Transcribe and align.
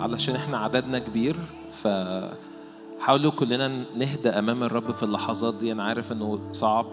علشان 0.00 0.34
إحنا 0.34 0.58
عددنا 0.58 0.98
كبير 0.98 1.36
ف 1.72 1.88
حاولوا 3.00 3.30
كلنا 3.30 3.68
نهدى 3.96 4.28
أمام 4.28 4.64
الرب 4.64 4.90
في 4.90 5.02
اللحظات 5.02 5.54
دي. 5.54 5.72
أنا 5.72 5.84
عارف 5.84 6.12
إنه 6.12 6.38
صعب 6.52 6.86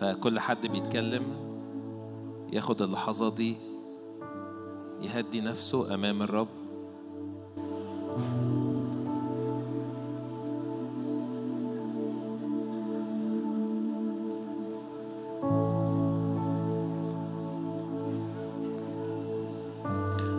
فكل 0.00 0.40
حد 0.40 0.66
بيتكلم 0.66 1.22
ياخد 2.52 2.82
اللحظات 2.82 3.32
دي 3.34 3.56
يهدي 5.02 5.40
نفسه 5.40 5.94
أمام 5.94 6.22
الرب. 6.22 6.48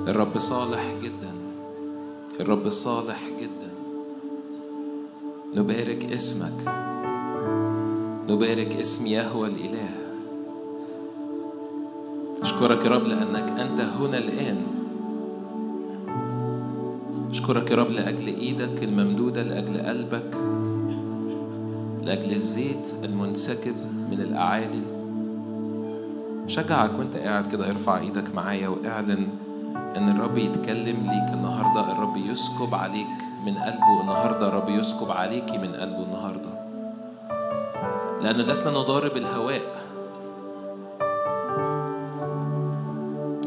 الرب 0.08 0.38
صالح 0.38 0.94
جدا. 1.04 1.29
الرب 2.40 2.70
صالح 2.70 3.20
جدا. 3.40 3.72
نبارك 5.56 6.06
اسمك. 6.14 6.74
نبارك 8.30 8.76
اسم 8.76 9.08
يهوى 9.08 9.48
الإله. 9.48 9.90
أشكرك 12.42 12.86
يا 12.86 12.90
رب 12.90 13.04
لأنك 13.04 13.60
أنت 13.60 13.80
هنا 13.82 14.18
الآن. 14.18 14.58
أشكرك 17.32 17.72
يا 17.72 17.76
رب 17.76 17.92
لأجل 17.92 18.28
إيدك 18.28 18.84
الممدودة 18.84 19.44
لأجل 19.44 19.78
قلبك 19.78 20.36
لأجل 22.04 22.32
الزيت 22.32 22.94
المنسكب 23.04 23.76
من 24.12 24.22
الأعالي. 24.22 24.82
شجعك 26.48 26.92
وأنت 27.00 27.18
قاعد 27.18 27.52
كده 27.52 27.70
ارفع 27.70 28.00
إيدك 28.00 28.36
معايا 28.36 28.68
وإعلن 28.68 29.28
إن 29.98 30.10
الرب 30.10 30.38
يتكلم 30.38 30.98
ليك 31.12 31.34
النهارده 31.34 31.92
الرب 31.92 32.18
يسكب 32.18 32.76
عليك 32.76 33.18
من 33.46 33.54
قلبه 33.58 34.02
النهارده 34.02 34.48
الرب 34.48 34.70
يسكب 34.70 35.12
عليكي 35.12 35.58
من 35.58 35.74
قلبه 35.74 36.04
النهارده. 36.04 36.50
لأن 38.22 38.36
لسنا 38.36 38.72
نضارب 38.72 39.18
الهواء 39.18 39.62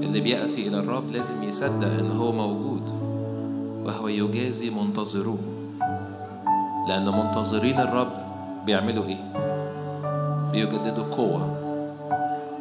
اللي 0.03 0.21
بيأتي 0.21 0.69
إلى 0.69 0.79
الرب 0.79 1.11
لازم 1.11 1.43
يصدق 1.43 1.99
إن 1.99 2.11
هو 2.11 2.33
موجود 2.33 2.93
وهو 3.85 4.09
يجازي 4.09 4.71
منتظروه 4.71 5.39
لأن 6.89 7.09
منتظرين 7.09 7.81
الرب 7.81 8.13
بيعملوا 8.67 9.05
إيه؟ 9.05 9.33
بيجددوا 10.53 11.05
قوة. 11.17 11.57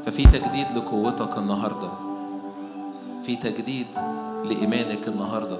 ففي 0.05 0.23
تجديد 0.23 0.67
لقوتك 0.75 1.37
النهارده. 1.37 1.89
في 3.23 3.35
تجديد 3.35 3.87
لإيمانك 4.45 5.07
النهارده. 5.07 5.57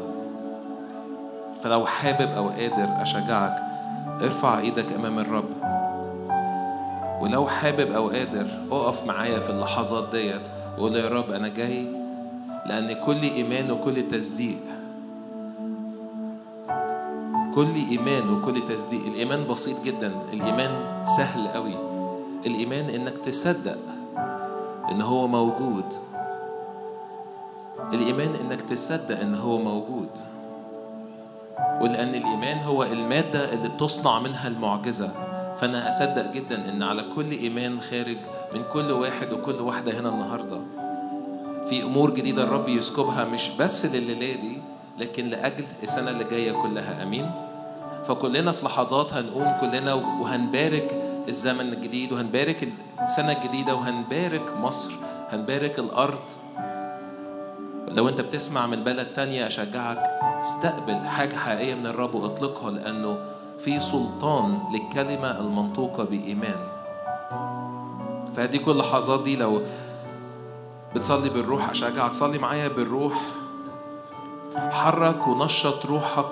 فلو 1.64 1.86
حابب 1.86 2.32
أو 2.32 2.50
قادر 2.50 3.02
أشجعك 3.02 3.56
ارفع 4.22 4.60
إيدك 4.60 4.94
أمام 4.94 5.20
الرب. 5.20 5.50
ولو 7.22 7.48
حابب 7.48 7.92
أو 7.92 8.10
قادر 8.10 8.48
اقف 8.72 9.06
معايا 9.06 9.40
في 9.40 9.50
اللحظات 9.50 10.04
ديت. 10.12 10.50
وقول 10.78 10.96
يا 10.96 11.10
رب 11.10 11.32
أنا 11.32 11.48
جاي 11.48 11.88
لأن 12.66 12.94
كل 12.94 13.22
إيمان 13.22 13.72
وكل 13.72 14.08
تصديق. 14.08 14.62
كل 17.56 17.76
إيمان 17.90 18.30
وكل 18.30 18.66
تصديق. 18.66 19.06
الإيمان 19.06 19.48
بسيط 19.48 19.84
جدا. 19.86 20.12
الإيمان 20.34 21.04
سهل 21.18 21.48
قوي. 21.48 21.76
الإيمان 22.46 22.90
إنك 22.90 23.18
تصدق 23.18 23.78
إن 24.92 25.02
هو 25.02 25.28
موجود. 25.28 25.86
الإيمان 27.94 28.36
إنك 28.36 28.62
تصدق 28.62 29.20
إن 29.20 29.36
هو 29.36 29.58
موجود 29.58 30.10
ولأن 31.82 32.10
الإيمان 32.16 32.58
هو 32.58 32.84
المادة 32.84 33.54
اللي 33.54 33.70
بتصنع 33.70 34.20
منها 34.20 34.48
المعجزة. 34.48 35.12
فأنا 35.60 35.88
أصدق 35.88 36.32
جدا 36.32 36.70
إن 36.70 36.84
على 36.84 37.04
كل 37.16 37.32
إيمان 37.32 37.82
خارج 37.82 38.18
من 38.54 38.64
كل 38.74 38.92
واحد 38.92 39.34
وكل 39.34 39.56
واحدة 39.62 40.00
هنا 40.00 40.10
النهاردة. 40.10 40.62
في 41.70 41.84
أمور 41.84 42.10
جديدة 42.12 42.44
الرب 42.44 42.70
يسكبها 42.70 43.26
مش 43.26 43.50
بس 43.60 43.86
لليلة 43.86 44.42
دي 44.42 44.58
لكن 45.00 45.26
لأجل 45.30 45.66
السنة 45.84 46.10
اللي 46.12 46.24
جاية 46.24 46.52
كلها. 46.52 47.04
أمين؟ 47.04 47.32
فكلنا 48.08 48.52
في 48.52 48.66
لحظات 48.66 49.14
هنقوم 49.14 49.54
كلنا 49.62 49.94
وهنبارك 49.94 51.02
الزمن 51.30 51.74
الجديد 51.74 52.12
وهنبارك 52.12 52.68
السنة 53.04 53.32
الجديدة 53.32 53.76
وهنبارك 53.76 54.58
مصر 54.58 54.92
هنبارك 55.30 55.80
الأرض. 55.80 56.20
لو 57.88 58.10
انت 58.10 58.22
بتسمع 58.22 58.68
من 58.68 58.84
بلد 58.84 59.08
تانية 59.16 59.48
أشجعك 59.48 60.04
استقبل 60.42 61.08
حاجة 61.08 61.36
حقيقية 61.36 61.76
من 61.76 61.88
الرب 61.88 62.16
واطلقها 62.16 62.72
لأنه 62.72 63.18
في 63.60 63.80
سلطان 63.80 64.60
للكلمة 64.74 65.40
المنطوقة 65.40 66.04
بإيمان. 66.04 66.68
فهدي 68.36 68.60
كل 68.60 68.72
اللحظات 68.72 69.24
دي 69.24 69.36
لو 69.36 69.62
بتصلي 70.96 71.30
بالروح 71.30 71.70
أشجعك. 71.70 72.14
صلي 72.14 72.38
معايا 72.38 72.68
بالروح. 72.68 73.22
حرك 74.56 75.28
ونشط 75.28 75.86
روحك 75.86 76.32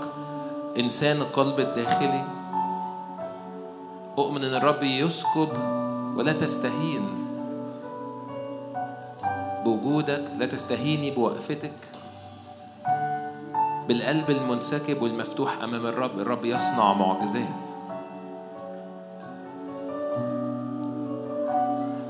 إنسان 0.80 1.18
القلب 1.18 1.60
الداخلي. 1.60 2.24
أؤمن 4.18 4.44
إن 4.44 4.56
الرب 4.56 4.84
يسكب 4.84 5.50
ولا 6.16 6.34
تستهين. 6.34 7.29
بوجودك 9.66 10.26
لا 10.38 10.46
تستهيني 10.46 11.12
بوقفتك. 11.12 11.74
بالقلب 13.88 14.30
المنسكب 14.30 15.02
والمفتوح 15.02 15.64
أمام 15.64 15.86
الرب 15.86 16.20
الرب 16.20 16.46
يصنع 16.46 16.94
معجزات. 16.94 17.68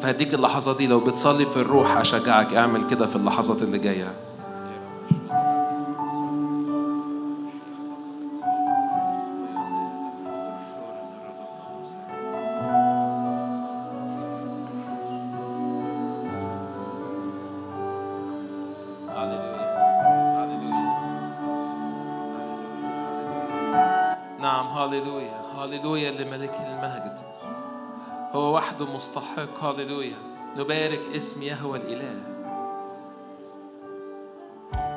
فهديك 0.02 0.34
اللحظات 0.34 0.78
دي 0.78 0.88
لو 0.88 1.00
بتصلي 1.00 1.46
في 1.46 1.58
الروح 1.58 1.98
أشجعك 1.98 2.54
اعمل 2.54 2.88
كده 2.88 3.06
في 3.06 3.16
اللحظات 3.16 3.62
اللي 3.62 3.80
جاية. 3.80 4.14
وحده 28.80 28.94
مستحق. 28.96 29.64
هاليلويا 29.64 30.16
نبارك 30.58 31.02
اسم 31.16 31.44
يهوى 31.44 31.78
الإله. 31.80 32.16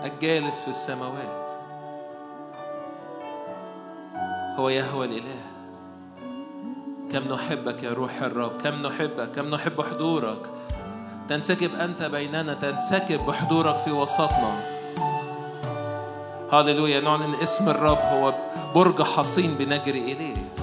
الجالس 0.05 0.63
في 0.63 0.69
السماوات. 0.69 1.51
هو 4.57 4.69
يهوى 4.69 5.07
الإله. 5.07 5.43
كم 7.13 7.35
نحبك 7.35 7.83
يا 7.83 7.93
روح 7.93 8.23
الرب. 8.23 8.63
كم 8.63 8.87
نحبك. 8.87 9.31
كم 9.35 9.55
نحب 9.55 9.81
حضورك. 9.81 10.51
تنسكب 11.29 11.75
أنت 11.75 12.03
بيننا. 12.03 12.55
تنسكب 12.55 13.27
بحضورك 13.27 13.77
في 13.77 13.91
وسطنا. 13.91 14.61
هاليلويا 16.53 17.01
نعلن 17.01 17.35
اسم 17.35 17.69
الرب. 17.69 17.99
هو 17.99 18.35
برج 18.75 19.03
حصين 19.03 19.55
بنجري 19.55 20.13
إليه. 20.13 20.62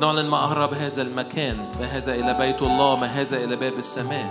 نعلن 0.00 0.28
ما 0.28 0.36
أهرب 0.36 0.74
هذا 0.74 1.02
المكان 1.02 1.56
ما 1.80 1.86
هذا 1.86 2.14
إلى 2.14 2.34
بيت 2.34 2.62
الله 2.62 2.96
ما 2.96 3.06
هذا 3.06 3.36
إلى 3.36 3.56
باب 3.56 3.72
السماء. 3.72 4.26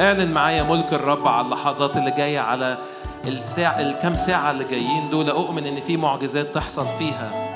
اعلن 0.00 0.32
معايا 0.32 0.62
ملك 0.62 0.92
الرب 0.92 1.28
على 1.28 1.44
اللحظات 1.44 1.96
اللي 1.96 2.10
جاية 2.10 2.40
على 2.40 2.78
الساعة 3.26 3.80
الكام 3.80 4.16
ساعة 4.16 4.50
اللي 4.50 4.64
جايين 4.64 5.10
دول. 5.10 5.30
أؤمن 5.30 5.66
إن 5.66 5.80
في 5.80 5.96
معجزات 5.96 6.54
تحصل 6.54 6.86
فيها. 6.98 7.50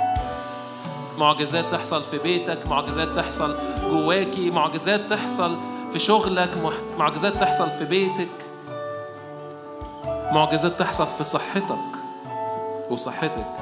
معجزات 1.19 1.65
تحصل 1.73 2.03
في 2.03 2.19
بيتك 2.19 2.67
معجزات 2.67 3.09
تحصل 3.09 3.57
جواكي 3.91 4.51
معجزات 4.51 5.01
تحصل 5.11 5.57
في 5.93 5.99
شغلك 5.99 6.75
معجزات 6.99 7.35
تحصل 7.35 7.71
في 7.71 7.85
بيتك. 7.85 8.29
معجزات 10.33 10.79
تحصل 10.79 11.07
في 11.07 11.25
صحتك 11.25 11.85
وصحتك. 12.91 13.53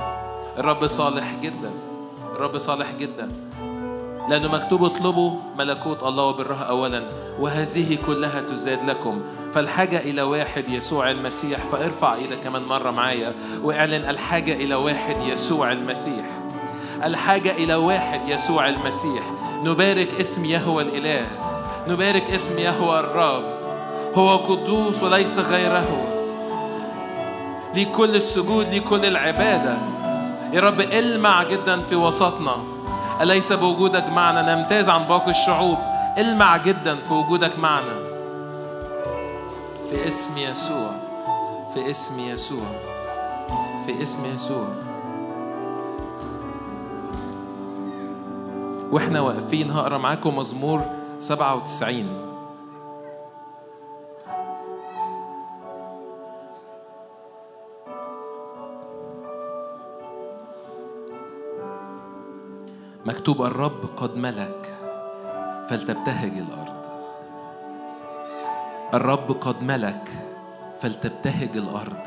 الرب 0.58 0.86
صالح 0.86 1.34
جدا. 1.42 1.91
الرب 2.42 2.58
صالح 2.58 2.86
جدا. 2.98 3.28
لأنه 4.28 4.48
مكتوب 4.48 4.84
اطلبوا 4.84 5.32
ملكوت 5.58 6.02
الله 6.02 6.24
وبره 6.24 6.54
أولا 6.54 7.02
وهذه 7.40 7.98
كلها 8.06 8.40
تزاد 8.40 8.84
لكم. 8.84 9.20
فالحاجة 9.54 10.00
إلى 10.00 10.22
واحد 10.22 10.68
يسوع 10.68 11.10
المسيح 11.10 11.58
فارفع 11.58 12.14
إيدك 12.14 12.40
كمان 12.40 12.62
مرة 12.62 12.90
معايا 12.90 13.34
واعلن 13.62 14.10
الحاجة 14.10 14.52
إلى 14.52 14.74
واحد 14.74 15.16
يسوع 15.26 15.72
المسيح. 15.72 16.24
الحاجة 17.04 17.50
إلى 17.50 17.74
واحد 17.74 18.20
يسوع 18.28 18.68
المسيح. 18.68 19.22
نبارك 19.64 20.20
اسم 20.20 20.44
يهوى 20.44 20.82
الإله. 20.82 21.26
نبارك 21.88 22.30
اسم 22.30 22.58
يهوى 22.58 23.00
الرب. 23.00 23.44
هو 24.14 24.36
قدوس 24.36 25.02
وليس 25.02 25.38
غيره. 25.38 26.08
ليك 27.74 27.90
كل 27.90 28.16
السجود 28.16 28.68
ليك 28.68 28.84
كل 28.84 29.04
العبادة. 29.04 30.01
يا 30.52 30.60
رب 30.60 30.80
المع 30.80 31.42
جدا 31.42 31.80
في 31.80 31.96
وسطنا. 31.96 32.56
أليس 33.20 33.52
بوجودك 33.52 34.08
معنا؟ 34.08 34.54
نمتاز 34.54 34.88
عن 34.88 35.04
باقي 35.04 35.30
الشعوب. 35.30 35.78
المع 36.18 36.56
جدا 36.56 36.96
في 36.96 37.14
وجودك 37.14 37.58
معنا. 37.58 37.94
في 39.90 40.08
اسم 40.08 40.38
يسوع. 40.38 40.90
في 41.74 41.90
اسم 41.90 42.18
يسوع. 42.18 42.66
في 43.86 44.02
اسم 44.02 44.24
يسوع. 44.24 44.68
وإحنا 48.90 49.20
واقفين 49.20 49.70
هقرأ 49.70 49.98
معاكم 49.98 50.36
مزمور 50.36 50.82
97 51.18 52.31
مكتوب 63.06 63.42
الرب 63.42 63.80
قد 63.96 64.16
ملك 64.16 64.74
فلتبتهج 65.68 66.32
الأرض. 66.32 66.82
الرب 68.94 69.32
قد 69.40 69.62
ملك 69.62 70.08
فلتبتهج 70.80 71.56
الأرض. 71.56 71.98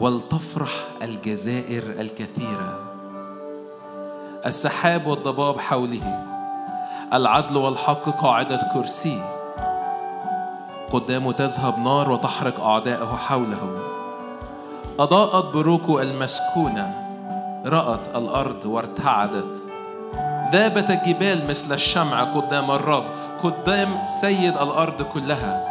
ولتفرح 0.00 0.70
الجزائر 1.02 1.82
الكثيرة. 1.82 2.78
السحاب 4.46 5.06
والضباب 5.06 5.60
حوله. 5.60 6.24
العدل 7.12 7.56
والحق 7.56 8.22
قاعدة 8.22 8.60
كرسي. 8.74 9.22
قدامه 10.92 11.32
تذهب 11.32 11.78
نار 11.78 12.10
وتحرق 12.10 12.60
أعداءه 12.60 13.16
حوله. 13.16 13.78
أضاءت 14.98 15.54
بروكه 15.54 16.02
المسكونة. 16.02 17.03
رأت 17.66 18.16
الأرض 18.16 18.64
وارتعدت. 18.64 19.62
ذابت 20.52 20.90
الجبال 20.90 21.48
مثل 21.48 21.74
الشمع 21.74 22.24
قدام 22.24 22.70
الرب 22.70 23.04
قدام 23.42 24.04
سيد 24.20 24.56
الأرض 24.56 25.02
كلها. 25.02 25.64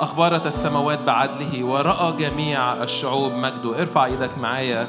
أخبرت 0.00 0.46
السماوات 0.46 0.98
بعدله 1.06 1.64
ورأى 1.64 2.12
جميع 2.12 2.72
الشعوب. 2.72 3.32
مجده 3.32 3.80
ارفع 3.80 4.04
إيدك 4.04 4.38
معايا. 4.38 4.86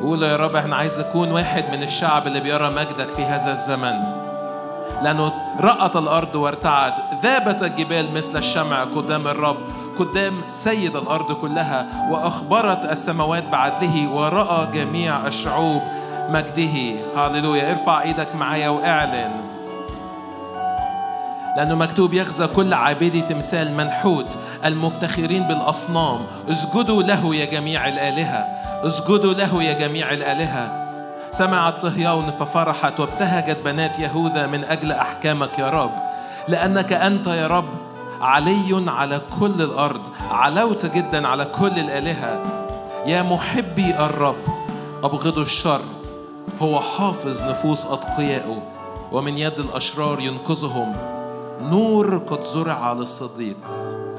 قول 0.00 0.22
يا 0.22 0.36
رب 0.36 0.56
إحنا 0.56 0.76
عايز 0.76 1.00
نكون 1.00 1.32
واحد 1.32 1.64
من 1.72 1.82
الشعب 1.82 2.26
اللي 2.26 2.40
بيرى 2.40 2.70
مجدك 2.70 3.08
في 3.08 3.24
هذا 3.24 3.52
الزمن. 3.52 3.94
لأنه 5.02 5.32
رأت 5.60 5.96
الأرض 5.96 6.34
وارتعد. 6.34 6.92
ذابت 7.22 7.62
الجبال 7.62 8.14
مثل 8.14 8.38
الشمع 8.38 8.84
قدام 8.84 9.26
الرب. 9.26 9.56
قدام 9.98 10.34
سيد 10.46 10.96
الأرض 10.96 11.32
كلها 11.32 11.86
وأخبرت 12.10 12.84
السماوات 12.90 13.48
بعدله 13.48 14.10
ورأى 14.10 14.66
جميع 14.74 15.26
الشعوب 15.26 15.82
مجده. 16.28 16.94
هاللويا. 17.16 17.70
ارفع 17.70 18.02
إيدك 18.02 18.34
معايا 18.34 18.68
وأعلن. 18.68 19.30
لأنه 21.56 21.74
مكتوب 21.74 22.14
يغزى 22.14 22.46
كل 22.46 22.74
عابدي 22.74 23.20
تمثال 23.20 23.76
منحوت. 23.76 24.38
المفتخرين 24.64 25.42
بالأصنام. 25.42 26.18
اسجدوا 26.50 27.02
له 27.02 27.34
يا 27.34 27.44
جميع 27.44 27.88
الآلهة. 27.88 28.38
اسجدوا 28.86 29.34
له 29.34 29.62
يا 29.62 29.72
جميع 29.72 30.10
الآلهة. 30.10 30.90
سمعت 31.30 31.78
صهيون 31.78 32.30
ففرحت 32.30 33.00
وابتهجت 33.00 33.58
بنات 33.64 33.98
يهوذا 33.98 34.46
من 34.46 34.64
أجل 34.64 34.92
أحكامك 34.92 35.58
يا 35.58 35.70
رب. 35.70 35.92
لأنك 36.48 36.92
أنت 36.92 37.26
يا 37.26 37.46
رب 37.46 37.68
علي 38.20 38.90
على 38.90 39.20
كل 39.40 39.62
الأرض 39.62 40.00
علوت 40.30 40.86
جدا 40.86 41.28
على 41.28 41.44
كل 41.44 41.78
الآلهة. 41.78 42.42
يا 43.06 43.22
محبي 43.22 43.94
الرب 43.94 44.36
أبغضوا 45.04 45.42
الشر. 45.42 45.80
هو 46.62 46.80
حافظ 46.80 47.44
نفوس 47.44 47.86
أتقيائه 47.86 48.62
ومن 49.12 49.38
يد 49.38 49.58
الأشرار 49.58 50.20
ينقذهم. 50.20 50.96
نور 51.60 52.18
قد 52.18 52.42
زرع 52.42 52.92
للصديق. 52.92 53.56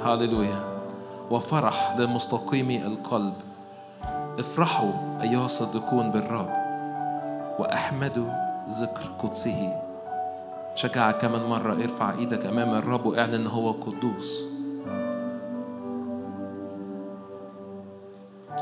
هاللويا. 0.04 0.60
وفرح 1.32 1.96
للمستقيم 1.98 2.72
القلب. 2.72 3.34
افرحوا 4.40 4.92
أيها 5.22 5.46
الصديقون 5.46 6.12
بالرب. 6.12 6.50
وأحمدوا 7.60 8.30
ذكر 8.70 9.10
قدسه. 9.24 9.91
شجعك 10.76 11.18
كمان 11.18 11.50
مرة 11.50 11.74
ارفع 11.74 12.12
إيدك 12.20 12.46
أمام 12.46 12.74
الرب 12.74 13.06
واعلن 13.06 13.34
إن 13.34 13.48
هو 13.48 13.72
قدوس. 13.72 14.44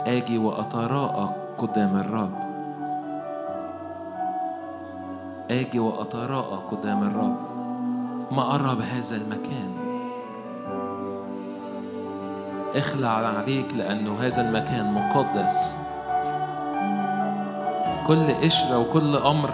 آجي 0.08 0.38
وأتراءى 0.38 1.30
قدام 1.58 1.98
الرب. 1.98 2.40
آجي 5.52 5.80
وأتراءى 5.80 6.60
قدام 6.72 7.04
الرب. 7.04 7.38
ما 8.32 8.56
أرى 8.56 8.76
بهذا 8.76 9.16
المكان. 9.16 9.72
اخلع 12.76 13.10
عليك 13.10 13.74
لأنه 13.74 14.18
هذا 14.20 14.42
المكان 14.42 14.94
مقدس. 14.94 15.76
كل 18.08 18.34
قشرة 18.34 18.80
وكل 18.80 19.16
أمر 19.16 19.50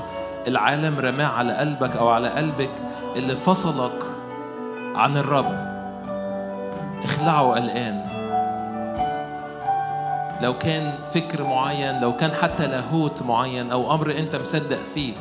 العالم 0.47 0.99
رماه 0.99 1.27
على 1.27 1.53
قلبك 1.53 1.95
أو 1.95 2.07
على 2.07 2.29
قلبك 2.29 2.73
اللي 3.15 3.35
فصلك 3.35 4.03
عن 4.95 5.17
الرب. 5.17 5.75
اخلعه 7.03 7.57
الآن 7.57 8.15
لو 10.41 10.57
كان 10.57 10.93
فكر 11.13 11.43
معين 11.43 11.99
لو 12.01 12.15
كان 12.15 12.33
حتى 12.33 12.67
لاهوت 12.67 13.21
معين 13.21 13.71
أو 13.71 13.95
أمر 13.95 14.17
أنت 14.17 14.35
مصدق 14.35 14.79
فيه 14.93 15.13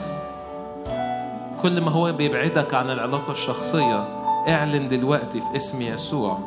كل 1.62 1.80
ما 1.80 1.90
هو 1.90 2.12
بيبعدك 2.12 2.74
عن 2.74 2.90
العلاقة 2.90 3.32
الشخصية 3.32 4.08
اعلن 4.48 4.88
دلوقتي 4.88 5.40
في 5.40 5.56
اسم 5.56 5.82
يسوع 5.82 6.38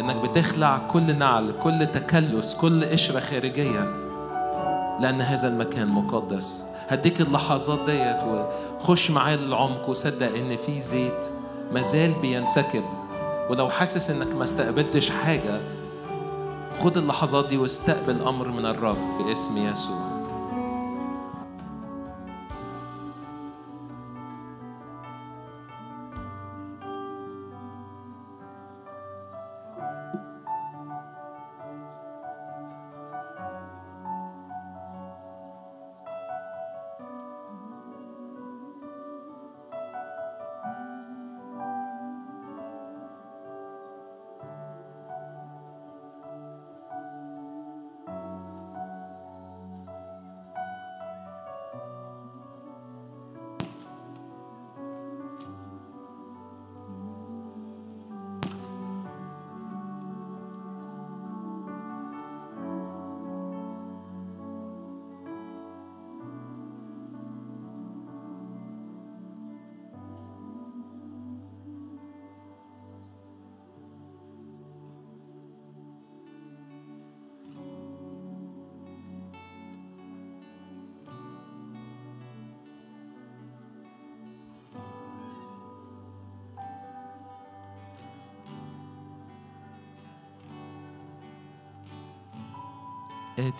إنك 0.00 0.16
بتخلع 0.16 0.78
كل 0.78 1.18
نعل 1.18 1.54
كل 1.62 1.86
تكلس 1.86 2.54
كل 2.54 2.84
قشرة 2.84 3.20
خارجية 3.20 3.90
لأن 5.00 5.20
هذا 5.20 5.48
المكان 5.48 5.88
مقدس. 5.88 6.64
هديك 6.92 7.20
اللحظات 7.20 7.90
ديت 7.90 8.46
وخش 8.80 9.10
معايا 9.10 9.36
للعمق 9.36 9.88
وصدق 9.88 10.34
إن 10.36 10.56
في 10.56 10.80
زيت 10.80 11.26
مازال 11.72 12.12
بينسكب. 12.12 12.84
ولو 13.50 13.70
حاسس 13.70 14.10
إنك 14.10 14.34
ما 14.34 14.44
استقبلتش 14.44 15.10
حاجة 15.10 15.60
خد 16.80 16.96
اللحظات 16.96 17.48
دي 17.48 17.56
واستقبل 17.56 18.22
أمر 18.22 18.48
من 18.48 18.66
الرب 18.66 18.96
في 19.18 19.32
اسم 19.32 19.56
يسوع. 19.56 20.11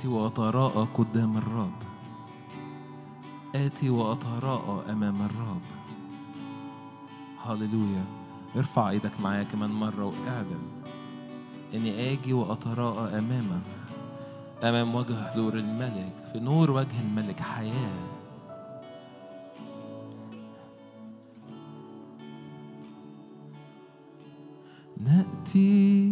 آتي 0.02 0.10
وأتراءى 0.10 0.88
قدام 0.94 1.36
الرب. 1.36 1.78
آتي 3.54 3.90
وأتراءى 3.90 4.92
أمام 4.92 5.22
الرب. 5.22 5.62
هللويا. 7.42 8.04
ارفع 8.56 8.90
إيدك 8.90 9.20
معايا 9.20 9.42
كمان 9.42 9.70
مرة 9.70 10.04
وإعلن. 10.04 10.62
إني 11.74 12.12
آجي 12.12 12.32
واتراءى 12.32 13.18
امامه 13.18 13.60
أمام 14.62 14.94
وجه 14.94 15.30
حضور 15.30 15.54
الملك. 15.54 16.14
في 16.32 16.40
نور 16.40 16.70
وجه 16.70 17.00
الملك. 17.00 17.40
حياة. 17.40 18.02
نأتي 25.00 26.11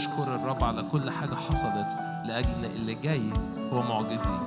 نشكر 0.00 0.34
الرب 0.34 0.64
على 0.64 0.82
كل 0.82 1.10
حاجة 1.10 1.34
حصلت 1.34 1.86
لأجل 2.24 2.64
اللي 2.64 2.94
جاي 2.94 3.32
هو 3.72 3.82
معجزي 3.82 4.38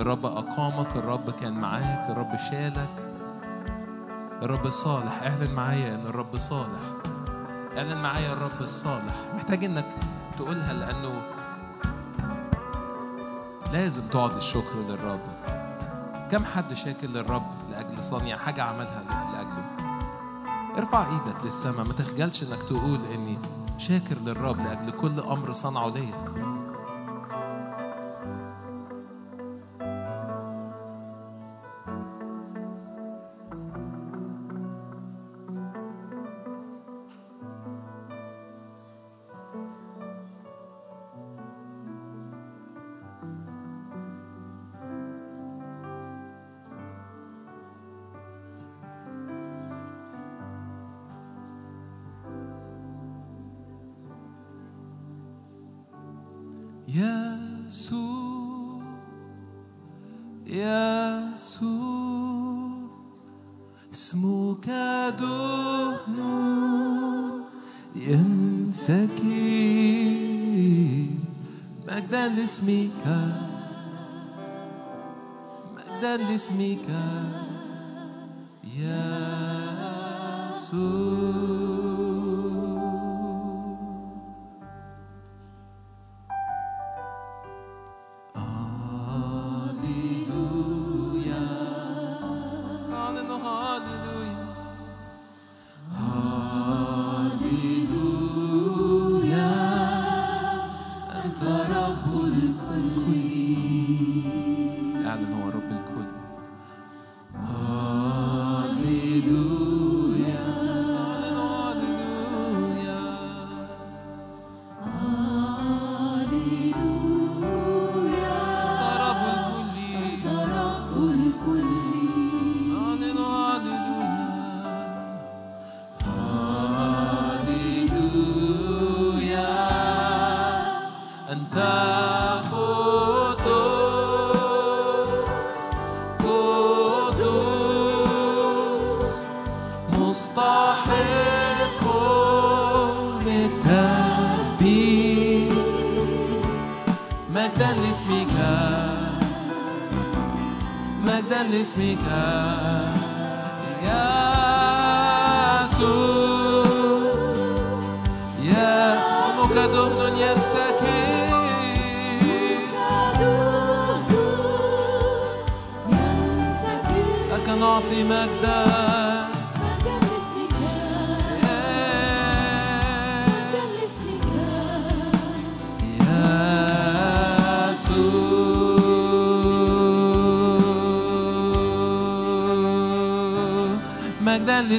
الرب 0.00 0.26
أقامك 0.26 0.96
الرب 0.96 1.30
كان 1.30 1.52
معاك 1.52 2.10
الرب 2.10 2.36
شالك. 2.36 2.88
الرب 4.42 4.70
صالح 4.70 5.22
اعلن 5.22 5.54
معايا 5.54 5.94
إن 5.94 6.06
الرب 6.06 6.38
صالح. 6.38 6.80
اعلن 7.76 8.02
معايا 8.02 8.32
الرب 8.32 8.60
الصالح 8.60 9.14
محتاج 9.34 9.64
إنك 9.64 9.86
تقولها 10.38 10.72
لأنه 10.72 11.22
لازم 13.72 14.02
تقعد 14.08 14.36
الشكر 14.36 14.78
للرب. 14.88 15.20
كم 16.30 16.44
حد 16.44 16.72
شاكر 16.74 17.06
للرب 17.06 17.46
لأجل 17.70 18.04
صانع 18.04 18.36
حاجة 18.36 18.62
عملها 18.62 19.02
لأجل 19.08 19.29
ارفع 20.80 21.06
إيدك 21.12 21.44
للسماء 21.44 21.84
ما 21.84 21.92
تخجلش 21.92 22.42
انك 22.42 22.62
تقول 22.62 23.00
اني 23.14 23.38
شاكر 23.78 24.14
للرب 24.24 24.56
لأجل 24.56 24.90
كل 24.90 25.20
أمر 25.20 25.52
صنعه 25.52 25.88
ليا. 25.88 26.49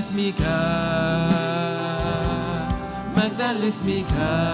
لاسمك 0.02 0.42
مجدا 3.18 3.54
لاسمك. 3.54 4.51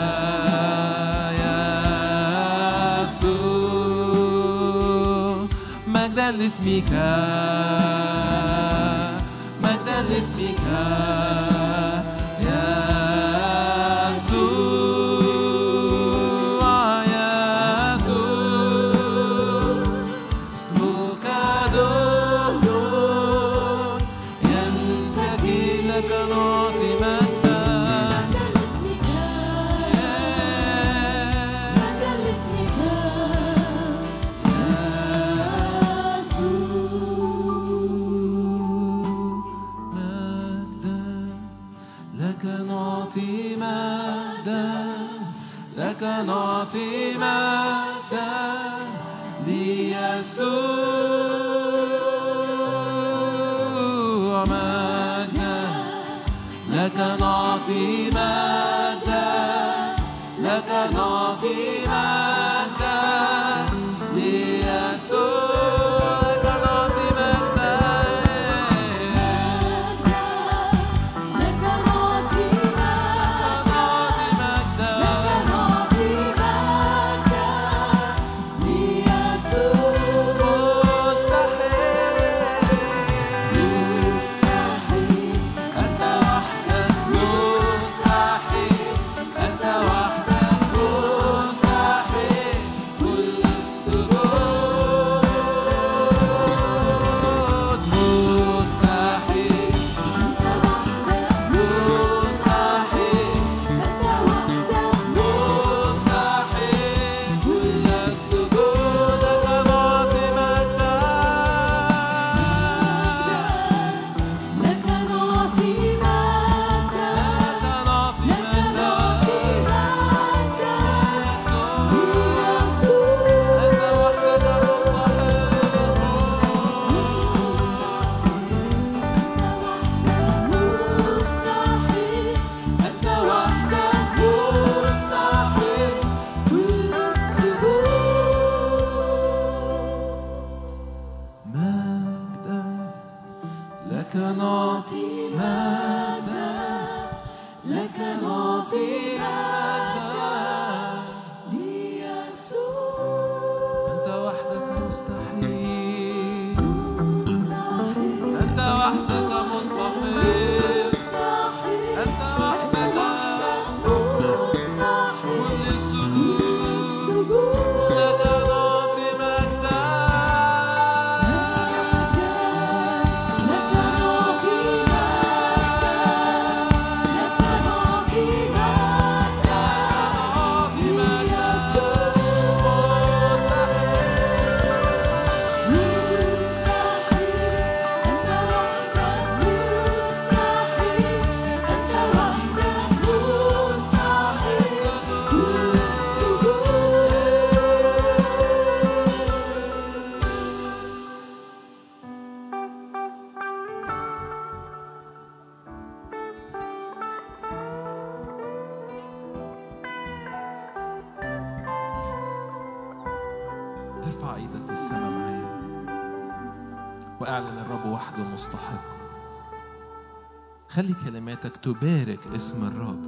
خلي 220.77 220.93
كلماتك 220.93 221.57
تبارك 221.57 222.27
اسم 222.27 222.67
الرب. 222.67 223.01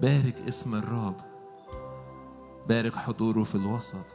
بارك 0.00 0.40
اسم 0.48 0.74
الرب. 0.74 1.16
بارك 2.68 2.96
حضوره 2.96 3.42
في 3.42 3.54
الوسط. 3.54 4.06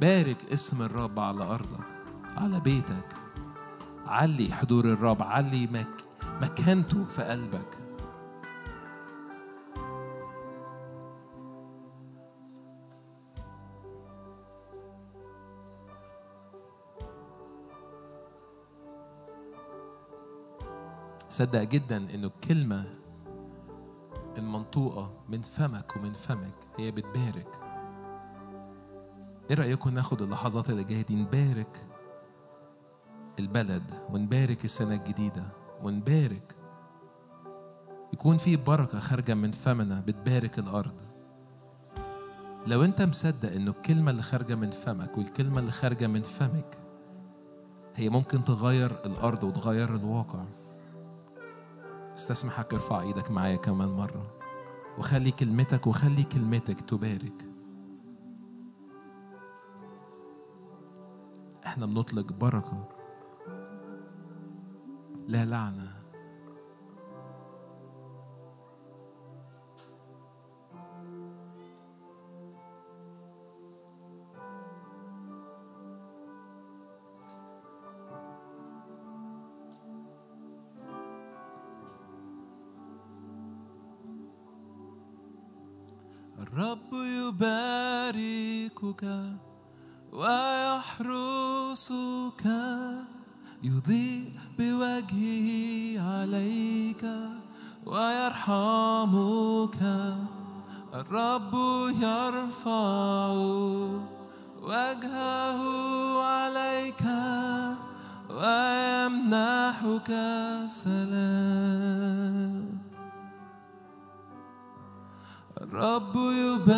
بارك 0.00 0.52
اسم 0.52 0.82
الرب 0.82 1.18
على 1.20 1.44
أرضك 1.44 1.86
على 2.36 2.60
بيتك. 2.60 3.16
علي 4.06 4.52
حضور 4.52 4.84
الرب 4.84 5.22
علي 5.22 5.66
مك 5.66 6.04
مكانته 6.40 7.04
في 7.04 7.22
قلبك. 7.22 7.87
صدق 21.38 21.62
جدا 21.62 21.96
إنه 21.96 22.26
الكلمة 22.26 22.84
المنطوقة 24.38 25.12
من 25.28 25.42
فمك 25.42 25.96
ومن 25.96 26.12
فمك 26.12 26.54
هي 26.78 26.90
بتبارك. 26.90 27.60
إيه 29.50 29.56
رأيكم 29.56 29.90
ناخد 29.90 30.22
اللحظات 30.22 30.70
اللي 30.70 30.84
جاية 30.84 31.02
دي 31.02 31.16
نبارك 31.16 31.86
البلد 33.38 33.82
ونبارك 34.10 34.64
السنة 34.64 34.94
الجديدة 34.94 35.44
ونبارك 35.82 36.56
يكون 38.12 38.38
في 38.38 38.56
بركة 38.56 38.98
خارجة 38.98 39.34
من 39.34 39.50
فمنا 39.50 40.00
بتبارك 40.00 40.58
الأرض. 40.58 41.00
لو 42.66 42.84
أنت 42.84 43.02
مصدق 43.02 43.52
إنه 43.52 43.70
الكلمة 43.70 44.10
اللي 44.10 44.22
خارجة 44.22 44.54
من 44.54 44.70
فمك 44.70 45.18
والكلمة 45.18 45.60
اللي 45.60 45.72
خارجة 45.72 46.06
من 46.06 46.22
فمك 46.22 46.78
هي 47.94 48.08
ممكن 48.08 48.44
تغير 48.44 48.90
الأرض 49.04 49.44
وتغير 49.44 49.94
الواقع. 49.94 50.44
استسمحك 52.18 52.74
ارفع 52.74 53.00
إيدك 53.00 53.30
معايا 53.30 53.56
كمان 53.56 53.88
مرة. 53.88 54.30
وخلي 54.98 55.30
كلمتك 55.30 55.86
وخلي 55.86 56.22
كلمتك 56.22 56.80
تبارك. 56.80 57.46
إحنا 61.66 61.86
بنطلق 61.86 62.32
بركة. 62.32 62.88
لا 65.28 65.44
لعنة. 65.44 65.97
الرب 86.58 86.92
يباركك 87.22 89.04
ويحرسك 90.12 91.64
يضيء 93.62 94.32
بوجهه 94.58 95.48
عليك 96.10 97.04
ويرحمك 97.86 99.78
الرب 100.94 101.54
يرفع 102.02 103.28
وجهه 104.62 105.60
عليك 106.22 107.04
ويمنحك 108.30 110.10
سلام 110.66 112.57
الرب 115.72 116.16
يباركك 116.16 116.72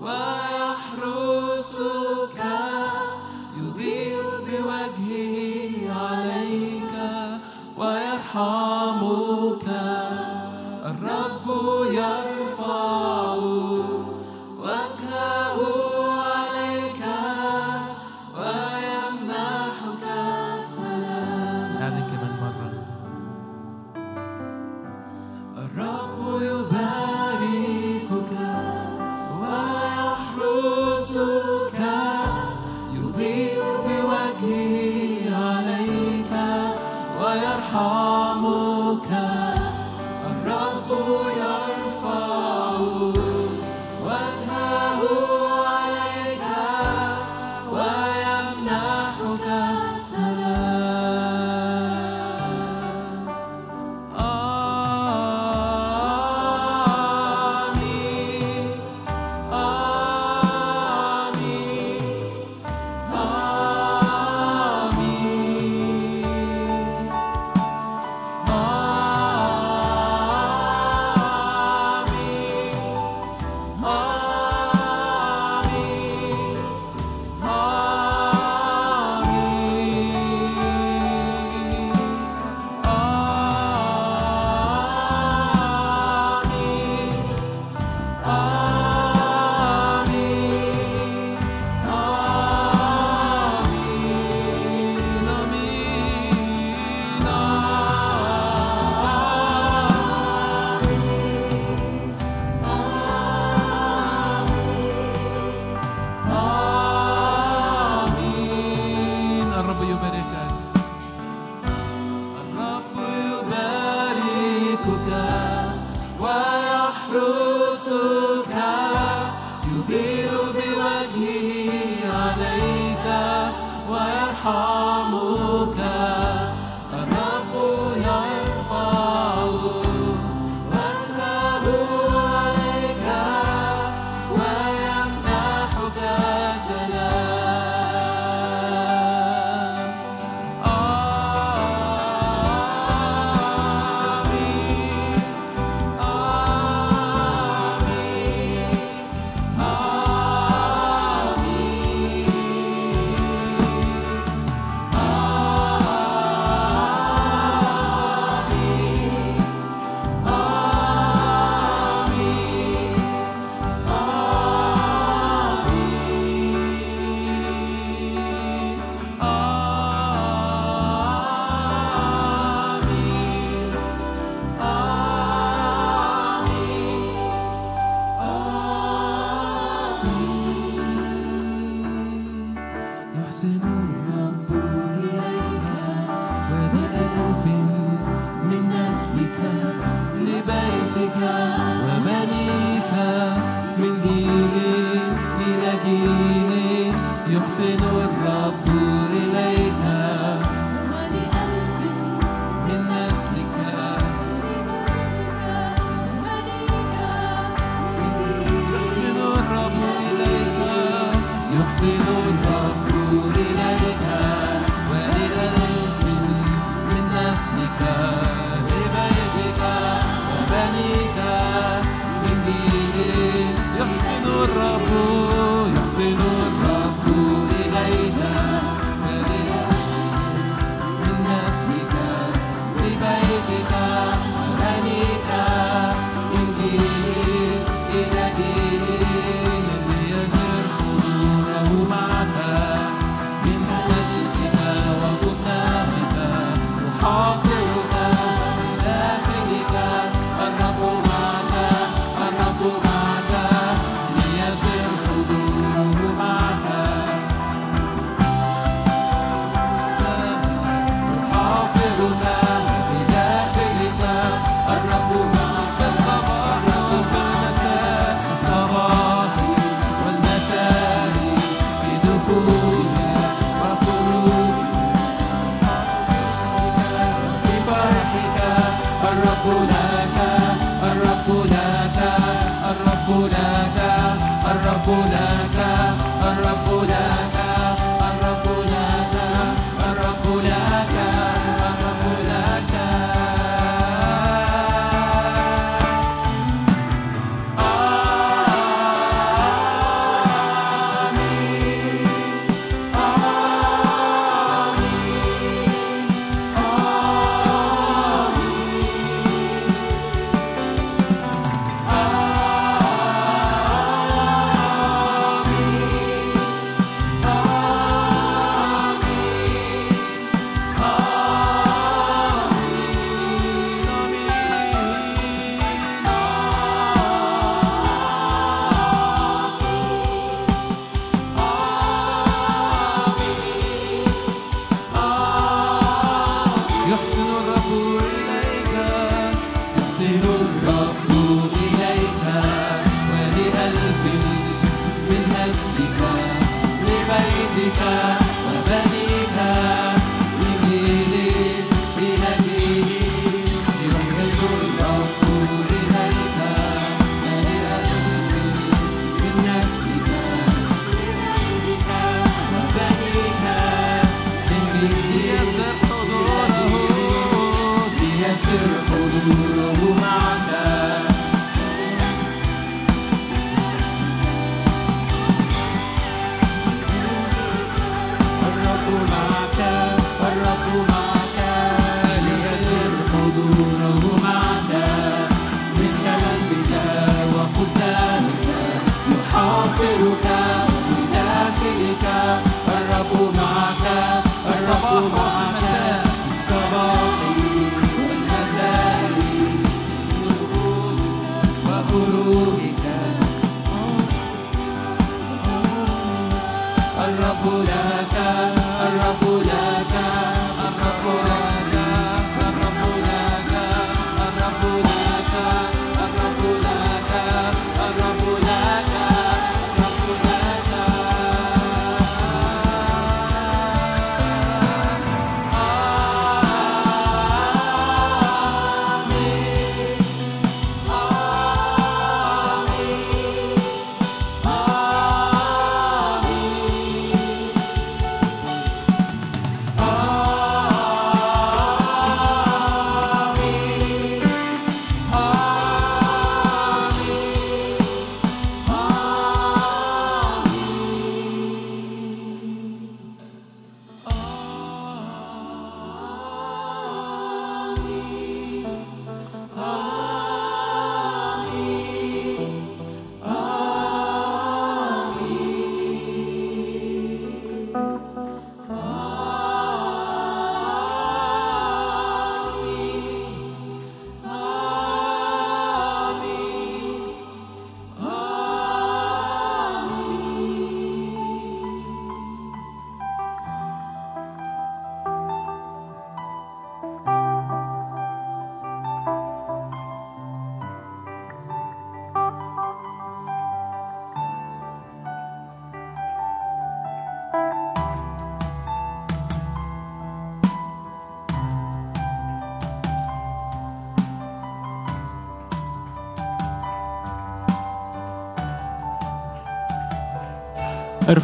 ويحرسك 0.00 1.50
يضيء 3.56 4.22
بوجهه 4.46 5.94
عليك 6.00 6.94
ويرحمك. 7.78 9.66
الرب 10.90 11.46
يرفع 11.92 12.39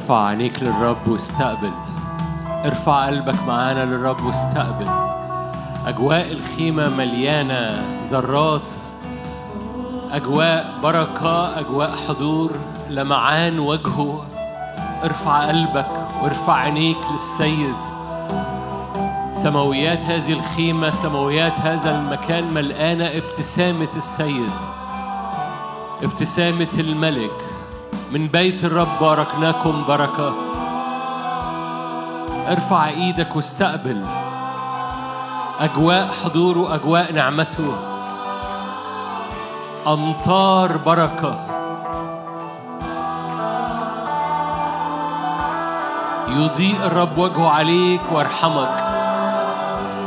ارفع 0.07 0.27
عينيك 0.27 0.63
للرب 0.63 1.09
واستقبل. 1.09 1.73
ارفع 2.65 3.07
قلبك 3.07 3.43
معانا 3.47 3.85
للرب 3.85 4.25
واستقبل. 4.25 4.89
أجواء 5.87 6.33
الخيمة 6.33 6.89
مليانة 6.89 7.85
ذرات. 8.05 8.71
أجواء 10.11 10.75
بركة 10.83 11.59
أجواء 11.59 11.95
حضور 12.09 12.53
لمعان 12.91 13.59
وجهه. 13.59 14.25
ارفع 15.05 15.49
قلبك 15.49 15.91
وارفع 16.23 16.55
عينيك 16.55 16.99
للسيد. 17.13 17.77
سماويات 19.33 20.03
هذه 20.03 20.33
الخيمة 20.33 20.91
سماويات 20.91 21.59
هذا 21.59 21.99
المكان 21.99 22.55
ملقانة 22.55 23.05
ابتسامة 23.05 23.97
السيد. 23.97 24.57
ابتسامة 26.03 26.75
الملك. 26.79 27.46
من 28.13 28.29
بيت 28.29 28.65
الرب 28.65 28.89
باركناكم 29.01 29.85
بركة. 29.89 30.35
ارفع 32.49 32.89
إيدك 32.89 33.37
واستقبل 33.37 34.05
أجواء 35.61 36.09
حضوره 36.25 36.75
أجواء 36.75 37.13
نعمته. 37.13 37.77
أمطار 39.87 40.77
بركة. 40.77 41.41
يضيء 46.29 46.87
الرب 46.87 47.19
وجهه 47.19 47.49
عليك 47.49 48.01
ويرحمك 48.13 48.85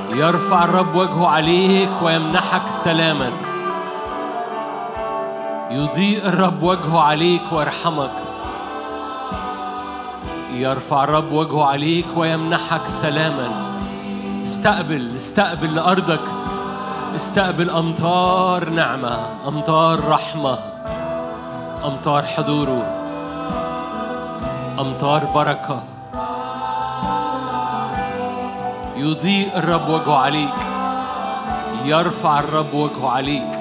يرفع 0.09 0.63
الرب 0.63 0.95
وجهه 0.95 1.27
عليك 1.27 1.89
ويمنحك 2.01 2.69
سلاما. 2.69 3.48
يضيء 5.71 6.27
الرب 6.27 6.63
وجهه 6.63 6.99
عليك 6.99 7.41
ويرحمك. 7.51 8.11
يرفع 10.53 11.03
الرب 11.03 11.31
وجهه 11.31 11.65
عليك 11.65 12.05
ويمنحك 12.15 12.87
سلاما. 12.87 13.49
استقبل 14.43 15.15
استقبل 15.15 15.75
لأرضك. 15.75 16.21
استقبل 17.15 17.69
أمطار 17.69 18.69
نعمة 18.69 19.47
أمطار 19.47 20.07
رحمة 20.07 20.59
أمطار 21.85 22.23
حضوره. 22.23 22.83
أمطار 24.79 25.25
بركة. 25.25 25.83
يضيء 28.95 29.57
الرب 29.57 29.89
وجهه 29.89 30.17
عليك. 30.17 30.59
يرفع 31.85 32.39
الرب 32.39 32.73
وجهه 32.73 33.09
عليك. 33.09 33.58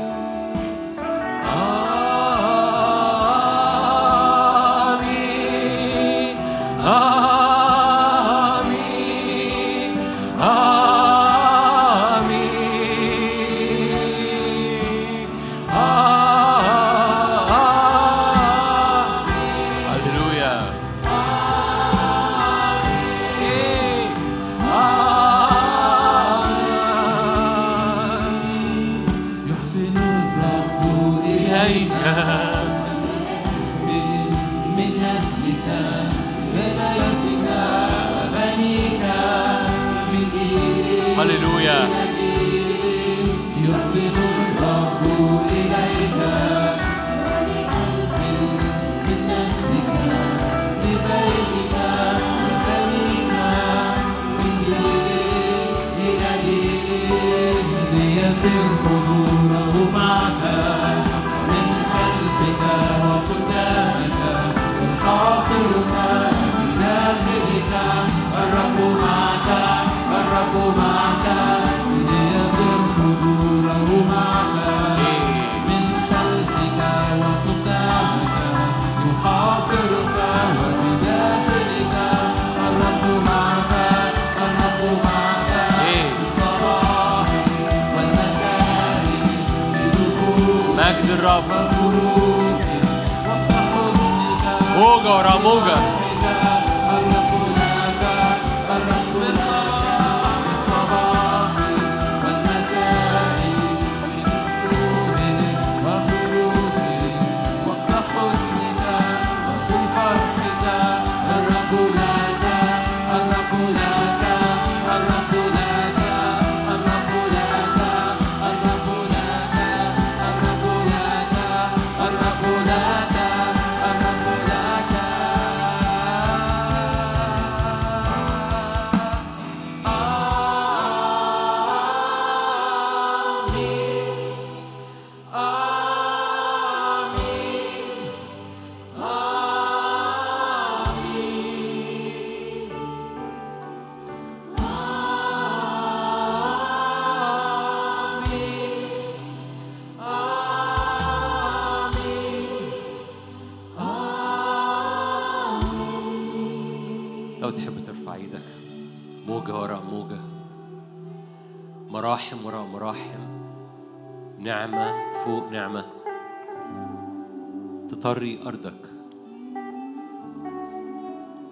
تطري 168.29 168.47
أرضك. 168.47 168.83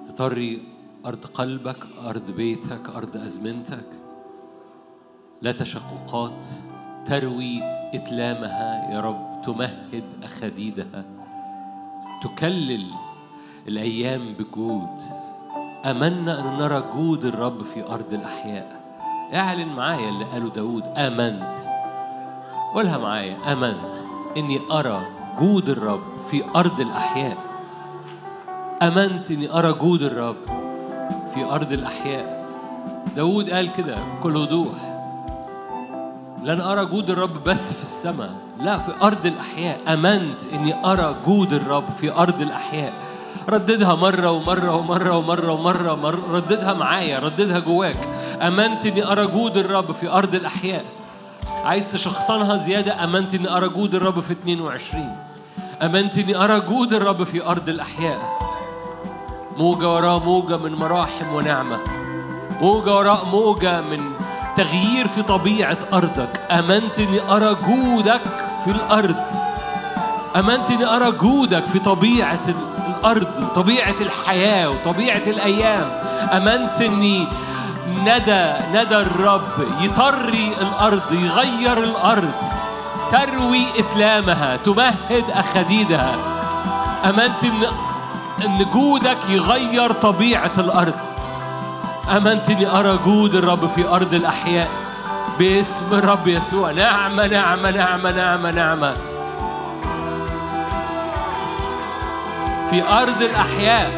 تطري 0.08 0.62
أرض 1.06 1.24
قلبك 1.24 1.86
أرض 2.04 2.30
بيتك 2.30 2.88
أرض 2.96 3.16
أزمنتك. 3.16 3.86
لا 5.42 5.52
تشققات. 5.52 6.46
تروي 7.06 7.60
إتلامها. 7.94 8.92
يا 8.92 9.00
رب 9.00 9.42
تمهد 9.44 10.04
أخديدها. 10.22 11.04
تكلل 12.22 12.86
الأيام 13.68 14.34
بجود. 14.38 15.00
آمنا 15.84 16.40
أن 16.40 16.58
نرى 16.58 16.84
جود 16.94 17.24
الرب 17.24 17.62
في 17.62 17.88
أرض 17.88 18.12
الأحياء. 18.12 18.80
اعلن 19.34 19.68
معايا 19.68 20.08
اللي 20.08 20.24
قاله 20.24 20.50
داود. 20.50 20.84
آمنت. 20.96 21.56
قولها 22.74 22.98
معايا. 22.98 23.52
آمنت. 23.52 23.94
إني 24.36 24.60
أرى 24.70 25.15
جود 25.40 25.68
الرب 25.68 26.02
في 26.30 26.44
أرض 26.56 26.80
الأحياء. 26.80 27.36
آمنت 28.82 29.30
إني 29.30 29.58
أرى 29.58 29.72
جود 29.72 30.02
الرب 30.02 30.36
في 31.34 31.44
أرض 31.44 31.72
الأحياء. 31.72 32.46
داود 33.16 33.50
قال 33.50 33.72
كده 33.72 33.96
بكل 34.04 34.36
وضوح. 34.36 34.76
لن 36.42 36.60
أرى 36.60 36.86
جود 36.86 37.10
الرب 37.10 37.44
بس 37.44 37.72
في 37.72 37.82
السماء 37.82 38.30
لا 38.60 38.78
في 38.78 38.92
أرض 39.02 39.26
الأحياء. 39.26 39.94
أمنت 39.94 40.46
إني 40.52 40.92
أرى 40.92 41.16
جود 41.26 41.52
الرب 41.52 41.90
في 41.90 42.12
أرض 42.12 42.40
الأحياء. 42.40 42.92
رددها 43.48 43.94
مرة 43.94 44.30
ومرة 44.30 44.76
ومرة 44.76 45.16
ومرة 45.16 45.52
ومرة 45.52 45.94
مرة 45.94 46.22
رددها 46.30 46.72
معايا 46.72 47.18
رددها 47.18 47.58
جواك. 47.58 48.08
أمنت 48.42 48.86
إني 48.86 49.12
أرى 49.12 49.26
جود 49.26 49.56
الرب 49.56 49.92
في 49.92 50.08
أرض 50.08 50.34
الأحياء. 50.34 50.84
عايز 51.64 51.92
تشخصنها 51.92 52.56
زيادة؟ 52.56 53.04
أمنت 53.04 53.34
إني 53.34 53.56
أرى 53.56 53.68
جود 53.68 53.94
الرب 53.94 54.20
في 54.20 54.32
22 54.32 55.16
أمنت 55.82 56.18
إني 56.18 56.44
أرى 56.44 56.60
جود 56.60 56.92
الرب 56.92 57.22
في 57.24 57.46
أرض 57.46 57.68
الأحياء. 57.68 58.38
موجة 59.56 59.88
وراء 59.94 60.18
موجة 60.18 60.56
من 60.56 60.74
مراحم 60.74 61.34
ونعمة. 61.34 61.78
موجة 62.60 62.94
وراء 62.94 63.24
موجة 63.24 63.80
من 63.80 64.12
تغيير 64.56 65.08
في 65.08 65.22
طبيعة 65.22 65.78
أرضك. 65.92 66.40
أمنت 66.50 66.98
إني 66.98 67.20
أرى 67.30 67.56
جودك 67.68 68.20
في 68.64 68.70
الأرض. 68.70 69.16
أمنت 70.36 70.70
إني 70.70 70.96
أرى 70.96 71.10
جودك 71.10 71.66
في 71.66 71.78
طبيعة 71.78 72.40
ال- 72.48 72.94
الأرض 72.98 73.26
وطبيعة 73.42 73.94
الحياة 74.00 74.70
وطبيعة 74.70 75.22
الأيام. 75.26 75.90
أمنت 76.32 76.82
إني 76.82 77.26
ندى 77.88 78.52
ندى 78.72 78.96
الرب 78.96 79.48
يطري 79.80 80.54
الأرض 80.60 81.12
يغير 81.12 81.78
الأرض. 81.78 82.55
تروي 83.10 83.66
إتلامها 83.78 84.56
تمهد 84.56 85.24
أخديدها. 85.30 86.14
أمنت 87.04 87.44
إن 87.44 87.66
إن 88.44 88.66
جودك 88.72 89.18
يغير 89.28 89.92
طبيعة 89.92 90.52
الأرض. 90.58 90.94
أمنت 92.16 92.50
إني 92.50 92.78
أرى 92.78 92.98
جود 93.04 93.34
الرب 93.34 93.66
في 93.68 93.88
أرض 93.88 94.14
الأحياء. 94.14 94.70
باسم 95.38 95.84
الرب 95.92 96.28
يسوع 96.28 96.70
نعمة 96.70 97.26
نعمة 97.26 97.70
نعمة 97.70 98.10
نعمة 98.10 98.50
نعمة. 98.50 98.96
في 102.70 102.82
أرض 102.82 103.22
الأحياء. 103.22 103.90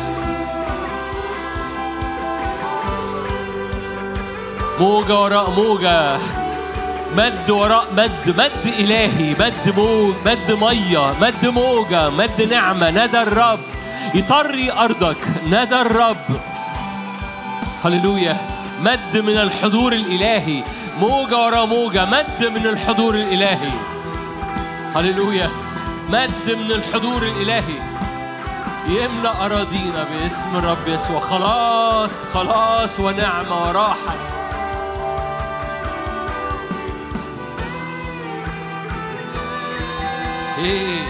موجة 4.80 5.20
وراء 5.20 5.50
موجة. 5.50 6.18
مد 7.16 7.50
وراء 7.50 7.86
مد 7.92 8.34
مد 8.38 8.66
إلهي 8.66 9.34
مد 9.40 9.74
موج 9.76 10.14
مد 10.26 10.52
مية 10.52 11.14
مد 11.20 11.46
موجة 11.46 12.10
مد 12.10 12.42
نعمة 12.42 12.90
ندى 12.90 13.22
الرب. 13.22 13.58
يطري 14.14 14.72
أرضك 14.72 15.16
ندى 15.46 15.80
الرب. 15.80 16.40
هللويا. 17.84 18.36
مد 18.82 19.16
من 19.16 19.36
الحضور 19.36 19.92
الإلهي. 19.92 20.62
موجة 21.00 21.36
وراء 21.36 21.66
موجة. 21.66 22.04
مد 22.04 22.44
من 22.54 22.66
الحضور 22.66 23.14
الإلهي. 23.14 23.72
هللويا. 24.96 25.50
مد 26.08 26.48
من 26.48 26.72
الحضور 26.72 27.22
الإلهي. 27.22 27.78
يملأ 28.88 29.46
أراضينا 29.46 30.04
باسم 30.12 30.56
الرب 30.56 30.88
يسوع. 30.88 31.20
خلاص 31.20 32.10
خلاص 32.34 33.00
ونعمة 33.00 33.68
وراحة. 33.68 34.37
إيه. 40.58 41.00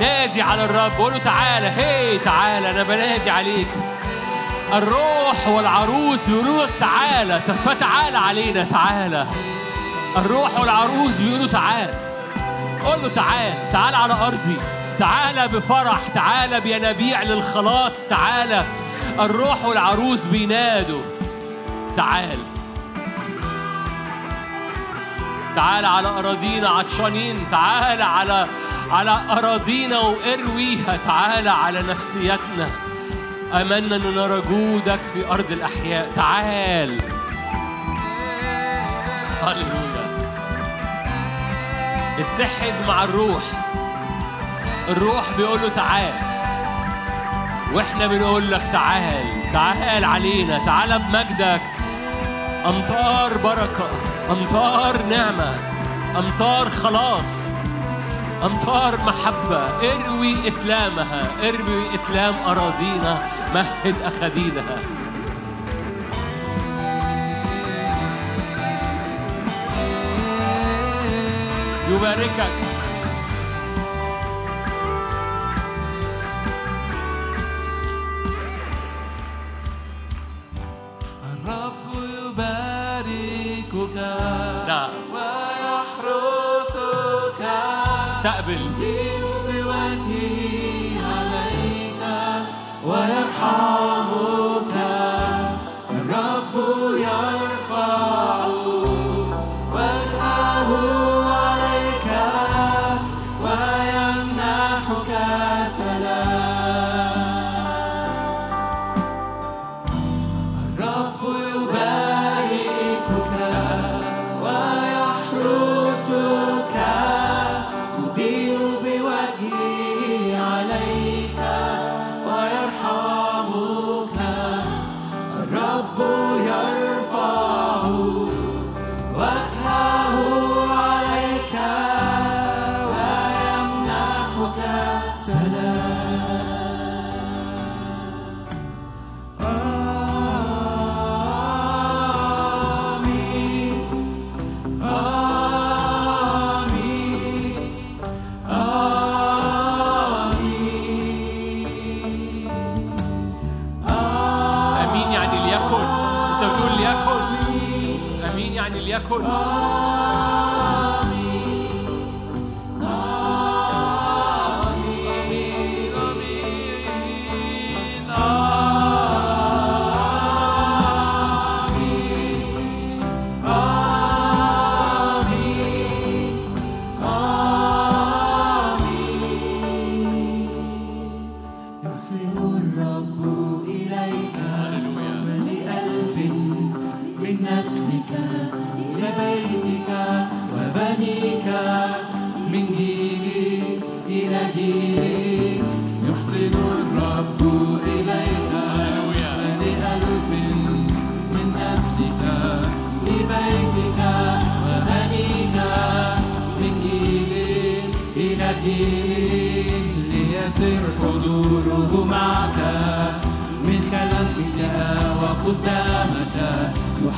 نادي 0.00 0.42
على 0.42 0.64
الرب 0.64 0.92
قول 0.98 1.12
له 1.12 1.18
تعالى. 1.18 1.66
هي 1.66 2.18
تعالى 2.18 2.70
أنا 2.70 2.82
بنادي 2.82 3.30
عليك. 3.30 3.68
الروح 4.74 5.48
والعروس 5.48 6.28
بيقولوا 6.30 6.64
لك 6.64 6.70
تعالى. 6.80 7.40
فتعالى 7.40 8.18
علينا 8.18 8.64
تعالى. 8.64 9.26
الروح 10.16 10.60
والعروس 10.60 11.20
بيقولوا 11.20 11.46
تعالى. 11.46 11.94
قول 12.84 13.02
له 13.02 13.08
تعال 13.08 13.72
تعال 13.72 13.94
على 13.94 14.14
أرضي. 14.14 14.56
تعالى 14.98 15.48
بفرح. 15.48 16.00
تعالى 16.14 16.60
بينابيع 16.60 17.22
للخلاص. 17.22 18.04
تعالى. 18.10 18.64
الروح 19.20 19.64
والعروس 19.64 20.24
بينادوا. 20.24 21.02
تعال. 21.96 22.38
تعال 25.58 25.84
على 25.84 26.08
أراضينا 26.08 26.68
عطشانين 26.68 27.50
تعال 27.50 28.02
على 28.02 28.46
على 28.90 29.20
أراضينا 29.30 29.98
وأرويها 29.98 30.98
تعال 31.04 31.48
على 31.48 31.82
نفسيتنا. 31.82 32.70
أمنا 33.52 33.96
أن 33.96 34.14
نرى 34.14 34.40
جودك 34.40 35.00
في 35.14 35.26
أرض 35.30 35.50
الأحياء. 35.50 36.10
تعال. 36.14 37.00
هللويا. 39.42 40.06
اتحد 42.18 42.72
مع 42.88 43.04
الروح. 43.04 43.42
الروح 44.88 45.24
بيقول 45.36 45.60
له 45.60 45.68
تعال. 45.68 46.14
وإحنا 47.72 48.06
بنقول 48.06 48.50
لك 48.50 48.62
تعال 48.72 49.52
تعال 49.52 50.04
علينا 50.04 50.58
تعال 50.66 50.98
بمجدك. 50.98 51.62
أمطار 52.66 53.36
بركة. 53.38 54.17
امطار 54.30 55.02
نعمة 55.10 55.54
امطار 56.18 56.68
خلاص 56.68 57.30
امطار 58.44 58.96
محبة. 58.96 59.58
اروي 59.58 60.48
إتلامها 60.48 61.48
اروي 61.48 61.94
إتلام 61.94 62.34
أراضينا 62.46 63.28
مهد 63.54 63.94
اخديدها 64.04 64.78
يباركك. 71.90 72.67
استقبل 88.28 88.97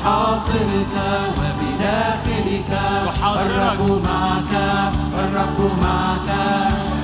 يحاصرك 0.00 0.94
وبداخلك. 1.38 2.70
الرب 3.36 4.02
معك 4.04 4.52
الرب 5.18 5.58
معك 5.82 6.28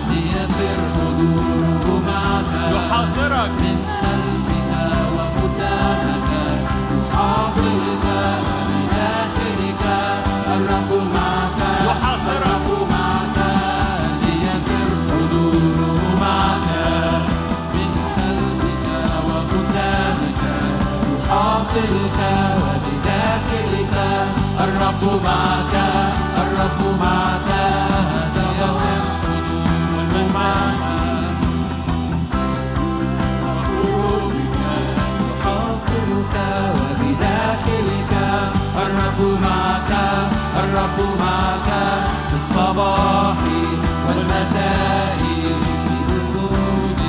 ليسر 0.09 0.79
حضوره 0.95 1.87
معك 2.07 2.53
يحاصرك 2.75 3.51
من 3.61 3.79
خلفك 4.01 4.73
وقدامك 5.17 6.31
يحاصرك 6.97 8.07
وبداخلك 8.47 9.85
الرب 10.57 10.91
معك 11.15 11.61
يحاصرك. 11.87 12.43
الرب 12.47 12.69
معك 12.91 13.39
ليسر 14.23 14.89
حضوره 15.11 16.03
معك 16.21 16.69
من 17.75 17.91
خلفك 18.17 18.87
وقدامك 19.29 20.43
يحاصرك 21.13 22.06
الرب 25.03 25.23
معك 25.25 25.75
الرب 26.39 26.81
معك. 27.01 27.51
حضوره 33.67 34.33
معك 34.53 34.87
يحاصرك 35.29 36.35
وبداخلك 36.77 38.13
الرب 38.83 39.21
معك 39.43 39.91
الرب 40.63 40.99
معك. 41.21 41.69
في 42.31 42.37
الصباح 42.37 43.37
والمساء 44.09 45.19
في 45.19 45.97
دخولك 46.09 47.01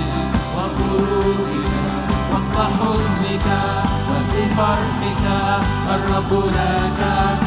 وخروجك 0.55 1.69
وقت 2.31 2.55
حزنك 2.79 3.47
وفي 4.09 4.41
فرحك 4.57 5.25
الرب 5.95 6.31
لك. 6.55 7.46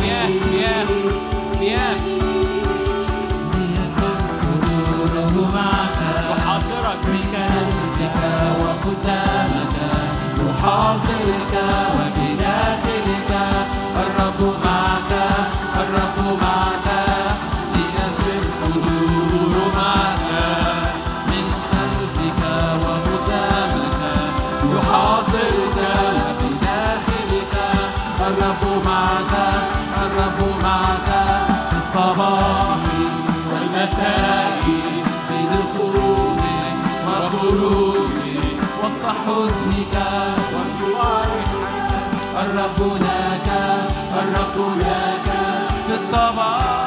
مياه 0.00 0.20
معك 5.54 5.98
وقدامك 8.60 9.76
وبداخلك. 11.96 13.32
الرب 13.96 14.54
معك. 14.64 14.79
الرب 30.04 30.62
معك 30.62 31.08
في 31.70 31.76
الصباح 31.76 32.78
والمساء 33.52 34.40
حزنك 39.26 39.94
لك 43.00 43.48
الرب 44.18 44.78
لك 44.78 45.28
في 45.86 45.94
الصباح. 45.94 46.79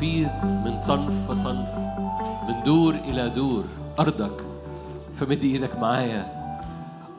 تفيض 0.00 0.44
من 0.44 0.78
صنف 0.78 1.28
فصنف 1.28 1.68
من 2.48 2.62
دور 2.64 2.94
إلى 2.94 3.30
دور. 3.30 3.64
أرضك 3.98 4.44
فمد 5.14 5.44
إيدك 5.44 5.78
معايا. 5.78 6.26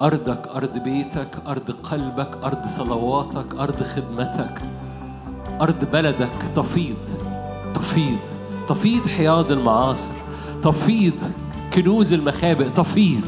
أرضك 0.02 0.48
أرض 0.56 0.78
بيتك 0.78 1.38
أرض 1.48 1.72
قلبك 1.72 2.38
أرض 2.44 2.68
صلواتك 2.68 3.56
أرض 3.60 3.84
خدمتك. 3.84 4.62
أرض 5.62 5.86
بلدك 5.94 6.32
تفيض 6.56 7.08
تفيض 7.74 8.20
تفيض 8.68 9.08
حياض 9.08 9.52
المعاصر 9.52 10.12
تفيض 10.64 11.22
كنوز 11.74 12.14
المخابئ 12.14 12.70
تفيض. 12.70 13.28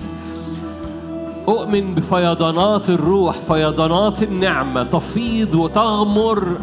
أؤمن 1.48 1.96
بفيضانات 1.96 2.90
الروح 2.90 3.36
فيضانات 3.36 4.24
النعمة 4.24 4.84
تفيض 4.84 5.56
وتغمر. 5.56 6.58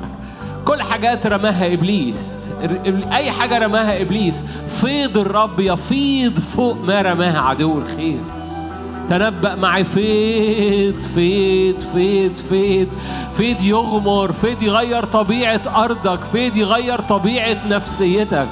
كل 0.64 0.82
حاجات 0.82 1.26
رماها 1.26 1.72
إبليس. 1.72 2.50
أي 3.12 3.30
حاجة 3.30 3.58
رماها 3.58 4.00
إبليس. 4.02 4.44
فيض 4.66 5.18
الرب 5.18 5.60
يفيض 5.60 6.38
فوق 6.38 6.76
ما 6.84 7.02
رماها 7.02 7.38
عدو 7.40 7.78
الخير. 7.78 8.20
تنبأ 9.10 9.54
معي. 9.54 9.84
فيض 9.84 11.00
فيض 11.00 11.78
فيض 11.78 12.36
فيض. 12.36 12.88
فيض 13.32 13.64
يغمر 13.64 14.32
فيض 14.32 14.62
يغير 14.62 15.04
طبيعة 15.04 15.62
أرضك 15.76 16.24
فيض 16.24 16.56
يغير 16.56 17.00
طبيعة 17.00 17.66
نفسيتك. 17.66 18.48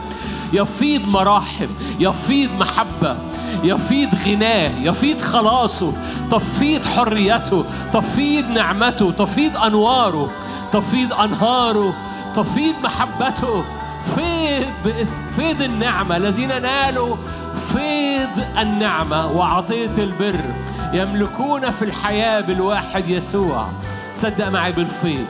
يفيض 0.53 1.09
مراحم 1.09 1.69
يفيض 2.01 2.51
محبة 2.61 3.17
يفيض 3.65 4.09
غناه 4.27 4.71
يفيض 4.83 5.19
خلاصه. 5.21 5.93
تفيض 6.31 6.87
حريته 6.87 7.65
تفيض 7.93 8.45
نعمته 8.51 9.11
تفيض 9.11 9.57
أنواره. 9.57 10.31
تفيض 10.73 11.13
أنهاره 11.13 11.95
تفيض 12.37 12.75
محبته. 12.83 13.65
فيض 14.15 14.67
باسم 14.85 15.23
فيض 15.37 15.63
النعمة. 15.63 16.17
الذين 16.17 16.63
نالوا 16.63 17.17
فيض 17.55 18.45
النعمة 18.59 19.33
وعطية 19.33 19.91
البر 19.99 20.41
يملكون 20.93 21.71
في 21.71 21.83
الحياة 21.83 22.41
بالواحد 22.41 23.09
يسوع. 23.09 23.69
صدق 24.15 24.49
معي 24.49 24.73
بالفيض. 24.73 25.27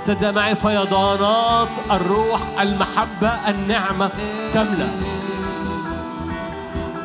صدق 0.00 0.30
معي 0.30 0.54
فيضانات 0.54 1.68
الروح 1.90 2.40
المحبة 2.60 3.28
النعمة 3.48 4.10
تملأ. 4.54 4.88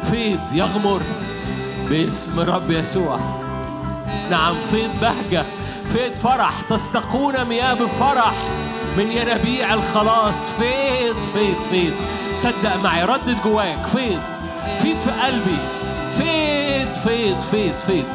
فيض 0.04 0.54
يغمر 0.54 1.02
باسم 1.90 2.40
الرب 2.40 2.72
يسوع. 2.72 3.20
نعم 4.32 4.56
فيض 4.56 4.90
بهجة. 5.02 5.46
فيض 5.94 6.16
فرح؟ 6.16 6.54
تستقون 6.70 7.46
مياه 7.46 7.74
بفرح 7.74 8.34
من 8.98 9.12
ينابيع 9.12 9.74
الخلاص. 9.74 10.50
فيض 10.60 11.16
فيض 11.34 11.62
فيض 11.70 11.94
صدق 12.38 12.76
معي 12.84 13.04
ردد 13.04 13.38
جواك. 13.44 13.86
فيض 13.86 14.22
فيض 14.78 14.98
في 14.98 15.12
قلبي؟ 15.12 15.58
فيض 16.18 16.92
فيض 16.92 17.40
فيض 17.40 17.78
فيض 17.88 18.06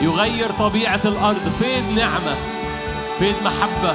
يغير 0.00 0.50
طبيعة 0.50 1.00
الأرض. 1.04 1.52
فيض 1.58 1.84
نعمة؟ 1.96 2.36
فيض 3.18 3.34
محبة؟ 3.44 3.94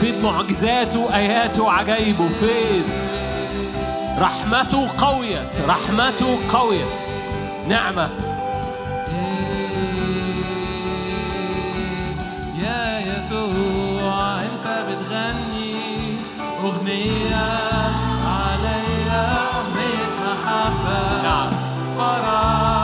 فيض 0.00 0.24
معجزاته 0.24 1.16
آياته 1.16 1.72
عجائبه 1.72 2.28
فيض 2.28 2.84
رحمته 4.18 4.88
قويت 4.98 5.60
رحمته 5.68 6.38
قويت 6.52 6.92
نعمة. 7.68 8.31
انت 15.02 15.08
بتغني 15.10 16.16
اغنية 16.60 17.36
عليا 18.26 19.38
اغنية 19.54 20.08
محبة 20.22 21.22
نعم. 21.22 21.50
فرح 21.98 22.81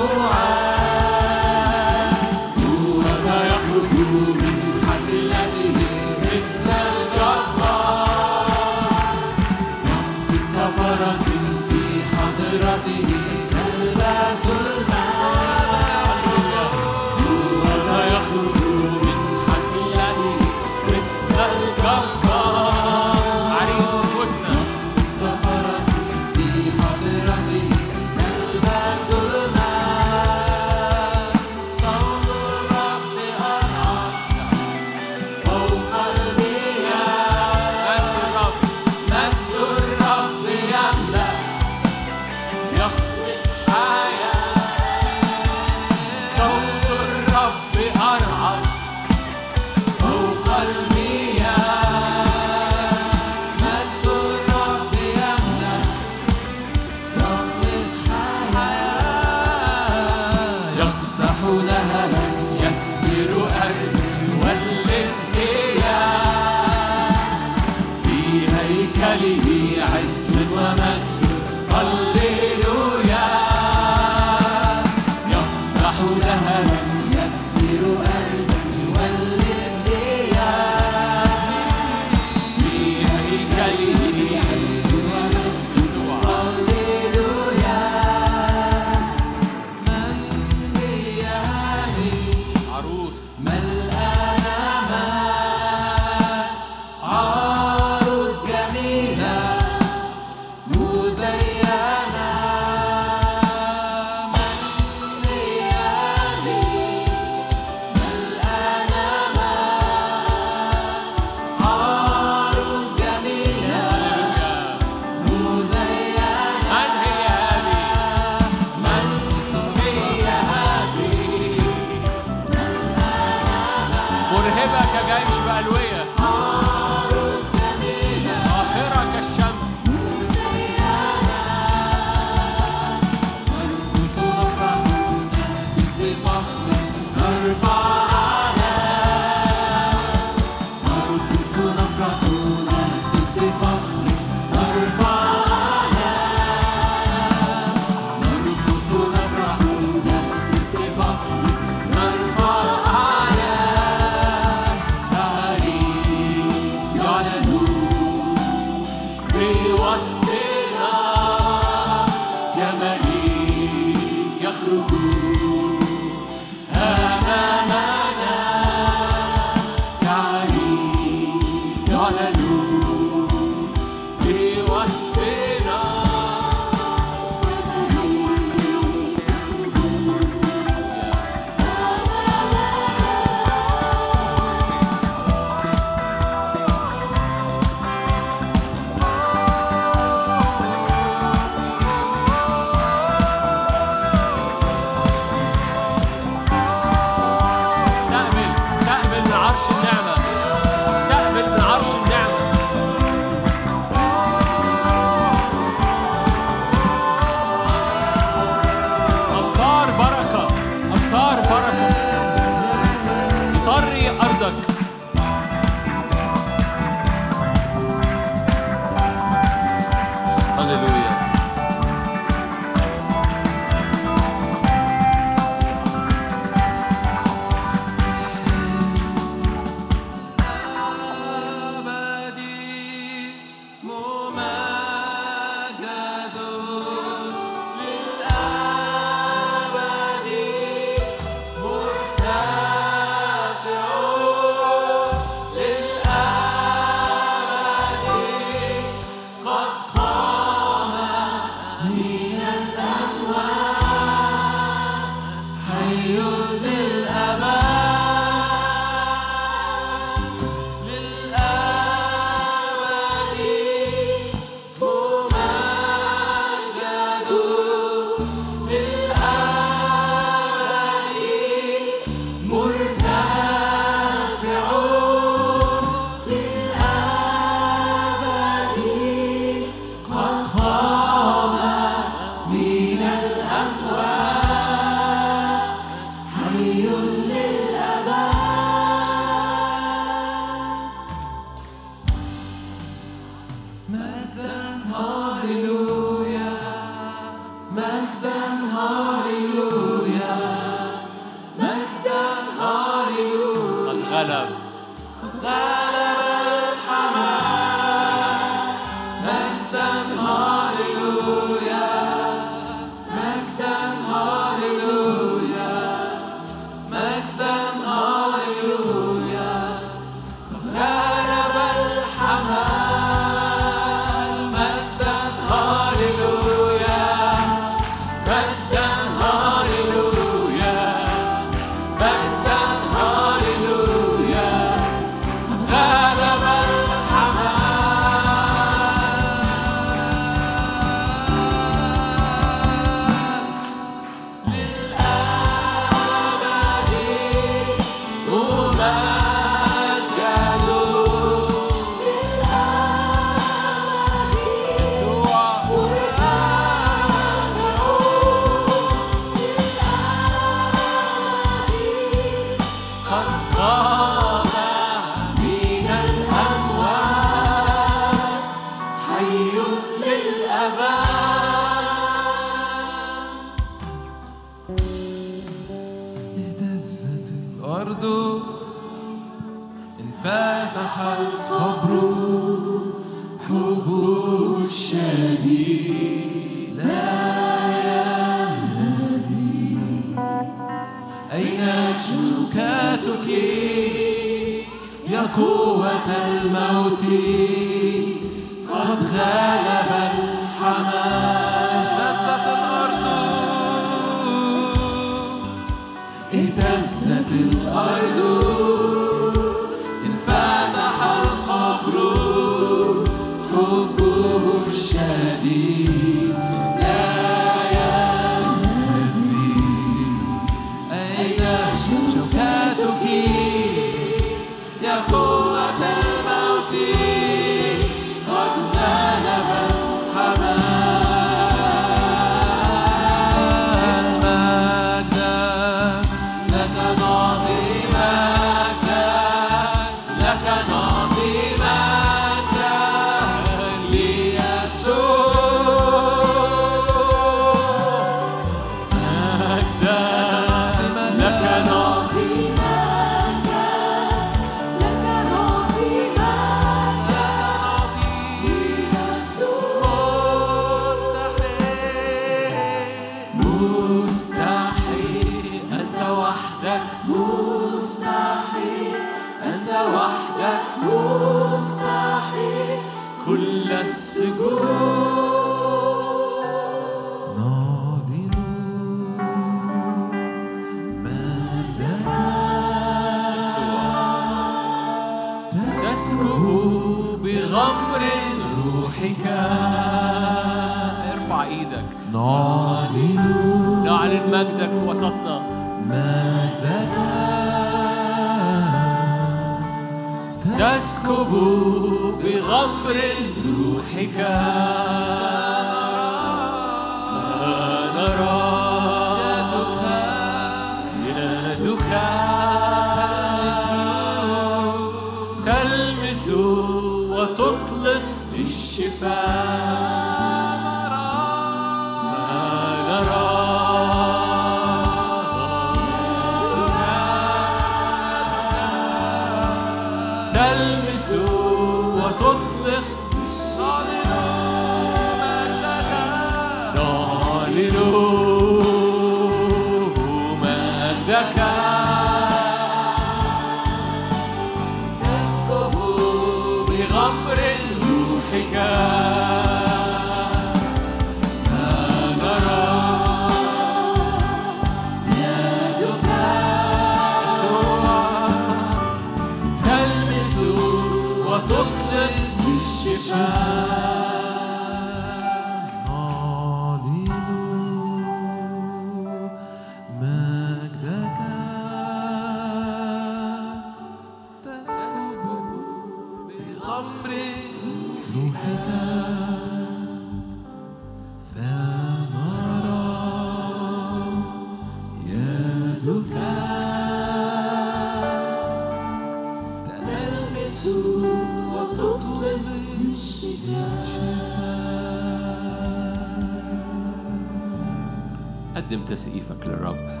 تسقيفك 598.88 599.46
للرب. 599.46 600.00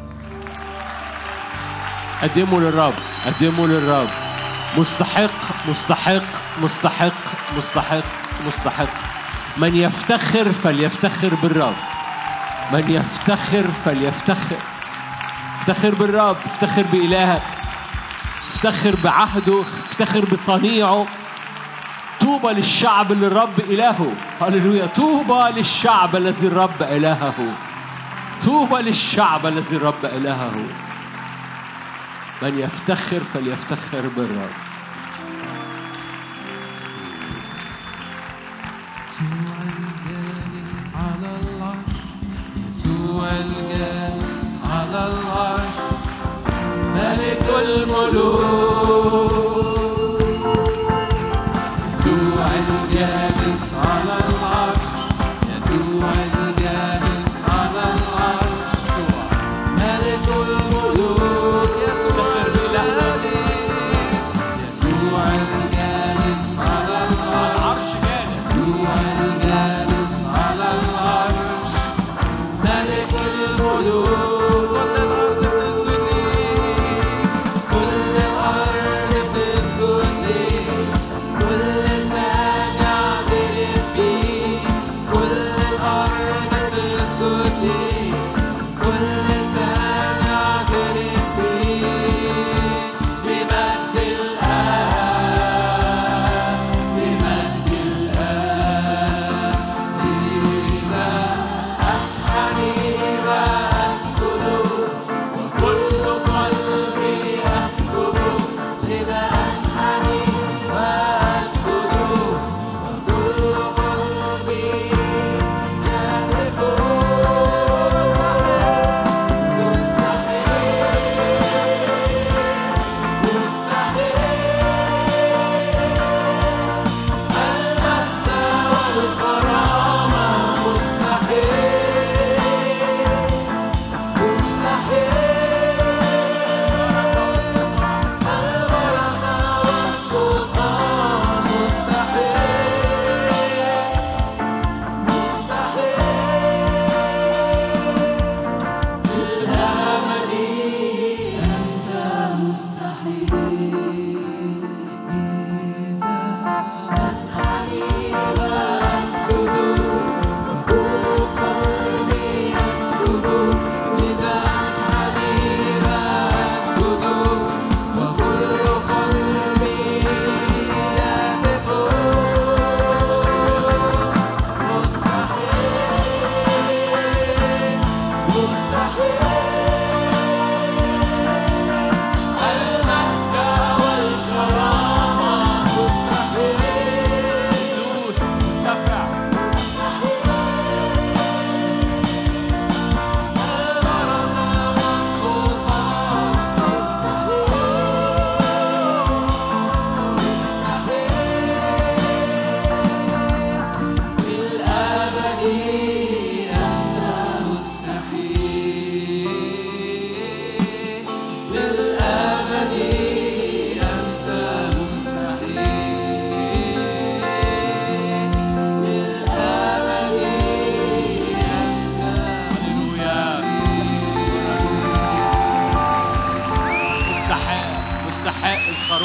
قدمه 2.22 2.60
للرب 2.60 2.94
قدمه 3.26 3.66
للرب. 3.66 4.08
مستحق 4.76 5.30
مستحق 5.68 6.22
مستحق 6.62 7.12
مستحق 7.56 8.04
مستحق. 8.46 8.88
من 9.56 9.76
يفتخر 9.76 10.52
فليفتخر 10.52 11.34
بالرب. 11.42 11.76
من 12.72 12.84
يفتخر 12.90 13.64
فليفتخر. 13.84 14.56
افتخر 15.60 15.94
بالرب 15.94 16.36
افتخر 16.46 16.82
بإلهك. 16.82 17.42
افتخر 18.54 18.94
بعهده 19.04 19.60
افتخر 19.90 20.24
بصنيعه. 20.24 21.06
طوبى 22.20 22.48
للشعب 22.48 23.12
اللي 23.12 23.26
الرب 23.26 23.60
إلهه. 23.60 24.12
هللويا. 24.40 24.86
طوبى 24.86 25.52
للشعب 25.56 26.16
الذي 26.16 26.46
الرب 26.46 26.82
إلهه. 26.82 27.34
طوبى 28.48 28.82
للشعب 28.82 29.46
الذي 29.46 29.76
الرب 29.76 30.04
إلهه. 30.04 30.56
من 32.42 32.58
يفتخر 32.58 33.20
فليفتخر 33.34 34.08
بالرب. 34.16 34.67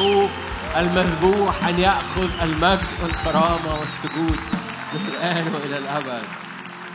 الخروف 0.04 0.32
المذبوح 0.78 1.68
أن 1.68 1.80
يأخذ 1.80 2.30
المجد 2.42 2.88
والكرامة 3.04 3.80
والسجود 3.80 4.40
من 4.94 5.08
الآن 5.08 5.54
وإلى 5.54 5.78
الأبد. 5.78 6.24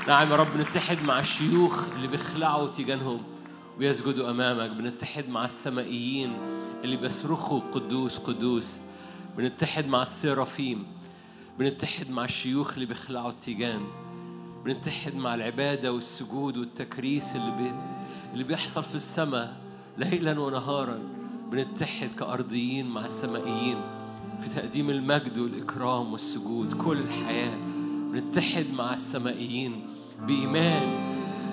نعم 0.08 0.30
يا 0.30 0.36
رب 0.36 0.56
نتحد 0.56 1.02
مع 1.02 1.20
الشيوخ 1.20 1.84
اللي 1.96 2.08
بيخلعوا 2.08 2.70
تيجانهم 2.70 3.22
ويسجدوا 3.78 4.30
أمامك. 4.30 4.70
بنتحد 4.70 5.28
مع 5.28 5.44
السمائيين 5.44 6.36
اللي 6.84 6.96
بيصرخوا 6.96 7.60
قدوس 7.72 8.18
قدوس. 8.18 8.78
بنتحد 9.36 9.86
مع 9.86 10.02
السرافيم. 10.02 10.86
بنتحد 11.58 12.10
مع 12.10 12.24
الشيوخ 12.24 12.74
اللي 12.74 12.86
بيخلعوا 12.86 13.30
التيجان. 13.30 13.80
بنتحد 14.64 15.14
مع 15.14 15.34
العبادة 15.34 15.92
والسجود 15.92 16.56
والتكريس 16.56 17.36
اللي 17.36 17.50
بي... 17.50 17.72
اللي 18.32 18.44
بيحصل 18.44 18.84
في 18.84 18.94
السماء 18.94 19.56
ليلا 19.98 20.40
ونهارا. 20.40 21.17
بنتحد 21.52 22.08
كأرضيين 22.18 22.86
مع 22.86 23.06
السمائيين 23.06 23.76
في 24.42 24.48
تقديم 24.48 24.90
المجد 24.90 25.38
والإكرام 25.38 26.12
والسجود 26.12 26.72
كل 26.72 26.98
الحياة. 26.98 27.58
بنتحد 28.12 28.66
مع 28.72 28.94
السمائيين 28.94 29.86
بإيمان. 30.26 30.82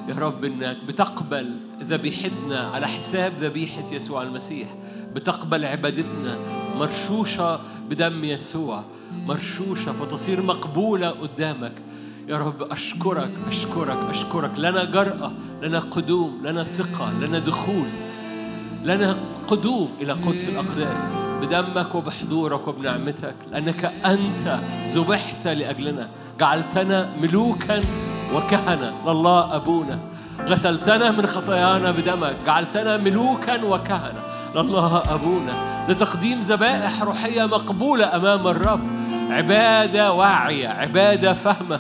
يا 0.10 0.16
رب 0.16 0.44
إنك 0.44 0.78
بتقبل 0.88 1.60
ذبيحتنا 1.82 2.60
على 2.60 2.88
حساب 2.88 3.34
ذبيحة 3.40 3.94
يسوع 3.94 4.24
المسيح. 4.24 4.76
بتقبل 5.16 5.66
عبادتنا 5.66 6.38
مرشوشة 6.76 7.60
بدم 7.90 8.24
يسوع. 8.24 8.84
مرشوشة 9.12 9.94
فتصير 9.94 10.42
مقبولة 10.42 11.10
قدامك. 11.10 11.74
يا 12.28 12.38
رب 12.38 12.64
أشكرك 12.64 13.32
أشكرك 13.48 13.98
أشكرك. 14.10 14.52
لنا 14.58 14.84
جرأة 14.84 15.34
لنا 15.62 15.80
قدوم 15.80 16.42
لنا 16.44 16.64
ثقة 16.64 17.14
لنا 17.20 17.40
دخول. 17.40 17.88
لنا 18.86 19.16
قدوم 19.48 19.90
إلى 20.02 20.14
قدس 20.14 20.50
الأقداس. 20.50 21.28
بدمك 21.42 21.96
وبحضورك 21.96 22.68
وبنعمتك 22.68 23.36
لأنك 23.52 23.86
أنت 24.06 24.60
ذبحت 24.88 25.48
لأجلنا. 25.48 26.10
جعلتنا 26.40 27.10
ملوكا 27.22 27.82
وكهنة. 28.34 28.94
لله 29.08 29.56
أبونا 29.56 30.00
غسلتنا 30.42 31.12
من 31.12 31.26
خطايانا 31.26 31.92
بدمك. 31.92 32.36
جعلتنا 32.46 32.98
ملوكا 32.98 33.64
وكهنة. 33.64 34.22
لله 34.56 35.14
أبونا 35.14 35.86
لتقديم 35.90 36.42
ذبائح 36.42 37.04
روحية 37.04 37.46
مقبولة 37.46 38.16
أمام 38.16 38.48
الرب. 38.48 38.82
عبادة 39.30 40.14
واعية 40.14 40.68
عبادة 40.68 41.34
فهمة. 41.34 41.80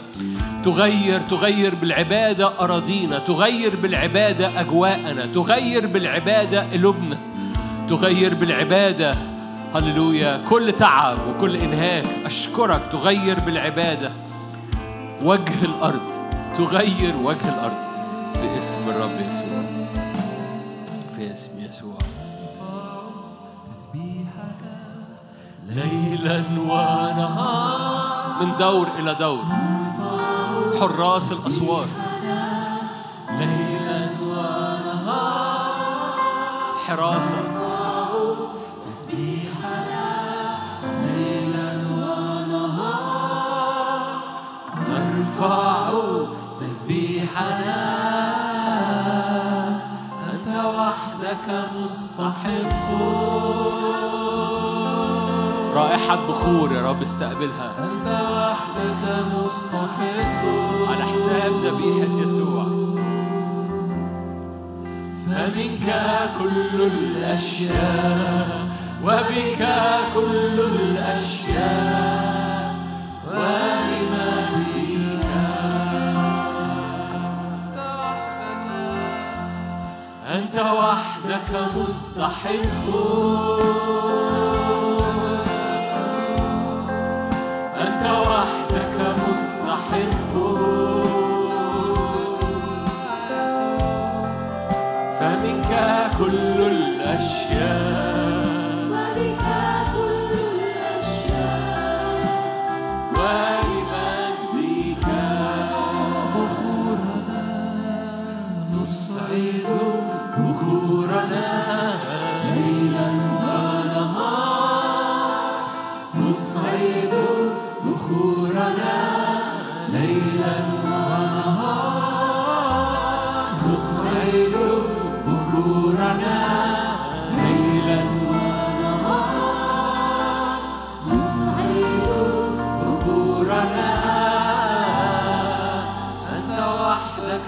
تغير 0.65 1.21
تغير 1.21 1.75
بالعبادة 1.75 2.59
أراضينا 2.59 3.19
تغير 3.19 3.75
بالعبادة 3.75 4.61
أجواءنا 4.61 5.25
تغير 5.25 5.87
بالعبادة 5.87 6.71
قلوبنا 6.71 7.17
تغير 7.89 8.33
بالعبادة 8.33 9.15
هللويا 9.75 10.37
كل 10.37 10.71
تعب 10.71 11.17
وكل 11.27 11.55
إنهاك 11.55 12.05
أشكرك 12.25 12.81
تغير 12.91 13.39
بالعبادة. 13.39 14.11
وجه 15.23 15.65
الأرض 15.65 16.11
تغير 16.57 17.15
وجه 17.23 17.49
الأرض. 17.55 17.85
في 18.33 18.57
اسم 18.57 18.89
الرب 18.89 19.19
يسوع. 19.29 19.63
في 21.15 21.31
اسم 21.31 21.51
يسوع. 21.59 21.97
ليلا 25.69 26.43
ونهار 26.57 28.43
من 28.43 28.51
دور 28.59 28.87
إلى 28.99 29.15
دور. 29.19 29.45
حراس 30.79 31.31
الأسوار. 31.31 31.87
ليلا 33.29 34.09
ونهار 34.21 35.75
حراسة 36.87 37.37
نرفع 44.89 45.91
تسبيحنا. 46.61 47.81
أنت 50.33 50.47
وحدك 50.65 51.47
مستحق. 51.75 52.89
رائحة 55.75 56.15
بخور 56.27 56.71
يا 56.71 56.89
رب 56.89 57.01
استقبلها. 57.01 57.69
أنت 57.79 58.34
وحدك 58.55 59.03
مستحق. 59.35 60.41
على 60.89 61.03
حساب 61.03 61.51
ذبيحة 61.63 62.15
يسوع. 62.23 62.65
فمنك 65.25 65.87
كل 66.39 66.77
الأشياء 66.81 68.49
وبك 69.03 69.61
كل 70.15 70.57
الأشياء. 70.59 71.95
ولمجدك 73.27 75.25
أنت 80.35 80.55
وحدك 80.57 81.51
مستحق. 81.77 82.85
كل 96.19 96.44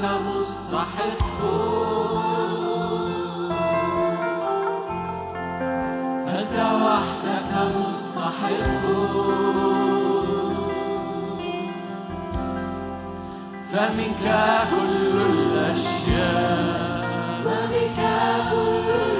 مستحق 0.01 1.39
أنت 6.27 6.57
وحدك 6.83 7.51
مستحق 7.77 8.83
فمنك 13.71 14.25
كل 14.71 15.15
الأشياء. 15.29 17.07
كل 17.43 19.16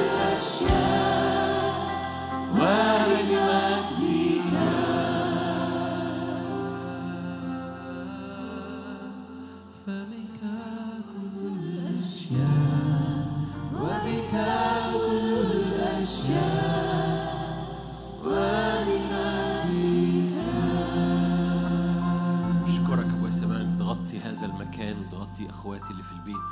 أخواتي 25.68 25.92
اللي 25.92 26.04
في 26.04 26.12
البيت 26.12 26.50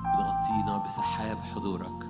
بتغطينا 0.00 0.84
بسحاب 0.84 1.38
حضورك. 1.54 2.06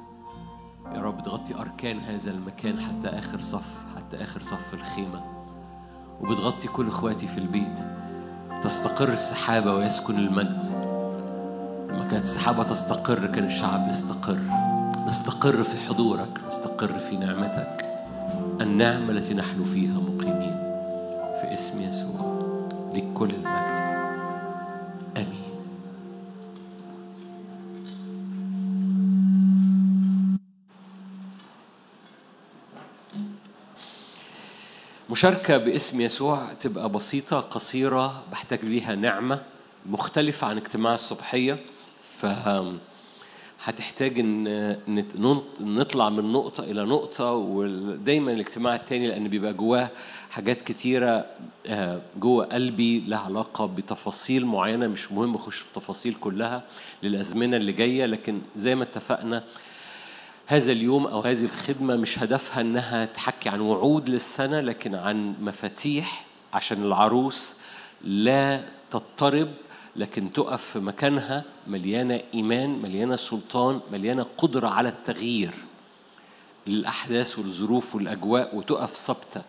يا 0.94 1.00
رب 1.00 1.22
تغطي 1.22 1.60
أركان 1.60 2.00
هذا 2.00 2.30
المكان 2.30 2.80
حتى 2.80 3.08
آخر 3.08 3.40
صف 3.40 3.84
حتى 3.96 4.24
آخر 4.24 4.40
صف 4.40 4.74
الخيمة. 4.74 5.22
وبتغطي 6.20 6.68
كل 6.68 6.88
إخواتي 6.88 7.26
في 7.26 7.38
البيت. 7.38 7.78
تستقر 8.62 9.08
السحابة 9.08 9.74
ويسكن 9.74 10.18
المجد. 10.18 10.62
لما 11.88 12.08
كانت 12.10 12.24
السحابة 12.24 12.62
تستقر 12.62 13.26
كان 13.26 13.44
الشعب 13.44 13.88
يستقر. 13.88 14.38
نستقر 15.06 15.62
في 15.62 15.88
حضورك 15.88 16.40
نستقر 16.48 16.98
في 16.98 17.16
نعمتك. 17.16 17.84
النعمة 18.60 19.10
التي 19.10 19.34
نحن 19.34 19.64
فيها 19.64 20.00
مقيمين. 20.00 20.56
في 21.40 21.54
اسم 21.54 21.80
يسوع. 21.80 22.40
لكل 22.94 23.30
المجد. 23.30 23.99
مشاركة 35.10 35.56
باسم 35.56 36.00
يسوع 36.00 36.52
تبقى 36.60 36.88
بسيطة 36.88 37.40
قصيرة 37.40 38.22
بحتاج 38.32 38.64
ليها 38.64 38.94
نعمة 38.94 39.42
مختلفة 39.86 40.46
عن 40.46 40.56
اجتماع 40.56 40.94
الصبحية. 40.94 41.58
ف 42.18 42.26
هتحتاج 43.64 44.18
إن 44.18 44.76
نطلع 45.60 46.10
من 46.10 46.32
نقطة 46.32 46.64
إلى 46.64 46.84
نقطة 46.84 47.32
ودايما 47.32 48.32
الاجتماع 48.32 48.74
التاني 48.74 49.08
لأن 49.08 49.28
بيبقى 49.28 49.52
جواه 49.52 49.90
حاجات 50.30 50.62
كتيرة 50.62 51.26
آه، 51.66 52.00
جوه 52.16 52.44
قلبي 52.44 53.00
لها 53.00 53.18
علاقة 53.18 53.66
بتفاصيل 53.66 54.46
معينة 54.46 54.86
مش 54.86 55.12
مهم 55.12 55.34
أخش 55.34 55.56
في 55.58 55.72
تفاصيل 55.72 56.14
كلها 56.20 56.62
للأزمنة 57.02 57.56
اللي 57.56 57.72
جاية. 57.72 58.06
لكن 58.06 58.40
زي 58.56 58.74
ما 58.74 58.82
اتفقنا 58.82 59.44
هذا 60.50 60.72
اليوم 60.72 61.06
أو 61.06 61.20
هذه 61.20 61.44
الخدمة 61.44 61.96
مش 61.96 62.18
هدفها 62.18 62.60
إنها 62.60 63.04
تحكي 63.04 63.48
عن 63.48 63.60
وعود 63.60 64.08
للسنة 64.08 64.60
لكن 64.60 64.94
عن 64.94 65.34
مفاتيح 65.40 66.24
عشان 66.54 66.82
العروس 66.82 67.56
لا 68.04 68.62
تضطرب 68.90 69.48
لكن 69.96 70.32
تقف 70.32 70.62
في 70.62 70.78
مكانها 70.78 71.44
مليانة 71.66 72.20
إيمان 72.34 72.82
مليانة 72.82 73.16
سلطان 73.16 73.80
مليانة 73.92 74.26
قدرة 74.38 74.68
على 74.68 74.88
التغيير 74.88 75.54
للأحداث 76.66 77.38
والظروف 77.38 77.94
والأجواء 77.94 78.56
وتقف 78.56 78.96
ثابتة. 78.96 79.42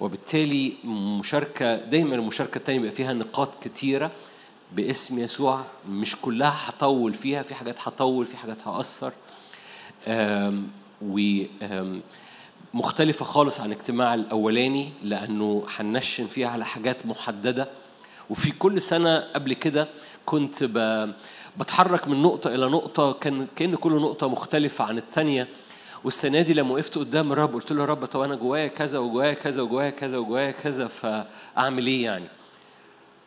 وبالتالي 0.00 0.72
مشاركة 0.84 1.76
دايما 1.76 2.14
المشاركة 2.14 2.58
التانية 2.58 2.80
بيبقى 2.80 2.96
فيها 2.96 3.12
نقاط 3.12 3.64
كتيرة 3.64 4.10
باسم 4.72 5.18
يسوع 5.18 5.64
مش 5.88 6.16
كلها 6.16 6.56
هطول 6.66 7.14
فيها 7.14 7.42
في 7.42 7.54
حاجات 7.54 7.76
هطول 7.80 8.26
في 8.26 8.36
حاجات 8.36 8.68
هأثر. 8.68 9.12
و 11.02 11.42
مختلفة 12.74 13.24
خالص 13.24 13.60
عن 13.60 13.72
الاجتماع 13.72 14.14
الأولاني 14.14 14.88
لأنه 15.02 15.64
هنشن 15.76 16.26
فيها 16.26 16.48
على 16.48 16.64
حاجات 16.64 17.06
محددة. 17.06 17.68
وفي 18.30 18.50
كل 18.50 18.80
سنة 18.80 19.18
قبل 19.18 19.52
كده 19.52 19.88
كنت 20.26 20.64
بتحرك 21.58 22.08
من 22.08 22.22
نقطة 22.22 22.54
إلى 22.54 22.66
نقطة 22.68 23.12
كان 23.12 23.46
كأن 23.56 23.74
كل 23.74 23.92
نقطة 23.92 24.28
مختلفة 24.28 24.84
عن 24.84 24.98
التانية. 24.98 25.48
والسنة 26.04 26.40
دي 26.40 26.54
لما 26.54 26.72
وقفت 26.74 26.98
قدام 26.98 27.32
الرب 27.32 27.54
قلت 27.54 27.72
له 27.72 27.80
يا 27.80 27.86
رب 27.86 28.04
طب 28.04 28.20
أنا 28.20 28.34
جوايا 28.34 28.66
كذا 28.68 28.98
وجوايا 28.98 29.34
كذا 29.34 29.62
وجوايا 29.62 29.90
كذا 29.90 30.18
وجوايا 30.18 30.50
كذا 30.50 30.86
فأعمل 30.86 31.86
إيه 31.86 32.04
يعني؟ 32.04 32.28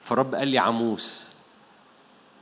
فالرب 0.02 0.35
قال 0.35 0.47
لي 0.47 0.57
عموس. 0.57 1.35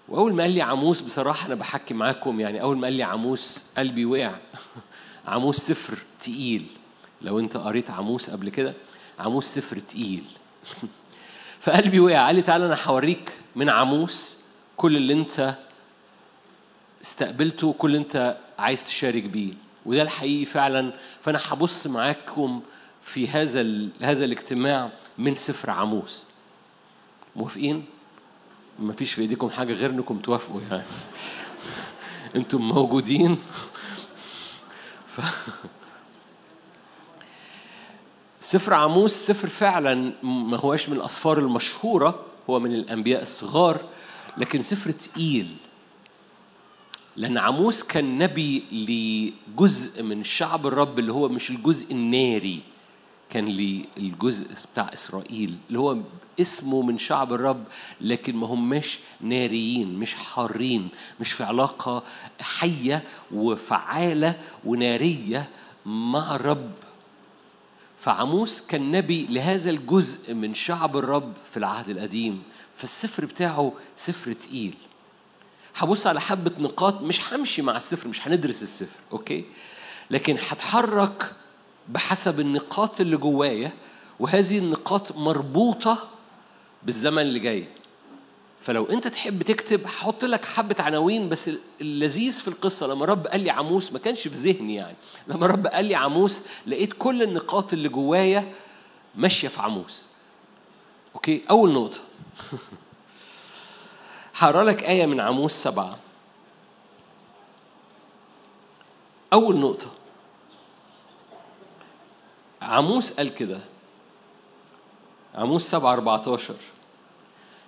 وأول 0.09 0.33
ما 0.33 0.43
قال 0.43 0.51
لي 0.51 0.61
عموس 0.61 1.01
بصراحة 1.01 1.47
أنا 1.47 1.55
بحكي 1.55 1.93
معاكم 1.93 2.39
يعني 2.39 2.61
أول 2.61 2.77
ما 2.77 2.87
قال 2.87 2.93
لي 2.93 3.03
عموس 3.03 3.63
قلبي 3.77 4.05
وقع. 4.05 4.35
عموس 5.27 5.57
سفر 5.57 5.97
تقيل. 6.19 6.65
لو 7.21 7.39
أنت 7.39 7.57
قريت 7.57 7.89
عموس 7.89 8.29
قبل 8.29 8.49
كده 8.49 8.73
عموس 9.19 9.45
سفر 9.45 9.79
تقيل. 9.79 10.23
فقلبي 11.63 11.99
وقع. 11.99 12.25
قال 12.25 12.35
لي 12.35 12.41
تعالى 12.41 12.65
أنا 12.65 12.77
هوريك 12.85 13.31
من 13.55 13.69
عموس 13.69 14.37
كل 14.77 14.95
اللي 14.95 15.13
أنت 15.13 15.55
استقبلته 17.01 17.67
وكل 17.67 17.87
اللي 17.87 17.97
أنت 17.97 18.37
عايز 18.59 18.85
تشارك 18.85 19.23
بيه. 19.23 19.53
وده 19.85 20.01
الحقيقي 20.01 20.45
فعلا. 20.45 20.93
فأنا 21.21 21.39
هبص 21.47 21.87
معاكم 21.87 22.61
في 23.01 23.27
هذا 23.27 23.87
هذا 24.01 24.25
الاجتماع 24.25 24.89
من 25.17 25.35
سفر 25.35 25.69
عموس. 25.69 26.23
موافقين؟ 27.35 27.85
ما 28.79 28.93
فيش 28.93 29.13
في 29.13 29.21
إيديكم 29.21 29.49
حاجة 29.49 29.73
غير 29.73 29.89
إنكم 29.89 30.19
توافقوا 30.19 30.61
يعني. 30.61 30.83
إنتم 32.35 32.61
موجودين. 32.61 33.35
ف... 35.13 35.21
سفر 38.41 38.73
عاموس 38.73 39.11
سفر 39.11 39.47
فعلا 39.47 40.13
ما 40.23 40.57
هواش 40.57 40.89
من 40.89 40.97
الأسفار 40.97 41.37
المشهورة 41.37 42.25
هو 42.49 42.59
من 42.59 42.73
الأنبياء 42.73 43.21
الصغار 43.21 43.81
لكن 44.37 44.61
سفر 44.61 44.91
تقيل. 44.91 45.55
لأن 47.15 47.37
عاموس 47.37 47.83
كان 47.83 48.17
نبي 48.17 48.63
لجزء 48.71 50.03
من 50.03 50.23
شعب 50.23 50.67
الرب 50.67 50.99
اللي 50.99 51.13
هو 51.13 51.29
مش 51.29 51.49
الجزء 51.51 51.91
الناري. 51.91 52.72
كان 53.33 53.45
للجزء 53.45 54.47
بتاع 54.73 54.91
إسرائيل 54.93 55.57
اللي 55.67 55.79
هو 55.79 55.97
اسمه 56.41 56.81
من 56.81 56.97
شعب 56.97 57.33
الرب 57.33 57.63
لكن 58.01 58.35
ما 58.35 58.47
هماش 58.47 58.99
ناريين 59.21 59.99
مش 59.99 60.13
حارين 60.13 60.89
مش 61.19 61.31
في 61.31 61.43
علاقة 61.43 62.03
حية 62.41 63.03
وفعالة 63.31 64.39
ونارية 64.65 65.49
مع 65.85 66.35
الرب. 66.35 66.71
فعاموس 67.99 68.61
كان 68.61 68.91
نبي 68.91 69.25
لهذا 69.25 69.69
الجزء 69.69 70.33
من 70.33 70.53
شعب 70.53 70.97
الرب 70.97 71.33
في 71.51 71.57
العهد 71.57 71.89
القديم 71.89 72.43
فالسفر 72.75 73.25
بتاعه 73.25 73.73
سفر 73.97 74.33
تقيل. 74.33 74.73
هبص 75.75 76.07
على 76.07 76.21
حبة 76.21 76.51
نقاط 76.59 77.01
مش 77.01 77.33
همشي 77.33 77.61
مع 77.61 77.77
السفر 77.77 78.07
مش 78.07 78.27
هندرس 78.27 78.63
السفر 78.63 78.99
أوكي؟ 79.11 79.45
لكن 80.11 80.37
هتحرك 80.49 81.35
بحسب 81.89 82.39
النقاط 82.39 83.01
اللي 83.01 83.17
جوايا 83.17 83.71
وهذه 84.19 84.57
النقاط 84.57 85.17
مربوطة 85.17 86.07
بالزمن 86.83 87.21
اللي 87.21 87.39
جاي. 87.39 87.67
فلو 88.59 88.85
انت 88.85 89.07
تحب 89.07 89.43
تكتب 89.43 89.85
هحط 89.85 90.25
لك 90.25 90.45
حبة 90.45 90.75
عناوين 90.79 91.29
بس 91.29 91.49
اللذيذ 91.81 92.41
في 92.41 92.47
القصة. 92.47 92.87
لما 92.87 93.05
رب 93.05 93.27
قال 93.27 93.41
لي 93.41 93.49
عموس 93.49 93.93
ما 93.93 93.99
كانش 93.99 94.27
في 94.27 94.35
ذهني 94.35 94.75
يعني. 94.75 94.95
لما 95.27 95.47
رب 95.47 95.67
قال 95.67 95.85
لي 95.85 95.95
عموس 95.95 96.43
لقيت 96.67 96.93
كل 96.93 97.23
النقاط 97.23 97.73
اللي 97.73 97.89
جوايا 97.89 98.53
ماشية 99.15 99.47
في 99.47 99.61
عموس. 99.61 100.05
أوكي؟ 101.15 101.41
أول 101.49 101.73
نقطة. 101.73 101.99
هقرأ 104.39 104.63
لك 104.63 104.83
آية 104.83 105.05
من 105.05 105.19
عموس 105.19 105.51
سبعة. 105.51 105.99
أول 109.33 109.59
نقطة. 109.59 109.87
عموس 112.63 113.11
قال 113.11 113.35
كده. 113.35 113.59
عموس 115.35 115.71
سبعة 115.71 115.93
14 115.93 116.55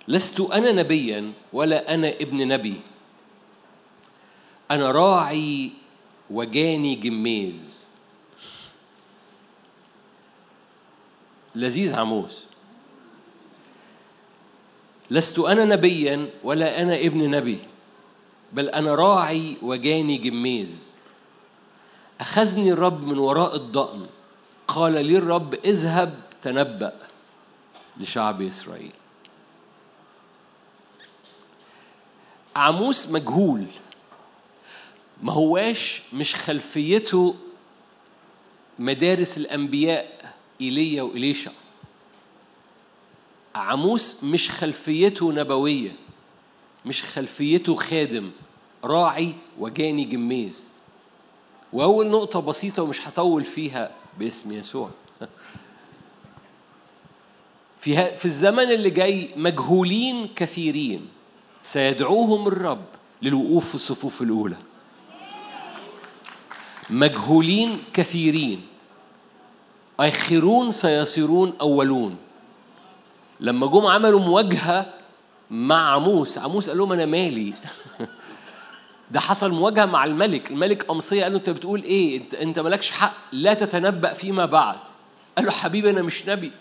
لست 0.08 0.40
أنا 0.40 0.72
نبيا 0.72 1.32
ولا 1.52 1.94
أنا 1.94 2.08
ابن 2.08 2.48
نبي. 2.48 2.80
أنا 4.70 4.90
راعي 4.92 5.70
وجاني 6.30 6.94
جميز. 6.94 7.76
لذيذ 11.54 11.94
عموس. 11.94 12.44
لست 15.10 15.38
أنا 15.38 15.64
نبيا 15.64 16.30
ولا 16.44 16.82
أنا 16.82 16.94
ابن 16.94 17.30
نبي 17.30 17.58
بل 18.52 18.68
أنا 18.68 18.94
راعي 18.94 19.56
وجاني 19.62 20.16
جميز. 20.16 20.92
أخذني 22.20 22.72
الرب 22.72 23.04
من 23.04 23.18
وراء 23.18 23.56
الضأن. 23.56 24.06
قال 24.68 25.06
لي 25.06 25.18
الرب 25.18 25.54
اذهب 25.54 26.22
تنبأ 26.42 26.92
لشعب 27.96 28.42
إسرائيل. 28.42 28.92
عموس 32.56 33.08
مجهول 33.08 33.66
ما 35.22 35.32
هواش 35.32 36.02
مش 36.12 36.34
خلفيته 36.34 37.34
مدارس 38.78 39.36
الأنبياء 39.36 40.34
إيليا 40.60 41.02
وإليشع. 41.02 41.50
عموس 43.54 44.24
مش 44.24 44.50
خلفيته 44.50 45.32
نبوية 45.32 45.92
مش 46.86 47.02
خلفيته 47.02 47.74
خادم 47.74 48.30
راعي 48.84 49.34
وجاني 49.58 50.04
جميز. 50.04 50.70
وأول 51.72 52.06
نقطة 52.06 52.40
بسيطة 52.40 52.82
ومش 52.82 53.08
هطول 53.08 53.44
فيها 53.44 53.90
باسم 54.18 54.52
يسوع. 54.52 54.90
في 57.80 58.16
في 58.16 58.24
الزمن 58.24 58.70
اللي 58.72 58.90
جاي 58.90 59.30
مجهولين 59.36 60.28
كثيرين 60.36 61.08
سيدعوهم 61.62 62.48
الرب 62.48 62.84
للوقوف 63.22 63.68
في 63.68 63.74
الصفوف 63.74 64.22
الأولى. 64.22 64.56
مجهولين 66.90 67.82
كثيرين. 67.92 68.66
آخرون 70.00 70.70
سيصيرون 70.70 71.52
أولون. 71.60 72.16
لما 73.40 73.66
جم 73.66 73.86
عملوا 73.86 74.20
مواجهة 74.20 74.94
مع 75.50 75.90
عموس 75.92 76.38
عموس 76.38 76.68
قال 76.68 76.78
لهم 76.78 76.92
أنا 76.92 77.06
مالي. 77.06 77.54
ده 79.10 79.20
حصل 79.20 79.52
مواجهة 79.52 79.84
مع 79.84 80.04
الملك. 80.04 80.50
الملك 80.50 80.90
أمصية 80.90 81.22
قال 81.22 81.32
له 81.32 81.38
أنت 81.38 81.50
بتقول 81.50 81.84
أنت, 81.84 82.34
أنت 82.34 82.58
مالكش 82.58 82.90
حق. 82.90 83.14
لا 83.32 83.54
تتنبأ 83.54 84.12
فيما 84.12 84.46
بعد. 84.46 84.78
قال 85.36 85.46
له 85.46 85.52
حبيبي 85.52 85.90
أنا 85.90 86.02
مش 86.02 86.28
نبي. 86.28 86.52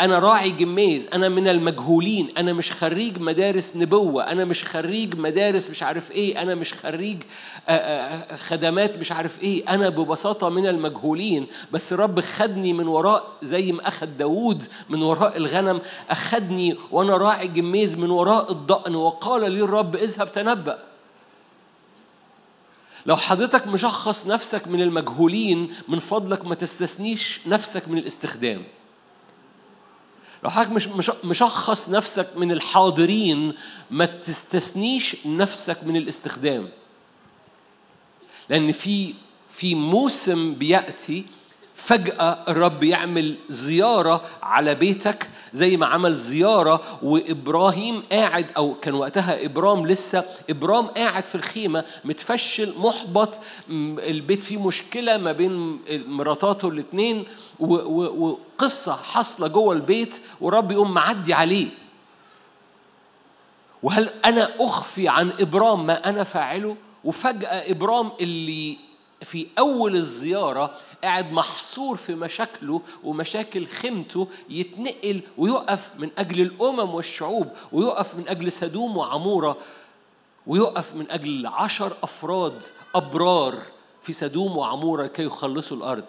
أنا 0.00 0.18
راعي 0.18 0.50
جميز 0.50 1.08
أنا 1.12 1.28
من 1.28 1.48
المجهولين 1.48 2.32
أنا 2.38 2.52
مش 2.52 2.72
خريج 2.72 3.20
مدارس 3.20 3.76
نبوة 3.76 4.32
أنا 4.32 4.44
مش 4.44 4.64
خريج 4.64 5.16
مدارس 5.16 5.70
مش 5.70 5.82
عارف 5.82 6.10
إيه 6.10 6.42
أنا 6.42 6.54
مش 6.54 6.74
خريج 6.74 7.22
آه، 7.68 7.72
آه، 7.72 8.36
خدمات 8.36 8.98
مش 8.98 9.12
عارف 9.12 9.42
إيه. 9.42 9.74
أنا 9.74 9.88
ببساطة 9.88 10.48
من 10.48 10.66
المجهولين 10.66 11.46
بس 11.72 11.92
رب 11.92 12.20
خدني 12.20 12.72
من 12.72 12.88
وراء 12.88 13.26
زي 13.42 13.72
ما 13.72 13.88
أخد 13.88 14.18
داوود 14.18 14.68
من 14.88 15.02
وراء 15.02 15.36
الغنم 15.36 15.80
أخدني 16.10 16.76
وأنا 16.90 17.16
راعي 17.16 17.48
جميز 17.48 17.96
من 17.96 18.10
وراء 18.10 18.52
الضأن 18.52 18.94
وقال 18.94 19.52
لي 19.52 19.60
الرب 19.62 19.96
اذهب 19.96 20.32
تنبأ. 20.32 20.78
لو 23.06 23.16
حضرتك 23.16 23.66
مشخص 23.66 24.26
نفسك 24.26 24.68
من 24.68 24.82
المجهولين 24.82 25.74
من 25.88 25.98
فضلك 25.98 26.44
ما 26.44 26.54
تستثنيش 26.54 27.40
نفسك 27.46 27.88
من 27.88 27.98
الاستخدام. 27.98 28.62
لو 30.44 30.50
حضرتك 30.50 30.72
مش 30.72 30.88
مش- 30.88 31.10
مشخص 31.24 31.88
نفسك 31.88 32.28
من 32.36 32.52
الحاضرين 32.52 33.54
ما 33.90 34.04
تستثنيش 34.04 35.16
نفسك 35.26 35.84
من 35.84 35.96
الاستخدام. 35.96 36.68
لأن 38.48 38.72
في 38.72 39.14
في 39.48 39.74
موسم 39.74 40.54
بيأتي 40.54 41.24
فجأة 41.74 42.44
الرب 42.48 42.82
يعمل 42.84 43.36
زيارة 43.48 44.24
على 44.42 44.74
بيتك 44.74 45.28
زي 45.52 45.76
ما 45.76 45.86
عمل 45.86 46.14
زيارة 46.14 46.82
وإبراهيم 47.02 48.02
قاعد 48.12 48.46
أو 48.56 48.74
كان 48.74 48.94
وقتها 48.94 49.44
إبرام 49.44 49.86
لسه 49.86 50.24
إبرام 50.50 50.86
قاعد 50.86 51.24
في 51.24 51.34
الخيمة 51.34 51.84
متفشل 52.04 52.74
محبط 52.78 53.40
البيت 53.70 54.42
فيه 54.42 54.66
مشكلة 54.66 55.16
ما 55.16 55.32
بين 55.32 55.78
مراتاته 56.06 56.68
الاتنين 56.68 57.24
وقصة 57.58 58.96
حاصلة 58.96 59.48
جوه 59.48 59.74
البيت 59.74 60.20
ورب 60.40 60.72
يقوم 60.72 60.94
معدي 60.94 61.34
عليه. 61.34 61.68
وهل 63.82 64.10
أنا 64.24 64.50
أخفي 64.60 65.08
عن 65.08 65.32
إبرام 65.40 65.86
ما 65.86 66.08
أنا 66.08 66.24
فاعله؟ 66.24 66.76
وفجأة 67.04 67.70
إبرام 67.70 68.12
اللي 68.20 68.78
في 69.26 69.46
أول 69.58 69.96
الزيارة 69.96 70.74
قاعد 71.04 71.32
محصور 71.32 71.96
في 71.96 72.14
مشاكله 72.14 72.82
ومشاكل 73.04 73.66
خيمته 73.66 74.28
يتنقل 74.48 75.20
ويقف 75.38 75.90
من 75.98 76.10
أجل 76.18 76.40
الأمم 76.40 76.94
والشعوب 76.94 77.48
ويقف 77.72 78.14
من 78.14 78.28
أجل 78.28 78.52
سدوم 78.52 78.96
وعمورة 78.96 79.56
ويقف 80.46 80.94
من 80.94 81.10
أجل 81.10 81.46
عشر 81.46 81.96
أفراد 82.02 82.62
أبرار 82.94 83.58
في 84.02 84.12
سدوم 84.12 84.56
وعمورة 84.56 85.06
كي 85.06 85.22
يخلصوا 85.24 85.76
الأرض. 85.76 86.04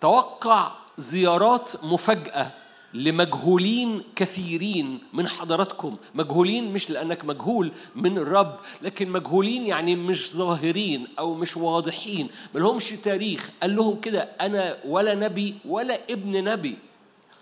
توقع 0.00 0.72
زيارات 0.98 1.84
مفاجأة 1.84 2.50
لمجهولين 2.94 4.02
كثيرين 4.16 4.98
من 5.12 5.28
حضراتكم. 5.28 5.96
مجهولين 6.14 6.72
مش 6.72 6.90
لأنك 6.90 7.24
مجهول 7.24 7.72
من 7.94 8.18
الرب 8.18 8.56
لكن 8.82 9.10
مجهولين 9.10 9.66
يعني 9.66 9.96
مش 9.96 10.32
ظاهرين 10.36 11.06
أو 11.18 11.34
مش 11.34 11.56
واضحين. 11.56 12.28
ملهمش 12.54 12.90
تاريخ. 12.90 13.50
قال 13.62 13.76
لهم 13.76 14.00
كده 14.00 14.20
أنا 14.20 14.78
ولا 14.84 15.14
نبي 15.14 15.54
ولا 15.64 16.00
ابن 16.10 16.44
نبي. 16.44 16.78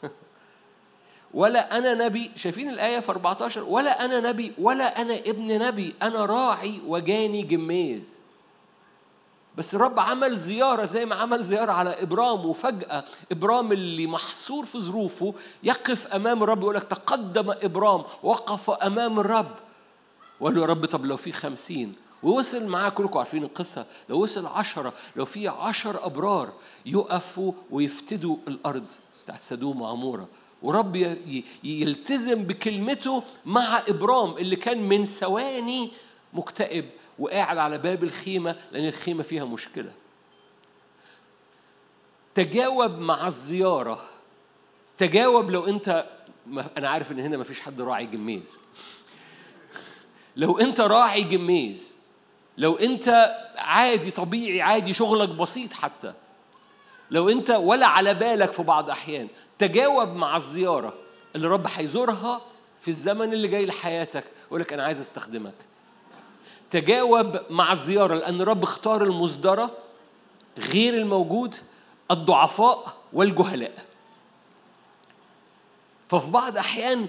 ولا 1.34 1.78
أنا 1.78 2.06
نبي. 2.06 2.30
شايفين 2.36 2.68
الآية 2.70 3.00
في 3.00 3.08
14 3.10 3.62
ولا 3.62 4.04
أنا 4.04 4.20
نبي 4.30 4.52
ولا 4.58 5.00
أنا 5.02 5.18
ابن 5.18 5.58
نبي. 5.58 5.94
أنا 6.02 6.26
راعي 6.26 6.80
وجاني 6.86 7.42
جميز. 7.42 8.23
بس 9.59 9.74
الرب 9.74 10.01
عمل 10.01 10.36
زيارة 10.36 10.85
زي 10.85 11.06
ما 11.06 11.14
عمل 11.14 11.43
زيارة 11.43 11.72
على 11.72 12.02
إبرام 12.02 12.47
وفجأة 12.47 13.05
إبرام 13.32 13.72
اللي 13.72 14.06
محصور 14.06 14.64
في 14.64 14.81
ظروفه 14.81 15.35
يقف 15.62 16.06
أمام 16.06 16.43
الرب 16.43 16.62
يقول 16.62 16.74
لك 16.74 16.85
تقدم 16.85 17.51
إبرام 17.51 18.02
وقف 18.22 18.70
أمام 18.70 19.20
الرب. 19.20 19.51
وقال 20.40 20.55
له 20.55 20.60
يا 20.60 20.66
رب 20.66 20.86
طب 20.86 21.06
لو 21.06 21.16
في 21.16 21.32
خمسين 21.32 21.93
ووصل 22.22 22.66
معاه 22.66 22.89
كلكم 22.89 23.18
عارفين 23.18 23.44
القصة 23.44 23.86
لو 24.09 24.22
وصل 24.22 24.47
عشرة 24.47 24.93
لو 25.16 25.24
في 25.24 25.48
عشر 25.48 26.06
أبرار 26.06 26.52
يقفوا 26.86 27.52
ويفتدوا 27.70 28.36
الأرض 28.48 28.85
بتاعت 29.24 29.40
سدوم 29.43 29.82
وعمورة. 29.82 30.28
ورب 30.62 31.18
يلتزم 31.64 32.43
بكلمته 32.43 33.22
مع 33.47 33.82
إبرام 33.89 34.36
اللي 34.36 34.56
كان 34.56 34.89
من 34.89 35.05
ثواني 35.05 35.90
مكتئب. 36.32 36.85
وقاعد 37.18 37.58
على 37.58 37.78
باب 37.78 38.04
الخيمة 38.04 38.56
لأن 38.72 38.88
الخيمة 38.88 39.22
فيها 39.22 39.44
مشكلة. 39.44 39.92
تجاوب 42.34 42.98
مع 42.98 43.26
الزيارة. 43.26 44.04
تجاوب 44.98 45.50
لو 45.50 45.66
أنت 45.66 46.06
أنا 46.76 46.88
عارف 46.88 47.12
إن 47.12 47.18
هنا 47.20 47.36
مفيش 47.36 47.60
حد 47.60 47.80
راعي 47.80 48.06
جميز. 48.06 48.58
لو 50.36 50.58
أنت 50.58 50.80
راعي 50.80 51.24
جميز 51.24 51.94
لو 52.58 52.76
أنت 52.76 53.36
عادي 53.56 54.10
طبيعي 54.10 54.62
عادي 54.62 54.92
شغلك 54.92 55.28
بسيط 55.28 55.72
حتى. 55.72 56.14
لو 57.10 57.28
أنت 57.28 57.50
ولا 57.50 57.86
على 57.86 58.14
بالك 58.14 58.52
في 58.52 58.62
بعض 58.62 58.90
أحيان. 58.90 59.28
تجاوب 59.58 60.08
مع 60.08 60.36
الزيارة. 60.36 60.94
اللي 61.36 61.48
رب 61.48 61.66
هيزورها 61.74 62.40
في 62.80 62.88
الزمن 62.88 63.32
اللي 63.32 63.48
جاي 63.48 63.66
لحياتك. 63.66 64.24
يقول 64.46 64.60
لك 64.60 64.72
أنا 64.72 64.84
عايز 64.84 65.00
أستخدمك. 65.00 65.54
تجاوب 66.74 67.40
مع 67.51 67.72
الزيارة 67.72 68.14
لأن 68.14 68.40
الرب 68.40 68.62
اختار 68.62 69.05
المصدرة 69.05 69.70
غير 70.59 70.94
الموجود 70.94 71.56
الضعفاء 72.10 72.96
والجهلاء. 73.12 73.84
ففي 76.09 76.30
بعض 76.30 76.56
أحيان 76.56 77.06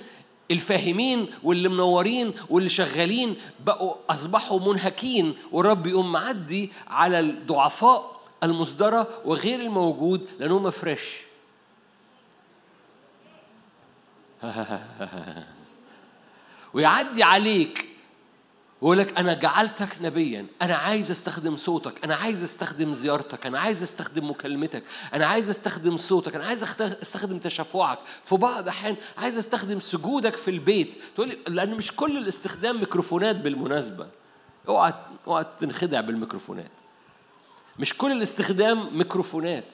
الفاهمين 0.51 1.33
واللي 1.43 1.69
منورين 1.69 2.33
واللي 2.49 2.69
شغالين 2.69 3.35
بقوا 3.59 3.95
أصبحوا 4.09 4.59
منهكين 4.59 5.35
والرب 5.51 5.87
يقوم 5.87 6.11
معدي 6.11 6.71
على 6.87 7.19
الضعفاء 7.19 8.21
المصدرة 8.43 9.07
وغير 9.25 9.59
الموجود 9.59 10.27
لأنهم 10.39 10.69
فريش 10.69 11.17
ويعدي 16.73 17.23
عليك 17.23 17.94
ويقول 18.81 18.97
لك 18.97 19.19
أنا 19.19 19.33
جعلتك 19.33 19.89
نبيا 20.01 20.45
أنا 20.61 20.75
عايز 20.75 21.11
أستخدم 21.11 21.55
صوتك 21.55 22.03
أنا 22.03 22.15
عايز 22.15 22.43
أستخدم 22.43 22.93
زيارتك 22.93 23.45
أنا 23.45 23.59
عايز 23.59 23.83
أستخدم 23.83 24.29
مكالمتك 24.29 24.83
أنا 25.13 25.27
عايز 25.27 25.49
أستخدم 25.49 25.97
صوتك 25.97 26.35
أنا 26.35 26.45
عايز 26.45 26.63
أستخدم 26.81 27.39
تشفعك. 27.39 27.99
في 28.23 28.35
بعض 28.35 28.63
الأحيان 28.63 28.95
عايز 29.17 29.37
أستخدم 29.37 29.79
سجودك 29.79 30.35
في 30.35 30.51
البيت. 30.51 30.95
تقول 31.15 31.27
لي 31.27 31.37
لأن 31.47 31.75
مش 31.75 31.95
كل 31.95 32.17
الاستخدام 32.17 32.79
ميكروفونات 32.79 33.35
بالمناسبة. 33.35 34.07
اوعى 34.67 34.93
اوعى 35.27 35.45
تنخدع 35.59 36.01
بالميكروفونات. 36.01 36.71
مش 37.79 37.97
كل 37.97 38.11
الاستخدام 38.11 38.97
ميكروفونات. 38.97 39.73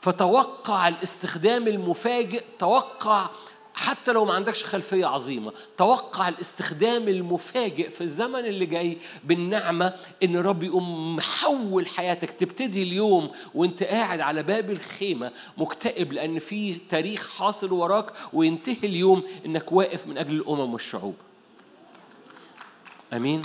فتوقع 0.00 0.88
الاستخدام 0.88 1.68
المفاجئ 1.68 2.44
توقع 2.58 3.28
حتى 3.74 4.12
لو 4.12 4.24
ما 4.24 4.34
عندكش 4.34 4.64
خلفية 4.64 5.06
عظيمة 5.06 5.52
توقع 5.78 6.28
الاستخدام 6.28 7.08
المفاجئ 7.08 7.90
في 7.90 8.00
الزمن 8.00 8.38
اللي 8.38 8.66
جاي 8.66 8.98
بالنعمة 9.24 9.94
إن 10.22 10.36
رب 10.36 10.62
يقوم 10.62 11.16
محول 11.16 11.86
حياتك. 11.86 12.30
تبتدي 12.30 12.82
اليوم 12.82 13.30
وانت 13.54 13.82
قاعد 13.82 14.20
على 14.20 14.42
باب 14.42 14.70
الخيمة 14.70 15.32
مكتئب 15.58 16.12
لأن 16.12 16.38
في 16.38 16.74
تاريخ 16.74 17.30
حاصل 17.36 17.72
وراك 17.72 18.12
وينتهي 18.32 18.88
اليوم 18.88 19.22
إنك 19.46 19.72
واقف 19.72 20.06
من 20.06 20.18
أجل 20.18 20.36
الأمم 20.36 20.72
والشعوب. 20.72 21.14
آمين؟ 23.12 23.42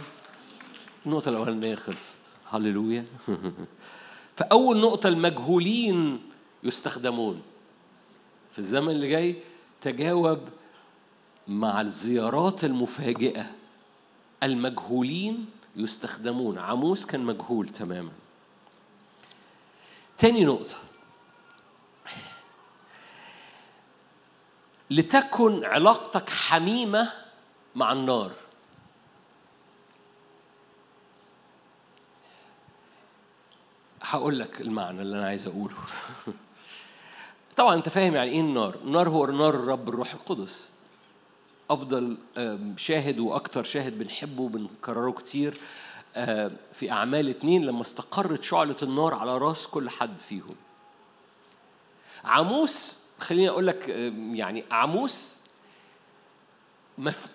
النقطة 1.05 1.29
الأولانية 1.29 1.75
خلصت. 1.75 2.17
هللويا. 2.49 3.05
فأول 4.37 4.79
نقطة 4.79 5.07
المجهولين 5.07 6.21
يستخدمون 6.63 7.41
في 8.51 8.59
الزمن 8.59 8.89
اللي 8.89 9.07
جاي 9.07 9.35
تجاوب 9.85 10.49
مع 11.47 11.81
الزيارات 11.81 12.63
المفاجئة. 12.63 13.51
المجهولين 14.43 15.45
يستخدمون. 15.75 16.57
عموس 16.57 17.05
كان 17.05 17.21
مجهول 17.21 17.69
تماما. 17.69 18.11
تاني 20.17 20.45
نقطة. 20.45 20.75
لتكن 24.89 25.65
علاقتك 25.65 26.29
حميمة 26.29 27.11
مع 27.75 27.91
النار. 27.91 28.31
هقول 34.01 34.39
لك 34.39 34.61
المعنى 34.61 35.01
اللي 35.01 35.17
أنا 35.17 35.27
عايز 35.27 35.47
أقوله. 35.47 35.75
طبعا 37.57 37.75
أنت 37.75 37.89
فاهم 37.89 38.15
يعني 38.15 38.31
إيه 38.31 38.41
النار. 38.41 38.75
النار 38.83 39.09
هو 39.09 39.25
نار 39.25 39.55
الرب 39.55 39.89
الروح 39.89 40.13
القدس. 40.13 40.69
أفضل 41.69 42.17
شاهد 42.77 43.19
وأكتر 43.19 43.63
شاهد 43.63 43.99
بنحبه 43.99 44.41
وبنكرره 44.41 45.11
كتير 45.11 45.57
في 46.73 46.91
أعمال 46.91 47.29
اتنين 47.29 47.65
لما 47.65 47.81
استقرت 47.81 48.43
شعلة 48.43 48.75
النار 48.83 49.13
على 49.13 49.37
راس 49.37 49.67
كل 49.67 49.89
حد 49.89 50.19
فيهم. 50.19 50.55
عاموس 52.23 52.95
خليني 53.19 53.49
أقول 53.49 53.67
لك 53.67 53.89
يعني 54.33 54.65
عاموس 54.71 55.35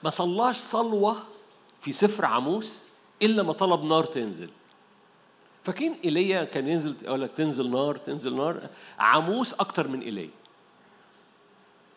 ما 0.02 0.10
صلاش 0.10 0.56
صلوة 0.56 1.16
في 1.80 1.92
سفر 1.92 2.24
عاموس 2.24 2.88
إلا 3.22 3.42
ما 3.42 3.52
طلب 3.52 3.84
نار 3.84 4.04
تنزل. 4.04 4.50
فاكرين 5.70 5.96
إيليا 6.04 6.44
كان 6.44 6.68
ينزل 6.68 6.96
يقول 7.02 7.22
لك 7.22 7.30
تنزل 7.36 7.70
نار 7.70 7.96
تنزل 7.96 8.36
نار. 8.36 8.68
عاموس 8.98 9.54
أكتر 9.54 9.88
من 9.88 10.00
إيليا. 10.00 10.30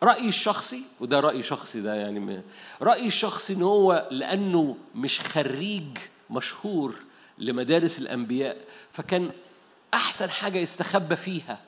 رأيي 0.03 0.27
الشخصي 0.27 0.83
وده 0.99 1.19
رأي 1.19 1.43
شخصي 1.43 1.81
ده 1.81 1.95
يعني 1.95 2.41
رأيي 2.81 3.07
الشخصي 3.07 3.53
إن 3.53 3.61
هو 3.61 4.07
لأنه 4.11 4.77
مش 4.95 5.19
خريج 5.19 5.97
مشهور 6.29 6.95
لمدارس 7.37 7.99
الأنبياء 7.99 8.57
فكان 8.91 9.31
أحسن 9.93 10.29
حاجة 10.29 10.57
يستخبى 10.57 11.15
فيها 11.15 11.61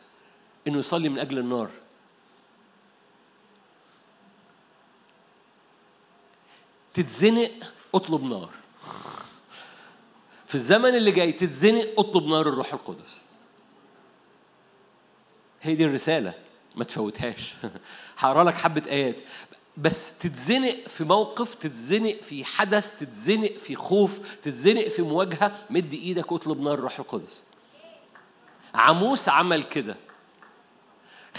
إنه 0.67 0.77
يصلي 0.77 1.09
من 1.09 1.19
أجل 1.19 1.39
النار. 1.39 1.69
تتزنق 6.93 7.73
اطلب 7.95 8.23
نار. 8.23 8.49
في 10.55 10.61
الزمن 10.61 10.95
اللي 10.95 11.11
جاي 11.11 11.31
تتزنق 11.31 11.87
اطلب 11.97 12.27
نار 12.27 12.49
الروح 12.49 12.73
القدس. 12.73 13.21
هي 15.61 15.75
دي 15.75 15.85
الرسالة. 15.85 16.33
ما 16.75 16.83
تفوتهاش. 16.83 17.53
هقرا 18.17 18.43
لك 18.43 18.53
حبة 18.53 18.83
آيات. 18.89 19.21
بس 19.77 20.17
تتزنق 20.17 20.87
في 20.87 21.03
موقف 21.03 21.55
تتزنق 21.55 22.21
في 22.21 22.45
حدث 22.45 22.99
تتزنق 22.99 23.51
في 23.51 23.75
خوف 23.75 24.35
تتزنق 24.41 24.87
في 24.87 25.01
مواجهة 25.01 25.65
مد 25.69 25.93
إيدك 25.93 26.31
واطلب 26.31 26.61
نار 26.61 26.73
الروح 26.73 26.99
القدس. 26.99 27.43
عموس 28.75 29.29
عمل 29.29 29.63
كده. 29.63 29.95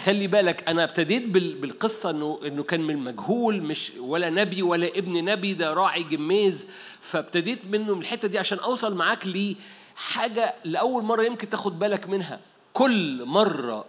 خلي 0.04 0.26
بالك 0.26 0.68
أنا 0.68 0.84
ابتديت 0.84 1.22
بال- 1.28 1.54
بالقصة 1.54 2.10
إنه 2.10 2.40
إنه 2.46 2.62
كان 2.62 2.80
من 2.80 2.96
مجهول 2.98 3.62
مش 3.62 3.92
ولا 3.98 4.30
نبي 4.30 4.62
ولا 4.62 4.86
ابن 4.98 5.24
نبي 5.24 5.54
ده 5.54 5.74
راعي 5.74 6.02
جميز. 6.02 6.68
فابتديت 7.00 7.64
منه 7.66 7.94
من 7.94 8.00
الحتة 8.00 8.28
دي 8.28 8.38
عشان 8.38 8.58
أوصل 8.58 8.94
معاك 8.94 9.26
لحاجة 9.26 10.54
لأول 10.64 11.02
مرة 11.02 11.22
يمكن 11.24 11.48
تاخد 11.48 11.78
بالك 11.78 12.08
منها. 12.08 12.40
كل 12.72 13.24
مرة 13.24 13.84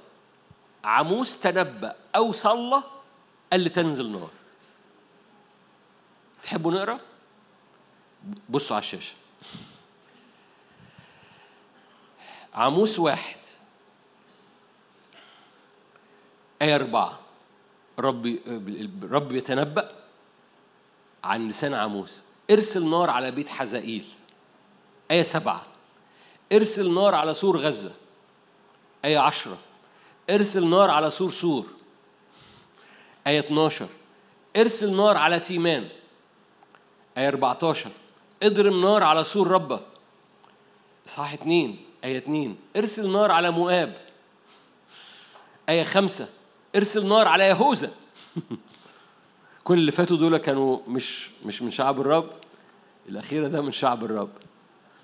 عموس 0.84 1.40
تنبأ 1.40 1.96
أو 2.16 2.32
صلى 2.32 2.84
قال 3.52 3.60
لي 3.62 3.70
تنزل 3.70 4.12
نار. 4.12 4.30
تحبوا 6.44 6.72
نقرأ؟ 6.72 7.00
بصوا 8.50 8.76
على 8.76 8.84
الشاشة. 8.84 9.14
عموس 12.54 13.00
واحد. 13.00 13.38
آية 16.62 16.76
أربعة 16.76 17.20
رب 18.00 18.26
الرب 19.04 19.32
يتنبأ 19.32 19.92
عن 21.24 21.48
لسان 21.48 21.74
عاموس 21.74 22.22
ارسل 22.52 22.90
نار 22.90 23.10
على 23.10 23.32
بيت 23.32 23.50
حزائيل. 23.50 24.06
آية 25.12 25.24
سبعة. 25.24 25.66
ارسل 26.52 26.94
نار 26.94 27.16
على 27.16 27.34
سور 27.34 27.58
غزة. 27.58 27.92
آية 29.06 29.18
عشرة. 29.18 29.58
ارسل 30.30 30.70
نار 30.70 30.90
على 30.90 31.12
سور 31.12 31.32
سور. 31.32 31.68
آية 33.28 33.40
12 33.40 33.88
ارسل 34.58 34.96
نار 34.96 35.18
على 35.18 35.40
تيمان 35.40 35.90
آية 37.18 37.28
14 37.28 37.92
اضرب 38.44 38.74
نار 38.74 39.04
على 39.04 39.24
سور 39.24 39.48
ربة. 39.48 39.80
إصحاح 41.08 41.34
2 41.34 41.78
آية 42.04 42.18
2 42.18 42.58
ارسل 42.76 43.12
نار 43.12 43.32
على 43.32 43.52
مؤاب. 43.52 43.98
آية 45.70 45.84
خمسة. 45.84 46.30
ارسل 46.76 47.08
نار 47.08 47.28
على 47.28 47.44
يهوذا. 47.44 47.92
كل 49.64 49.74
اللي 49.74 49.92
فاتوا 49.92 50.18
دول 50.18 50.38
كانوا 50.38 50.80
مش 50.88 51.30
مش 51.46 51.62
من 51.62 51.72
شعب 51.72 52.02
الرب 52.02 52.30
الأخيرة 53.10 53.48
ده 53.48 53.62
من 53.62 53.72
شعب 53.72 54.04
الرب. 54.04 54.30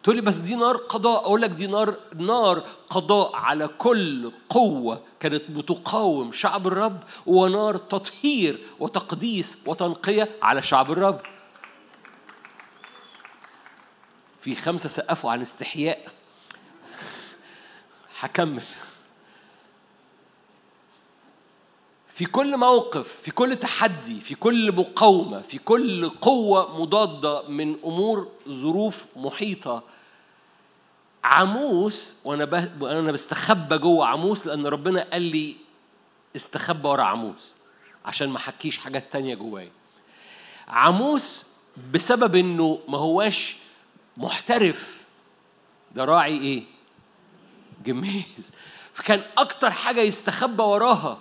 تقول 0.04 0.16
لي 0.16 0.22
بس 0.22 0.36
دي 0.36 0.56
نار 0.56 0.78
قضاء 0.78 1.20
أقول 1.24 1.42
لك 1.42 1.50
دي 1.50 1.68
نار 1.68 1.96
نار 2.16 2.64
قضاء 2.90 3.36
على 3.36 3.68
كل 3.68 4.32
قوة 4.50 5.02
كانت 5.20 5.52
بتقاوم 5.52 6.32
شعب 6.32 6.68
الرب 6.68 7.04
ونار 7.26 7.78
تطهير 7.78 8.60
وتقديس 8.80 9.58
وتنقية 9.66 10.30
على 10.42 10.62
شعب 10.62 10.92
الرب. 10.92 11.22
في 14.40 14.56
خمسة 14.56 14.90
سقفوا 14.90 15.32
عن 15.32 15.42
استحياء. 15.42 16.08
هكمل. 18.20 18.64
في 22.14 22.26
كل 22.26 22.58
موقف 22.58 23.08
في 23.08 23.32
كل 23.32 23.56
تحدي 23.56 24.20
في 24.20 24.36
كل 24.36 24.72
مقاومة 24.76 25.42
في 25.42 25.58
كل 25.58 26.10
قوة 26.10 26.82
مضادة 26.82 27.48
من 27.48 27.76
أمور 27.84 28.28
ظروف 28.50 29.06
محيطة. 29.16 29.84
عموس 31.24 32.16
وأنا 32.26 32.46
ب... 32.46 32.82
وأنا 32.82 33.12
بستخبى 33.12 33.78
جوه 33.78 34.08
عموس 34.08 34.48
لأن 34.48 34.66
ربنا 34.66 35.08
قال 35.12 35.22
لي 35.22 35.56
استخبى 36.36 36.88
ورا 36.88 37.04
عموس 37.04 37.54
عشان 38.06 38.30
ما 38.30 38.40
حكيش 38.40 38.78
حاجات 38.78 39.12
تانية 39.12 39.36
جوايا. 39.36 39.72
عموس 40.68 41.44
بسبب 41.92 42.36
إنه 42.36 42.80
ما 42.88 42.98
هواش 42.98 43.58
محترف 44.18 45.04
ده 45.96 46.06
راعي 46.06 46.38
إيه؟ 46.38 46.64
جميز. 47.86 48.52
فكان 48.94 49.24
أكتر 49.38 49.72
حاجة 49.72 50.02
يستخبى 50.02 50.64
وراها 50.64 51.18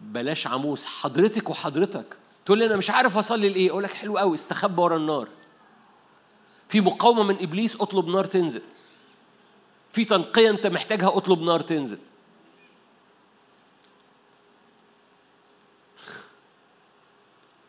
بلاش 0.00 0.46
عموس 0.46 0.84
حضرتك 0.84 1.50
وحضرتك. 1.50 2.16
تقول 2.44 2.58
لي 2.58 2.66
أنا 2.66 2.76
مش 2.76 2.90
عارف 2.90 3.16
أصلي 3.16 3.48
لإيه. 3.48 3.70
أقول 3.70 3.82
لك 3.82 3.92
حلو 3.92 4.18
قوي 4.18 4.34
استخبى 4.34 4.82
ورا 4.82 4.96
النار. 4.96 5.28
في 6.68 6.80
مقاومة 6.80 7.22
من 7.22 7.42
إبليس 7.42 7.80
اطلب 7.80 8.06
نار 8.06 8.24
تنزل. 8.24 8.62
في 9.90 10.04
تنقية 10.04 10.50
أنت 10.50 10.66
محتاجها 10.66 11.16
اطلب 11.16 11.42
نار 11.42 11.60
تنزل. 11.60 11.98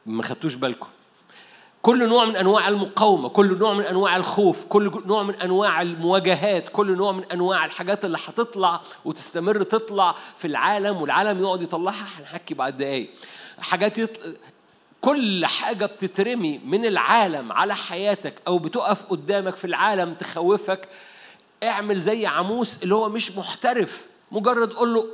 ما 0.06 0.24
خدتوش 0.24 0.56
بالكم. 0.56 0.90
كل 1.82 2.10
نوع 2.10 2.26
من 2.26 2.36
أنواع 2.36 2.68
المقاومة 2.68 3.30
كل 3.30 3.58
نوع 3.58 3.74
من 3.74 3.84
أنواع 3.84 4.18
الخوف 4.18 4.66
كل 4.66 5.02
نوع 5.06 5.24
من 5.24 5.36
أنواع 5.36 5.82
المواجهات 5.82 6.70
كل 6.70 6.98
نوع 6.98 7.12
من 7.12 7.24
أنواع 7.32 7.66
الحاجات 7.66 8.06
اللي 8.06 8.18
هتطلع 8.28 8.82
وتستمر 9.06 9.64
تطلع 9.64 10.16
في 10.38 10.48
العالم 10.48 11.02
والعالم 11.02 11.40
يقعد 11.44 11.62
يطلعها 11.62 12.06
هنحكي 12.20 12.54
بعد 12.54 12.78
دقايق. 12.78 13.10
حاجات 13.60 13.98
يطل... 13.98 14.38
كل 15.02 15.46
حاجة 15.46 15.86
بتترمي 15.86 16.58
من 16.66 16.86
العالم 16.86 17.52
على 17.52 17.76
حياتك 17.76 18.34
أو 18.48 18.60
بتقف 18.60 19.04
قدامك 19.06 19.56
في 19.56 19.66
العالم 19.66 20.14
تخوفك 20.14 20.90
اعمل 21.64 22.00
زي 22.00 22.26
عموس 22.26 22.84
اللي 22.84 22.96
هو 22.96 23.10
مش 23.10 23.32
محترف 23.38 24.08
مجرد 24.32 24.74
قول 24.74 24.94
له 24.94 25.06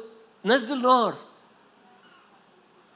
نزل 0.46 0.82
نار. 0.82 1.14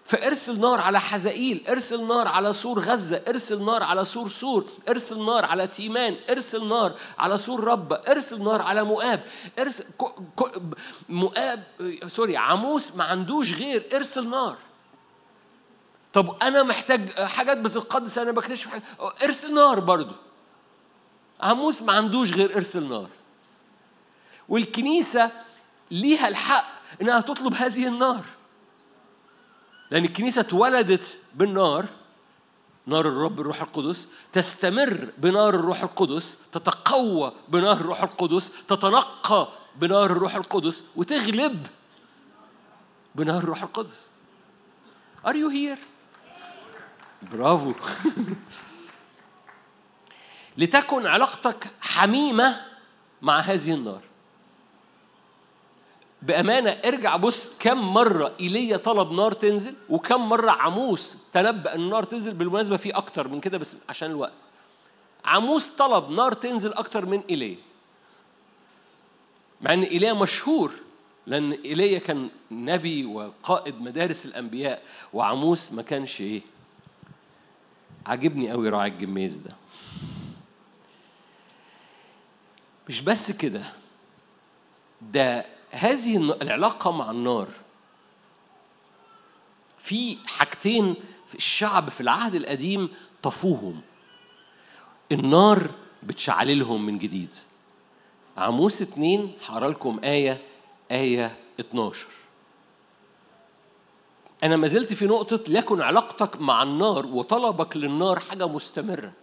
فارسل 0.05 0.59
نار 0.59 0.79
على 0.79 0.99
حزائيل 0.99 1.67
ارسل 1.69 2.07
نار 2.07 2.27
على 2.27 2.53
سور 2.53 2.79
غزة 2.79 3.21
ارسل 3.27 3.65
نار 3.65 3.83
على 3.83 4.05
سور 4.05 4.29
سور 4.29 4.65
ارسل 4.89 5.25
نار 5.25 5.45
على 5.45 5.67
تيمان 5.67 6.17
ارسل 6.29 6.67
نار 6.67 6.93
على 7.17 7.37
سور 7.37 7.63
ربة 7.63 7.95
ارسل 7.95 8.43
نار 8.43 8.61
على 8.61 8.83
مؤاب 8.83 9.23
ارسل 9.59 9.85
مؤاب 11.09 11.63
سوري 12.07 12.37
عموس 12.37 12.95
ما 12.95 13.03
عندوش 13.03 13.53
غير 13.53 13.89
ارسل 13.93 14.29
نار. 14.29 14.57
طب 16.13 16.43
أنا 16.43 16.63
محتاج 16.63 17.11
حاجات 17.11 17.57
بتتقدس 17.57 18.17
أنا 18.17 18.31
بكتشف 18.31 18.67
حاجة. 18.67 18.83
ارسل 19.23 19.53
نار 19.53 19.79
برضو. 19.79 20.15
عموس 21.41 21.81
ما 21.81 21.93
عندوش 21.93 22.31
غير 22.33 22.55
ارسل 22.55 22.83
نار. 22.89 23.09
والكنيسة 24.49 25.31
ليها 25.91 26.27
الحق 26.27 26.65
إنها 27.01 27.19
تطلب 27.19 27.53
هذه 27.53 27.87
النار. 27.87 28.23
لأن 29.91 30.05
الكنيسة 30.05 30.41
اتولدت 30.41 31.17
بالنار 31.35 31.85
نار 32.85 33.07
الرب 33.07 33.41
الروح 33.41 33.61
القدس 33.61 34.07
تستمر 34.33 35.09
بنار 35.17 35.49
الروح 35.55 35.83
القدس 35.83 36.37
تتقوى 36.51 37.33
بنار 37.47 37.77
الروح 37.77 38.03
القدس 38.03 38.51
تتنقى 38.67 39.47
بنار 39.75 40.05
الروح 40.05 40.35
القدس 40.35 40.85
وتغلب 40.95 41.67
بنار 43.15 43.37
الروح 43.37 43.63
القدس. 43.63 44.09
Are 45.25 45.33
you 45.33 45.49
here? 45.49 45.79
برافو. 47.31 47.73
لتكن 50.57 51.07
علاقتك 51.07 51.67
حميمة 51.81 52.61
مع 53.21 53.39
هذه 53.39 53.73
النار. 53.73 54.01
بأمانة 56.21 56.69
ارجع 56.69 57.15
بص 57.15 57.53
كم 57.59 57.93
مرة 57.93 58.33
إيليا 58.39 58.77
طلب 58.77 59.11
نار 59.11 59.31
تنزل 59.31 59.73
وكم 59.89 60.29
مرة 60.29 60.51
عموس 60.51 61.17
تنبأ 61.33 61.75
أن 61.75 61.81
النار 61.81 62.03
تنزل 62.03 62.33
بالمناسبة 62.33 62.77
في 62.77 62.89
أكتر 62.89 63.27
من 63.27 63.39
كده 63.39 63.57
بس 63.57 63.75
عشان 63.89 64.11
الوقت. 64.11 64.37
عموس 65.25 65.67
طلب 65.67 66.09
نار 66.09 66.33
تنزل 66.33 66.73
أكتر 66.73 67.05
من 67.05 67.21
إيليا. 67.29 67.57
مع 69.61 69.73
أن 69.73 69.83
إيليا 69.83 70.13
مشهور 70.13 70.71
لأن 71.27 71.51
إيليا 71.51 71.99
كان 71.99 72.29
نبي 72.51 73.05
وقائد 73.05 73.81
مدارس 73.81 74.25
الأنبياء 74.25 74.81
وعموس 75.13 75.71
ما 75.71 75.81
كانش 75.81 76.21
إيه 76.21 76.41
عاجبني 78.05 78.51
قوي 78.51 78.69
راعي 78.69 78.89
الجميز 78.89 79.37
ده. 79.37 79.55
مش 82.89 83.01
بس 83.01 83.31
كده 83.31 83.63
ده 85.01 85.45
هذه 85.71 86.17
العلاقة 86.17 86.91
مع 86.91 87.11
النار. 87.11 87.47
في 89.79 90.17
حاجتين 90.25 90.95
في 91.27 91.35
الشعب 91.35 91.89
في 91.89 92.01
العهد 92.01 92.35
القديم 92.35 92.89
طفوهم. 93.23 93.81
النار 95.11 95.69
بتشعللهم 96.03 96.85
من 96.85 96.97
جديد. 96.97 97.35
عموس 98.37 98.81
اتنين 98.81 99.33
هقرأ 99.45 99.69
لكم 99.69 99.99
آية 100.03 100.41
آية 100.91 101.37
12 101.59 102.07
أنا 104.43 104.57
ما 104.57 104.67
زلت 104.67 104.93
في 104.93 105.05
نقطة 105.07 105.39
ليكن 105.47 105.81
علاقتك 105.81 106.41
مع 106.41 106.63
النار 106.63 107.05
وطلبك 107.05 107.77
للنار 107.77 108.19
حاجة 108.19 108.47
مستمرة. 108.47 109.13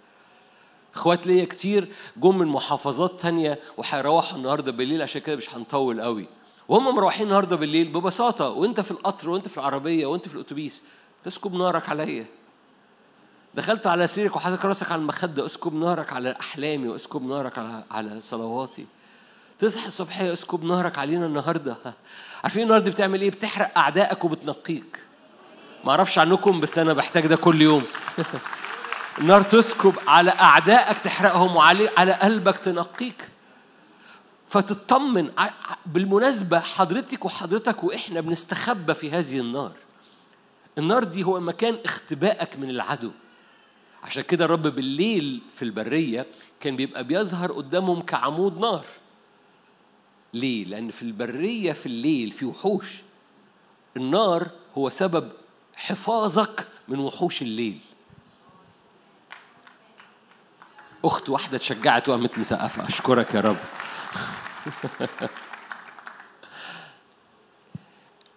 إخوات 0.95 1.27
ليا 1.27 1.45
كتير 1.45 1.89
جم 2.17 2.39
من 2.39 2.47
محافظات 2.47 3.21
تانية 3.21 3.59
وهيروحوا 3.77 4.37
النهارده 4.39 4.73
بالليل 4.73 5.03
عشان 5.03 5.21
كده 5.21 5.37
مش 5.37 5.55
هنطول 5.55 6.01
قوي. 6.01 6.27
وهم 6.69 6.95
مروحين 6.95 7.27
النهارده 7.27 7.57
بالليل 7.57 7.89
ببساطة 7.89 8.49
وانت 8.49 8.81
في 8.81 8.91
القطر 8.91 9.31
وانت 9.31 9.49
في 9.49 9.59
العربية 9.59 10.07
وانت 10.07 10.29
في 10.29 10.35
الأتوبيس 10.35 10.83
تسكب 11.25 11.55
نارك 11.55 11.89
عليا. 11.89 12.27
دخلت 13.55 13.87
على 13.87 14.07
سريرك 14.07 14.37
وحاطط 14.37 14.65
راسك 14.65 14.93
على 14.93 15.01
المخدة 15.01 15.47
اسكب 15.47 15.75
نارك 15.75 16.13
على 16.13 16.37
أحلامي 16.41 16.89
واسكب 16.89 17.23
نارك 17.23 17.59
على 17.59 17.85
على 17.91 18.21
صلواتي. 18.23 18.87
تصحى 19.59 19.87
الصبحيه 19.87 20.33
اسكب 20.33 20.65
نارك 20.65 20.99
علينا 20.99 21.27
النهارده. 21.27 21.77
عارفين 22.45 22.63
النار 22.63 22.79
دي 22.79 22.91
بتعمل 22.91 23.21
إيه؟ 23.21 23.31
بتحرق 23.31 23.79
أعدائك 23.79 24.25
وبتنقيك. 24.25 25.01
ما 25.85 25.91
أعرفش 25.91 26.19
عنكم 26.19 26.61
بس 26.61 26.79
أنا 26.79 26.93
بحتاج 26.93 27.27
ده 27.27 27.37
كل 27.37 27.63
يوم. 27.63 27.83
النار 29.21 29.43
تسكب 29.43 29.95
على 30.07 30.31
أعدائك 30.31 30.99
تحرقهم 30.99 31.57
وعلى 31.57 31.91
على 31.99 32.13
قلبك 32.13 32.59
تنقيك. 32.59 33.29
فتطمن 34.49 35.31
بالمناسبة 35.87 36.61
حضرتك 36.61 37.25
وحضرتك 37.25 37.85
وإحنا 37.85 38.21
بنستخبى 38.21 38.95
في 38.95 39.11
هذه 39.11 39.41
النار. 39.41 39.73
النار 40.79 41.05
دي 41.05 41.23
هو 41.23 41.41
مكان 41.41 41.79
اختبائك 41.85 42.57
من 42.59 42.71
العدو. 42.71 43.11
عشان 44.03 44.23
كده 44.23 44.45
الرب 44.45 44.63
بالليل 44.63 45.43
في 45.55 45.63
البرية 45.63 46.27
كان 46.61 46.77
بيبقى 46.77 47.05
بيظهر 47.05 47.53
قدامهم 47.53 48.03
كعمود 48.03 48.59
نار. 48.59 48.85
ليه؟ 50.35 50.65
لأن 50.65 50.91
في 50.91 51.03
البرية 51.03 51.73
في 51.73 51.87
الليل 51.87 52.31
في 52.31 52.45
وحوش. 52.45 52.97
النار 53.97 54.49
هو 54.79 54.91
سبب 54.91 55.33
حفاظك 55.77 56.69
من 56.89 56.99
وحوش 56.99 57.43
الليل. 57.43 57.79
أخت 61.05 61.29
واحدة 61.29 61.57
اتشجعت 61.57 62.09
وقامت 62.09 62.39
مسقفة. 62.39 62.89
أشكرك 62.89 63.35
يا 63.35 63.41
رب. 63.41 63.57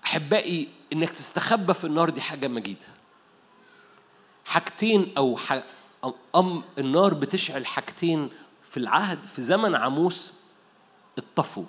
أحبائي 0.04 0.68
إنك 0.94 1.10
تستخبى 1.10 1.74
في 1.74 1.84
النار 1.84 2.10
دي 2.10 2.22
حاجة 2.22 2.48
مجيدة. 2.48 2.88
حاجتين 4.46 5.14
أو. 5.18 5.40
أم 6.36 6.64
النار 6.78 7.14
بتشعل 7.14 7.66
حاجتين 7.66 8.30
في 8.70 8.78
العهد 8.78 9.20
في 9.24 9.42
زمن 9.42 9.76
عموس 9.76 10.34
اتطفوا. 11.18 11.66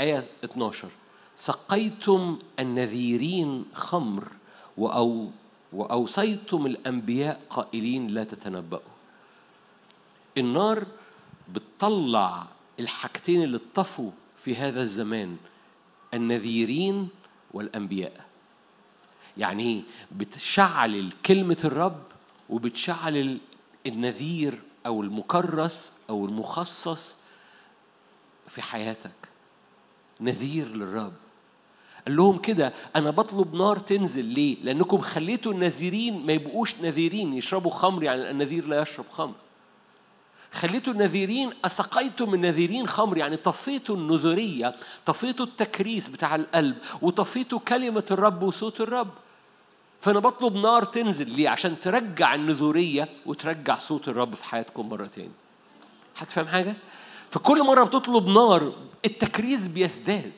آية 0.00 0.24
12 0.44 0.88
سقيتم 1.36 2.38
النذيرين 2.58 3.64
خمر 3.74 4.28
وأو 4.76 5.30
وأوصيتم 5.72 6.66
الأنبياء 6.66 7.40
قائلين 7.50 8.08
لا 8.08 8.24
تتنبأوا. 8.24 8.92
النار 10.38 10.86
بتطلع 11.48 12.46
الحاجتين 12.82 13.42
اللي 13.42 13.56
اتطفوا 13.56 14.10
في 14.44 14.56
هذا 14.56 14.80
الزمان 14.82 15.36
النذيرين 16.14 17.08
والأنبياء. 17.52 18.24
يعني 19.38 19.62
إيه 19.62 19.82
بتشعل 20.12 21.12
كلمة 21.26 21.58
الرب 21.64 22.02
وبتشعل 22.50 23.38
النذير 23.86 24.60
أو 24.86 25.02
المكرس 25.02 25.92
أو 26.10 26.26
المخصص 26.26 27.18
في 28.48 28.62
حياتك. 28.62 29.10
نذير 30.20 30.68
للرب. 30.68 31.12
قال 32.06 32.16
لهم 32.16 32.38
كده 32.38 32.72
أنا 32.96 33.10
بطلب 33.10 33.54
نار 33.54 33.78
تنزل 33.78 34.24
ليه؟ 34.24 34.56
لأنكم 34.62 35.00
خليتوا 35.00 35.52
النذيرين 35.52 36.26
ما 36.26 36.32
يبقوش 36.32 36.74
نذيرين 36.80 37.34
يشربوا 37.34 37.70
خمر 37.70 38.02
يعني 38.02 38.30
النذير 38.30 38.66
لا 38.66 38.82
يشرب 38.82 39.04
خمر. 39.12 39.34
خليتوا 40.52 40.92
النذيرين 40.92 41.50
أسقيتم 41.64 42.34
النذيرين 42.34 42.86
خمر 42.86 43.16
يعني 43.16 43.36
طفيتوا 43.36 43.96
النذرية 43.96 44.76
طفيتوا 45.06 45.46
التكريس 45.46 46.08
بتاع 46.08 46.34
القلب 46.34 46.76
وطفيتوا 47.02 47.58
كلمة 47.58 48.04
الرب 48.10 48.42
وصوت 48.42 48.80
الرب. 48.80 49.10
فأنا 50.00 50.18
بطلب 50.18 50.54
نار 50.56 50.84
تنزل. 50.84 51.30
ليه؟ 51.30 51.48
عشان 51.48 51.80
ترجع 51.80 52.34
النذورية 52.34 53.08
وترجع 53.26 53.78
صوت 53.78 54.08
الرب 54.08 54.34
في 54.34 54.44
حياتكم 54.44 54.88
مرة 54.88 55.06
تاني. 55.06 55.30
هتفهم 56.16 56.46
حاجة؟ 56.46 56.74
فكل 57.30 57.62
مرة 57.62 57.84
بتطلب 57.84 58.26
نار 58.26 58.72
التكريس 59.04 59.66
بيزداد. 59.66 60.32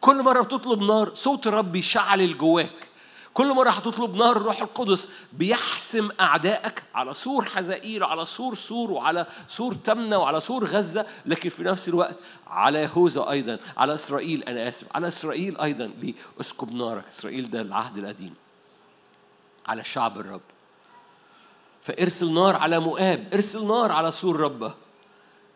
كل 0.00 0.22
مرة 0.22 0.42
بتطلب 0.42 0.82
نار 0.82 1.14
صوت 1.14 1.46
الرب 1.46 1.72
بيشعل 1.72 2.38
جواك 2.38 2.88
كل 3.34 3.54
مرة 3.54 3.70
هتطلب 3.70 4.14
نار 4.14 4.36
الروح 4.36 4.60
القدس 4.60 5.08
بيحسم 5.32 6.08
أعدائك 6.20 6.82
على 6.94 7.14
سور 7.14 7.44
حزائيل 7.44 8.04
على 8.04 8.26
سور 8.26 8.54
سور 8.54 8.90
وعلى 8.90 9.26
سور 9.46 9.74
تمنة 9.74 10.18
وعلى 10.18 10.40
سور 10.40 10.64
غزة. 10.64 11.06
لكن 11.26 11.48
في 11.48 11.62
نفس 11.62 11.88
الوقت 11.88 12.16
على 12.46 12.78
يهوذا 12.78 13.30
أيضا 13.30 13.58
على 13.76 13.94
إسرائيل 13.94 14.42
أنا 14.44 14.68
آسف 14.68 14.86
على 14.94 15.08
إسرائيل 15.08 15.58
أيضا. 15.58 15.86
ليه؟ 15.86 16.14
اسكب 16.40 16.72
نارك. 16.72 17.04
إسرائيل 17.08 17.50
ده 17.50 17.60
العهد 17.60 17.98
القديم. 17.98 18.34
على 19.66 19.84
شعب 19.84 20.18
الرب. 20.18 20.40
فارسل 21.82 22.32
نار 22.32 22.56
على 22.56 22.80
مؤاب. 22.80 23.28
ارسل 23.34 23.66
نار 23.66 23.92
على 23.92 24.12
سور 24.12 24.40
ربه. 24.40 24.74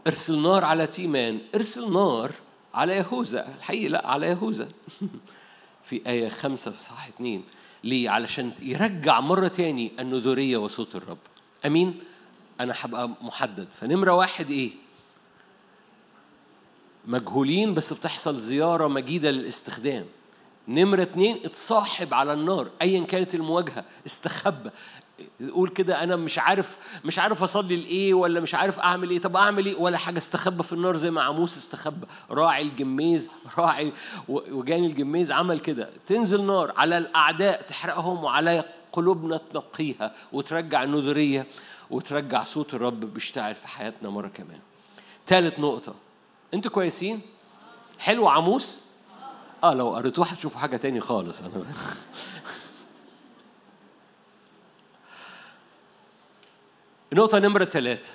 ارسل 0.07 0.39
نار 0.39 0.65
على 0.65 0.87
تيمان. 0.87 1.41
ارسل 1.55 1.93
نار 1.93 2.33
على 2.75 2.97
يهوذا. 2.97 3.49
الحقيقة 3.59 3.89
لا 3.89 4.07
على 4.07 4.27
يهوذا. 4.27 4.69
في 5.85 6.03
آية 6.07 6.29
خمسة 6.29 6.71
في 6.71 6.79
صح 6.83 7.07
اتنين 7.07 7.45
ليه؟ 7.85 8.11
علشان 8.11 8.53
يرجع 8.63 9.21
مرة 9.21 9.49
تاني 9.49 9.93
النذورية 10.01 10.57
وصوت 10.57 10.95
الرب 10.97 11.19
أمين؟ 11.67 12.01
أنا 12.61 12.75
هبقى 12.81 13.09
محدد 13.23 13.69
فنمرة 13.81 14.13
واحد 14.13 14.51
إيه؟ 14.51 14.71
مجهولين 17.07 17.75
بس 17.75 17.93
بتحصل 17.93 18.39
زيارة 18.39 18.89
مجيدة 18.89 19.31
للاستخدام 19.31 20.05
نمرة 20.69 21.03
اتنين 21.03 21.41
اتصاحب 21.45 22.15
على 22.15 22.33
النار 22.33 22.69
أيا 22.83 23.05
كانت 23.05 23.35
المواجهة 23.35 23.85
استخبى 24.07 24.71
قول 25.53 25.69
كده 25.69 26.03
أنا 26.03 26.17
مش 26.17 26.39
عارف 26.39 26.79
مش 27.05 27.19
عارف 27.19 27.43
أصلي 27.43 27.77
لإيه 27.77 28.15
ولا 28.15 28.41
مش 28.41 28.55
عارف 28.55 28.79
أعمل 28.79 29.11
إيه. 29.11 29.19
طب 29.21 29.37
أعمل 29.37 29.67
إيه؟ 29.67 29.77
ولا 29.77 29.99
حاجة 29.99 30.19
استخبى 30.19 30.63
في 30.63 30.73
النار 30.73 30.97
زي 30.97 31.11
ما 31.11 31.23
عموس 31.23 31.57
استخبى. 31.57 32.07
راعي 32.31 32.63
الجميز 32.63 33.31
راعي 33.59 33.93
وجاني 34.29 34.87
الجميز 34.87 35.33
عمل 35.33 35.61
كده. 35.61 35.91
تنزل 36.07 36.45
نار 36.47 36.73
على 36.77 36.99
الأعداء 36.99 37.63
تحرقهم 37.63 38.25
وعلى 38.25 38.65
قلوبنا 38.93 39.41
تنقيها 39.53 40.15
وترجع 40.33 40.83
النذريه 40.83 41.47
وترجع 41.91 42.45
صوت 42.45 42.75
الرب 42.75 43.01
بيشتعل 43.01 43.55
في 43.55 43.69
حياتنا 43.69 44.11
مرة 44.11 44.29
كمان. 44.29 44.59
ثالث 45.27 45.59
نقطة. 45.59 45.95
أنتوا 46.55 46.71
كويسين؟ 46.71 47.21
حلو 47.99 48.29
عموس؟ 48.29 48.81
آه 49.65 49.75
لو 49.75 49.95
قريتوه 49.95 50.27
هتشوفوا 50.27 50.61
حاجة 50.61 50.77
تاني 50.77 51.01
خالص. 51.01 51.41
أنا 51.41 51.51
النقطة 57.15 57.39
نمرة 57.39 57.65
ثلاثة 57.65 58.13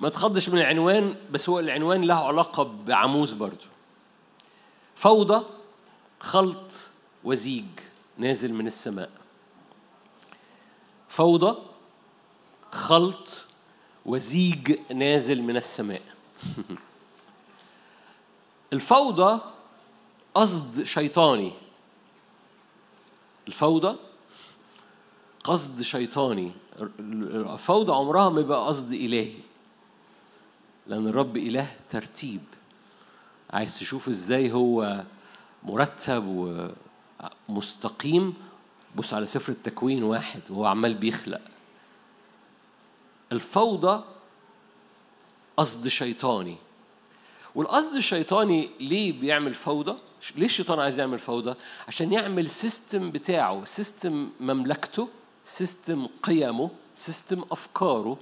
ما 0.00 0.08
تخضش 0.08 0.48
من 0.48 0.58
العنوان 0.58 1.16
بس 1.30 1.48
هو 1.48 1.60
العنوان 1.60 2.04
له 2.04 2.14
علاقة 2.14 2.62
بعموس 2.62 3.32
برضو. 3.32 3.64
فوضى 4.94 5.44
خلط 6.20 6.72
وزيج 7.24 7.64
نازل 8.18 8.54
من 8.54 8.66
السماء. 8.66 9.10
فوضى 11.08 11.58
خلط 12.72 13.46
وزيج 14.06 14.78
نازل 14.92 15.42
من 15.42 15.56
السماء. 15.56 16.02
الفوضى 18.72 19.40
قصد 20.34 20.82
شيطاني. 20.82 21.52
الفوضى 23.48 23.96
قصد 25.44 25.82
شيطاني. 25.82 26.52
الفوضى 26.80 27.92
عمرها 27.92 28.28
ما 28.28 28.40
يبقى 28.40 28.66
قصد 28.66 28.92
إلهي. 28.92 29.32
لأن 30.86 31.06
الرب 31.06 31.36
إله 31.36 31.68
ترتيب. 31.90 32.40
عايز 33.50 33.78
تشوف 33.78 34.08
إزاي 34.08 34.52
هو 34.52 35.04
مرتب 35.62 36.24
ومستقيم. 37.48 38.34
بص 38.96 39.14
على 39.14 39.26
سفر 39.26 39.52
التكوين 39.52 40.02
واحد 40.02 40.40
وهو 40.50 40.66
عمال 40.66 40.94
بيخلق. 40.94 41.40
الفوضى 43.32 44.04
قصد 45.56 45.88
شيطاني. 45.88 46.56
والقصد 47.54 47.94
الشيطاني 47.94 48.70
ليه 48.80 49.20
بيعمل 49.20 49.54
فوضى؟ 49.54 49.98
ليه 50.36 50.46
الشيطان 50.46 50.78
عايز 50.78 51.00
يعمل 51.00 51.18
فوضى؟ 51.18 51.54
عشان 51.88 52.12
يعمل 52.12 52.50
system 52.50 53.10
بتاعه، 53.10 53.64
system 53.64 54.30
مملكته، 54.40 55.08
system 55.44 56.06
قيمه، 56.22 56.70
system 56.94 57.44
أفكاره، 57.50 58.16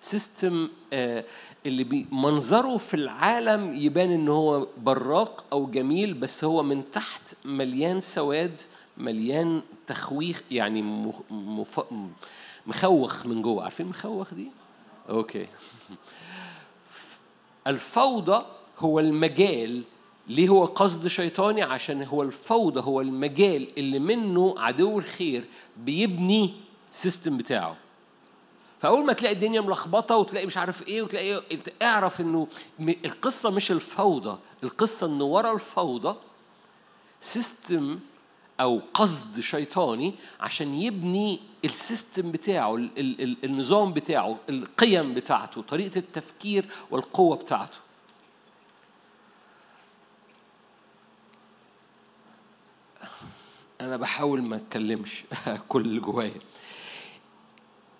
system 0.00 0.68
آه 0.92 1.24
اللي 1.66 2.06
منظره 2.12 2.76
في 2.76 2.94
العالم 2.94 3.76
يبان 3.76 4.10
إن 4.12 4.28
هو 4.28 4.66
براق 4.78 5.44
أو 5.52 5.66
جميل 5.66 6.14
بس 6.14 6.44
هو 6.44 6.62
من 6.62 6.90
تحت 6.90 7.34
مليان 7.44 8.00
سواد 8.00 8.60
مليان 8.96 9.62
تخويخ 9.86 10.42
يعني 10.50 10.82
مف- 11.30 11.84
مخوخ 12.66 13.26
من 13.26 13.42
جوه. 13.42 13.62
عارفين 13.64 13.86
مخوخ 13.86 14.34
دي؟ 14.34 14.48
okay. 15.08 15.46
الفوضى 17.66 18.44
هو 18.78 19.00
المجال. 19.00 19.82
ليه 20.28 20.48
هو 20.48 20.64
قصد 20.64 21.06
شيطاني؟ 21.06 21.62
عشان 21.62 22.02
هو 22.02 22.22
الفوضى 22.22 22.80
هو 22.80 23.00
المجال 23.00 23.66
اللي 23.78 23.98
منه 23.98 24.54
عدو 24.58 24.98
الخير 24.98 25.44
بيبني 25.76 26.54
system 26.94 27.36
بتاعه. 27.36 27.76
فأول 28.82 29.04
ما 29.06 29.12
تلاقي 29.12 29.34
الدنيا 29.34 29.60
ملخبطة 29.60 30.16
وتلاقي 30.16 30.46
مش 30.46 30.56
عارف 30.56 30.82
إيه 30.88 31.02
وتلاقي 31.02 31.42
اعرف 31.82 32.20
إنه 32.20 32.48
القصة 32.80 33.50
مش 33.50 33.70
الفوضى 33.70 34.38
القصة 34.64 35.06
ان 35.06 35.22
ورا 35.22 35.52
الفوضى 35.52 36.16
system 37.20 37.98
أو 38.60 38.80
قصد 38.94 39.40
شيطاني 39.40 40.14
عشان 40.40 40.74
يبني 40.74 41.40
ال 41.64 41.74
system 41.74 42.32
بتاعه 42.32 42.74
ال- 42.76 42.90
ال- 42.98 43.20
ال- 43.22 43.44
النظام 43.44 43.92
بتاعه 43.92 44.38
القيم 44.48 45.14
بتاعته 45.14 45.62
طريقة 45.62 45.98
التفكير 45.98 46.64
والقوة 46.90 47.36
بتاعته. 47.36 47.78
أنا 53.80 53.96
بحاول 53.96 54.42
ما 54.42 54.56
أتكلمش 54.56 55.24
كل 55.68 55.80
اللي 55.80 56.00
جوايا. 56.00 56.40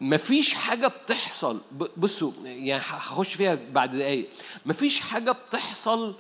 مفيش 0.01 0.55
حاجة 0.55 0.87
بتحصل. 0.87 1.61
بصوا 1.97 2.33
يعني 2.45 2.83
هخش 2.85 3.35
فيها 3.35 3.55
بعد 3.55 3.97
دقايق. 3.97 4.29
مفيش 4.67 5.01
حاجة 5.01 5.33
بتحصل 5.33 6.15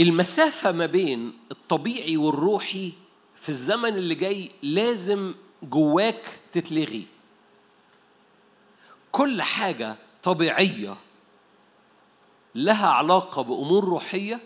المسافة 0.00 0.72
ما 0.72 0.86
بين 0.86 1.32
الطبيعي 1.50 2.16
والروحي 2.16 2.92
في 3.36 3.48
الزمن 3.48 3.96
اللي 3.96 4.14
جاي 4.14 4.50
لازم 4.62 5.34
جواك 5.62 6.38
تتلغي. 6.52 7.06
كل 9.12 9.42
حاجة 9.42 9.96
طبيعية 10.22 10.96
لها 12.54 12.86
علاقة 12.86 13.42
بأمور 13.42 13.84
روحية 13.84 14.40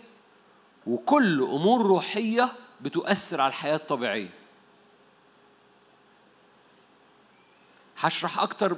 وكل 0.87 1.43
أمور 1.43 1.81
روحية 1.81 2.51
بتؤثر 2.81 3.41
على 3.41 3.49
الحياة 3.49 3.75
الطبيعية. 3.75 4.33
هشرح 7.97 8.39
أكتر 8.39 8.77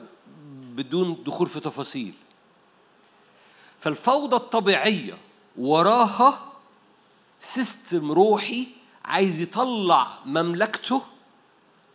بدون 0.52 1.23
دخول 1.23 1.48
في 1.48 1.60
تفاصيل. 1.60 2.14
فالفوضى 3.80 4.36
الطبيعية 4.36 5.18
وراها 5.57 6.52
سيستم 7.40 8.11
روحي 8.11 8.68
عايز 9.06 9.41
يطلع 9.41 10.19
مملكته 10.26 11.02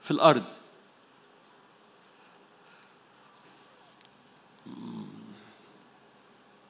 في 0.02 0.10
الأرض. 0.10 0.44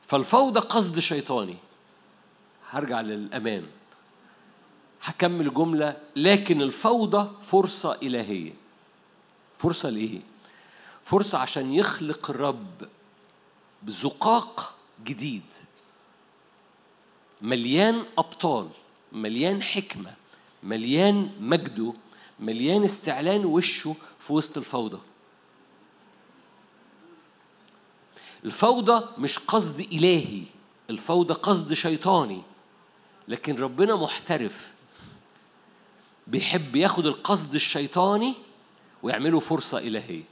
فالفوضى 0.07 0.61
قصد 0.61 0.99
شيطاني. 0.99 1.57
هرجع 2.71 3.01
للأمان. 3.01 3.67
هكمل 5.03 5.55
جملة 5.55 5.97
لكن 6.17 6.63
الفوضى 6.63 7.31
فرصة 7.43 7.93
إلهية. 7.95 8.53
فرصة 9.59 9.91
لإيه؟ 9.91 10.21
فرصة 11.05 11.39
عشان 11.39 11.73
يخلق 11.73 12.31
الرب 12.31 12.89
بزقاق 13.83 14.75
جديد. 15.05 15.43
مليان 17.41 18.05
أبطال 18.19 18.69
مليان 19.13 19.63
حكمة 19.63 20.15
مليان 20.63 21.31
مجده 21.41 21.93
مليان 22.41 22.85
استعلان 22.85 23.45
وشه 23.45 23.97
في 24.21 24.33
وسط 24.33 24.59
الفوضى. 24.59 24.99
الفوضى 28.45 29.09
مش 29.19 29.39
قصد 29.39 29.81
إلهي 29.81 30.43
الفوضى 30.91 31.35
قصد 31.35 31.73
شيطاني. 31.73 32.43
لكن 33.29 33.57
ربنا 33.57 33.97
محترف. 33.97 34.73
بيحب 36.27 36.77
ياخد 36.77 37.07
القصد 37.07 37.55
الشيطاني 37.55 38.35
ويعمله 39.03 39.41
فرصة 39.41 39.79
إلهية. 39.79 40.23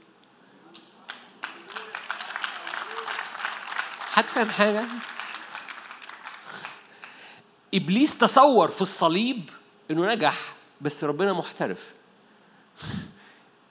هتفهم 4.13 4.49
حاجة؟ 4.49 4.85
إبليس 7.73 8.17
تصور 8.17 8.67
في 8.67 8.81
الصليب 8.81 9.49
إنه 9.91 10.13
نجح 10.13 10.55
بس 10.81 11.03
ربنا 11.03 11.33
محترف. 11.33 11.93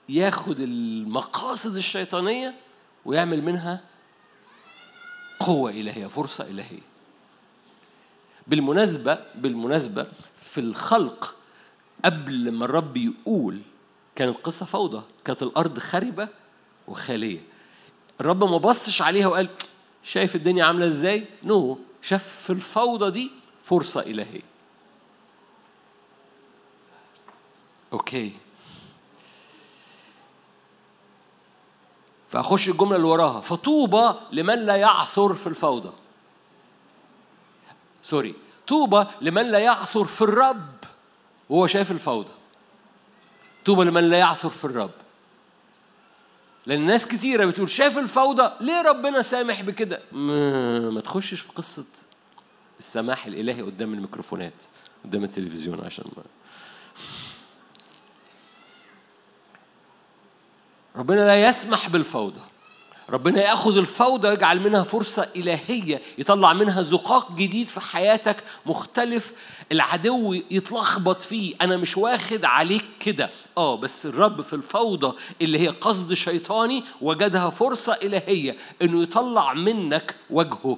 ياخد 0.09 0.59
المقاصد 0.59 1.75
الشيطانية 1.75 2.55
ويعمل 3.05 3.41
منها 3.41 3.81
قوة 5.39 5.71
إلهية 5.71 6.07
فرصة 6.07 6.43
إلهية. 6.43 6.94
بالمناسبة 8.47 9.19
بالمناسبة 9.35 10.07
في 10.37 10.61
الخلق 10.61 11.35
قبل 12.05 12.51
ما 12.51 12.65
الرب 12.65 12.97
يقول 12.97 13.61
كانت 14.15 14.37
قصة 14.43 14.65
فوضى 14.65 15.03
كانت 15.25 15.43
الأرض 15.43 15.79
خربة 15.79 16.27
وخالية. 16.87 17.39
الرب 18.21 18.43
ما 18.43 18.57
بصش 18.57 19.01
عليها 19.01 19.27
وقال 19.27 19.49
شايف 20.03 20.35
الدنيا 20.35 20.65
عاملة 20.65 20.87
إزاي؟ 20.87 21.25
نو 21.43 21.79
شاف 22.01 22.27
في 22.27 22.49
الفوضى 22.49 23.11
دي 23.11 23.31
فرصة 23.61 24.01
إلهية. 24.01 24.41
okay. 27.93 28.31
فأخش 32.29 32.69
الجملة 32.69 32.95
اللي 32.95 33.07
وراها. 33.07 33.41
فطوبى 33.41 34.13
لمن 34.31 34.65
لا 34.65 34.75
يعثر 34.75 35.33
في 35.33 35.47
الفوضى. 35.47 35.91
sorry 38.05 38.35
طوبى 38.67 39.05
لمن 39.21 39.51
لا 39.51 39.59
يعثر 39.59 40.05
في 40.05 40.21
الرب 40.21 40.75
وهو 41.49 41.67
شايف 41.67 41.91
الفوضى. 41.91 42.31
طوبى 43.65 43.83
لمن 43.83 44.09
لا 44.09 44.17
يعثر 44.17 44.49
في 44.49 44.65
الرب. 44.65 44.91
لأن 46.65 46.81
ناس 46.81 47.07
كتيرة 47.07 47.45
بتقول 47.45 47.69
شايف 47.69 47.97
الفوضى 47.97 48.51
ليه 48.61 48.81
ربنا 48.81 49.21
سامح 49.21 49.61
بكده؟ 49.61 50.01
ما, 50.11 50.79
ما 50.89 51.01
تخشش 51.01 51.39
في 51.39 51.51
قصة 51.51 51.85
السماح 52.79 53.25
الإلهي 53.25 53.61
قدام 53.61 53.93
الميكروفونات 53.93 54.63
قدام 55.05 55.23
التلفزيون 55.23 55.85
عشان 55.85 56.05
ما. 56.17 56.23
ربنا 60.95 61.25
لا 61.25 61.49
يسمح 61.49 61.89
بالفوضى. 61.89 62.41
ربنا 63.09 63.41
ياخذ 63.41 63.77
الفوضى 63.77 64.27
ويجعل 64.27 64.59
منها 64.59 64.83
فرصة 64.83 65.29
إلهية 65.35 66.01
يطلع 66.17 66.53
منها 66.53 66.81
زقاق 66.81 67.31
جديد 67.31 67.67
في 67.67 67.79
حياتك 67.79 68.43
مختلف 68.65 69.33
العدو 69.71 70.33
يتلخبط 70.33 71.21
فيه. 71.21 71.55
أنا 71.61 71.77
مش 71.77 71.97
واخد 71.97 72.45
عليك 72.45 72.85
كده. 72.99 73.29
آه 73.57 73.75
بس 73.77 74.05
الرب 74.05 74.41
في 74.41 74.53
الفوضى 74.53 75.17
اللي 75.41 75.59
هي 75.59 75.67
قصد 75.67 76.13
شيطاني 76.13 76.83
وجدها 77.01 77.49
فرصة 77.49 77.93
إلهية 77.93 78.55
إنه 78.81 79.03
يطلع 79.03 79.53
منك 79.53 80.15
وجهه. 80.29 80.77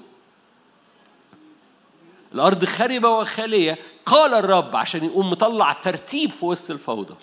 الأرض 2.33 2.65
خربه 2.65 3.09
وخالية. 3.09 3.77
قال 4.05 4.33
الرب 4.33 4.75
عشان 4.75 5.05
يقوم 5.05 5.29
مطلع 5.29 5.73
ترتيب 5.73 6.31
في 6.31 6.45
وسط 6.45 6.71
الفوضى. 6.71 7.15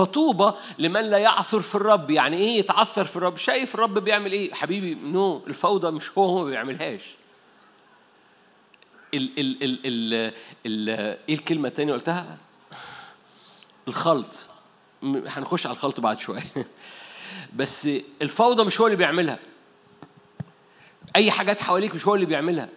فطوبى 0.00 0.52
لمن 0.78 1.00
لا 1.00 1.18
يعثر 1.18 1.60
في 1.60 1.74
الرب. 1.74 2.10
يعني 2.10 2.36
إيه 2.36 2.58
يتعثر 2.58 3.04
في 3.04 3.16
الرب؟ 3.16 3.36
شايف 3.36 3.74
الرب 3.74 3.98
بيعمل 3.98 4.32
إيه؟ 4.32 4.54
حبيبي 4.54 4.94
نو 4.94 5.42
الفوضى 5.46 5.90
مش 5.90 6.18
هو 6.18 6.24
هو 6.24 6.38
ما 6.38 6.44
بيعملهاش. 6.44 7.02
ال 9.14 9.38
ال 9.38 9.62
ال 9.62 9.78
ال 9.86 10.32
ال 10.66 10.88
إيه 11.28 11.34
الكلمة 11.34 11.68
الثانية 11.68 11.92
قلتها؟ 11.92 12.38
الخلط. 13.88 14.46
هنخش 15.02 15.66
على 15.66 15.74
الخلط 15.74 16.00
بعد 16.00 16.18
شوية. 16.18 16.42
بس 17.58 17.88
الفوضى 18.22 18.64
مش 18.64 18.80
هو 18.80 18.86
اللي 18.86 18.96
بيعملها. 18.96 19.38
أي 21.16 21.30
حاجات 21.30 21.62
حواليك 21.62 21.94
مش 21.94 22.06
هو 22.06 22.14
اللي 22.14 22.26
بيعملها. 22.26 22.68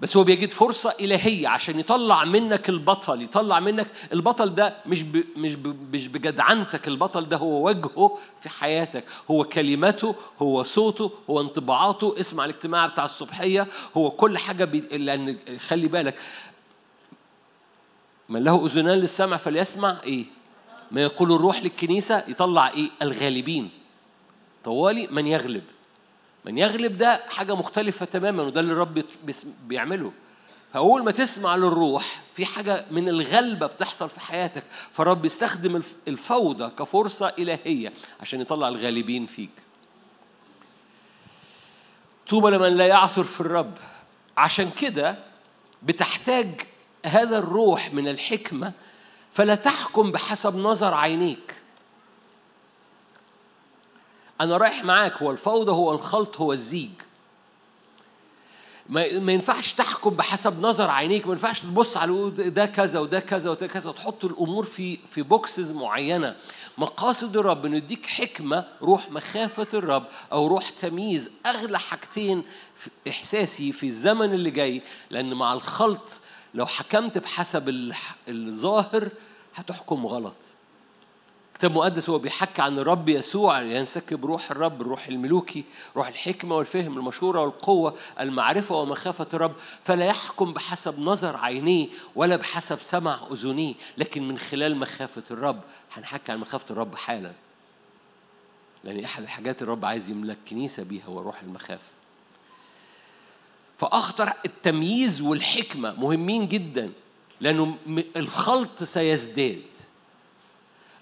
بس 0.00 0.16
هو 0.16 0.24
بيجد 0.24 0.50
فرصة 0.52 0.94
إلهية 1.00 1.48
عشان 1.48 1.80
يطلع 1.80 2.24
منك 2.24 2.68
البطل 2.68 3.22
يطلع 3.22 3.60
منك 3.60 3.86
البطل 4.12 4.54
ده 4.54 4.76
مش 4.86 5.02
ب... 5.02 5.24
مش 5.36 5.54
ب... 5.54 5.94
مش 5.94 6.08
بجدعنتك 6.08 6.88
البطل 6.88 7.28
ده 7.28 7.36
هو 7.36 7.66
وجهه 7.68 8.18
في 8.40 8.48
حياتك 8.48 9.04
هو 9.30 9.44
كلمته 9.44 10.14
هو 10.42 10.62
صوته 10.62 11.10
هو 11.30 11.40
انطباعاته 11.40 12.14
اسمع 12.20 12.44
الاجتماع 12.44 12.86
بتاع 12.86 13.04
الصبحية 13.04 13.66
هو 13.96 14.10
كل 14.10 14.38
حاجة 14.38 14.64
بي... 14.64 14.80
لأن 14.80 15.38
خلي 15.58 15.88
بالك 15.88 16.14
من 18.28 18.44
له 18.44 18.66
أذنان 18.66 18.98
للسمع 18.98 19.36
فليسمع 19.36 20.00
إيه؟ 20.04 20.24
ما 20.90 21.02
يقول 21.02 21.32
الروح 21.32 21.62
للكنيسة 21.62 22.24
يطلع 22.28 22.68
إيه؟ 22.70 22.90
الغالبين. 23.02 23.70
طوالي 24.64 25.06
من 25.10 25.26
يغلب. 25.26 25.62
من 26.44 26.58
يغلب 26.58 26.98
ده 26.98 27.22
حاجة 27.30 27.54
مختلفة 27.56 28.06
تماما 28.06 28.42
وده 28.42 28.60
اللي 28.60 28.72
الرب 28.72 29.04
بيعمله. 29.66 30.12
فأول 30.72 31.04
ما 31.04 31.10
تسمع 31.10 31.56
للروح 31.56 32.20
في 32.32 32.44
حاجة 32.44 32.84
من 32.90 33.08
الغلبة 33.08 33.66
بتحصل 33.66 34.10
في 34.10 34.20
حياتك 34.20 34.64
فالرب 34.92 35.24
يستخدم 35.24 35.76
الف- 35.76 35.96
الفوضى 36.08 36.70
كفرصة 36.78 37.28
إلهية 37.38 37.92
عشان 38.20 38.40
يطلع 38.40 38.68
الغالبين 38.68 39.26
فيك. 39.26 39.50
طوبى 42.28 42.50
لمن 42.50 42.76
لا 42.76 42.86
يعثر 42.86 43.24
في 43.24 43.40
الرب. 43.40 43.74
عشان 44.36 44.70
كده 44.70 45.18
بتحتاج 45.82 46.60
هذا 47.06 47.38
الروح 47.38 47.94
من 47.94 48.08
الحكمة 48.08 48.72
فلا 49.32 49.54
تحكم 49.54 50.12
بحسب 50.12 50.56
نظر 50.56 50.94
عينيك. 50.94 51.54
أنا 54.40 54.56
رايح 54.56 54.84
معاك 54.84 55.22
هو 55.22 55.30
الفوضى 55.30 55.72
هو 55.72 55.92
الخلط 55.92 56.36
هو 56.36 56.52
الزيج. 56.52 56.90
ما 58.88 59.32
ينفعش 59.32 59.72
تحكم 59.72 60.10
بحسب 60.10 60.60
نظر 60.60 60.90
عينيك 60.90 61.26
ما 61.26 61.32
ينفعش 61.32 61.60
تبص 61.60 61.96
على 61.96 62.30
ده 62.30 62.66
كذا 62.66 63.00
وده 63.00 63.20
كذا 63.20 63.50
وده 63.50 63.66
كذا 63.66 63.90
وتحط 63.90 64.24
الأمور 64.24 64.64
في 64.64 64.96
في 65.10 65.22
بوكسز 65.22 65.72
معينة. 65.72 66.36
مقاصد 66.78 67.36
الرب 67.36 67.66
إنه 67.66 67.76
يديك 67.76 68.06
حكمة 68.06 68.66
روح 68.82 69.10
مخافة 69.10 69.66
الرب 69.74 70.04
أو 70.32 70.46
روح 70.46 70.68
تمييز 70.68 71.30
أغلى 71.46 71.78
حاجتين 71.78 72.42
إحساسي 73.08 73.72
في 73.72 73.86
الزمن 73.86 74.34
اللي 74.34 74.50
جاي. 74.50 74.82
لأن 75.10 75.34
مع 75.34 75.52
الخلط 75.52 76.20
لو 76.54 76.66
حكمت 76.66 77.18
بحسب 77.18 77.92
الظاهر 78.28 79.08
هتحكم 79.54 80.06
غلط. 80.06 80.36
الكتاب 81.60 81.72
المقدس 81.72 82.10
هو 82.10 82.18
بيحكي 82.18 82.62
عن 82.62 82.78
الرب 82.78 83.08
يسوع 83.08 83.62
ينسكب 83.62 84.24
روح 84.26 84.50
الرب 84.50 84.80
الروح 84.80 85.06
الملوكي 85.06 85.64
روح 85.96 86.08
الحكمة 86.08 86.56
والفهم 86.56 86.98
المشورة 86.98 87.40
والقوة 87.40 87.96
المعرفة 88.20 88.74
ومخافة 88.74 89.26
الرب. 89.34 89.52
فلا 89.84 90.04
يحكم 90.06 90.52
بحسب 90.52 90.98
نظر 90.98 91.36
عينيه 91.36 91.88
ولا 92.16 92.36
بحسب 92.36 92.80
سمع 92.80 93.20
أذنيه 93.32 93.74
لكن 93.98 94.28
من 94.28 94.38
خلال 94.38 94.76
مخافة 94.76 95.22
الرب. 95.30 95.60
هنحكي 95.92 96.32
عن 96.32 96.38
مخافة 96.38 96.72
الرب 96.72 96.94
حالا. 96.94 97.32
لأن 98.84 99.04
أحد 99.04 99.22
الحاجات 99.22 99.62
الرب 99.62 99.84
عايز 99.84 100.10
يملك 100.10 100.38
كنيسة 100.50 100.82
بيها 100.82 101.04
هو 101.04 101.20
روح 101.20 101.42
المخافة. 101.42 101.90
فأخطر 103.78 104.32
التمييز 104.44 105.22
والحكمة 105.22 105.92
مهمين 105.92 106.48
جدا 106.48 106.92
لأنه 107.40 107.76
الخلط 108.16 108.82
سيزداد. 108.82 109.69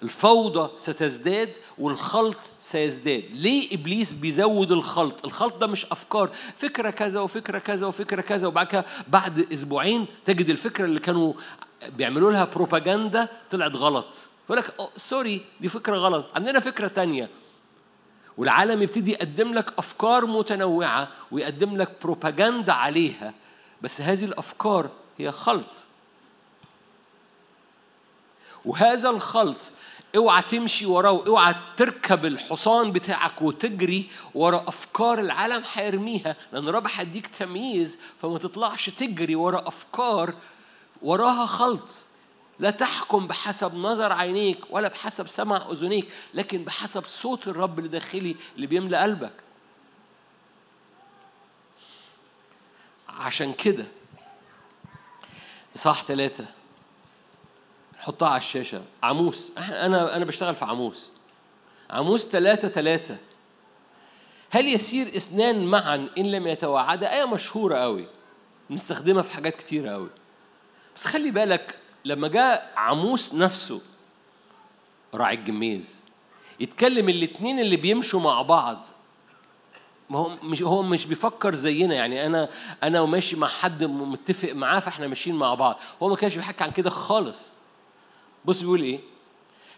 الفوضى 0.02 0.70
ستزداد 0.76 1.56
والخلط 1.78 2.36
سيزداد. 2.60 3.24
ليه 3.32 3.74
إبليس 3.74 4.12
بيزود 4.12 4.72
الخلط؟ 4.72 5.24
الخلط 5.24 5.56
ده 5.56 5.66
مش 5.66 5.86
أفكار. 5.86 6.30
فكرة 6.56 6.90
كذا 6.90 7.20
وفكرة 7.20 7.58
كذا 7.58 7.86
وفكرة 7.86 8.20
كذا 8.20 8.48
وبعد 8.48 8.66
كده 8.66 8.84
بعد 9.08 9.52
أسبوعين 9.52 10.06
تجد 10.24 10.50
الفكرة 10.50 10.84
اللي 10.84 11.00
كانوا 11.00 11.32
بيعملوا 11.96 12.30
لها 12.32 12.44
بروباجندا 12.44 13.28
طلعت 13.50 13.76
غلط. 13.76 14.06
يقول 14.44 14.58
لك 14.58 14.74
"أوه، 14.80 14.90
سوري 14.96 15.40
دي 15.60 15.68
فكرة 15.68 15.96
غلط. 15.96 16.26
عندنا 16.34 16.60
فكرة 16.60 16.88
تانية. 16.88 17.28
والعالم 18.38 18.82
يبتدي 18.82 19.10
يقدم 19.12 19.54
لك 19.54 19.72
أفكار 19.78 20.26
متنوعة 20.26 21.08
ويقدم 21.30 21.76
لك 21.76 21.90
بروباجندا 22.02 22.72
عليها 22.72 23.34
بس 23.82 24.00
هذه 24.00 24.24
الأفكار 24.24 24.90
هي 25.18 25.32
خلط. 25.32 25.84
وهذا 28.68 29.10
الخلط 29.10 29.72
اوعى 30.16 30.42
تمشي 30.42 30.86
وراه 30.86 31.26
اوعى 31.26 31.54
تركب 31.76 32.24
الحصان 32.24 32.92
بتاعك 32.92 33.42
وتجري 33.42 34.10
ورا 34.34 34.64
أفكار 34.68 35.18
العالم 35.18 35.64
هيرميها 35.72 36.36
لأن 36.52 36.68
الرب 36.68 36.86
هيديك 36.94 37.26
تمييز 37.26 37.98
فما 38.22 38.38
تطلعش 38.38 38.90
تجري 38.90 39.34
ورا 39.34 39.68
أفكار 39.68 40.34
وراها 41.02 41.46
خلط. 41.46 41.88
لا 42.58 42.70
تحكم 42.70 43.26
بحسب 43.26 43.74
نظر 43.74 44.12
عينيك 44.12 44.58
ولا 44.70 44.88
بحسب 44.88 45.28
سمع 45.28 45.70
أذنيك 45.70 46.08
لكن 46.34 46.64
بحسب 46.64 47.04
صوت 47.04 47.48
الرب 47.48 47.78
الداخلي 47.78 48.36
اللي 48.56 48.66
بيملى 48.66 48.96
قلبك. 48.96 49.32
عشان 53.08 53.52
كده 53.52 53.86
اصحاح 55.76 56.04
ثلاثة 56.04 56.46
حطها 57.98 58.28
على 58.28 58.38
الشاشة. 58.38 58.82
عاموس 59.02 59.52
إحنا- 59.58 59.72
أنا 59.72 60.16
أنا 60.16 60.24
بشتغل 60.24 60.54
في 60.54 60.64
عاموس 60.64 61.10
عاموس 61.90 62.26
ثلاثة 62.26 62.68
ثلاثة 62.68 63.16
هل 64.50 64.68
يسير 64.68 65.06
اثنان 65.16 65.64
معا 65.66 66.08
إن 66.18 66.30
لم 66.32 66.46
يتوعدا 66.46 67.14
آية 67.14 67.24
مشهورة 67.24 67.76
قوي 67.78 68.06
نستخدمها 68.70 69.22
في 69.22 69.34
حاجات 69.34 69.56
كتيرة 69.56 69.90
قوي 69.90 70.10
بس 70.96 71.06
خلي 71.06 71.30
بالك 71.30 71.74
لما 72.04 72.28
جاء 72.28 72.72
عاموس 72.76 73.34
نفسه 73.34 73.80
راعي 75.14 75.34
الجميز 75.34 76.04
يتكلم 76.60 77.08
الاتنين 77.08 77.60
اللي 77.60 77.76
بيمشوا 77.76 78.20
مع 78.20 78.42
بعض. 78.42 78.86
ما 80.10 80.18
هو 80.18 80.28
مش 80.42 80.62
هو 80.62 80.82
مش 80.82 81.06
بيفكر 81.06 81.54
زينا. 81.54 81.94
يعني 81.94 82.26
أنا 82.26 82.48
أنا 82.82 83.00
وماشي 83.00 83.36
مع 83.36 83.48
حد 83.48 83.84
متفق 83.84 84.52
معاه 84.52 84.80
فإحنا 84.80 85.06
ماشيين 85.06 85.36
مع 85.36 85.54
بعض. 85.54 85.78
هو 86.02 86.08
ما 86.08 86.16
كانش 86.16 86.36
بيحكي 86.36 86.64
عن 86.64 86.70
كده 86.70 86.90
خالص. 86.90 87.48
بص 88.48 88.60
بيقول 88.60 88.82
إيه؟ 88.82 89.00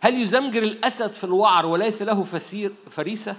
هل 0.00 0.18
يزمجر 0.18 0.62
الأسد 0.62 1.12
في 1.12 1.24
الوعر 1.24 1.66
وليس 1.66 2.02
له 2.02 2.24
فسير 2.24 2.72
فريسة؟ 2.90 3.36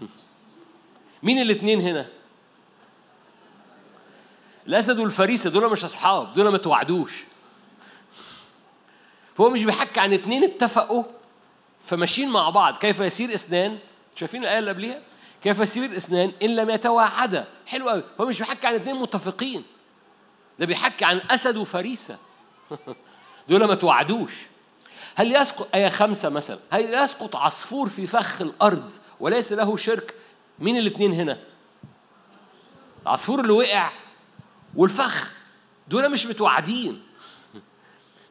مين 1.22 1.38
الاثنين 1.38 1.80
هنا؟ 1.80 2.08
الأسد 4.66 4.98
والفريسة 4.98 5.50
دول 5.50 5.70
مش 5.70 5.84
أصحاب 5.84 6.34
دول 6.34 6.48
ما 6.48 6.58
توعدوش. 6.58 7.24
فهو 9.34 9.50
مش 9.50 9.64
بيحكي 9.64 10.00
عن 10.00 10.12
اتنين 10.12 10.44
اتفقوا 10.44 11.04
فماشيين 11.84 12.28
مع 12.28 12.50
بعض. 12.50 12.76
كيف 12.76 13.00
يسير 13.00 13.34
اثنان 13.34 13.78
شايفين 14.14 14.42
الآية 14.42 14.58
اللي 14.58 14.70
قبليها؟ 14.70 15.02
كيف 15.42 15.58
يسير 15.58 15.96
اثنان 15.96 16.32
إن 16.42 16.56
لم 16.56 16.70
يتواعدا 16.70 17.48
حلو 17.66 17.88
قوي 17.88 18.04
هو 18.20 18.26
مش 18.26 18.38
بيحكي 18.38 18.66
عن 18.66 18.74
اتنين 18.74 18.96
متفقين. 18.96 19.64
ده 20.58 20.66
بيحكي 20.66 21.04
عن 21.04 21.20
أسد 21.30 21.56
وفريسة. 21.56 22.18
دول 23.48 23.64
ما 23.64 23.74
توعدوش. 23.74 24.32
هل 25.14 25.36
يسقط 25.36 25.68
آية 25.74 25.88
خمسة 25.88 26.28
مثلا؟ 26.28 26.58
هل 26.70 26.94
يسقط 26.94 27.36
عصفور 27.36 27.88
في 27.88 28.06
فخ 28.06 28.40
الأرض 28.42 28.92
وليس 29.20 29.52
له 29.52 29.76
شرك؟ 29.76 30.14
مين 30.58 30.76
الاثنين 30.76 31.12
هنا؟ 31.12 31.38
العصفور 33.02 33.40
اللي 33.40 33.52
وقع 33.52 33.90
والفخ. 34.74 35.32
دول 35.88 36.08
مش 36.10 36.26
متوعدين. 36.26 37.02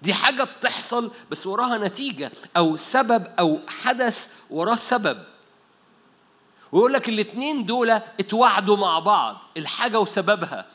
دي 0.01 0.13
حاجة 0.13 0.43
بتحصل 0.43 1.11
بس 1.31 1.47
وراها 1.47 1.77
نتيجة 1.77 2.31
أو 2.57 2.77
سبب 2.77 3.27
أو 3.39 3.59
حدث 3.67 4.27
وراه 4.49 4.75
سبب. 4.75 5.23
ويقول 6.71 6.93
لك 6.93 7.09
الاتنين 7.09 7.65
دول 7.65 7.89
اتوعدوا 7.89 8.77
مع 8.77 8.99
بعض 8.99 9.37
الحاجة 9.57 9.99
وسببها. 9.99 10.65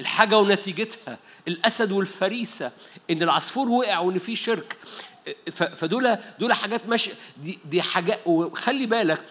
الحاجة 0.00 0.38
ونتيجتها 0.38 1.18
الأسد 1.48 1.92
والفريسة 1.92 2.72
إن 3.10 3.22
العصفور 3.22 3.68
وقع 3.68 3.98
وإن 3.98 4.18
في 4.18 4.36
شرك. 4.36 4.76
فدول 5.52 6.16
دول 6.38 6.52
حاجات 6.52 6.88
ماشية 6.88 7.12
دي 7.36 7.58
دي 7.64 7.82
حاجات 7.82 8.20
وخلي 8.26 8.86
بالك 8.86 9.24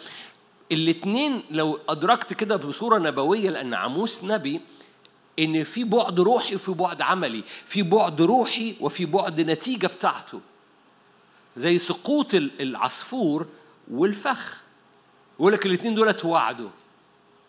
الاتنين 0.72 1.44
لو 1.52 1.80
أدركت 1.90 2.34
كده 2.34 2.56
بصورة 2.56 2.98
نبوية 2.98 3.50
لأن 3.50 3.74
عاموس 3.74 4.24
نبي 4.24 4.62
إن 5.40 5.64
في 5.64 5.84
بعد 5.84 6.20
روحي 6.20 6.56
وفي 6.56 6.72
بعد 6.72 7.02
عملي 7.02 7.44
في 7.66 7.82
بعد 7.82 8.22
روحي 8.22 8.76
وفي 8.82 9.06
بعد 9.06 9.42
نتيجة 9.42 9.88
بتاعته. 9.88 10.42
زي 11.58 11.78
سقوط 11.78 12.34
ال- 12.34 12.62
العصفور 12.62 13.48
والفخ. 13.92 14.62
يقول 15.40 15.54
لك 15.54 15.66
الاثنين 15.66 15.96
دول 15.96 16.08
اتوعدوا 16.10 16.70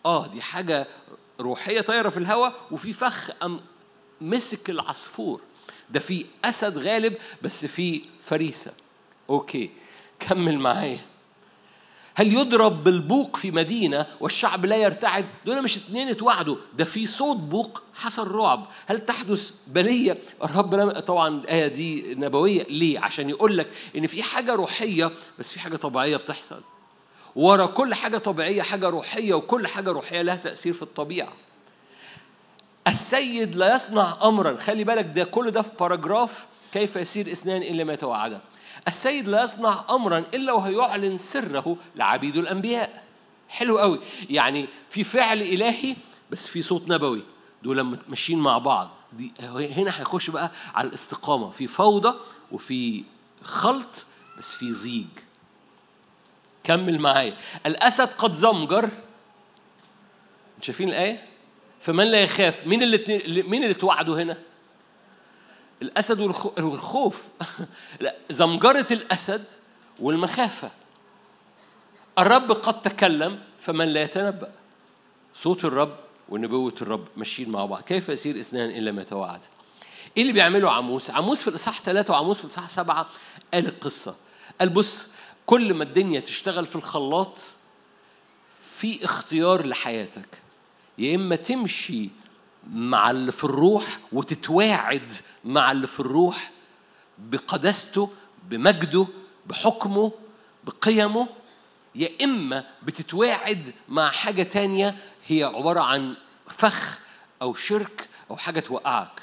آه 0.05 0.27
دي 0.27 0.41
حاجة 0.41 0.87
روحية 1.39 1.81
طايرة 1.81 2.09
في 2.09 2.17
الهواء 2.17 2.53
وفي 2.71 2.93
فخ 2.93 3.31
أم 3.43 3.59
مسك 4.21 4.69
العصفور 4.69 5.41
ده 5.89 5.99
في 5.99 6.25
أسد 6.45 6.77
غالب 6.77 7.17
بس 7.41 7.65
في 7.65 8.01
فريسة 8.21 8.71
أوكي 9.29 9.69
كمل 10.19 10.59
معايا 10.59 10.99
هل 12.15 12.33
يضرب 12.33 12.83
بالبوق 12.83 13.35
في 13.35 13.51
مدينة 13.51 14.07
والشعب 14.19 14.65
لا 14.65 14.75
يرتعد؟ 14.75 15.25
دول 15.45 15.61
مش 15.63 15.77
اتنين 15.77 16.07
اتوعدوا، 16.09 16.55
ده 16.73 16.83
في 16.85 17.05
صوت 17.07 17.37
بوق 17.37 17.83
حصل 17.95 18.31
رعب، 18.31 18.67
هل 18.85 19.05
تحدث 19.05 19.53
بلية؟ 19.67 20.17
الرب 20.43 20.89
طبعا 20.99 21.27
الآية 21.27 21.67
دي 21.67 22.15
نبوية، 22.15 22.63
ليه؟ 22.63 22.99
عشان 22.99 23.29
يقول 23.29 23.57
لك 23.57 23.67
إن 23.97 24.07
في 24.07 24.23
حاجة 24.23 24.55
روحية 24.55 25.11
بس 25.39 25.53
في 25.53 25.59
حاجة 25.59 25.75
طبيعية 25.75 26.17
بتحصل. 26.17 26.61
ورا 27.35 27.65
كل 27.65 27.93
حاجة 27.93 28.17
طبيعية 28.17 28.61
حاجة 28.61 28.89
روحية 28.89 29.33
وكل 29.33 29.67
حاجة 29.67 29.91
روحية 29.91 30.21
لها 30.21 30.35
تأثير 30.35 30.73
في 30.73 30.81
الطبيعة. 30.81 31.33
السيد 32.87 33.55
لا 33.55 33.75
يصنع 33.75 34.17
امرا. 34.23 34.57
خلي 34.57 34.83
بالك 34.83 35.05
ده 35.05 35.23
كل 35.23 35.51
ده 35.51 35.61
في 35.61 35.71
باراجراف 35.79 36.47
كيف 36.71 36.95
يسير 36.95 37.31
إثنان 37.31 37.61
إلا 37.61 37.83
ما 37.83 37.95
توعدا. 37.95 38.41
السيد 38.87 39.27
لا 39.27 39.43
يصنع 39.43 39.85
امرا 39.89 40.23
إلا 40.33 40.53
وهيعلن 40.53 41.17
سره 41.17 41.77
لعبيد 41.95 42.37
الأنبياء. 42.37 43.03
حلو 43.49 43.79
قوي. 43.79 43.99
يعني 44.29 44.67
في 44.89 45.03
فعل 45.03 45.41
إلهي 45.41 45.95
بس 46.31 46.47
في 46.47 46.61
صوت 46.61 46.87
نبوي. 46.87 47.23
دول 47.63 47.97
ماشيين 48.07 48.39
مع 48.39 48.57
بعض. 48.57 48.89
دي 49.13 49.31
هنا 49.49 49.99
هيخش 49.99 50.29
بقى 50.29 50.51
على 50.75 50.87
الاستقامة. 50.87 51.49
في 51.49 51.67
فوضى 51.67 52.13
وفي 52.51 53.03
خلط 53.43 54.05
بس 54.37 54.51
في 54.53 54.73
زيج. 54.73 55.05
كمل 56.63 56.99
معايا. 56.99 57.33
الأسد 57.65 58.07
قد 58.07 58.33
زمجر. 58.33 58.89
شايفين 60.61 60.89
الآية؟ 60.89 61.25
فمن 61.79 62.03
لا 62.03 62.23
يخاف؟ 62.23 62.67
مين 62.67 62.83
اللي 62.83 63.43
مين 63.43 63.63
اللي 63.63 63.73
توعدوا 63.73 64.21
هنا؟ 64.21 64.37
والخ- 66.19 66.59
والخوف. 66.59 67.27
لا 68.01 68.15
زمجرة 68.29 68.87
الأسد 68.91 69.45
والمخافة. 69.99 70.71
الرب 72.19 72.51
قد 72.51 72.81
تكلم 72.81 73.39
فمن 73.59 73.87
لا 73.87 74.01
يتنبأ. 74.01 74.51
صوت 75.33 75.65
الرب 75.65 75.95
ونبوة 76.29 76.75
الرب 76.81 77.07
ماشيين 77.17 77.49
مع 77.49 77.65
بعض. 77.65 77.81
كيف 77.81 78.09
يسير 78.09 78.39
إثنان 78.39 78.69
إلا 78.69 78.91
ما 78.91 79.03
توعد 79.03 79.39
إيه 80.17 80.21
اللي 80.21 80.33
بيعمله 80.33 80.71
عموس؟ 80.71 81.09
عموس 81.11 81.41
في 81.41 81.47
الإصحاح 81.47 81.81
ثلاثة 81.81 82.13
وعموس 82.13 82.37
في 82.37 82.45
الإصحاح 82.45 82.69
سبعة 82.69 83.07
قال 83.53 83.65
القصة. 83.67 84.15
قال 84.59 84.69
بص 84.69 85.07
كل 85.45 85.73
ما 85.73 85.83
الدنيا 85.83 86.19
تشتغل 86.19 86.65
في 86.65 86.75
الخلاط 86.75 87.37
في 88.71 89.05
اختيار 89.05 89.65
لحياتك. 89.65 90.41
يا 90.97 91.15
إما 91.15 91.35
تمشي 91.35 92.09
مع 92.73 93.11
اللي 93.11 93.31
في 93.31 93.43
الروح 93.43 93.99
وتتواعد 94.11 95.13
مع 95.45 95.71
اللي 95.71 95.87
في 95.87 95.99
الروح 95.99 96.51
بقداسته 97.17 98.09
بمجده 98.43 99.07
بحكمه 99.47 100.11
بقيمه 100.63 101.27
يا 101.95 102.09
إما 102.23 102.65
بتتواعد 102.83 103.73
مع 103.89 104.11
حاجة 104.11 104.43
تانية 104.43 104.95
هي 105.27 105.43
عبارة 105.43 105.79
عن 105.79 106.15
فخ 106.47 106.99
أو 107.41 107.53
شرك 107.53 108.09
أو 108.31 108.37
حاجة 108.37 108.59
توقعك. 108.59 109.21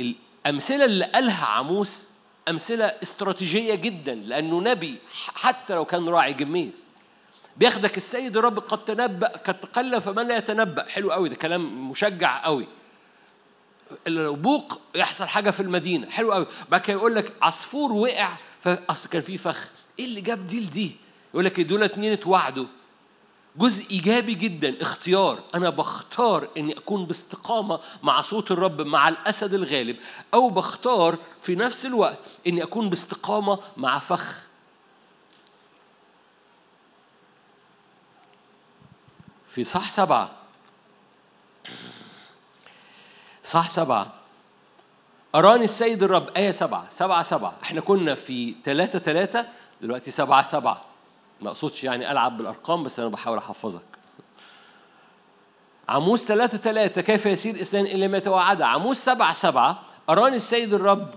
الأمثلة 0.00 0.84
اللي 0.84 1.04
قالها 1.04 1.46
عموس 1.46 2.06
أمثلة 2.48 2.84
استراتيجية 2.84 3.74
جدا 3.74 4.14
لأنه 4.14 4.60
نبي 4.60 4.98
حتى 5.34 5.74
لو 5.74 5.84
كان 5.84 6.08
راعي 6.08 6.32
جميز. 6.32 6.84
بياخدك 7.56 7.96
السيد 7.96 8.36
الرب 8.36 8.58
قد 8.58 8.84
تنبأ 8.84 9.26
قد 9.26 9.60
تقلم 9.60 10.00
فمن 10.00 10.28
لا 10.28 10.36
يتنبأ. 10.36 10.88
حلو 10.88 11.12
قوي 11.12 11.28
ده 11.28 11.36
كلام 11.36 11.90
مشجع 11.90 12.44
قوي. 12.44 12.68
البوق 14.06 14.80
يحصل 14.94 15.26
حاجة 15.26 15.50
في 15.50 15.60
المدينة. 15.60 16.10
حلو 16.10 16.32
قوي. 16.32 16.46
بعد 16.68 16.80
كده 16.80 16.96
يقول 16.96 17.14
لك 17.14 17.32
عصفور 17.42 17.92
وقع 17.92 18.36
فاصل 18.60 19.08
كان 19.08 19.22
في 19.22 19.38
فخ. 19.38 19.68
إيه 19.98 20.04
اللي 20.04 20.20
جاب 20.20 20.46
دي 20.46 20.60
لدي؟ 20.60 20.96
يقول 21.34 21.44
لك 21.44 21.60
دول 21.60 21.82
اتنين 21.82 22.12
اتوعدوا. 22.12 22.66
جزء 23.56 23.90
إيجابي 23.90 24.34
جدا 24.34 24.82
اختيار. 24.82 25.42
أنا 25.54 25.70
بختار 25.70 26.48
إني 26.56 26.78
أكون 26.78 27.06
باستقامة 27.06 27.80
مع 28.02 28.22
صوت 28.22 28.50
الرب 28.50 28.80
مع 28.80 29.08
الأسد 29.08 29.54
الغالب 29.54 29.96
أو 30.34 30.48
بختار 30.48 31.18
في 31.42 31.54
نفس 31.54 31.86
الوقت 31.86 32.18
إني 32.46 32.62
أكون 32.62 32.90
باستقامة 32.90 33.58
مع 33.76 33.98
فخ. 33.98 34.42
في 39.48 39.64
صح 39.64 39.90
سبعة. 39.90 40.30
صح 43.44 43.70
سبعة. 43.70 44.12
أراني 45.34 45.64
السيد 45.64 46.02
الرب. 46.02 46.28
آية 46.36 46.50
سبعة. 46.50 46.90
سبعة 46.90 47.22
سبعة. 47.22 47.56
إحنا 47.62 47.80
كنا 47.80 48.14
في 48.14 48.54
ثلاثة 48.64 48.98
ثلاثة 48.98 49.46
دلوقتي 49.80 50.10
سبعة 50.10 50.42
سبعة. 50.42 50.93
ما 51.40 51.48
أقصدش 51.48 51.84
يعني 51.84 52.10
ألعب 52.12 52.36
بالأرقام 52.36 52.84
بس 52.84 53.00
أنا 53.00 53.08
بحاول 53.08 53.38
أحفظك. 53.38 53.82
عموس 55.88 56.24
ثلاثة 56.24 56.58
ثلاثة 56.58 57.02
كيف 57.02 57.26
يسير 57.26 57.60
إسلام 57.60 57.86
إلا 57.86 58.08
ما 58.08 58.18
توعد 58.18 58.62
عموس 58.62 58.98
سبعة 58.98 59.32
سبعة 59.32 59.82
أراني 60.10 60.36
السيد 60.36 60.74
الرب. 60.74 61.14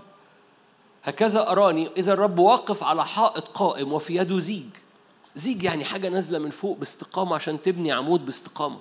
هكذا 1.04 1.50
أراني 1.50 1.90
إذا 1.96 2.12
الرب 2.12 2.38
واقف 2.38 2.82
على 2.82 3.04
حائط 3.04 3.48
قائم 3.48 3.92
وفي 3.92 4.16
يده 4.16 4.38
زيج. 4.38 4.70
زيج 5.36 5.62
يعني 5.62 5.84
حاجة 5.84 6.08
نازلة 6.08 6.38
من 6.38 6.50
فوق 6.50 6.78
باستقامة 6.78 7.34
عشان 7.34 7.62
تبني 7.62 7.92
عمود 7.92 8.24
باستقامة. 8.24 8.78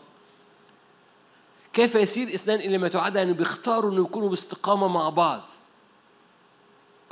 كيف 1.73 1.95
يسير 1.95 2.27
اثنان 2.27 2.59
إلى 2.59 2.77
ما 2.77 2.87
توعد 2.87 3.15
يعني 3.15 3.33
بيختاروا 3.33 3.91
أن 3.91 4.01
يكونوا 4.01 4.29
باستقامة 4.29 4.87
مع 4.87 5.09
بعض. 5.09 5.41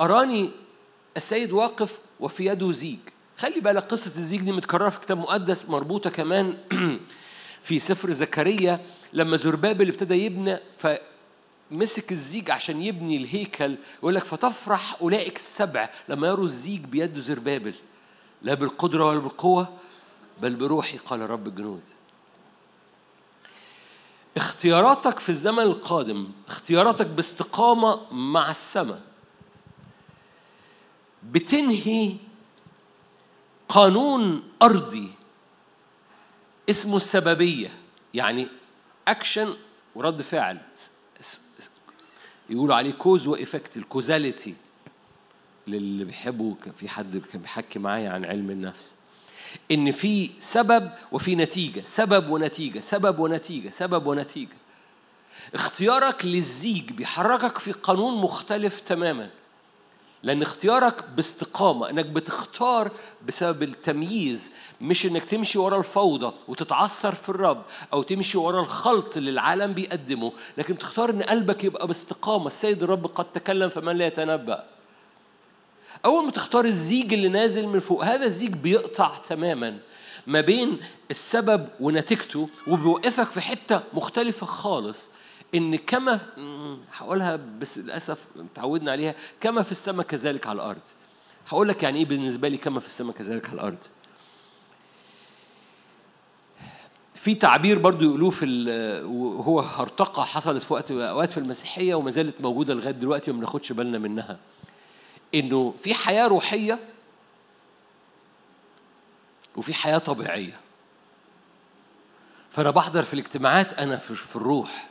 أراني 0.00 0.50
السيد 1.16 1.52
واقف 1.52 1.98
وفي 2.20 2.46
يده 2.46 2.72
زيج. 2.72 2.98
خلي 3.38 3.60
بالك 3.60 3.82
قصة 3.82 4.12
الزيج 4.16 4.40
دي 4.40 4.52
متكررة 4.52 4.88
في 4.88 5.00
كتاب 5.00 5.18
مقدس 5.18 5.68
مربوطة 5.68 6.10
كمان 6.10 6.58
في 7.66 7.78
سفر 7.78 8.12
زكريا 8.12 8.80
لما 9.12 9.36
زربابل 9.36 9.88
ابتدى 9.88 10.14
يبنى 10.14 10.58
فمسك 10.78 12.12
الزيج 12.12 12.50
عشان 12.50 12.82
يبني 12.82 13.16
الهيكل 13.16 13.76
يقول 13.98 14.14
لك 14.14 14.24
فتفرح 14.24 14.96
أولئك 15.00 15.36
السبع 15.36 15.90
لما 16.08 16.28
يروا 16.28 16.44
الزيج 16.44 16.80
بيد 16.80 17.18
زربابل 17.18 17.74
لا 18.42 18.54
بالقدرة 18.54 19.04
ولا 19.04 19.18
بالقوة 19.18 19.68
بل 20.42 20.54
بروحي 20.54 20.98
قال 20.98 21.30
رب 21.30 21.46
الجنود. 21.46 21.82
اختياراتك 24.36 25.18
في 25.18 25.28
الزمن 25.28 25.62
القادم 25.62 26.28
اختياراتك 26.48 27.06
باستقامة 27.06 28.12
مع 28.12 28.50
السماء 28.50 29.00
بتنهي 31.22 32.16
قانون 33.68 34.42
أرضي 34.62 35.12
اسمه 36.70 36.96
السببية 36.96 37.70
يعني 38.14 38.48
أكشن 39.08 39.56
ورد 39.94 40.22
فعل. 40.22 40.58
يقولوا 42.50 42.74
عليه 42.74 42.92
cause 42.92 43.26
و 43.26 43.33
effect 43.33 43.76
ال 43.76 43.84
causality 43.84 44.54
للي 45.66 46.04
بيحبوا 46.04 46.54
في 46.78 46.88
حد 46.88 47.22
كان 47.32 47.42
بيحكي 47.42 47.78
معايا 47.78 48.10
عن 48.10 48.24
علم 48.24 48.50
النفس. 48.50 48.94
إن 49.70 49.90
في 49.90 50.30
سبب 50.38 50.90
وفي 51.12 51.34
نتيجة 51.34 51.80
سبب 51.80 52.30
ونتيجة 52.30 52.80
سبب 52.80 53.18
ونتيجة 53.18 53.68
سبب 53.68 54.06
ونتيجة. 54.06 54.56
اختيارك 55.54 56.24
للزيج 56.24 56.92
بيحركك 56.92 57.58
في 57.58 57.72
قانون 57.72 58.20
مختلف 58.20 58.80
تماما. 58.80 59.30
لأن 60.26 60.42
اختيارك 60.42 61.04
باستقامة 61.16 61.90
إنك 61.90 62.04
بتختار 62.06 62.90
بسبب 63.26 63.62
التمييز 63.62 64.52
مش 64.80 65.06
إنك 65.06 65.24
تمشي 65.24 65.58
ورا 65.58 65.78
الفوضى 65.78 66.32
وتتعثر 66.48 67.14
في 67.14 67.28
الرب 67.28 67.62
أو 67.92 68.02
تمشي 68.02 68.38
ورا 68.38 68.60
الخلط 68.60 69.16
اللي 69.16 69.30
العالم 69.30 69.72
بيقدمه 69.72 70.32
لكن 70.58 70.78
تختار 70.78 71.10
إن 71.10 71.22
قلبك 71.22 71.64
يبقى 71.64 71.86
باستقامة. 71.86 72.46
السيد 72.46 72.82
الرب 72.82 73.06
قد 73.06 73.24
تكلم 73.32 73.68
فمن 73.68 73.96
لا 73.96 74.06
يتنبأ. 74.06 74.64
أول 76.04 76.24
ما 76.24 76.30
تختار 76.30 76.64
الزيج 76.64 77.12
اللي 77.12 77.28
نازل 77.28 77.66
من 77.66 77.80
فوق 77.80 78.04
هذا 78.04 78.24
الزيج 78.24 78.52
بيقطع 78.52 79.12
تماما 79.28 79.78
ما 80.26 80.40
بين 80.40 80.80
السبب 81.10 81.68
ونتيجته 81.80 82.48
وبيوقفك 82.66 83.30
في 83.30 83.40
حتة 83.40 83.80
مختلفة 83.92 84.46
خالص. 84.46 85.10
إن 85.54 85.76
كما 85.76 86.20
هقولها 86.92 87.36
بس 87.36 87.78
للأسف 87.78 88.26
تعودنا 88.54 88.92
عليها 88.92 89.14
كما 89.40 89.62
في 89.62 89.72
السماء 89.72 90.06
كذلك 90.06 90.46
على 90.46 90.56
الأرض. 90.56 90.80
هقول 91.48 91.68
لك 91.68 91.82
يعني 91.82 91.98
إيه 91.98 92.04
بالنسبة 92.04 92.48
لي 92.48 92.56
كما 92.56 92.80
في 92.80 92.86
السماء 92.86 93.16
كذلك 93.16 93.46
على 93.46 93.54
الأرض. 93.54 93.84
في 97.14 97.34
تعبير 97.34 97.78
برضو 97.78 98.04
يقولوه 98.04 98.30
في 98.30 98.46
وهو 99.04 99.60
هرطقة 99.60 100.24
حصلت 100.24 100.62
في 100.62 100.72
وقت 100.72 100.90
أوقات 100.90 101.32
في 101.32 101.38
المسيحية 101.38 101.94
وما 101.94 102.10
زالت 102.10 102.40
موجودة 102.40 102.74
لغاية 102.74 102.90
دلوقتي 102.90 103.30
وما 103.30 103.40
بناخدش 103.40 103.72
بالنا 103.72 103.98
منها. 103.98 104.38
إنه 105.34 105.74
في 105.78 105.94
حياة 105.94 106.26
روحية 106.26 106.78
وفي 109.56 109.74
حياة 109.74 109.98
طبيعية. 109.98 110.60
فأنا 112.50 112.70
بحضر 112.70 113.02
في 113.02 113.14
الاجتماعات 113.14 113.72
أنا 113.72 113.96
في 113.96 114.36
الروح. 114.36 114.88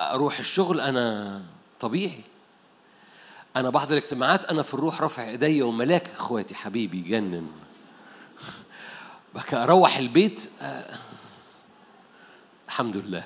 أروح 0.00 0.38
الشغل 0.38 0.80
أنا 0.80 1.42
طبيعي. 1.80 2.20
أنا 3.56 3.70
بحضر 3.70 3.96
اجتماعات 3.96 4.44
أنا 4.44 4.62
في 4.62 4.74
الروح 4.74 5.02
رافع 5.02 5.28
إيديا 5.28 5.64
وملاك 5.64 6.08
إخواتي 6.10 6.54
حبيبي 6.54 6.98
يجنن. 6.98 7.50
بقى 9.34 9.62
أروح 9.64 9.96
البيت 9.96 10.50
آه، 10.62 10.98
الحمد 12.68 12.96
لله. 12.96 13.24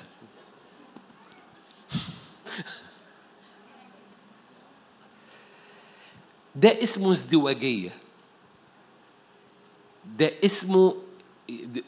ده 6.55 6.83
اسمه 6.83 7.11
ازدواجية. 7.11 7.89
ده 10.17 10.31
اسمه 10.45 10.95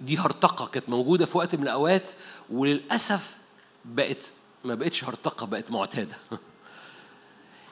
دي 0.01 0.17
هرطقة 0.17 0.65
كانت 0.67 0.89
موجودة 0.89 1.25
في 1.25 1.37
وقت 1.37 1.55
من 1.55 1.63
الأوقات 1.63 2.11
وللأسف 2.49 3.37
بقت 3.85 4.31
ما 4.65 4.75
بقتش 4.75 5.03
هرطقة 5.03 5.45
بقت 5.45 5.71
معتادة. 5.71 6.17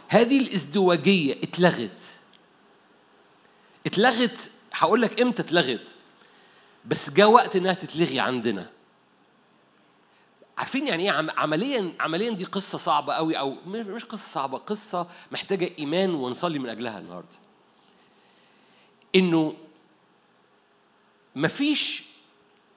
هذه 0.08 0.40
الازدواجية 0.40 1.34
اتلغت. 1.44 2.18
اتلغت 3.86 4.52
هقول 4.74 5.02
لك 5.02 5.22
إمتى 5.22 5.42
اتلغت؟ 5.42 5.96
بس 6.86 7.10
جاء 7.14 7.30
وقت 7.30 7.56
إنها 7.56 7.74
تتلغي 7.74 8.20
عندنا. 8.20 8.70
عارفين 10.58 10.88
يعني 10.88 11.04
إيه؟ 11.04 11.12
عم- 11.12 11.30
عمليا 11.32 11.94
عمليا 12.00 12.30
دي 12.30 12.44
قصة 12.44 12.78
صعبة 12.78 13.14
قوي 13.14 13.40
أو 13.40 13.56
مش 13.68 13.86
مش 13.86 14.06
قصة 14.06 14.28
صعبة 14.32 14.58
قصة 14.58 15.08
محتاجة 15.32 15.72
إيمان 15.80 16.14
ونصلي 16.14 16.60
من 16.60 16.70
أجلها 16.70 17.00
النهارده. 17.00 17.38
إنه 19.16 19.54
مفيش 21.36 22.04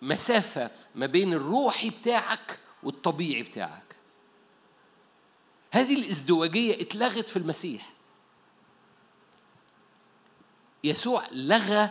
مسافة 0.02 0.70
ما 0.94 1.06
بين 1.06 1.32
الروحي 1.32 1.90
بتاعك 1.90 2.58
والطبيعي 2.82 3.42
بتاعك. 3.42 3.82
هذه 5.76 5.94
الازدواجية 5.94 6.82
اتلغت 6.82 7.28
في 7.28 7.36
المسيح. 7.36 7.92
يسوع 10.84 11.22
لغى 11.32 11.90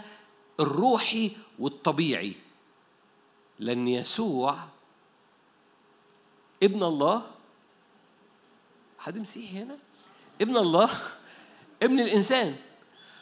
الروحي 0.60 1.32
والطبيعي. 1.60 2.34
لأن 3.60 3.88
يسوع 3.88 4.58
ابن 6.64 6.84
الله. 6.84 7.32
حد 9.00 9.18
مسيحي 9.18 9.58
هنا؟ 9.58 9.78
ابن 10.42 10.58
الله 10.58 10.90
ابن 11.84 12.00
الإنسان. 12.00 12.56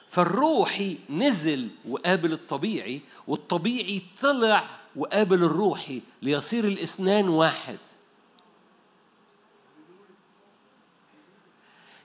فالروحي 0.07 0.97
نزل 1.09 1.69
وقابل 1.87 2.33
الطبيعي 2.33 3.01
والطبيعي 3.27 4.01
طلع 4.21 4.79
وقابل 4.95 5.43
الروحي 5.43 6.01
ليصير 6.21 6.65
الاثنان 6.65 7.29
واحد. 7.29 7.79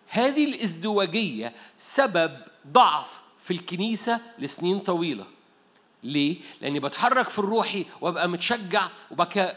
هذه 0.09 0.45
الازدواجية 0.45 1.53
سبب 1.79 2.39
ضعف 2.67 3.21
في 3.39 3.51
الكنيسة 3.51 4.21
لسنين 4.39 4.79
طويلة. 4.79 5.27
ليه؟ 6.03 6.37
لأني 6.61 6.81
بتحرك 6.81 7.29
في 7.29 7.39
الروحي 7.39 7.87
وأبقى 8.01 8.29
متشجع 8.29 8.89
وبقى 9.11 9.57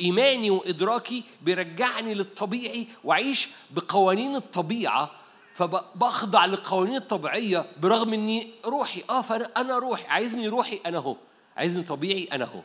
إيماني 0.00 0.50
وإدراكي 0.50 1.24
بيرجعني 1.42 2.14
للطبيعي 2.14 2.86
وأعيش 3.04 3.48
بقوانين 3.70 4.36
الطبيعة 4.36 5.10
فبخضع 5.52 6.46
للقوانين 6.46 6.96
الطبيعية 6.96 7.66
برغم 7.80 8.12
إني 8.12 8.50
روحي. 8.64 9.04
آه 9.10 9.24
أنا 9.56 9.78
روحي. 9.78 10.06
عايزني 10.06 10.48
روحي 10.48 10.80
أنا 10.86 10.98
هو 10.98 11.16
عايزني 11.56 11.82
طبيعي 11.82 12.28
أنا 12.32 12.44
هو 12.44 12.60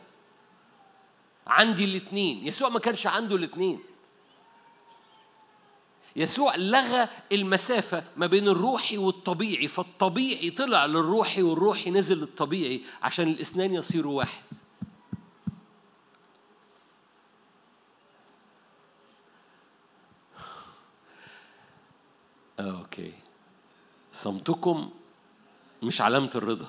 عندي 1.46 1.84
الاتنين. 1.84 2.46
يسوع 2.46 2.68
ما 2.68 2.78
كانش 2.78 3.06
عنده 3.06 3.36
الاتنين. 3.36 3.80
يسوع 6.16 6.56
لغى 6.56 7.08
المسافة 7.32 8.04
ما 8.16 8.26
بين 8.26 8.48
الروحي 8.48 8.98
والطبيعي 8.98 9.68
فالطبيعي 9.68 10.50
طلع 10.50 10.86
للروحي 10.86 11.42
والروحي 11.42 11.90
نزل 11.90 12.18
للطبيعي 12.18 12.82
عشان 13.02 13.28
الاثنين 13.28 13.74
يصيروا 13.74 14.18
واحد. 14.18 14.42
أوكي. 22.60 23.12
صمتكم 24.12 24.90
مش 25.82 26.00
علامة 26.00 26.30
الرضا. 26.34 26.66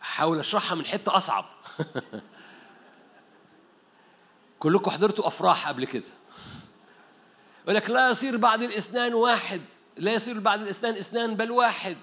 حاول 0.00 0.38
اشرحها 0.38 0.74
من 0.74 0.86
حتة 0.86 1.16
أصعب. 1.16 1.44
كلكم 4.66 4.90
حضرتوا 4.90 5.26
أفراح 5.26 5.68
قبل 5.68 5.84
كده. 5.84 6.04
يقول 7.62 7.74
لك 7.74 7.90
لا 7.90 8.10
يصير 8.10 8.36
بعد 8.36 8.62
الاثنان 8.62 9.14
واحد 9.14 9.60
لا 9.96 10.12
يصير 10.12 10.38
بعد 10.40 10.60
الاثنان 10.60 10.94
اثنان 10.94 11.34
بل 11.34 11.50
واحد. 11.50 11.96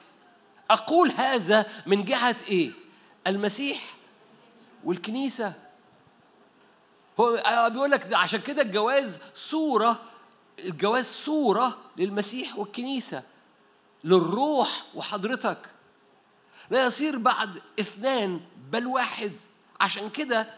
أقول 0.70 1.12
هذا 1.12 1.66
من 1.86 2.06
جهة 2.06 2.36
إيه؟ 2.48 2.72
المسيح 3.28 3.96
والكنيسة. 4.84 5.54
هو 7.20 7.70
بيقول 7.70 7.92
لك 7.92 8.14
عشان 8.14 8.42
كده 8.42 8.62
الجواز 8.62 9.20
صورة 9.36 10.00
الجواز 10.60 11.06
صورة 11.06 11.78
للمسيح 11.98 12.58
والكنيسة 12.60 13.24
للروح 14.04 14.84
وحضرتك. 14.96 15.70
لا 16.70 16.86
يصير 16.86 17.18
بعد 17.18 17.62
إثنان 17.80 18.42
بل 18.72 18.88
واحد. 18.88 19.32
عشان 19.80 20.10
كده 20.10 20.54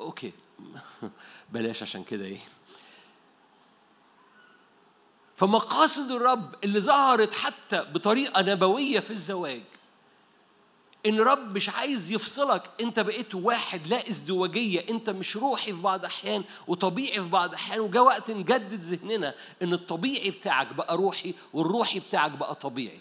أوكي. 0.00 0.32
بلاش 1.52 1.82
عشان 1.82 2.04
كده 2.04 2.24
إيه. 2.24 2.40
فمقاصد 5.34 6.10
الرب 6.10 6.54
اللي 6.64 6.80
ظهرت 6.80 7.34
حتى 7.34 7.84
بطريقة 7.94 8.42
نبوية 8.42 9.00
في 9.00 9.10
الزواج 9.10 9.62
إن 11.06 11.20
رب 11.20 11.54
مش 11.54 11.68
عايز 11.68 12.12
يفصلك 12.12 12.70
أنت 12.80 13.00
بقيت 13.00 13.34
واحد 13.34 13.86
لا 13.86 14.08
ازدواجية 14.08 14.84
أنت 14.90 15.10
مش 15.10 15.36
روحي 15.36 15.72
في 15.72 15.80
بعض 15.80 16.04
أحيان 16.04 16.44
وطبيعي 16.66 17.20
في 17.20 17.28
بعض 17.28 17.54
أحيان 17.54 17.80
وجاء 17.80 18.02
وقت 18.02 18.30
نجدد 18.30 18.80
ذهننا 18.80 19.34
إن 19.62 19.72
الطبيعي 19.72 20.30
بتاعك 20.30 20.74
بقى 20.74 20.96
روحي 20.96 21.34
والروحي 21.52 22.00
بتاعك 22.00 22.30
بقى 22.30 22.54
طبيعي. 22.54 23.00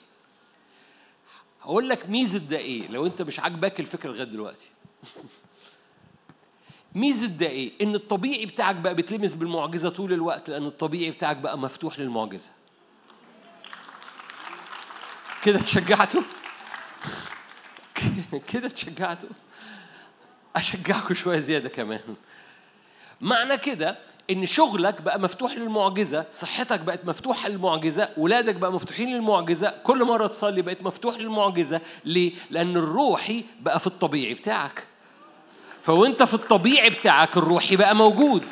هقول 1.61 1.89
لك 1.89 2.09
ميزة 2.09 2.39
ده 2.39 2.57
إيه 2.57 2.87
لو 2.87 3.05
أنت 3.05 3.21
مش 3.21 3.39
عاجباك 3.39 3.79
الفكرة 3.79 4.09
لغاية 4.11 4.23
دلوقتي. 4.23 4.69
ميزة 6.95 7.27
ده 7.27 7.47
إيه؟ 7.47 7.71
إن 7.81 7.95
الطبيعي 7.95 8.45
بتاعك 8.45 8.75
بقى 8.75 8.95
بيتلمس 8.95 9.33
بالمعجزة 9.33 9.89
طول 9.89 10.13
الوقت 10.13 10.49
لأن 10.49 10.65
الطبيعي 10.65 11.11
بتاعك 11.11 11.37
بقى 11.37 11.57
مفتوح 11.57 11.99
للمعجزة. 11.99 12.51
كده 15.43 15.59
اتشجعتوا؟ 15.59 16.21
كده 18.53 18.67
اتشجعتوا؟ 18.67 19.29
أشجعكم 20.55 21.13
شوية 21.13 21.39
زيادة 21.39 21.69
كمان. 21.69 22.15
معنى 23.21 23.57
كده 23.57 23.97
إن 24.29 24.45
شغلك 24.45 25.01
بقى 25.01 25.19
مفتوح 25.19 25.57
للمعجزة، 25.57 26.25
صحتك 26.31 26.79
بقت 26.79 27.05
مفتوحة 27.05 27.49
للمعجزة، 27.49 28.09
ولادك 28.17 28.55
بقى 28.55 28.71
مفتوحين 28.71 29.09
للمعجزة، 29.09 29.69
كل 29.83 30.03
مرة 30.03 30.27
تصلي 30.27 30.61
بقت 30.61 30.81
مفتوح 30.81 31.17
للمعجزة، 31.17 31.81
ليه؟ 32.05 32.33
لأن 32.49 32.77
الروحي 32.77 33.43
بقى 33.59 33.79
في 33.79 33.87
الطبيعي 33.87 34.33
بتاعك. 34.33 34.87
فوانت 35.81 36.23
في 36.23 36.33
الطبيعي 36.33 36.89
بتاعك 36.89 37.37
الروحي 37.37 37.75
بقى 37.75 37.95
موجود. 37.95 38.45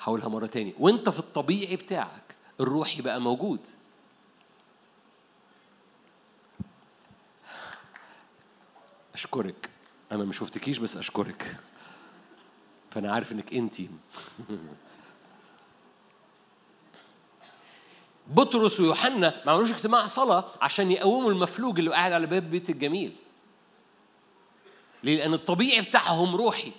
هقولها 0.00 0.28
مرة 0.28 0.46
تاني. 0.46 0.74
وانت 0.78 1.08
في 1.08 1.18
الطبيعي 1.18 1.76
بتاعك 1.76 2.36
الروحي 2.60 3.02
بقى 3.02 3.20
موجود. 3.20 3.60
أشكرك. 9.14 9.70
أنا 10.12 10.24
ما 10.24 10.32
شفتكيش 10.32 10.78
بس 10.78 10.96
أشكرك. 10.96 11.56
فأنا 12.90 13.12
عارف 13.12 13.32
إنك 13.32 13.54
أنتي 13.54 13.90
بطرس 18.26 18.80
ويوحنا 18.80 19.42
ما 19.46 19.52
عملوش 19.52 19.72
اجتماع 19.72 20.06
صلاة 20.06 20.44
عشان 20.60 20.90
يقوموا 20.90 21.30
المفلوج 21.30 21.78
اللي 21.78 21.90
قاعد 21.90 22.12
على 22.12 22.26
باب 22.26 22.50
بيت 22.50 22.70
الجميل. 22.70 23.16
ليه؟ 25.02 25.16
لأن 25.18 25.34
الطبيعي 25.34 25.80
بتاعهم 25.80 26.36
روحي. 26.36 26.72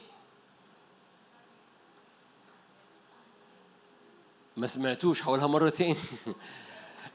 ما 4.58 4.68
سمعتوش 4.68 5.24
هقولها 5.24 5.48
مرة 5.48 5.70
تاني. 5.70 5.96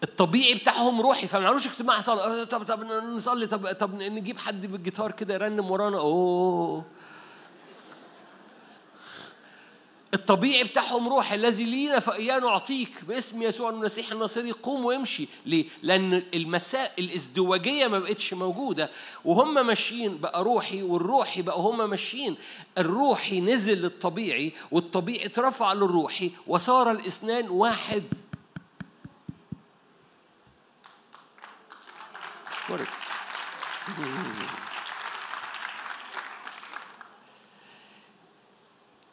الطبيعي 0.03 0.55
بتاعهم 0.55 1.01
روحي 1.01 1.27
فما 1.27 1.49
عملوش 1.49 1.67
اجتماع 1.67 2.01
صلاة 2.01 2.45
طب 2.45 2.63
طب 2.63 2.85
نصلي 2.85 3.47
طب 3.47 3.73
طب 3.73 3.95
نجيب 3.95 4.39
حد 4.39 4.67
بالجيتار 4.67 5.13
كده 5.13 5.35
يرنم 5.35 5.71
ورانا 5.71 5.99
أوه 5.99 6.85
الطبيعي 10.17 10.65
بتاعهم 10.65 11.09
روح 11.09 11.33
الذي 11.33 11.65
لينا 11.65 12.01
فإياه 12.01 12.39
نعطيك 12.39 13.05
باسم 13.09 13.43
يسوع 13.43 13.71
المسيح 13.71 14.13
الناصري 14.13 14.53
قوم 14.53 14.85
وامشي. 14.85 15.29
ليه؟ 15.47 15.65
لأن 15.83 16.23
المساء 16.35 16.93
الازدواجية 16.99 17.87
ما 17.87 17.99
بقتش 17.99 18.35
موجودة. 18.35 18.91
وهم 19.25 19.67
ماشيين 19.67 20.19
بقى 20.19 20.45
روحي 20.45 20.83
والروحي 20.83 21.43
بقى 21.43 21.59
هم 21.59 21.91
ماشيين. 21.91 22.37
الروحي 22.79 23.41
نزل 23.41 23.79
للطبيعي 23.79 24.53
والطبيعي 24.71 25.27
اترفع 25.27 25.73
للروحي 25.73 26.31
وصار 26.47 26.91
الاثنان 26.91 27.49
واحد. 27.49 28.05
أشكرك. 32.53 32.89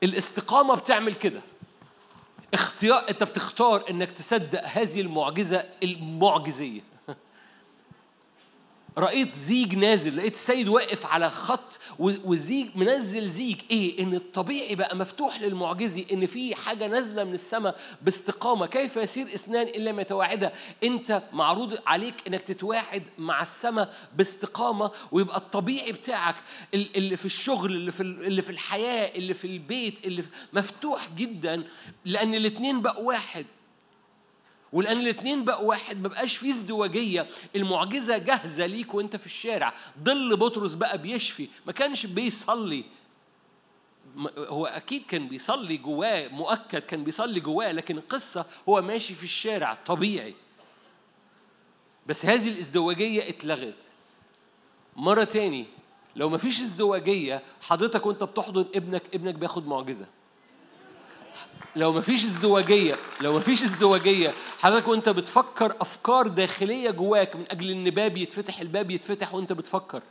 الاستقامة 0.03 0.75
بتعمل 0.75 1.13
كده. 1.13 1.41
اختيار 2.53 3.09
انت 3.09 3.23
بتختار 3.23 3.83
انك 3.89 4.11
تصدق 4.11 4.61
هذه 4.65 5.01
المعجزة 5.01 5.65
المعجزية. 5.83 6.81
رأيت 8.97 9.33
زيج 9.33 9.75
نازل 9.75 10.17
لقيت 10.17 10.33
السيد 10.33 10.67
واقف 10.67 11.05
على 11.05 11.29
خط 11.29 11.79
وزيج 11.99 12.67
منزل 12.75 13.29
زيج. 13.29 13.55
إيه؟ 13.71 14.03
إن 14.03 14.15
الطبيعي 14.15 14.75
بقى 14.75 14.95
مفتوح 14.95 15.41
للمعجزي 15.41 16.05
إن 16.11 16.25
في 16.25 16.55
حاجة 16.55 16.87
نازلة 16.87 17.23
من 17.23 17.33
السماء 17.33 17.79
باستقامة. 18.01 18.65
كيف 18.65 18.95
يصير 18.95 19.25
اثنان 19.25 19.67
الا 19.67 19.91
ما 19.91 20.01
أنت 20.83 21.21
معروض 21.33 21.77
عليك 21.87 22.13
إنك 22.27 22.41
تتواعد 22.41 23.03
مع 23.17 23.41
السماء 23.41 23.93
باستقامة 24.17 24.91
ويبقى 25.11 25.37
الطبيعي 25.37 25.91
بتاعك 25.91 26.35
ال- 26.73 26.97
اللي 26.97 27.17
في 27.17 27.25
الشغل 27.25 27.71
اللي 27.71 27.91
في 27.91 28.03
ال- 28.03 28.25
اللي 28.25 28.41
في 28.41 28.49
الحياة 28.49 29.15
اللي 29.15 29.33
في 29.33 29.47
البيت 29.47 30.05
اللي 30.05 30.23
مفتوح 30.53 31.07
جدا. 31.17 31.63
لأن 32.05 32.35
الاثنين 32.35 32.81
بقوا 32.81 33.07
واحد. 33.07 33.45
ولأن 34.73 34.99
الاثنين 34.99 35.45
بقوا 35.45 35.69
واحد 35.69 36.01
ما 36.01 36.07
بقاش 36.07 36.37
فيه 36.37 36.49
ازدواجية. 36.49 37.27
المعجزة 37.55 38.17
جاهزة 38.17 38.65
ليك 38.65 38.93
وانت 38.93 39.15
في 39.15 39.25
الشارع. 39.25 39.73
ظل 40.03 40.37
بطرس 40.37 40.73
بقى 40.73 40.97
بيشفي. 40.97 41.47
ما 41.65 41.71
كانش 41.71 42.05
بيصلي. 42.05 42.83
هو 44.37 44.65
أكيد 44.65 45.03
كان 45.05 45.27
بيصلي 45.27 45.77
جواه 45.77 46.27
مؤكد 46.27 46.81
كان 46.81 47.03
بيصلي 47.03 47.39
جواه 47.39 47.71
لكن 47.71 47.97
القصة 47.97 48.45
هو 48.69 48.81
ماشي 48.81 49.15
في 49.15 49.23
الشارع 49.23 49.73
طبيعي. 49.85 50.35
بس 52.07 52.25
هذه 52.25 52.47
الازدواجية 52.49 53.29
اتلغت. 53.29 53.83
مرة 54.95 55.23
تاني 55.23 55.65
لو 56.15 56.29
ما 56.29 56.37
فيش 56.37 56.61
ازدواجية 56.61 57.43
حضرتك 57.61 58.05
وانت 58.05 58.23
بتحضن 58.23 58.65
ابنك 58.75 59.03
ابنك 59.15 59.33
بياخد 59.35 59.67
معجزة. 59.67 60.07
لو 61.75 61.93
مفيش 61.93 62.25
ازدواجية 62.25 62.95
لو 63.21 63.37
مفيش 63.37 63.63
ازدواجية 63.63 64.33
حضرتك 64.59 64.87
وانت 64.87 65.09
بتفكر 65.09 65.75
أفكار 65.81 66.27
داخلية 66.27 66.91
جواك 66.91 67.35
من 67.35 67.45
أجل 67.51 67.69
إن 67.69 67.89
باب 67.89 68.17
يتفتح 68.17 68.59
الباب 68.59 68.91
يتفتح 68.91 69.33
وانت 69.33 69.53
بتفكر. 69.53 70.01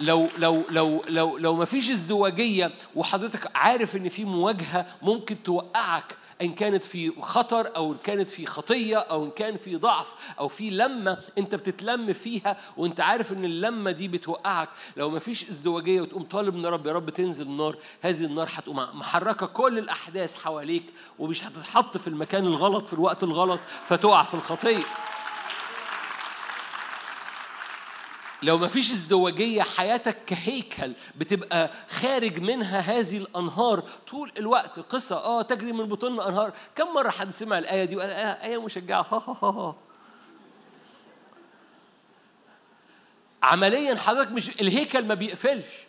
لو 0.00 0.28
لو 0.38 0.62
لو 0.70 1.02
لو 1.08 1.38
لو 1.38 1.56
مفيش 1.56 1.90
ازدواجية 1.90 2.70
وحضرتك 2.94 3.56
عارف 3.56 3.96
إن 3.96 4.08
في 4.08 4.24
مواجهة 4.24 4.86
ممكن 5.02 5.42
توقعك 5.42 6.16
إن 6.42 6.52
كانت 6.54 6.84
في 6.84 7.12
خطر 7.22 7.76
أو 7.76 7.92
إن 7.92 7.96
كانت 8.04 8.28
في 8.28 8.46
خطية 8.46 8.96
أو 8.96 9.24
إن 9.24 9.30
كان 9.30 9.56
في 9.56 9.76
ضعف 9.76 10.14
أو 10.38 10.48
في 10.48 10.70
لمة 10.70 11.18
أنت 11.38 11.54
بتتلم 11.54 12.12
فيها 12.12 12.56
وأنت 12.76 13.00
عارف 13.00 13.32
إن 13.32 13.44
اللمة 13.44 13.90
دي 13.90 14.08
بتوقعك. 14.08 14.68
لو 14.96 15.10
مفيش 15.10 15.48
ازدواجية 15.48 16.00
وتقوم 16.00 16.22
طالب 16.22 16.54
من 16.54 16.66
رب 16.66 16.86
يا 16.86 16.92
رب 16.92 17.10
تنزل 17.10 17.50
نار 17.50 17.76
هذه 18.00 18.24
النار 18.24 18.48
هتقوم 18.54 18.76
محركة 18.76 19.46
كل 19.46 19.78
الأحداث 19.78 20.42
حواليك 20.42 20.84
ومش 21.18 21.44
هتتحط 21.44 21.96
في 21.96 22.08
المكان 22.08 22.46
الغلط 22.46 22.86
في 22.86 22.92
الوقت 22.92 23.22
الغلط 23.22 23.60
فتقع 23.86 24.22
في 24.22 24.34
الخطية. 24.34 24.84
لو 28.46 28.58
ما 28.58 28.68
فيش 28.68 28.92
ازدواجية 28.92 29.62
حياتك 29.62 30.24
كهيكل 30.26 30.92
بتبقى 31.16 31.70
خارج 31.88 32.40
منها 32.40 32.78
هذه 32.80 33.16
الأنهار 33.16 33.82
طول 34.08 34.32
الوقت. 34.38 34.78
قصة 34.80 35.16
آه 35.16 35.42
تجري 35.42 35.72
من 35.72 35.84
بطوننا 35.86 36.28
أنهار. 36.28 36.52
كم 36.76 36.94
مرة 36.94 37.10
حد 37.10 37.30
سمع 37.30 37.58
الآية 37.58 37.84
دي 37.84 37.96
وقال 37.96 38.10
آه 38.10 38.44
آية 38.46 38.62
مشجعة. 38.62 39.02
ها 39.02 39.22
ها 39.26 39.36
ها 39.42 39.50
ها 39.50 39.76
عمليا 43.42 43.94
حضرتك 43.94 44.30
مش 44.32 44.48
الهيكل 44.60 45.04
ما 45.04 45.14
بيقفلش. 45.14 45.86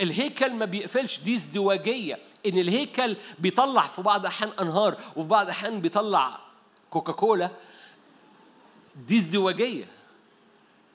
الهيكل 0.00 0.52
ما 0.52 0.64
بيقفلش. 0.64 1.18
دي 1.20 1.34
ازدواجية. 1.34 2.18
إن 2.46 2.58
الهيكل 2.58 3.16
بيطلع 3.38 3.82
في 3.82 4.02
بعض 4.02 4.20
الأحيان 4.20 4.50
أنهار 4.60 4.96
وفي 5.16 5.28
بعض 5.28 5.44
الأحيان 5.44 5.80
بيطلع 5.80 6.38
كوكاكولا 6.90 7.50
دي 8.96 9.16
ازدواجية. 9.16 9.84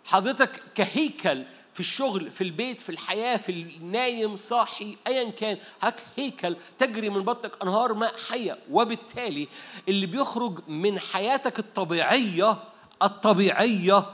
حضرتك 0.09 0.61
كهيكل 0.75 1.43
في 1.73 1.79
الشغل 1.79 2.31
في 2.31 2.43
البيت 2.43 2.81
في 2.81 2.89
الحياة 2.89 3.37
في 3.37 3.51
النايم 3.51 4.35
صاحي 4.35 4.97
أيا 5.07 5.31
كان 5.31 5.57
حضرتك 5.81 6.03
هيكل 6.17 6.55
تجري 6.79 7.09
من 7.09 7.21
بطنك 7.21 7.51
أنهار 7.63 7.93
ماء 7.93 8.15
حية. 8.29 8.57
وبالتالي 8.71 9.47
اللي 9.87 10.05
بيخرج 10.05 10.59
من 10.67 10.99
حياتك 10.99 11.59
الطبيعية 11.59 12.57
الطبيعية 13.03 14.05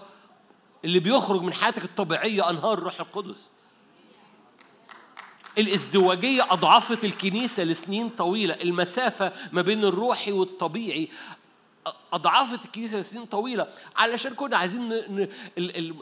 اللي 0.86 1.00
بيخرج 1.00 1.42
من 1.42 1.54
حياتك 1.54 1.84
الطبيعية 1.84 2.50
أنهار 2.50 2.74
الروح 2.74 3.00
القدس. 3.00 3.50
الازدواجية 5.58 6.48
أضعفت 6.50 7.06
الكنيسة 7.06 7.64
لسنين 7.64 8.10
طويلة. 8.10 8.54
المسافة 8.54 9.32
ما 9.52 9.62
بين 9.62 9.84
الروحي 9.84 10.32
والطبيعي 10.32 11.10
أضعفت 12.14 12.66
الكنيسة 12.66 12.98
لسنين 12.98 13.26
طويلة. 13.26 13.68
علشان 13.95 14.34
كنا 14.34 14.57
عايزين 14.57 15.03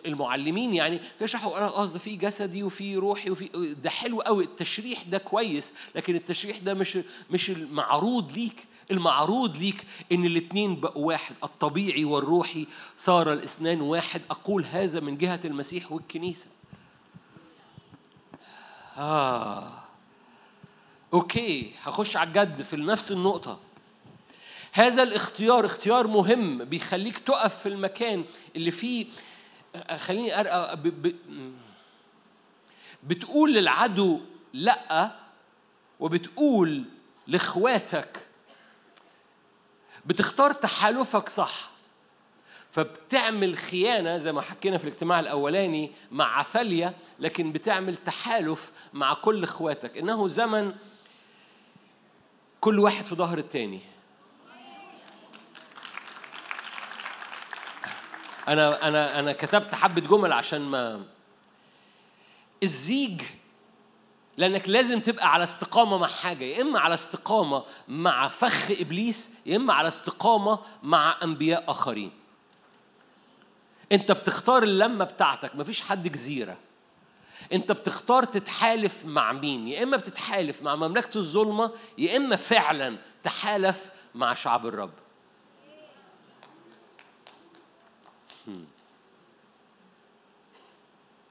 المعلمين 0.06 0.74
يعني 0.74 1.00
يشرحوا 1.22 1.58
آه 1.58 1.86
ده 1.86 2.00
في 2.00 2.16
جسدي 2.16 2.64
وفي 2.64 2.96
روحي 2.96 3.30
وفي 3.30 3.76
ده 3.84 3.90
حلو 3.90 4.22
قوي. 4.22 4.44
التشريح 4.44 5.02
ده 5.02 5.18
كويس 5.18 5.74
لكن 5.96 6.16
التشريح 6.16 6.58
ده 6.58 6.74
مش 6.74 7.00
مش 7.32 7.50
المعروض 7.50 8.32
ليك. 8.32 8.66
المعروض 8.92 9.58
ليك 9.58 9.86
إن 10.12 10.26
الاثنين 10.26 10.76
بقوا 10.76 11.08
واحد. 11.08 11.36
الطبيعي 11.44 12.06
والروحي 12.06 12.68
صار 12.98 13.34
الاثنان 13.34 13.82
واحد. 13.82 14.22
أقول 14.30 14.66
هذا 14.66 15.00
من 15.00 15.18
جهة 15.18 15.40
المسيح 15.46 15.92
والكنيسة. 15.92 16.48
آه. 18.98 19.72
أوكي 21.14 21.72
هخش 21.84 22.18
على 22.18 22.28
الجد 22.28 22.62
في 22.62 22.78
نفس 22.78 23.12
النقطة. 23.12 23.60
هذا 24.76 25.04
الاختيار 25.04 25.66
اختيار 25.66 26.08
مهم 26.08 26.64
بيخليك 26.66 27.18
تقف 27.18 27.60
في 27.60 27.70
المكان 27.70 28.26
اللي 28.56 28.72
فيه 28.72 29.06
آه، 29.76 29.98
خليني 29.98 30.40
أرقى 30.40 30.78
ب... 30.78 30.88
ب... 31.08 31.16
بتقول 33.04 33.54
للعدو 33.54 34.20
لأ 34.54 35.16
وبتقول 36.00 36.84
لإخواتك 37.28 38.28
بتختار 40.06 40.52
تحالفك 40.52 41.30
صح. 41.30 41.72
فبتعمل 42.72 43.58
خيانة 43.58 44.18
زي 44.18 44.32
ما 44.32 44.42
حكينا 44.42 44.78
في 44.78 44.84
الاجتماع 44.84 45.20
الأولاني 45.20 45.92
مع 46.12 46.40
عفالية 46.40 46.96
لكن 47.20 47.52
بتعمل 47.52 47.98
تحالف 47.98 48.72
مع 48.94 49.14
كل 49.14 49.44
إخواتك. 49.44 49.98
إنه 49.98 50.28
زمن 50.28 50.76
كل 52.62 52.80
واحد 52.80 53.06
في 53.06 53.16
ظهر 53.16 53.38
التاني. 53.38 53.80
أنا 58.48 58.88
أنا 58.88 59.20
أنا 59.20 59.32
كتبت 59.34 59.76
حبة 59.76 60.02
جمل 60.02 60.32
عشان 60.34 60.62
ما 60.62 61.04
الزيج 62.64 63.22
لأنك 64.38 64.70
لازم 64.70 65.00
تبقى 65.00 65.34
على 65.34 65.44
استقامة 65.44 65.98
مع 65.98 66.08
حاجة 66.08 66.44
يا 66.44 66.62
إما 66.62 66.80
على 66.80 66.94
استقامة 66.94 67.64
مع 67.88 68.28
فخ 68.28 68.72
إبليس 68.72 69.32
يا 69.46 69.56
إما 69.56 69.74
على 69.74 69.88
استقامة 69.88 70.60
مع 70.84 71.18
أنبياء 71.24 71.72
آخرين. 71.72 72.12
أنت 73.92 74.12
بتختار 74.12 74.64
اللمة 74.64 75.06
بتاعتك 75.06 75.56
مفيش 75.56 75.82
حد 75.82 76.08
جزيرة. 76.08 76.58
أنت 77.54 77.72
بتختار 77.72 78.24
تتحالف 78.24 79.06
مع 79.06 79.32
مين؟ 79.32 79.68
يا 79.68 79.84
إما 79.84 79.98
بتتحالف 79.98 80.62
مع 80.62 80.76
مملكة 80.76 81.18
الظلمة 81.18 81.72
يا 81.98 82.18
إما 82.18 82.36
فعلا 82.36 82.98
تحالف 83.24 83.90
مع 84.16 84.34
شعب 84.34 84.66
الرب. 84.66 84.94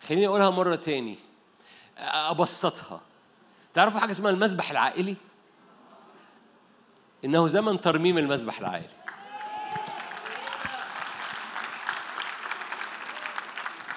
خليني 0.09 0.27
أقولها 0.27 0.51
مرة 0.51 0.75
تاني. 0.75 1.19
أبسطها. 1.99 3.01
تعرفوا 3.75 4.01
حاجة 4.01 4.11
اسمها 4.11 4.31
المسبح 4.31 4.71
العائلي؟ 4.71 5.17
إنه 7.25 7.47
زمن 7.47 7.81
ترميم 7.81 8.19
المسبح 8.19 8.59
العائلي. 8.59 8.89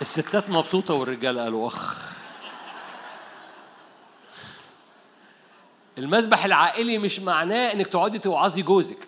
الستات 0.01 0.49
مبسوطة 0.49 0.93
والرجال 0.93 1.39
قالوا 1.39 1.67
أخ. 1.67 2.05
المسبح 5.97 6.45
العائلي 6.45 6.97
مش 6.97 7.19
معناه 7.19 7.73
إنك 7.73 7.87
تقعدي 7.87 8.19
توعظي 8.19 8.61
جوزك. 8.61 9.07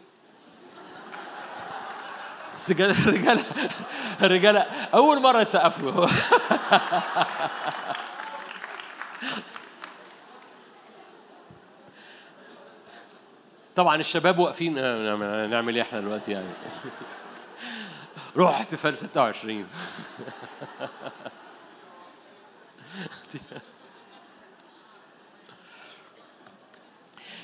بس 2.58 2.72
كده 2.72 2.92
الرجاله 2.92 3.44
الرجاله 4.24 4.60
أول 4.94 5.22
مرة 5.22 5.42
يسقف 5.42 5.80
له 5.84 6.10
طبعا 13.76 13.96
الشباب 13.96 14.40
واقفين 14.40 14.78
آه، 14.78 14.98
نعمل 14.98 15.50
نعمل 15.50 15.76
إيه 15.76 15.82
إحنا 15.82 16.00
دلوقتي 16.00 16.32
يعني؟ 16.32 16.50
روح 18.38 18.52
احتفال 18.52 18.98
26 18.98 19.68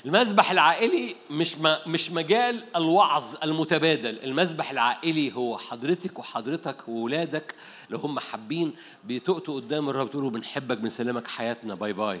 المسبح 0.04 0.50
العائلي 0.50 1.16
مش 1.30 1.56
مش 1.86 2.10
مجال 2.10 2.64
الوعظ 2.76 3.24
المتبادل. 3.42 4.18
المسبح 4.24 4.70
العائلي 4.70 5.34
هو 5.34 5.58
حضرتك 5.58 6.18
وحضرتك 6.18 6.88
وولادك 6.88 7.54
لو 7.90 7.98
هم 7.98 8.18
حابين 8.18 8.74
بتقفوا 9.04 9.54
قدام 9.54 9.88
الرب 9.88 10.10
تقولوا 10.10 10.30
بنحبك 10.30 10.78
بنسلمك 10.78 11.28
حياتنا 11.28 11.74
bye 11.74 11.92
bye. 11.92 12.20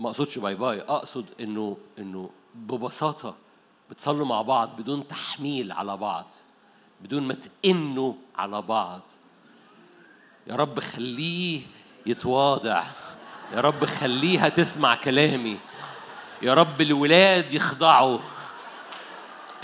ما 0.00 0.08
أقصدش 0.08 0.38
bye 0.38 0.54
bye 0.54 0.80
أقصد 0.80 1.24
انه 1.40 1.76
إنه 1.98 2.30
ببساطة 2.54 3.36
بتصلوا 3.90 4.26
مع 4.26 4.42
بعض 4.42 4.76
بدون 4.80 5.08
تحميل 5.08 5.72
على 5.72 5.96
بعض 5.96 6.26
بدون 7.00 7.22
ما 7.22 7.34
تئنوا 7.34 8.12
على 8.36 8.62
بعض. 8.62 9.02
يا 10.46 10.56
رب 10.56 10.80
خليه 10.80 11.60
يتواضع 12.06 12.84
يا 13.52 13.60
رب 13.60 13.84
خليها 13.84 14.48
تسمع 14.48 14.94
كلامي. 14.94 15.58
يا 16.42 16.54
رب 16.54 16.80
الولاد 16.80 17.52
يخضعوا. 17.52 18.18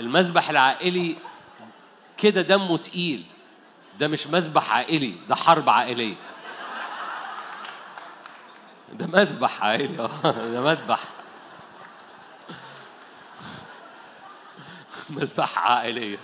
المسبح 0.01 0.51
العائلي 0.51 1.16
كده 2.18 2.42
دمه 2.42 2.76
تقيل. 2.76 3.24
ده 3.98 4.09
مش 4.09 4.26
مسبح 4.26 4.72
عائلي 4.72 5.14
ده 5.28 5.34
حرب 5.34 5.70
عائلية. 5.70 6.14
ده 8.92 9.06
مسبح 9.06 9.64
عائلي 9.64 10.01
آه 10.02 10.30
ده 10.46 10.60
مسبح 10.62 11.01
مسبح 15.10 15.59
عائلية. 15.59 16.18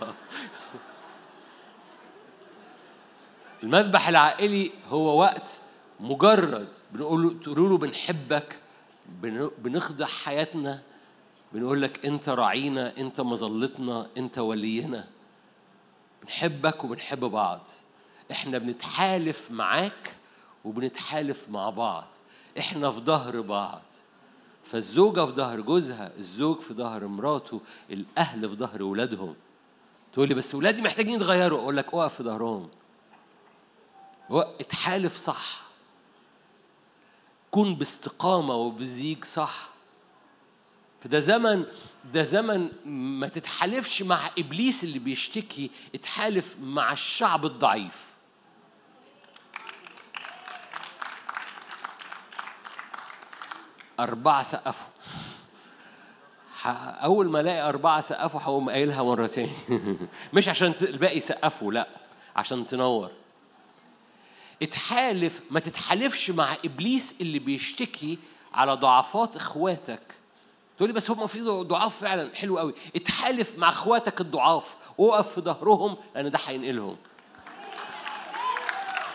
المذبح 3.62 4.08
العائلي 4.08 4.72
هو 4.88 5.20
وقت 5.20 5.60
مجرد 6.00 6.68
بنقول 6.92 7.40
له 7.46 7.78
بنحبك. 7.78 8.48
بن- 8.52 8.69
بنخضع 9.58 10.06
حياتنا 10.06 10.82
بنقول 11.52 11.82
لك 11.82 12.06
انت 12.06 12.28
راعينا 12.28 12.96
انت 12.98 13.20
مظلتنا 13.20 14.06
انت 14.16 14.38
ولينا. 14.38 15.08
بنحبك 16.22 16.84
وبنحب 16.84 17.20
بعض. 17.20 17.60
إحنا 18.30 18.58
بنتحالف 18.58 19.50
معاك 19.50 20.14
وبنتحالف 20.64 21.48
مع 21.48 21.70
بعض. 21.70 22.06
إحنا 22.58 22.90
في 22.90 23.00
ظهر 23.00 23.40
بعض. 23.40 23.82
فالزوجة 24.64 25.26
في 25.26 25.32
ظهر 25.32 25.60
جوزها 25.60 26.16
الزوج 26.18 26.60
في 26.60 26.74
ظهر 26.74 27.06
مراته 27.06 27.60
الأهل 27.90 28.48
في 28.48 28.56
ظهر 28.56 28.82
ولادهم. 28.82 29.34
تقول 30.12 30.28
لي 30.28 30.34
بس 30.34 30.54
ولادي 30.54 30.82
محتاجين 30.82 31.14
يتغيروا. 31.14 31.60
أقول 31.60 31.76
لك 31.76 31.94
اقف 31.94 32.14
في 32.14 32.22
ظهرهم. 32.22 32.68
اتحالف 34.30 35.16
صح. 35.16 35.69
كن 37.50 37.74
باستقامة 37.74 38.54
وبزيج 38.54 39.24
صح. 39.24 39.68
فده 41.04 41.20
زمن 41.20 41.64
ده 42.04 42.22
زمن 42.22 42.68
ما 43.20 43.28
تتحالفش 43.28 44.02
مع 44.02 44.30
إبليس 44.38 44.84
اللي 44.84 44.98
بيشتكي 44.98 45.70
اتحالف 45.94 46.56
مع 46.60 46.92
الشعب 46.92 47.46
الضعيف. 47.46 48.04
أربعة 54.00 54.42
سقفوا. 54.42 54.90
أول 57.02 57.30
ما 57.30 57.40
ألاقي 57.40 57.68
أربعة 57.68 58.00
سقفوا 58.00 58.40
هقوم 58.40 58.70
قايلها 58.70 59.02
مرة 59.02 59.26
تاني 59.26 59.52
مش 60.34 60.48
عشان 60.48 60.74
الباقي 60.82 61.16
يسقفوا 61.16 61.72
لأ 61.72 61.88
عشان 62.36 62.66
تنور. 62.66 63.10
اتحالف 64.62 65.40
ما 65.50 65.60
تتحالفش 65.60 66.30
مع 66.30 66.56
إبليس 66.64 67.14
اللي 67.20 67.38
بيشتكي 67.38 68.18
على 68.54 68.72
ضعفات 68.72 69.36
إخواتك. 69.36 70.02
تقول 70.76 70.88
لي 70.88 70.94
بس 70.94 71.10
هم 71.10 71.26
في 71.26 71.40
ضعاف 71.40 72.00
فعلا 72.00 72.34
حلو 72.34 72.58
قوي. 72.58 72.74
اتحالف 72.96 73.58
مع 73.58 73.68
إخواتك 73.68 74.20
الضعاف. 74.20 74.76
وقف 74.98 75.34
في 75.34 75.40
ظهرهم 75.40 75.96
لأن 76.14 76.30
ده 76.30 76.38
هينقلهم. 76.46 76.96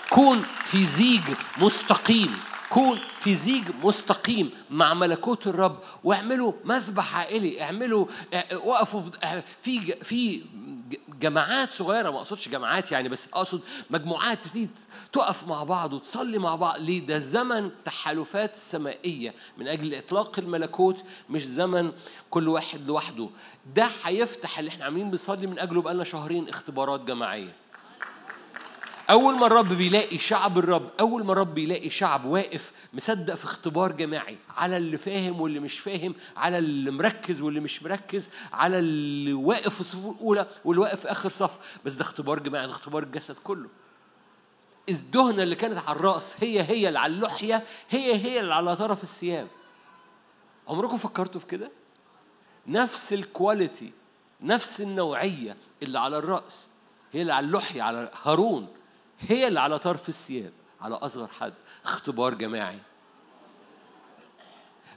كون 0.10 0.46
في 0.64 0.84
زيج 0.84 1.24
مستقيم. 1.58 2.40
كون 2.70 3.00
في 3.20 3.36
زيج 3.36 3.64
مستقيم 3.84 4.52
مع 4.70 4.94
ملكوت 4.94 5.48
الرب 5.48 5.80
واعملوا 6.04 6.54
مسبح 6.64 7.16
عائلي 7.18 7.62
اعملوا 7.62 8.06
آه، 8.34 8.58
وقفوا 8.58 9.02
في- 9.02 9.18
آه، 9.24 9.44
في 10.04 10.42
جماعات 11.20 11.72
صغيرة 11.72 12.10
ما 12.10 12.18
اقصدش 12.18 12.50
جماعات 12.50 12.92
يعني 12.92 13.10
بس 13.10 13.28
اقصد 13.34 13.62
مجموعات 13.90 14.40
تبتدي 14.46 14.70
تقف 15.14 15.48
مع 15.48 15.64
بعض 15.64 15.94
وتصلي 15.94 16.38
مع 16.38 16.56
بعض 16.56 16.80
ليه 16.80 17.06
ده 17.06 17.20
زمن 17.20 17.72
تحالفات 17.86 18.56
سمائية 18.56 19.34
من 19.58 19.68
أجل 19.68 19.96
إطلاق 19.96 20.40
الملكوت 20.40 21.04
مش 21.30 21.46
زمن 21.48 21.92
كل 22.30 22.48
واحد 22.48 22.88
لوحده. 22.88 23.30
ده 23.76 23.88
هيفتح 24.04 24.60
اللي 24.60 24.70
إحنا 24.70 24.86
عاملين 24.86 25.12
بنصلي 25.12 25.48
من 25.48 25.60
أجله 25.60 25.82
بقالنا 25.82 26.04
شهرين 26.04 26.50
اختبارات 26.50 27.02
جماعية. 27.02 27.54
أول 29.10 29.36
ما 29.36 29.48
الرب 29.48 29.74
بيلاقي 29.74 30.18
شعب 30.18 30.58
الرب 30.58 30.90
أول 31.00 31.26
ما 31.26 31.32
الرب 31.34 31.54
بيلاقي 31.54 31.90
شعب 31.90 32.26
واقف 32.26 32.72
مصدق 32.94 33.36
في 33.36 33.46
اختبار 33.46 33.92
جماعي 33.92 34.38
على 34.58 34.78
اللي 34.78 34.98
فاهم 34.98 35.42
واللي 35.42 35.60
مش 35.60 35.80
فاهم 35.80 36.16
على 36.38 36.58
اللي 36.58 36.92
مركز 36.92 37.42
واللي 37.42 37.60
مش 37.60 37.84
مركز 37.84 38.30
على 38.54 38.80
اللي 38.80 39.34
واقف 39.34 39.74
في 39.74 39.82
الصفوف 39.82 40.16
الأولى 40.16 40.48
واللي 40.66 40.82
واقف 40.82 41.00
في 41.00 41.12
آخر 41.12 41.30
صف. 41.30 41.60
بس 41.86 41.94
ده 41.94 42.02
اختبار 42.02 42.40
جماعي 42.40 42.66
ده 42.68 42.72
اختبار 42.72 43.04
الجسد 43.04 43.36
كله. 43.44 43.70
الدهنة 44.90 45.44
اللي 45.44 45.56
كانت 45.56 45.78
على 45.78 45.96
الرأس 46.00 46.36
هي 46.40 46.62
هي 46.64 46.88
اللي 46.88 47.00
على 47.00 47.14
اللحية 47.14 47.64
هي 47.90 48.16
هي 48.16 48.40
اللي 48.40 48.54
على 48.54 48.76
طرف 48.76 49.04
الثياب. 49.04 49.48
عمركم 50.68 50.98
فكرتوا 50.98 51.42
في 51.42 51.48
كده؟ 51.48 51.72
نفس 52.68 53.14
الكواليتي 53.14 53.92
نفس 54.42 54.82
النوعية 54.82 55.58
اللي 55.84 56.00
على 56.00 56.18
الرأس 56.18 56.68
هي 57.14 57.22
اللي 57.22 57.34
على 57.34 57.46
اللحية 57.46 57.82
على 57.82 58.12
هارون. 58.24 58.68
هي 59.20 59.48
اللي 59.48 59.60
على 59.60 59.80
طرف 59.80 60.10
الثياب 60.10 60.54
على 60.82 60.96
أصغر 60.96 61.28
حد 61.28 61.54
اختبار 61.84 62.34
جماعي. 62.34 62.80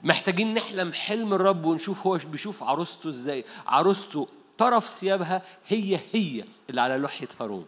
محتاجين 0.03 0.55
نحلم 0.55 0.93
حلم 0.93 1.35
الرب 1.35 1.65
ونشوف 1.65 2.07
هو 2.07 2.19
بيشوف 2.27 2.63
عروسته 2.63 3.09
إزاي. 3.09 3.45
عروسته 3.67 4.29
طرف 4.59 4.89
ثيابها 4.89 5.43
هي 5.67 6.01
هي 6.13 6.45
اللي 6.71 6.81
على 6.81 6.99
لحية 6.99 7.29
هارون. 7.41 7.67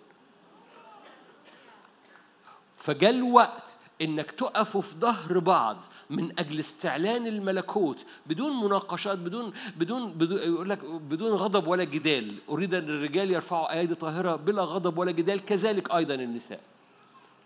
فجاء 2.76 3.10
الوقت 3.10 3.76
إنك 4.00 4.30
تقفوا 4.30 4.80
في 4.80 4.94
ظهر 4.98 5.38
بعض 5.38 5.84
من 6.10 6.38
أجل 6.38 6.60
استعلان 6.60 7.26
الملكوت 7.26 8.06
بدون 8.26 8.64
مناقشات 8.64 9.18
بدون 9.18 9.52
بدون, 9.76 10.12
بدون 10.12 10.38
يقول 10.38 10.70
لك 10.70 10.84
بدون 10.84 11.32
غضب 11.32 11.66
ولا 11.66 11.84
جدال. 11.84 12.38
أريد 12.48 12.74
أن 12.74 12.84
الرجال 12.84 13.30
يرفعوا 13.30 13.72
ايادي 13.72 13.94
طاهرة 13.94 14.36
بلا 14.36 14.62
غضب 14.62 14.98
ولا 14.98 15.10
جدال 15.10 15.44
كذلك 15.44 15.90
أيضا 15.90 16.14
النساء. 16.14 16.60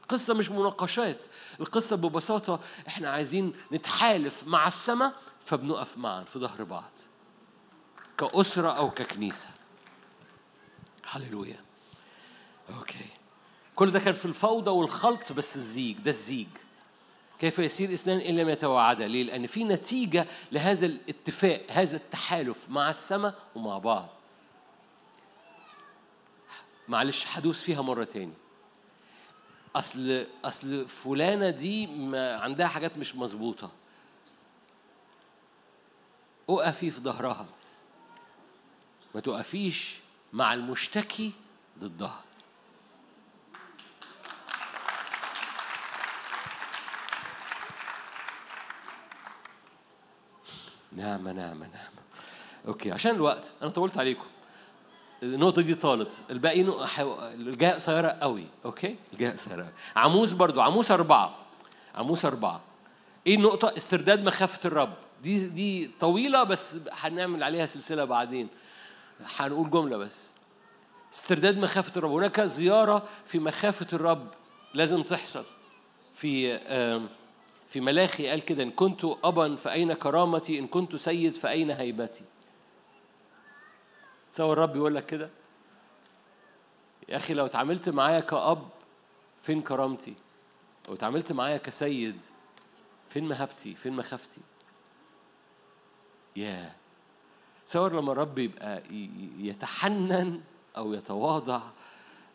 القصة 0.03 0.35
مش 0.35 0.51
مناقشات 0.51 1.25
القصة 1.61 1.97
ببساطة 1.97 2.61
إحنا 2.89 3.11
عايزين 3.11 3.53
نتحالف 3.73 4.47
مع 4.47 4.67
السماء 4.67 5.13
فبنقف 5.45 5.99
معا 5.99 6.25
في 6.25 6.39
ظهر 6.39 6.65
بعض 6.65 6.91
كأسرة 8.19 8.69
أو 8.69 8.91
ككنيسة. 8.91 9.49
هللويا. 11.11 11.61
أوكي. 12.79 13.24
كل 13.77 13.91
ده 13.91 14.01
كان 14.01 14.15
في 14.15 14.25
الفوضى 14.25 14.71
والخلط 14.71 15.33
بس 15.33 15.57
الزيج 15.57 15.99
ده 15.99 16.11
الزيج. 16.11 16.49
كيف 17.39 17.59
يصير 17.59 17.93
اثنان 17.93 18.19
إن 18.19 18.37
لم 18.37 18.49
يتواعدا 18.49 19.09
ليه 19.09 19.23
لأن 19.23 19.47
في 19.47 19.65
نتيجة 19.65 20.27
لهذا 20.53 20.87
الاتفاق 20.87 21.67
هذا 21.71 21.97
التحالف 21.97 22.69
مع 22.69 22.91
السماء 22.91 23.35
ومع 23.55 23.79
بعض. 23.79 24.09
معلش 26.89 27.25
هدوس 27.29 27.63
فيها 27.63 27.83
مرة 27.83 28.05
تاني. 28.05 28.33
أصل 29.77 30.27
أصل 30.45 30.89
فلانة 30.89 31.51
دي 31.51 31.87
ما 31.87 32.37
عندها 32.37 32.67
حاجات 32.67 32.99
مش 32.99 33.17
مظبوطة. 33.17 33.71
اقفي 36.49 36.91
في 36.91 37.01
ظهرها. 37.01 37.47
ما 39.15 39.21
تقفيش 39.21 39.99
مع 40.33 40.55
المشتكي 40.55 41.33
ضدها. 41.79 42.24
نعمة 50.97 51.33
نعمة 51.33 51.67
نعمة 51.67 52.05
okay 52.69 52.93
عشان 52.93 53.15
الوقت 53.15 53.53
أنا 53.63 53.71
طولت 53.71 53.99
عليكم. 53.99 54.25
النقطة 55.23 55.63
دي 55.63 55.75
طالت. 55.75 56.23
الباقي 56.31 56.63
نق- 56.63 56.85
حو- 56.85 57.19
الجاية 57.23 57.73
قصيرة 57.75 58.09
قوي. 58.09 58.45
okay؟ 58.65 58.97
الجاية 59.13 59.31
قصيرة 59.33 59.73
عاموس 59.97 60.33
برضو 60.33 60.61
عاموس 60.61 60.91
أربعة. 60.91 61.37
عموس 61.95 62.25
أربعة. 62.25 62.61
إيه 63.27 63.35
النقطة؟ 63.37 63.73
استرداد 63.77 64.25
مخافة 64.25 64.61
الرب. 64.69 64.95
دي 65.23 65.47
دي 65.49 65.91
طويلة 66.01 66.43
بس 66.43 66.79
هنعمل 66.93 67.43
عليها 67.43 67.67
سلسلة 67.67 68.05
بعدين. 68.05 68.49
هنقول 69.39 69.71
جملة 69.71 69.97
بس. 69.97 70.27
استرداد 71.15 71.59
مخافة 71.59 71.93
الرب. 71.97 72.11
هناك 72.13 72.41
زيارة 72.41 73.03
في 73.27 73.39
مخافة 73.39 73.87
الرب 73.93 74.27
لازم 74.75 75.03
تحصل. 75.03 75.45
في 76.15 76.53
آم، 76.55 77.09
في 77.75 77.81
ملاخي 77.81 78.29
قال 78.29 78.45
كده 78.45 78.63
إن 78.63 78.71
كنت 78.71 79.05
أبا 79.05 79.57
فأين 79.57 79.93
كرامتي 79.93 80.59
إن 80.59 80.67
كنت 80.67 80.97
سيد 80.97 81.37
فأين 81.37 81.71
هيبتي؟ 81.71 82.25
تصور 84.33 84.53
الرب 84.53 84.77
يقول 84.77 84.95
لك 84.95 85.07
كده؟ 85.07 85.31
يا 87.09 87.17
أخي 87.17 87.35
لو 87.35 87.47
اتعاملت 87.47 87.89
معايا 87.89 88.21
كأب 88.21 88.69
فين 89.43 89.63
كرامتي؟ 89.63 90.15
لو 90.89 90.95
اتعاملت 90.95 91.33
معايا 91.33 91.57
كسيد 91.57 92.25
فين 93.11 93.29
مهابتي؟ 93.29 93.75
فين 93.75 93.93
مخافتي؟ 93.93 94.41
ياه! 96.37 96.73
تصور 97.69 97.93
لما 98.01 98.13
الرب 98.13 98.39
يبقى 98.39 98.83
يتحنن 99.39 100.41
أو 100.77 100.93
يتواضع 100.93 101.63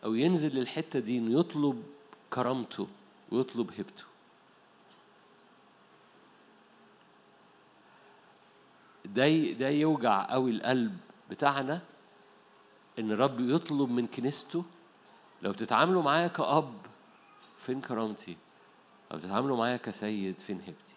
أو 0.04 0.16
ينزل 0.16 0.56
للحتة 0.56 1.00
دي 1.00 1.18
إنه 1.18 1.40
يطلب 1.40 1.84
كرامته 2.30 2.88
ويطلب 3.32 3.72
هيبته. 3.78 4.09
ده 9.16 9.52
ده 9.52 9.70
يوجع 9.70 10.26
قوي 10.32 10.52
القلب 10.52 10.98
بتاعنا 11.30 11.82
إن 13.00 13.12
الرب 13.12 13.40
يطلب 13.40 13.90
من 13.90 14.08
كنيسته 14.08 14.66
لو 15.42 15.54
تتعاملوا 15.54 16.04
معايا 16.04 16.28
كأب 16.28 16.74
فين 17.58 17.82
كرامتي؟ 17.82 18.38
لو 19.12 19.20
تتعاملوا 19.20 19.58
معايا 19.58 19.78
كسيد 19.78 20.40
فين 20.40 20.62
هيبتي؟ 20.62 20.94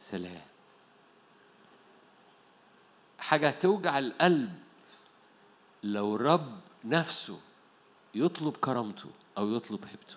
سلام. 0.00 0.40
حاجة 3.18 3.50
توجع 3.50 3.98
القلب 3.98 4.58
لو 5.82 6.16
الرب 6.16 6.60
نفسه 6.84 7.40
يطلب 8.14 8.56
كرامته 8.56 9.10
أو 9.38 9.50
يطلب 9.50 9.84
هيبته. 9.84 10.16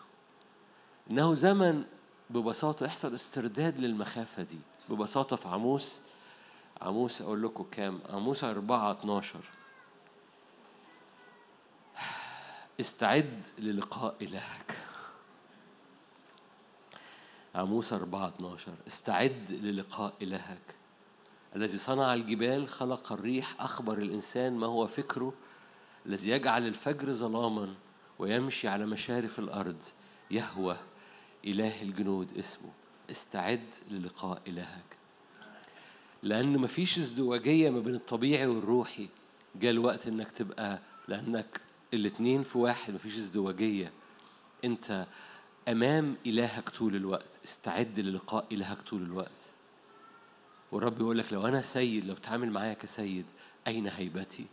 إنه 1.11 1.33
زمن 1.33 1.85
ببساطة 2.33 2.85
يحصل 2.85 3.15
استرداد 3.15 3.79
للمخافة 3.79 4.43
دي. 4.43 4.59
ببساطة 4.89 5.35
في 5.35 5.47
عموس 5.47 5.99
عموس 6.81 7.21
أقول 7.21 7.43
لكم 7.43 7.63
كام؟ 7.71 7.99
عموس 8.09 8.43
أربعة 8.43 8.91
12 8.91 9.39
استعد 12.79 13.47
للقاء 13.59 14.15
إلهك. 14.21 14.77
عموس 17.55 17.93
أربعة 17.93 18.27
12 18.27 18.73
استعد 18.87 19.51
للقاء 19.51 20.13
إلهك. 20.21 20.75
الذي 21.55 21.77
صنع 21.77 22.13
الجبال 22.13 22.69
خلق 22.69 23.11
الريح 23.11 23.61
أخبر 23.61 23.97
الإنسان 23.97 24.57
ما 24.57 24.67
هو 24.67 24.87
فكره 24.87 25.33
الذي 26.05 26.29
يجعل 26.29 26.67
الفجر 26.67 27.11
ظلاما 27.11 27.73
ويمشي 28.19 28.67
على 28.67 28.85
مشارف 28.85 29.39
الأرض 29.39 29.83
يهوى. 30.31 30.77
إله 31.45 31.81
الجنود 31.81 32.37
اسمه. 32.37 32.69
استعد 33.11 33.73
للقاء 33.91 34.41
إلهك. 34.47 34.97
لأن 36.23 36.57
مفيش 36.57 36.97
ازدواجية 36.97 37.69
ما 37.69 37.79
بين 37.79 37.95
الطبيعي 37.95 38.45
والروحي. 38.47 39.09
جاء 39.55 39.71
الوقت 39.71 40.07
إنك 40.07 40.31
تبقى 40.31 40.79
لأنك 41.07 41.61
الاتنين 41.93 42.43
في 42.43 42.57
واحد 42.57 42.93
مفيش 42.93 43.17
ازدواجية. 43.17 43.91
أنت 44.65 45.07
أمام 45.67 46.15
إلهك 46.25 46.69
طول 46.69 46.95
الوقت. 46.95 47.39
استعد 47.45 47.99
للقاء 47.99 48.45
إلهك 48.51 48.81
طول 48.81 49.01
الوقت. 49.01 49.51
والرب 50.71 50.99
يقول 51.01 51.17
لك 51.17 51.33
لو 51.33 51.47
أنا 51.47 51.61
سيد 51.61 52.05
لو 52.05 52.13
بتعامل 52.15 52.51
معايا 52.51 52.73
كسيد 52.73 53.25
أين 53.67 53.87
هيبتي؟ 53.87 54.45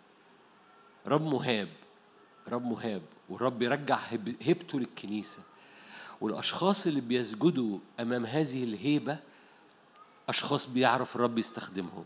رب 1.06 1.22
مهاب. 1.22 1.68
رب 2.48 2.64
مهاب. 2.66 3.02
والرب 3.28 3.62
يرجع 3.62 3.96
هب- 3.96 4.36
هيبته 4.40 4.80
للكنيسة. 4.80 5.42
والأشخاص 6.20 6.86
اللي 6.86 7.00
بيسجدوا 7.00 7.78
أمام 8.00 8.26
هذه 8.26 8.64
الهيبة 8.64 9.18
أشخاص 10.28 10.66
بيعرف 10.66 11.16
الرب 11.16 11.38
يستخدمهم. 11.38 12.04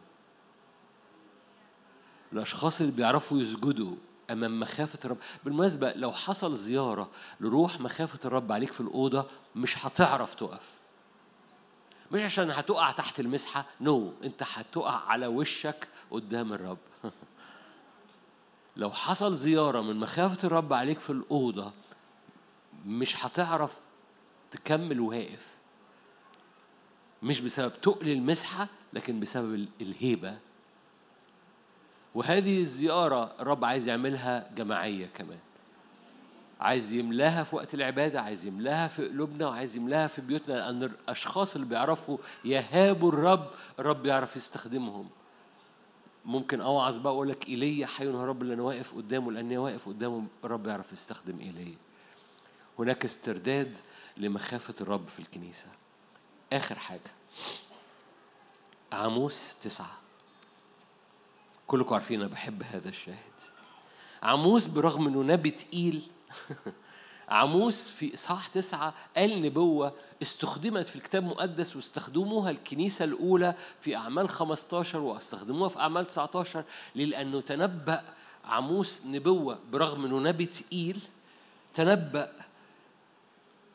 الأشخاص 2.32 2.80
اللي 2.80 2.92
بيعرفوا 2.92 3.38
يسجدوا 3.38 3.96
أمام 4.30 4.60
مخافة 4.60 4.98
الرب. 5.04 5.18
بالمناسبة 5.44 5.92
لو 5.92 6.12
حصل 6.12 6.56
زيارة 6.56 7.10
لروح 7.40 7.80
مخافة 7.80 8.18
الرب 8.24 8.52
عليك 8.52 8.72
في 8.72 8.80
الأوضة 8.80 9.26
مش 9.56 9.86
هتعرف 9.86 10.34
تقف. 10.34 10.70
مش 12.12 12.20
عشان 12.20 12.50
هتقع 12.50 12.90
تحت 12.90 13.20
المسحة 13.20 13.66
نو 13.80 14.10
no. 14.10 14.24
أنت 14.24 14.42
هتقع 14.42 15.00
على 15.06 15.26
وشك 15.26 15.88
قدام 16.10 16.52
الرب. 16.52 16.78
لو 18.76 18.90
حصل 18.90 19.36
زيارة 19.36 19.80
من 19.80 19.96
مخافة 19.96 20.46
الرب 20.46 20.72
عليك 20.72 21.00
في 21.00 21.10
الأوضة 21.10 21.72
مش 22.86 23.24
هتعرف 23.24 23.80
تكمل 24.52 25.00
واقف 25.00 25.46
مش 27.22 27.40
بسبب 27.40 27.72
تقل 27.82 28.08
المسحة 28.08 28.68
لكن 28.92 29.20
بسبب 29.20 29.54
ال- 29.54 29.68
الهيبة. 29.80 30.38
وهذه 32.14 32.60
الزيارة 32.60 33.32
الرب 33.40 33.64
عايز 33.64 33.88
يعملها 33.88 34.50
جماعية 34.56 35.06
كمان. 35.14 35.38
عايز 36.60 36.92
يملاها 36.92 37.44
في 37.44 37.56
وقت 37.56 37.74
العبادة 37.74 38.20
عايز 38.20 38.46
يملاها 38.46 38.88
في 38.88 39.08
قلوبنا 39.08 39.46
وعايز 39.48 39.76
يملاها 39.76 40.06
في 40.06 40.20
بيوتنا 40.20 40.54
لأن 40.54 40.82
الأشخاص 40.82 41.54
اللي 41.54 41.66
بيعرفوا 41.66 42.18
يهابوا 42.44 43.12
الرب 43.12 43.50
الرب 43.78 44.06
يعرف 44.06 44.36
يستخدمهم. 44.36 45.08
ممكن 46.24 46.60
اوعظ 46.60 46.98
بقى 46.98 47.12
أقول 47.12 47.28
لك 47.28 47.48
إيليا 47.48 47.86
حي 47.86 48.06
رب 48.08 48.42
اللي 48.42 48.54
أنا 48.54 48.62
واقف 48.62 48.94
قدامه 48.94 49.32
لاني 49.32 49.58
واقف 49.58 49.88
قدامه 49.88 50.26
الرب 50.44 50.66
يعرف 50.66 50.92
يستخدم 50.92 51.38
إيليا. 51.40 51.76
هناك 52.78 53.04
استرداد 53.04 53.76
لمخافة 54.16 54.74
الرب 54.80 55.08
في 55.08 55.18
الكنيسة. 55.18 55.66
آخر 56.52 56.78
حاجة. 56.78 57.10
عاموس 58.92 59.56
تسعة. 59.62 59.98
كلكم 61.66 61.94
عارفين 61.94 62.20
أنا 62.20 62.28
بحب 62.28 62.62
هذا 62.62 62.88
الشاهد. 62.88 63.16
عاموس 64.22 64.66
برغم 64.66 65.06
إنه 65.06 65.22
نبي 65.22 65.50
تقيل. 65.50 66.02
عاموس 67.28 67.90
في 67.90 68.14
إصحاح 68.14 68.46
تسعة 68.46 68.94
قال 69.16 69.42
نبوة 69.42 69.92
استخدمت 70.22 70.88
في 70.88 70.96
الكتاب 70.96 71.22
المقدس 71.22 71.76
واستخدموها 71.76 72.50
الكنيسة 72.50 73.04
الأولى 73.04 73.54
في 73.80 73.96
أعمال 73.96 74.28
15 74.28 74.98
واستخدموها 74.98 75.68
في 75.68 75.78
أعمال 75.78 76.06
19 76.06 76.64
ليه؟ 76.94 77.04
لأنه 77.04 77.40
تنبأ 77.40 78.04
عاموس 78.44 79.02
نبوة 79.06 79.58
برغم 79.70 80.04
إنه 80.04 80.18
نبي 80.18 80.46
تقيل. 80.46 81.00
تنبأ 81.74 82.32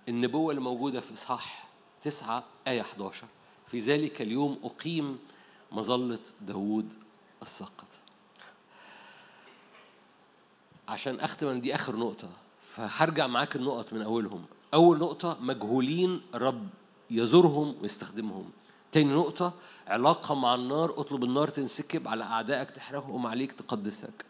النبوة 0.07 0.51
اللي 0.51 0.61
موجودة 0.61 0.99
في 0.99 1.13
إصحاح 1.13 1.67
تسعة 2.03 2.43
آية 2.67 2.81
11 2.81 3.27
في 3.71 3.79
ذلك 3.79 4.21
اليوم 4.21 4.59
أقيم 4.63 5.19
مظلة 5.71 6.19
داوود 6.41 6.93
الساقط. 7.41 7.99
عشان 10.87 11.19
أختم 11.19 11.59
دي 11.59 11.75
آخر 11.75 11.95
نقطة 11.95 12.29
فهرجع 12.75 13.27
معاك 13.27 13.55
النقط 13.55 13.93
من 13.93 14.01
أولهم. 14.01 14.45
أول 14.73 14.97
نقطة 14.97 15.37
مجهولين 15.41 16.21
رب 16.35 16.67
يزورهم 17.09 17.75
ويستخدمهم. 17.81 18.49
تاني 18.91 19.13
نقطة 19.13 19.53
علاقة 19.87 20.35
مع 20.35 20.55
النار 20.55 20.99
اطلب 20.99 21.23
النار 21.23 21.47
تنسكب 21.47 22.07
على 22.07 22.23
أعدائك 22.23 22.69
تحرقهم 22.71 23.27
عليك 23.27 23.51
تقدسك. 23.51 24.25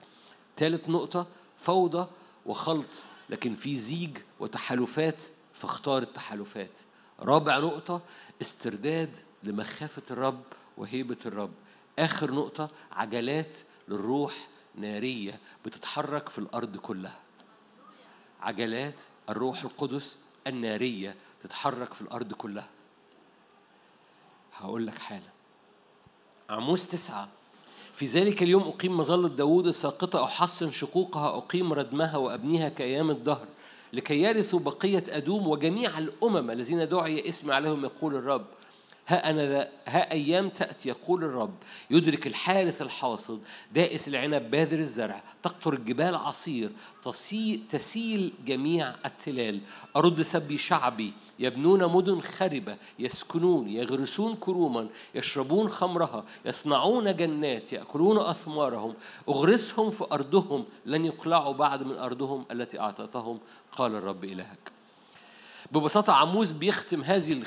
تالت 0.55 0.89
نقطة 0.89 1.27
فوضى 1.57 2.07
وخلط 2.45 3.05
لكن 3.29 3.53
في 3.53 3.75
زيج 3.75 4.17
وتحالفات 4.39 5.23
فاختار 5.61 6.01
التحالفات. 6.01 6.79
رابع 7.19 7.57
نقطة 7.57 8.01
استرداد 8.41 9.15
لمخافة 9.43 10.01
الرب 10.11 10.43
وهيبة 10.77 11.17
الرب. 11.25 11.51
آخر 11.99 12.31
نقطة 12.31 12.69
عجلات 12.91 13.57
للروح 13.87 14.47
نارية 14.75 15.39
بتتحرك 15.65 16.29
في 16.29 16.39
الأرض 16.39 16.77
كلها. 16.77 17.19
عجلات 18.41 19.01
الروح 19.29 19.63
القدس 19.63 20.17
النارية 20.47 21.15
تتحرك 21.43 21.93
في 21.93 22.01
الأرض 22.01 22.33
كلها. 22.33 22.69
هقول 24.53 24.87
لك 24.87 24.97
حالا. 24.97 25.29
عموس 26.49 26.87
تسعة. 26.87 27.29
في 27.93 28.05
ذلك 28.05 28.43
اليوم 28.43 28.63
أقيم 28.63 28.97
مظلة 28.97 29.27
داوود 29.27 29.67
الساقطة 29.67 30.23
أحصن 30.23 30.71
شقوقها 30.71 31.37
أقيم 31.37 31.73
ردمها 31.73 32.17
وأبنيها 32.17 32.69
كأيام 32.69 33.09
الدهر. 33.09 33.47
لكي 33.97 34.21
يرثوا 34.21 34.59
بقية 34.59 35.03
أدوم 35.09 35.47
وجميع 35.47 35.99
الأمم 35.99 36.51
الذين 36.51 36.89
دعي 36.89 37.29
اسمي 37.29 37.53
عليهم 37.53 37.85
يقول 37.85 38.15
الرب. 38.15 38.45
ها 39.07 39.29
أنا 39.29 39.49
ذا 39.49 39.69
ها 39.87 40.11
أيام 40.11 40.49
تأتي 40.49 40.89
يقول 40.89 41.23
الرب 41.23 41.53
يدرك 41.89 42.27
الحارث 42.27 42.81
الحاصد 42.81 43.41
دائس 43.73 44.07
العنب 44.07 44.51
باذر 44.51 44.79
الزرع 44.79 45.23
تقطر 45.43 45.73
الجبال 45.73 46.15
عصير 46.15 46.71
تسيل 47.69 48.33
جميع 48.45 48.93
التلال 49.05 49.61
أرد 49.95 50.21
سبي 50.21 50.57
شعبي 50.57 51.13
يبنون 51.39 51.85
مدن 51.85 52.21
خربة 52.21 52.77
يسكنون 52.99 53.69
يغرسون 53.69 54.35
كروما 54.35 54.87
يشربون 55.15 55.69
خمرها 55.69 56.23
يصنعون 56.45 57.15
جنات 57.15 57.73
يأكلون 57.73 58.17
أثمارهم 58.17 58.93
أغرسهم 59.29 59.89
في 59.89 60.05
أرضهم 60.11 60.65
لن 60.85 61.05
يقلعوا 61.05 61.53
بعد 61.53 61.83
من 61.83 61.97
أرضهم 61.97 62.45
التي 62.51 62.79
أعطيتهم 62.79 63.39
قال 63.71 63.95
الرب 63.95 64.23
إلهك. 64.23 64.76
ببساطة 65.71 66.13
عموز 66.13 66.51
بيختم 66.51 67.01
هذه 67.01 67.43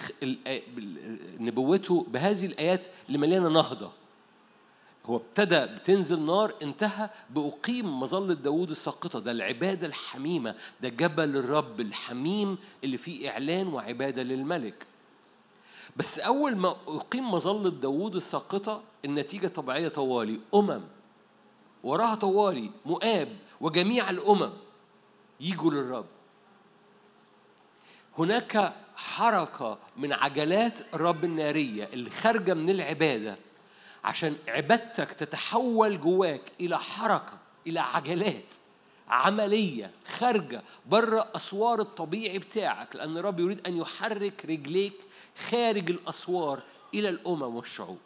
نبوته 1.41 2.07
بهذه 2.09 2.47
الآيات 2.47 2.87
اللي 3.07 3.19
مليانة 3.19 3.49
نهضة. 3.49 3.93
هو 5.07 5.17
ابتدى 5.17 5.67
بتنزل 5.67 6.21
نار 6.23 6.55
انتهى 6.63 7.11
بأقيم 7.31 8.01
مظلة 8.01 8.35
داوود 8.35 8.71
الساقطة. 8.71 9.19
ده 9.19 9.31
العبادة 9.31 9.87
الحميمة 9.87 10.55
ده 10.81 10.89
جبل 10.89 11.37
الرب 11.37 11.81
الحميم 11.81 12.59
اللي 12.85 12.97
فيه 12.97 13.31
إعلان 13.31 13.67
وعبادة 13.67 14.23
للملك. 14.23 14.87
بس 15.97 16.19
أول 16.19 16.57
ما 16.57 16.77
أقيم 16.89 17.31
مظلة 17.31 17.71
داوود 17.71 18.15
الساقطة 18.15 18.83
النتيجة 19.05 19.49
طبيعية 19.49 19.89
طوالي 19.89 20.41
أمم. 20.55 20.81
وراها 21.85 22.15
طوالي 22.15 22.71
مؤاب 22.87 23.29
وجميع 23.61 24.11
الأمم. 24.11 24.51
يجوا 25.41 25.71
للرب. 25.71 26.07
هناك 28.21 28.73
حركة 28.97 29.79
من 29.97 30.13
عجلات 30.13 30.95
الرب 30.95 31.25
النارية 31.25 31.89
اللي 31.93 32.11
خارجة 32.11 32.55
من 32.55 32.71
العبادة 32.71 33.37
عشان 34.05 34.37
عبادتك 34.49 35.13
تتحول 35.13 36.01
جواك 36.01 36.43
إلى 36.61 36.79
حركة 36.79 37.39
إلى 37.67 37.81
عجلات 37.81 38.45
عملية 39.09 39.91
خارجة 40.19 40.63
بره 40.87 41.29
أسوار 41.35 41.81
الطبيعي 41.81 42.39
بتاعك 42.39 42.97
لأن 42.97 43.17
الرب 43.17 43.41
يريد 43.41 43.67
أن 43.67 43.77
يحرك 43.77 44.45
رجليك 44.45 44.95
خارج 45.51 45.91
الأسوار 45.91 46.63
إلى 46.95 47.09
الأمم 47.09 47.57
والشعوب. 47.57 47.99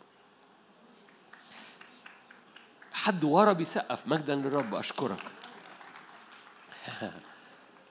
حد 2.93 3.25
ورا 3.25 3.53
بيسقف 3.53 4.09
مجدا 4.09 4.35
للرب 4.35 4.75
أشكرك. 4.75 5.23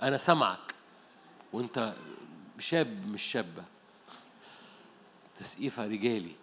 أنا 0.02 0.18
سامعك 0.18 0.74
وأنت 1.54 1.94
شاب 2.60 3.08
مش 3.08 3.22
شابة. 3.22 3.64
تسقيفها 5.40 5.88
رجالي. 5.88 6.36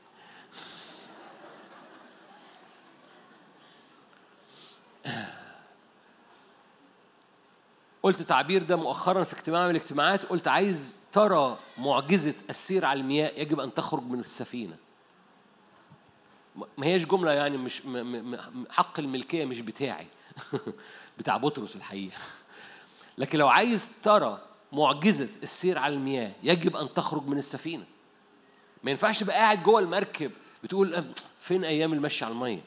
قلت 8.02 8.22
تعبير 8.22 8.62
ده 8.62 8.76
مؤخرا 8.76 9.24
في 9.24 9.32
اجتماع 9.32 9.64
من 9.64 9.70
الاجتماعات 9.70 10.24
قلت 10.24 10.48
عايز 10.48 10.94
ترى 11.12 11.58
معجزة 11.78 12.34
السير 12.50 12.84
على 12.84 13.00
المياه 13.00 13.32
يجب 13.36 13.60
أن 13.60 13.74
تخرج 13.74 14.02
من 14.02 14.20
السفينة. 14.20 14.76
ما 16.56 16.86
هيش 16.86 17.06
جملة 17.06 17.32
يعني 17.32 17.56
مش 17.56 17.82
حق 18.70 19.00
الملكية 19.00 19.44
مش 19.44 19.60
بتاعي. 19.60 20.06
بتاع 21.18 21.36
بطرس 21.36 21.76
الحقيقة. 21.76 22.16
لكن 23.18 23.38
لو 23.38 23.48
عايز 23.48 23.88
ترى 24.02 24.49
معجزة 24.72 25.28
السير 25.42 25.78
على 25.78 25.94
المياه. 25.94 26.32
يجب 26.42 26.76
أن 26.76 26.94
تخرج 26.94 27.26
من 27.26 27.38
السفينة. 27.38 27.84
ما 28.82 28.90
ينفعش 28.90 29.20
تبقى 29.20 29.36
قاعد 29.36 29.62
جوه 29.62 29.80
المركب 29.80 30.32
بتقول 30.64 31.04
فين 31.40 31.64
أيام 31.64 31.92
المشي 31.92 32.24
على 32.24 32.32
المية؟ 32.34 32.60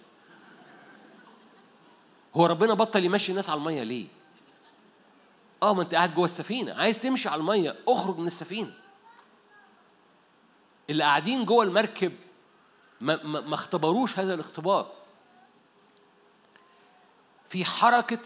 هو 2.35 2.45
ربنا 2.45 2.73
بطل 2.73 3.05
يمشي 3.05 3.31
الناس 3.31 3.49
على 3.49 3.57
المية 3.57 3.83
ليه؟ 3.83 4.07
آه 5.63 5.73
ما 5.73 5.81
أنت 5.81 5.95
قاعد 5.95 6.15
جوه 6.15 6.25
السفينة. 6.25 6.73
عايز 6.73 7.01
تمشي 7.01 7.29
على 7.29 7.39
المية 7.39 7.75
اخرج 7.87 8.17
من 8.17 8.27
السفينة. 8.27 8.73
اللي 10.89 11.03
قاعدين 11.03 11.45
جوه 11.45 11.63
المركب 11.63 12.13
ما, 13.01 13.23
ما, 13.23 13.41
ما 13.41 13.55
اختبروش 13.55 14.19
هذا 14.19 14.33
الاختبار. 14.33 14.91
في 17.49 17.65
حركة 17.65 18.19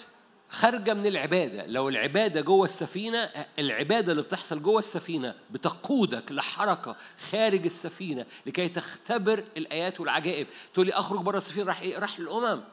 خارجة 0.49 0.93
من 0.93 1.05
العبادة 1.05 1.65
لو 1.65 1.89
العبادة 1.89 2.41
جوه 2.41 2.65
السفينة 2.65 3.19
العبادة 3.59 4.11
اللي 4.11 4.23
بتحصل 4.23 4.61
جوه 4.63 4.79
السفينة 4.79 5.35
بتقودك 5.51 6.31
لحركة 6.31 6.95
خارج 7.31 7.65
السفينة 7.65 8.25
لكي 8.45 8.69
تختبر 8.69 9.43
الآيات 9.57 9.99
والعجائب 9.99 10.47
تقول 10.73 10.85
لي 10.85 10.93
أخرج 10.93 11.19
بره 11.21 11.37
السفينة 11.37 11.65
راح 11.65 11.81
إيه؟ 11.81 11.99
راح 11.99 12.17
الأمم 12.19 12.63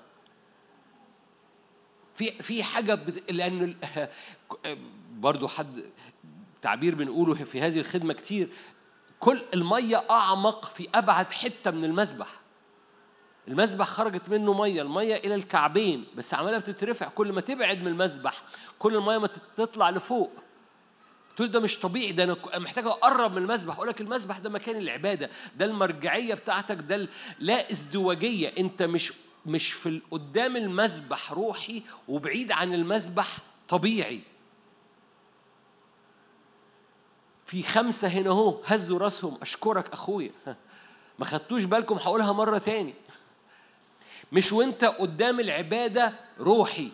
في 2.15 2.31
في. 2.43 2.63
لأن 3.31 3.63
ال- 3.65 4.09
برضو 5.21 5.49
حد 5.49 5.85
تعبير 6.63 6.95
بنقوله 6.95 7.35
في 7.35 7.61
هذه 7.61 7.79
الخدمة 7.79 8.15
كتير 8.15 8.49
كل 9.21 9.43
المية 9.55 10.05
أعمق 10.11 10.65
في 10.65 10.89
أبعد 10.95 11.33
حتة 11.33 11.71
من 11.71 11.85
المسبح 11.85 12.29
المسبح 13.49 13.87
خرجت 13.87 14.29
منه 14.29 14.53
مية 14.53 14.83
المية 14.83 15.15
إلى 15.15 15.35
الكعبين 15.35 16.05
بس 16.17 16.35
عمالة 16.35 16.59
بتترفع. 16.59 17.09
كل 17.09 17.33
ما 17.33 17.41
تبعد 17.41 17.79
من 17.81 17.89
المسبح 17.89 18.43
كل 18.79 18.97
المية 18.97 19.19
ما 19.19 19.29
تطلع 19.57 19.91
لفوق. 19.91 20.31
تقول 21.37 21.51
ده 21.51 21.61
مش 21.61 21.79
طبيعي 21.79 22.13
ده 22.13 22.25
أنا 22.25 22.37
محتاج 22.57 22.87
أقرب 22.87 23.33
من 23.33 23.39
المسبح. 23.39 23.75
أقول 23.75 23.89
لك 23.89 24.01
المسبح 24.01 24.39
ده 24.39 24.51
مكان 24.51 24.77
العبادة 24.77 25.31
ده 25.57 25.65
المرجعية 25.65 26.35
بتاعتك 26.35 26.77
ده 26.77 27.09
لا 27.39 27.71
ازدواجية. 27.71 28.49
أنت 28.59 28.83
مش 28.83 29.13
مش 29.47 29.73
في 29.73 30.01
قدام 30.11 30.57
المسبح 30.57 31.33
روحي 31.33 31.83
وبعيد 32.09 32.53
عن 32.53 32.75
المسبح 32.75 33.39
طبيعي. 33.69 34.21
في 37.47 37.63
خمسة 37.63 38.09
هنا 38.09 38.31
أهو 38.31 38.61
هزوا 38.65 38.99
راسهم. 38.99 39.39
أشكرك 39.43 39.93
أخويا. 39.93 40.31
ما 41.19 41.25
خدتوش 41.25 41.65
بالكم 41.65 41.95
هقولها 41.95 42.33
مرة 42.33 42.59
تاني. 42.59 42.95
مش 44.35 44.53
وانت 44.53 44.85
قدام 44.85 45.41
العبادة 45.41 46.15
روحي. 46.41 46.91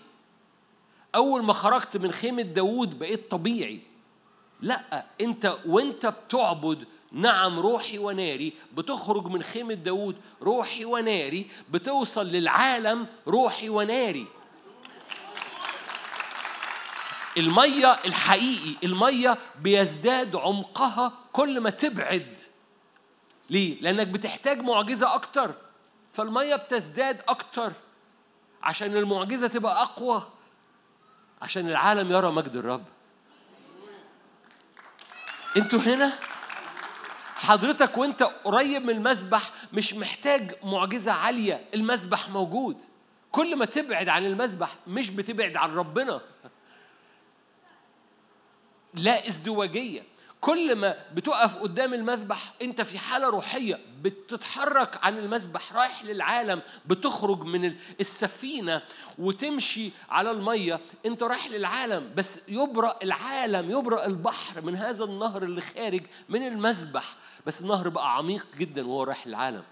أول 1.14 1.42
ما 1.42 1.52
خرجت 1.52 1.96
من 1.96 2.12
خيمة 2.12 2.42
داوود 2.42 2.98
بقيت 2.98 3.30
طبيعي. 3.30 3.80
لا 4.60 5.06
انت 5.20 5.56
وانت 5.66 6.06
بتعبد 6.06 6.84
نعم 7.12 7.60
روحي 7.60 7.98
وناري 7.98 8.52
بتخرج 8.74 9.26
من 9.26 9.42
خيمة 9.42 9.74
داوود 9.74 10.16
روحي 10.42 10.84
وناري 10.84 11.50
بتوصل 11.70 12.26
للعالم 12.26 13.06
روحي 13.26 13.68
وناري. 13.68 14.26
المية 17.36 17.92
الحقيقي 17.92 18.76
المية 18.84 19.38
بيزداد 19.60 20.36
عمقها 20.36 21.12
كل 21.32 21.60
ما 21.60 21.70
تبعد. 21.70 22.38
ليه؟ 23.50 23.80
لأنك 23.80 24.06
بتحتاج 24.06 24.58
معجزة 24.60 25.14
أكتر. 25.14 25.54
فالمية 26.12 26.56
بتزداد 26.56 27.22
أكتر 27.28 27.72
عشان 28.62 28.96
المعجزة 28.96 29.46
تبقى 29.46 29.82
أقوى 29.82 30.22
عشان 31.42 31.68
العالم 31.68 32.12
يرى 32.12 32.30
مجد 32.30 32.56
الرب. 32.56 32.84
أنتوا 35.56 35.78
هنا؟ 35.78 36.12
حضرتك 37.34 37.98
وانت 37.98 38.22
قريب 38.22 38.82
من 38.82 38.90
المسبح 38.90 39.50
مش 39.72 39.94
محتاج 39.94 40.54
معجزة 40.62 41.12
عالية 41.12 41.64
المسبح 41.74 42.28
موجود. 42.28 42.76
كل 43.32 43.56
ما 43.56 43.64
تبعد 43.64 44.08
عن 44.08 44.26
المسبح 44.26 44.74
مش 44.86 45.10
بتبعد 45.10 45.56
عن 45.56 45.74
ربنا. 45.74 46.20
لا 48.94 49.28
ازدواجية. 49.28 50.02
كل 50.40 50.76
ما 50.76 50.96
بتقف 51.14 51.56
قدام 51.56 51.94
المسبح 51.94 52.52
انت 52.62 52.80
في 52.80 52.98
حالة 52.98 53.28
روحية 53.28 53.78
بتتحرك 54.02 55.04
عن 55.04 55.18
المسبح 55.18 55.72
رايح 55.72 56.04
للعالم 56.04 56.62
بتخرج 56.86 57.42
من 57.42 57.74
السفينة 58.00 58.82
وتمشي 59.18 59.90
على 60.10 60.30
المية 60.30 60.80
انت 61.06 61.22
رايح 61.22 61.46
للعالم. 61.50 62.10
بس 62.16 62.40
يبرأ 62.48 62.98
العالم 63.02 63.70
يبرأ 63.70 64.06
البحر 64.06 64.60
من 64.60 64.76
هذا 64.76 65.04
النهر 65.04 65.42
اللي 65.42 65.60
خارج 65.60 66.02
من 66.28 66.46
المسبح 66.46 67.14
بس 67.46 67.60
النهر 67.60 67.88
بقى 67.88 68.16
عميق 68.16 68.46
جدا 68.58 68.86
وهو 68.86 69.02
رايح 69.02 69.26
للعالم 69.26 69.62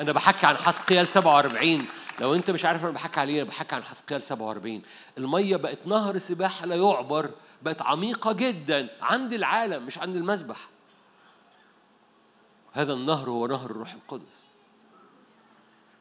أنا 0.00 0.12
بحكي 0.12 0.46
عن 0.46 0.56
حسقيال 0.56 1.08
47 1.08 1.84
لو 2.20 2.34
انت 2.34 2.50
مش 2.50 2.64
عارف 2.64 2.84
أنا 2.84 2.92
بحكي 2.92 3.20
عليه 3.20 3.42
أنا 3.42 3.48
بحكي 3.50 3.74
عن 3.74 3.82
حسقيال 3.82 4.22
47 4.22 4.82
المية 5.18 5.56
بقت 5.56 5.78
نهر 5.86 6.18
سباحة 6.18 6.66
لا 6.66 6.76
يعبر 6.76 7.30
بقت 7.62 7.82
عميقة 7.82 8.32
جدا 8.32 8.88
عند 9.00 9.32
العالم 9.32 9.86
مش 9.86 9.98
عند 9.98 10.16
المسبح. 10.16 10.68
هذا 12.72 12.92
النهر 12.92 13.30
هو 13.30 13.46
نهر 13.46 13.70
الروح 13.70 13.92
القدس. 13.92 14.44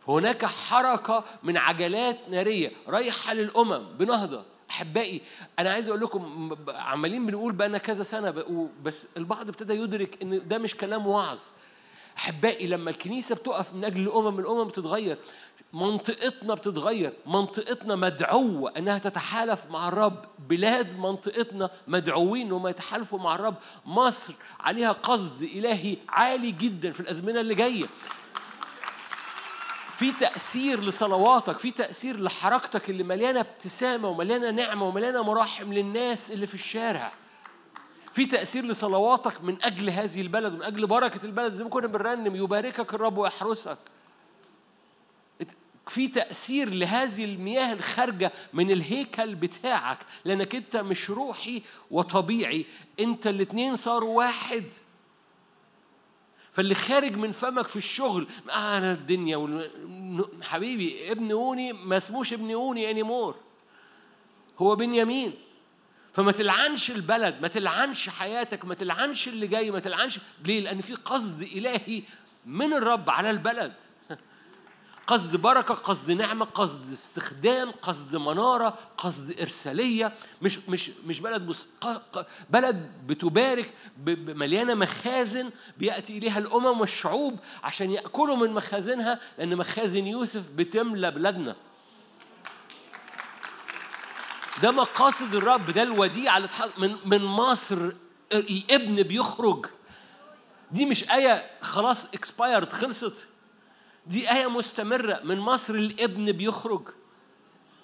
هناك 0.07 0.45
حركة 0.45 1.23
من 1.43 1.57
عجلات 1.57 2.17
نارية 2.29 2.71
رايحة 2.87 3.33
للأمم 3.33 3.83
بنهضة. 3.97 4.43
أحبائي 4.69 5.21
أنا 5.59 5.69
عايز 5.69 5.89
أقول 5.89 6.01
لكم 6.01 6.55
عمالين 6.69 7.25
بنقول 7.25 7.53
بقى 7.53 7.67
كذا 7.77 8.03
بقوا- 8.31 8.67
بس 8.83 9.07
البعض 9.17 9.47
ابتدى 9.49 9.73
يدرك 9.73 10.21
إن 10.21 10.47
ده 10.47 10.57
مش 10.57 10.75
كلام 10.75 11.07
وعظ. 11.07 11.39
أحبائي 12.17 12.67
لما 12.67 12.89
الكنيسة 12.89 13.35
بتقف 13.35 13.73
من 13.73 13.85
أجل 13.85 14.01
الأمم 14.01 14.39
الأمم 14.39 14.63
بتتغير 14.63 15.17
منطقتنا 15.73 16.53
بتتغير 16.53 17.13
منطقتنا 17.25 17.95
مدعوة 17.95 18.73
أنها 18.77 18.97
تتحالف 18.97 19.65
مع 19.71 19.87
الرب. 19.87 20.25
بلاد 20.49 20.99
منطقتنا 20.99 21.69
مدعوين 21.87 22.47
أنهم 22.47 22.67
يتحالفوا 22.67 23.19
مع 23.19 23.35
الرب. 23.35 23.55
مصر 23.85 24.33
عليها 24.59 24.91
قصد 24.91 25.41
إلهي 25.41 25.97
عالي 26.09 26.51
جدا 26.51 26.91
في 26.91 26.99
الأزمنة 26.99 27.39
اللي 27.39 27.55
جاية. 27.55 27.85
في 29.93 30.11
تأثير 30.11 30.81
لصلواتك 30.81 31.59
في 31.59 31.71
تأثير 31.71 32.19
لحركتك 32.19 32.89
اللي 32.89 33.03
مليانة 33.03 33.39
ابتسامة 33.39 34.09
ومليانة 34.09 34.51
نعمة 34.51 34.87
ومليانة 34.87 35.21
مراحم 35.23 35.73
للناس 35.73 36.31
اللي 36.31 36.47
في 36.47 36.53
الشارع. 36.53 37.11
في 38.17 38.25
تأثير 38.25 38.65
لصلواتك 38.65 39.43
من 39.43 39.57
أجل 39.63 39.89
هذه 39.89 40.21
البلد 40.21 40.53
ومن 40.53 40.63
أجل 40.63 40.87
بركة 40.87 41.25
البلد. 41.25 41.53
زي 41.53 41.63
ما 41.63 41.69
كنا 41.69 41.87
بنرنم 41.87 42.35
يباركك 42.35 42.93
الرب 42.93 43.17
ويحرسك. 43.17 43.77
في 45.87 46.07
تأثير 46.07 46.69
لهذه 46.69 47.25
المياه 47.25 47.73
الخارجة 47.73 48.31
من 48.53 48.71
الهيكل 48.71 49.35
بتاعك 49.35 49.97
لأنك 50.25 50.55
أنت 50.55 50.77
مش 50.77 51.09
روحي 51.09 51.63
وطبيعي. 51.91 52.65
أنت 52.99 53.27
الاتنين 53.27 53.75
صاروا 53.75 54.17
واحد. 54.17 54.65
فاللي 56.51 56.75
خارج 56.75 57.15
من 57.15 57.31
فمك 57.31 57.67
في 57.67 57.75
الشغل 57.75 58.27
آه 58.49 58.77
أنا 58.77 58.91
الدنيا. 58.91 59.69
حبيبي 60.41 61.11
ابن 61.11 61.31
أوني 61.31 61.73
ما 61.73 61.97
اسموش 61.97 62.33
ابن 62.33 62.51
أوني 62.51 62.91
انيمور 62.91 63.35
هو 64.59 64.75
بنيامين. 64.75 65.33
فما 66.17 66.31
تلعنش 66.31 66.91
البلد 66.91 67.35
ما 67.41 67.47
تلعنش 67.47 68.09
حياتك 68.09 68.65
ما 68.65 68.75
تلعنش 68.75 69.27
اللي 69.27 69.47
جاي 69.47 69.71
ما 69.71 69.79
تلعنش. 69.79 70.19
ليه؟ 70.45 70.59
لأن 70.59 70.81
في 70.81 70.93
قصد 70.95 71.41
إلهي 71.41 72.03
من 72.45 72.73
الرب 72.73 73.09
على 73.09 73.29
البلد. 73.29 73.73
قصد 75.07 75.35
بركة 75.35 75.73
قصد 75.73 76.11
نعمة 76.11 76.45
قصد 76.45 76.91
استخدام 76.91 77.71
قصد 77.71 78.15
منارة 78.15 78.77
قصد 78.97 79.39
إرسالية. 79.39 80.13
مش 80.41 80.59
مش 80.69 80.91
مش 81.05 81.19
بلد 81.19 81.55
ق- 81.81 82.25
بلد 82.49 82.91
بتبارك 83.07 83.73
مليانة 84.07 84.73
مخازن 84.73 85.49
بيأتي 85.77 86.17
إليها 86.17 86.39
الأمم 86.39 86.81
والشعوب 86.81 87.39
عشان 87.63 87.91
يأكلوا 87.91 88.35
من 88.35 88.53
مخازنها 88.53 89.19
لأن 89.37 89.57
مخازن 89.57 90.07
يوسف 90.07 90.43
بتملى 90.55 91.11
بلادنا. 91.11 91.55
ده 94.61 94.71
مقاصد 94.71 95.35
الرب 95.35 95.71
ده 95.71 95.83
الوديعة 95.83 96.37
اللي 96.37 96.49
من 96.77 96.95
من 97.05 97.23
مصر 97.23 97.91
الابن 98.31 99.03
بيخرج. 99.03 99.65
دي 100.71 100.85
مش 100.85 101.11
آية 101.11 101.51
خلاص 101.61 102.05
اكسبايرد 102.05 102.73
خلصت. 102.73 103.27
دي 104.07 104.31
آية 104.31 104.47
مستمرة. 104.47 105.19
من 105.23 105.39
مصر 105.39 105.75
الابن 105.75 106.31
بيخرج. 106.31 106.81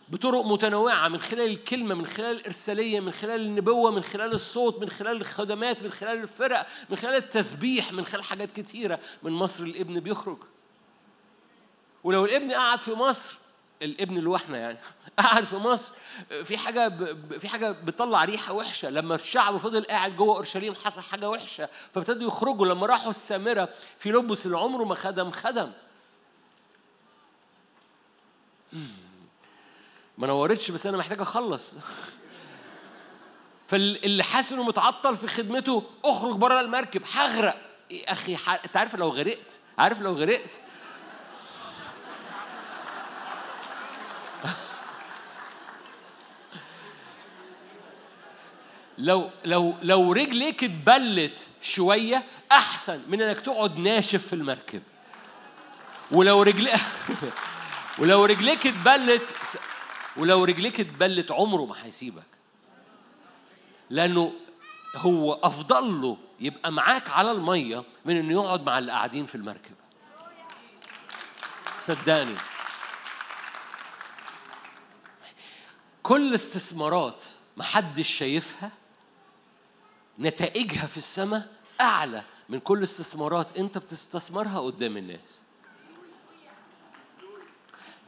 بطرق 0.09 0.45
متنوعة 0.45 1.07
من 1.07 1.19
خلال 1.19 1.51
الكلمة 1.51 1.95
من 1.95 2.07
خلال 2.07 2.35
الإرسالية 2.39 2.99
من 2.99 3.11
خلال 3.11 3.41
النبوة 3.41 3.91
من 3.91 4.03
خلال 4.03 4.33
الصوت 4.33 4.81
من 4.81 4.89
خلال 4.89 5.21
الخدمات 5.21 5.83
من 5.83 5.91
خلال 5.91 6.21
الفرق 6.21 6.67
من 6.89 6.95
خلال 6.97 7.15
التسبيح 7.15 7.91
من 7.93 8.05
خلال 8.05 8.23
حاجات 8.23 8.49
كتيرة. 8.55 8.99
من 9.23 9.31
مصر 9.31 9.63
الابن 9.63 9.99
بيخرج. 9.99 10.37
ولو 12.03 12.25
الابن 12.25 12.51
قعد 12.51 12.81
في 12.81 12.93
مصر 12.93 13.37
الابن 13.81 14.35
إحنا 14.35 14.57
يعني. 14.57 14.77
قعد 15.19 15.43
في 15.43 15.55
مصر 15.55 15.93
في 16.43 16.57
حاجة 16.57 16.87
ب... 16.87 17.37
في 17.37 17.47
حاجة 17.47 17.71
بتطلع 17.71 18.25
ريحة 18.25 18.53
وحشة. 18.53 18.89
لما 18.89 19.15
الشعب 19.15 19.57
فضل 19.57 19.83
قاعد 19.83 20.15
جوه 20.15 20.35
أورشليم 20.35 20.75
حصل 20.75 21.01
حاجة 21.01 21.29
وحشة. 21.29 21.69
فابتدوا 21.93 22.27
يخرجوا. 22.27 22.65
لما 22.65 22.85
راحوا 22.85 23.09
السامرة 23.09 23.69
في 23.97 24.11
لبس 24.11 24.45
اللي 24.45 24.57
عمره 24.57 24.83
ما 24.83 24.95
خدم 24.95 25.31
خدم. 25.31 25.71
ما 30.17 30.27
نورتش 30.27 30.71
بس 30.71 30.87
أنا 30.87 30.97
محتاج 30.97 31.21
أخلص. 31.21 31.73
فاللي 33.67 34.23
حاسس 34.23 34.51
إنه 34.51 34.63
متعطل 34.63 35.15
في 35.15 35.27
خدمته 35.27 35.83
أخرج 36.05 36.35
بره 36.35 36.59
المركب. 36.59 37.01
هغرق. 37.13 37.57
يا 37.91 38.11
أخي. 38.11 38.37
أنت 38.65 38.77
عارف 38.77 38.95
لو 38.95 39.09
غرقت؟ 39.09 39.59
عارف 39.77 40.01
لو 40.01 40.13
غرقت؟ 40.13 40.61
لو 48.97 49.29
لو 49.45 49.75
لو 49.81 50.13
رجليك 50.13 50.63
اتبلت 50.63 51.47
شوية 51.61 52.23
أحسن 52.51 53.01
من 53.07 53.21
إنك 53.21 53.39
تقعد 53.39 53.77
ناشف 53.77 54.27
في 54.27 54.33
المركب. 54.33 54.81
ولو 56.11 56.41
رجلي 56.41 56.71
ولو 57.99 58.25
رجليك 58.25 58.67
اتبلت 58.67 59.33
ولو 60.17 60.43
رجليك 60.43 60.79
اتبلت 60.79 61.31
عمره 61.31 61.65
ما 61.65 61.85
هيسيبك. 61.85 62.23
لأنه 63.89 64.33
هو 64.95 65.33
افضل 65.33 66.01
له 66.01 66.17
يبقى 66.39 66.71
معاك 66.71 67.09
على 67.09 67.31
المية 67.31 67.83
من 68.05 68.17
إنه 68.17 68.33
يقعد 68.33 68.65
مع 68.65 68.77
اللي 68.77 68.91
قاعدين 68.91 69.25
في 69.25 69.35
المركب. 69.35 69.75
صدقني. 71.79 72.35
كل 76.03 76.35
استثمارات 76.35 77.23
محدش 77.57 78.07
شايفها 78.09 78.71
نتائجها 80.19 80.87
في 80.87 80.97
السماء 80.97 81.49
أعلى 81.81 82.23
من 82.49 82.59
كل 82.59 82.83
استثمارات 82.83 83.57
أنت 83.57 83.77
بتستثمرها 83.77 84.59
قدام 84.59 84.97
الناس. 84.97 85.41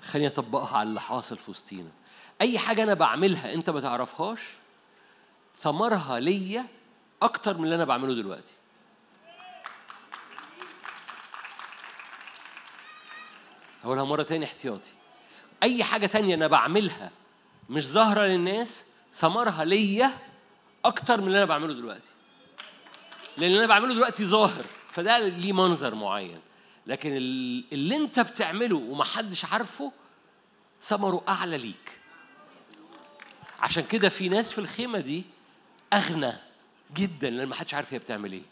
خليني 0.01 0.27
أطبقها 0.27 0.77
على 0.77 0.89
اللي 0.89 1.01
حاصل 1.01 1.37
في 1.37 1.51
وسطينا. 1.51 1.89
أي 2.41 2.59
حاجة 2.59 2.83
أنا 2.83 2.93
بعملها 2.93 3.53
أنت 3.53 3.69
ما 3.69 3.81
تعرفهاش 3.81 4.41
ثمرها 5.55 6.19
ليا 6.19 6.67
أكتر 7.21 7.57
من 7.57 7.63
اللي 7.63 7.75
أنا 7.75 7.85
بعمله 7.85 8.13
دلوقتي. 8.13 8.53
هقولها 13.83 14.03
مرة 14.03 14.23
تاني 14.23 14.45
احتياطي. 14.45 14.91
أي 15.63 15.83
حاجة 15.83 16.05
تانية 16.05 16.35
أنا 16.35 16.47
بعملها 16.47 17.11
مش 17.69 17.87
ظاهرة 17.87 18.21
للناس 18.21 18.83
ثمرها 19.13 19.65
ليا 19.65 20.11
أكتر 20.85 21.21
من 21.21 21.27
اللي 21.27 21.37
أنا 21.37 21.45
بعمله 21.45 21.73
دلوقتي. 21.73 22.11
لأن 23.37 23.47
اللي 23.49 23.59
أنا 23.59 23.67
بعمله 23.67 23.93
دلوقتي 23.93 24.25
ظاهر 24.25 24.65
فده 24.87 25.19
ليه 25.19 25.53
منظر 25.53 25.95
معين. 25.95 26.39
لكن 26.87 27.17
ال- 27.17 27.63
اللي 27.73 27.95
أنت 27.95 28.19
بتعمله 28.19 28.77
ومحدش 28.77 29.45
عارفه 29.45 29.91
ثمره 30.81 31.23
أعلى 31.29 31.57
ليك. 31.57 31.99
عشان 33.59 33.83
كده 33.83 34.09
في 34.09 34.29
ناس 34.29 34.51
في 34.51 34.57
الخيمة 34.59 34.99
دي 34.99 35.23
أغنى 35.93 36.33
جدا 36.93 37.29
لأن 37.29 37.47
محدش 37.49 37.73
عارف 37.73 37.93
هي 37.93 37.99
بتعمل 37.99 38.31
إيه. 38.31 38.43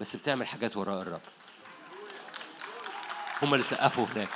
بس 0.00 0.16
بتعمل 0.16 0.46
حاجات 0.46 0.76
وراء 0.76 1.02
الرب. 1.02 1.20
هم 3.42 3.54
اللي 3.54 3.64
سقفوا 3.64 4.06
هناك. 4.06 4.28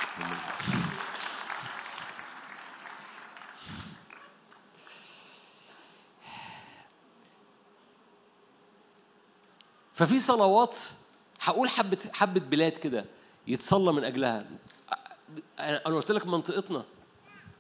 ففي 9.99 10.21
صلوات 10.21 10.77
هقول 11.41 11.69
حبة 11.69 11.99
حبة 12.13 12.41
بلاد 12.41 12.73
كده 12.73 13.05
يتصلى 13.47 13.93
من 13.93 14.05
أجلها. 14.05 14.45
أنا 15.61 15.87
أنا 15.87 15.97
قلت 15.97 16.11
لك 16.13 16.27
منطقتنا 16.27 16.85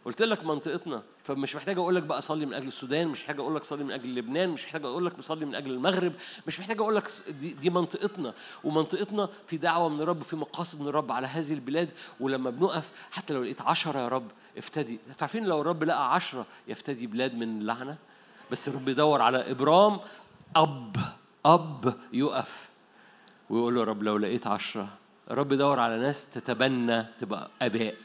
قلت 0.05 0.23
لك 0.23 0.45
منطقتنا 0.45 1.03
فمش 1.25 1.57
محتاج 1.57 1.79
أقول 1.79 1.95
لك 1.97 2.03
بقى 2.03 2.23
صلي 2.23 2.47
من 2.47 2.55
أجل 2.55 2.67
السودان 2.67 3.09
مش 3.09 3.21
محتاج 3.23 3.39
أقول 3.41 3.55
لك 3.57 3.65
صلي 3.65 3.85
من 3.85 3.93
أجل 3.93 4.15
لبنان 4.15 4.49
مش 4.49 4.65
محتاج 4.65 4.85
أقول 4.85 5.07
لك 5.07 5.21
صلي 5.21 5.45
من 5.47 5.55
أجل 5.55 5.71
المغرب 5.71 6.13
مش 6.47 6.61
محتاج 6.61 6.79
أقول 6.81 6.97
لك 6.97 7.11
دي, 7.29 7.53
دي 7.53 7.71
منطقتنا. 7.71 8.35
ومنطقتنا 8.65 9.29
في 9.47 9.57
دعوة 9.57 9.89
من 9.89 10.01
الرب 10.01 10.23
في 10.23 10.37
مقاصد 10.37 10.81
من 10.81 10.89
الرب 10.89 11.13
على 11.13 11.27
هذه 11.27 11.53
البلاد. 11.53 11.93
ولما 12.21 12.51
بنقف 12.51 12.93
حتى 13.11 13.35
لو 13.35 13.43
لقيت 13.43 13.63
عشرة 13.63 13.99
يا 13.99 14.09
رب 14.09 14.31
افتدي. 14.59 14.99
تعرفين 15.19 15.45
لو 15.45 15.61
الرب 15.61 15.85
لقى 15.85 16.15
عشرة 16.15 16.47
يفتدي 16.69 17.07
بلاد 17.07 17.35
من 17.35 17.61
اللعنه 17.61 17.97
بس 18.51 18.69
الرب 18.69 18.89
يدور 18.89 19.23
على 19.23 19.51
إبرام 19.51 20.01
أب. 20.57 20.97
أب 21.47 21.95
يقف 22.13 22.69
ويقول 23.51 23.75
له 23.75 23.85
رب 23.85 24.03
لو 24.03 24.17
لقيت 24.19 24.47
عشرة. 24.47 24.89
الرب 25.31 25.53
يدور 25.53 25.81
على 25.81 25.99
ناس 25.99 26.29
تتبنى 26.31 27.03
تبقى 27.21 27.51
أباء. 27.63 27.97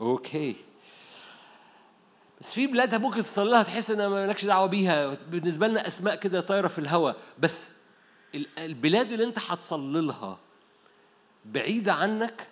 okay. 0.00 0.56
بس 2.40 2.54
في 2.54 2.66
بلاد 2.66 2.94
ممكن 2.94 3.22
تصلي 3.22 3.50
لها 3.50 3.62
تحس 3.62 3.90
ان 3.90 4.06
مالكش 4.06 4.44
دعوة 4.44 4.66
بيها. 4.66 5.14
بالنسبة 5.30 5.68
لنا 5.68 5.86
أسماء 5.86 6.14
كده 6.16 6.40
طايرة 6.40 6.68
في 6.68 6.78
الهواء 6.78 7.16
بس 7.38 7.72
ال- 8.34 8.58
البلاد 8.58 9.12
اللي 9.12 9.24
أنت 9.24 9.38
هتصلي 9.38 10.00
لها 10.00 10.38
بعيدة 11.44 11.92
عنك 11.92 12.46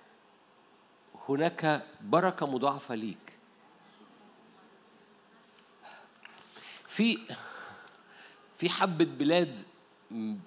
هناك 1.29 1.83
بركة 2.01 2.47
مضاعفة 2.47 2.95
ليك. 2.95 3.37
في 6.87 7.19
في 8.57 8.69
حبة 8.69 9.05
بلاد 9.05 9.59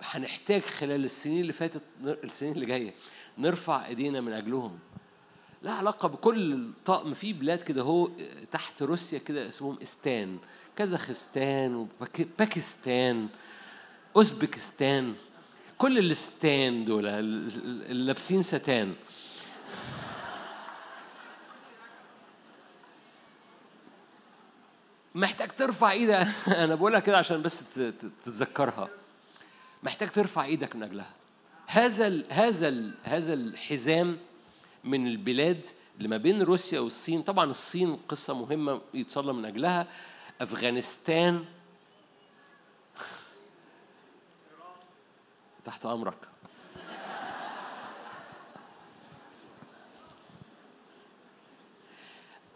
هنحتاج 0.01 0.61
خلال 0.61 1.03
السنين 1.05 1.41
اللي 1.41 1.53
فاتت 1.53 1.81
السنين 2.03 2.53
اللي 2.53 2.65
جاية 2.65 2.93
نرفع 3.37 3.85
إيدينا 3.85 4.21
من 4.21 4.33
أجلهم. 4.33 4.79
لا 5.61 5.71
علاقة 5.71 6.07
بكل 6.07 6.53
الطقم 6.53 7.13
في 7.13 7.33
بلاد 7.33 7.61
كده 7.61 7.81
هو 7.81 8.09
تحت 8.51 8.83
روسيا 8.83 9.19
كده 9.19 9.49
اسمهم 9.49 9.77
إستان 9.81 10.37
كازاخستان 10.75 11.75
وباكستان 11.75 13.27
أوزبكستان 14.15 15.15
كل 15.77 15.97
الإستان 15.97 16.85
دول 16.85 17.03
لابسين 18.05 18.41
ستان. 18.41 18.93
محتاج 25.15 25.49
ترفع 25.49 25.91
إيدك. 25.91 26.27
أنا 26.47 26.75
بقولها 26.75 26.99
كده 26.99 27.17
عشان 27.17 27.41
بس 27.41 27.63
تتذكرها. 28.23 28.89
محتاج 29.83 30.09
ترفع 30.09 30.45
إيدك 30.45 30.75
من 30.75 30.83
اجلها. 30.83 31.13
هذا 31.67 32.07
ال 32.07 32.25
هذا 32.29 32.67
ال 32.67 32.93
هذا 33.03 33.33
الحزام 33.33 34.17
من 34.83 35.07
البلاد 35.07 35.67
اللي 35.97 36.09
ما 36.09 36.17
بين 36.17 36.41
روسيا 36.41 36.79
والصين. 36.79 37.21
طبعا 37.21 37.51
الصين 37.51 37.95
قصة 37.95 38.33
مهمة 38.33 38.81
يتصلى 38.93 39.33
من 39.33 39.45
اجلها. 39.45 39.87
افغانستان. 40.41 41.45
تحت 45.65 45.85
امرك. 45.85 46.17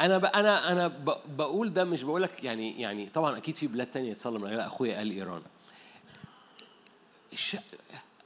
أنا 0.01 0.17
ب... 0.17 0.25
أنا 0.25 0.71
أنا 0.71 0.87
ب... 0.87 1.17
بقول 1.37 1.73
ده 1.73 1.83
مش 1.83 2.03
بقولك 2.03 2.43
يعني 2.43 2.81
يعني 2.81 3.09
طبعا 3.09 3.37
أكيد 3.37 3.55
في 3.55 3.67
بلاد 3.67 3.87
تانية 3.87 4.11
يتصلى 4.11 4.39
من 4.39 4.47
اجلها 4.47 4.67
أخويا 4.67 4.97
قال 4.97 5.11
إيران. 5.11 5.41
الش... 7.33 7.57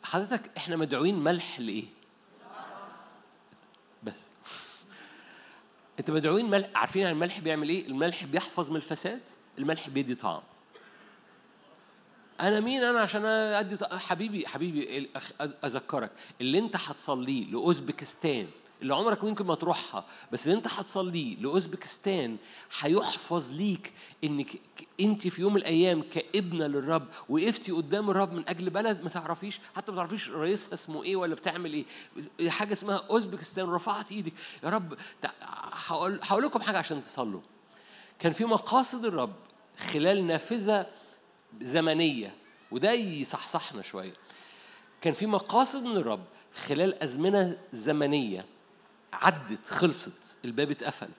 حضرتك 0.03 0.51
إحنا 0.57 0.75
مدعوين 0.75 1.19
ملح 1.19 1.59
لإيه؟ 1.59 1.85
بس. 4.03 4.29
أنت 5.99 6.11
مدعوين 6.11 6.49
ملح 6.49 6.69
عارفين 6.75 7.01
يعني 7.01 7.13
الملح 7.13 7.39
بيعمل 7.39 7.69
إيه؟ 7.69 7.87
الملح 7.87 8.23
بيحفظ 8.25 8.69
من 8.69 8.75
الفساد 8.75 9.21
الملح 9.57 9.89
بيدي 9.89 10.15
طعم. 10.15 10.41
أنا 12.41 12.59
مين؟ 12.59 12.83
أنا 12.83 12.99
عشان 12.99 13.25
أدي 13.25 13.77
حبيبي 13.91 14.47
حبيبي 14.47 15.09
أذكرك 15.65 16.11
اللي 16.41 16.59
أنت 16.59 16.75
هتصليه 16.75 17.45
لأوزبكستان 17.45 18.47
اللي 18.81 18.95
عمرك 18.95 19.23
ممكن 19.23 19.45
ما 19.45 19.55
تروحها 19.55 20.05
بس 20.31 20.47
اللي 20.47 20.57
انت 20.57 20.67
هتصليه 20.67 21.35
لأوزبكستان 21.37 22.37
هيحفظ 22.79 23.51
ليك 23.51 23.93
إنك 24.23 24.59
انت 24.99 25.27
في 25.27 25.41
يوم 25.41 25.53
من 25.53 25.59
الأيام 25.59 26.03
كابنة 26.11 26.67
للرب 26.67 27.07
وقفتي 27.29 27.71
قدام 27.71 28.09
الرب 28.09 28.33
من 28.33 28.49
أجل 28.49 28.69
بلد 28.69 29.03
ما 29.03 29.09
تعرفيش 29.09 29.59
حتى 29.75 29.91
ما 29.91 29.97
تعرفيش 29.97 30.29
رئيسها 30.29 30.73
اسمه 30.73 31.03
إيه 31.03 31.15
ولا 31.15 31.35
بتعمل 31.35 31.85
إيه. 32.39 32.49
حاجة 32.49 32.73
اسمها 32.73 33.03
أوزبكستان 33.09 33.69
رفعت 33.69 34.11
إيدك. 34.11 34.33
يا 34.63 34.69
رب 34.69 34.93
هقول 36.23 36.43
لكم 36.43 36.61
حاجة 36.61 36.77
عشان 36.77 37.03
تصلوا. 37.03 37.41
كان 38.19 38.31
في 38.31 38.45
مقاصد 38.45 39.05
الرب 39.05 39.33
خلال 39.77 40.27
نافذة 40.27 40.87
زمنية 41.61 42.35
وده 42.71 42.91
يصحصحنا 42.91 43.81
شوية. 43.81 44.13
كان 45.01 45.13
في 45.13 45.25
مقاصد 45.25 45.83
من 45.83 45.97
الرب 45.97 46.23
خلال 46.55 47.03
أزمنة 47.03 47.57
زمنية. 47.73 48.45
عدت 49.21 49.67
خلصت 49.67 50.37
الباب 50.45 50.71
اتقفل. 50.71 51.09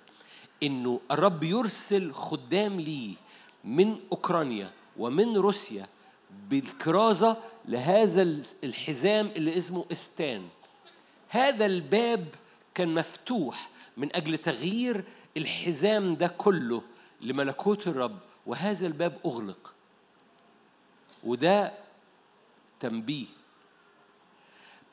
إنه 0.63 1.01
الرب 1.11 1.43
يرسل 1.43 2.13
خدام 2.13 2.81
ليه 2.81 3.15
من 3.65 4.01
أوكرانيا 4.13 4.71
ومن 4.97 5.37
روسيا 5.37 5.87
بالكرازة 6.49 7.37
لهذا 7.65 8.23
الحزام 8.65 9.27
اللي 9.27 9.59
اسمه 9.59 9.85
إستان. 9.93 10.49
هذا 11.29 11.67
الباب 11.67 12.29
كان 12.75 12.95
مفتوح 12.95 13.71
من 13.97 14.17
أجل 14.17 14.39
تغيير 14.39 15.05
الحزام 15.37 16.15
ده 16.15 16.27
كله 16.27 16.83
لملكوت 17.21 17.87
الرب 17.89 18.19
وهذا 18.47 18.87
الباب 18.87 19.19
أغلق. 19.27 19.75
وده 21.25 21.73
تنبيه. 22.81 23.27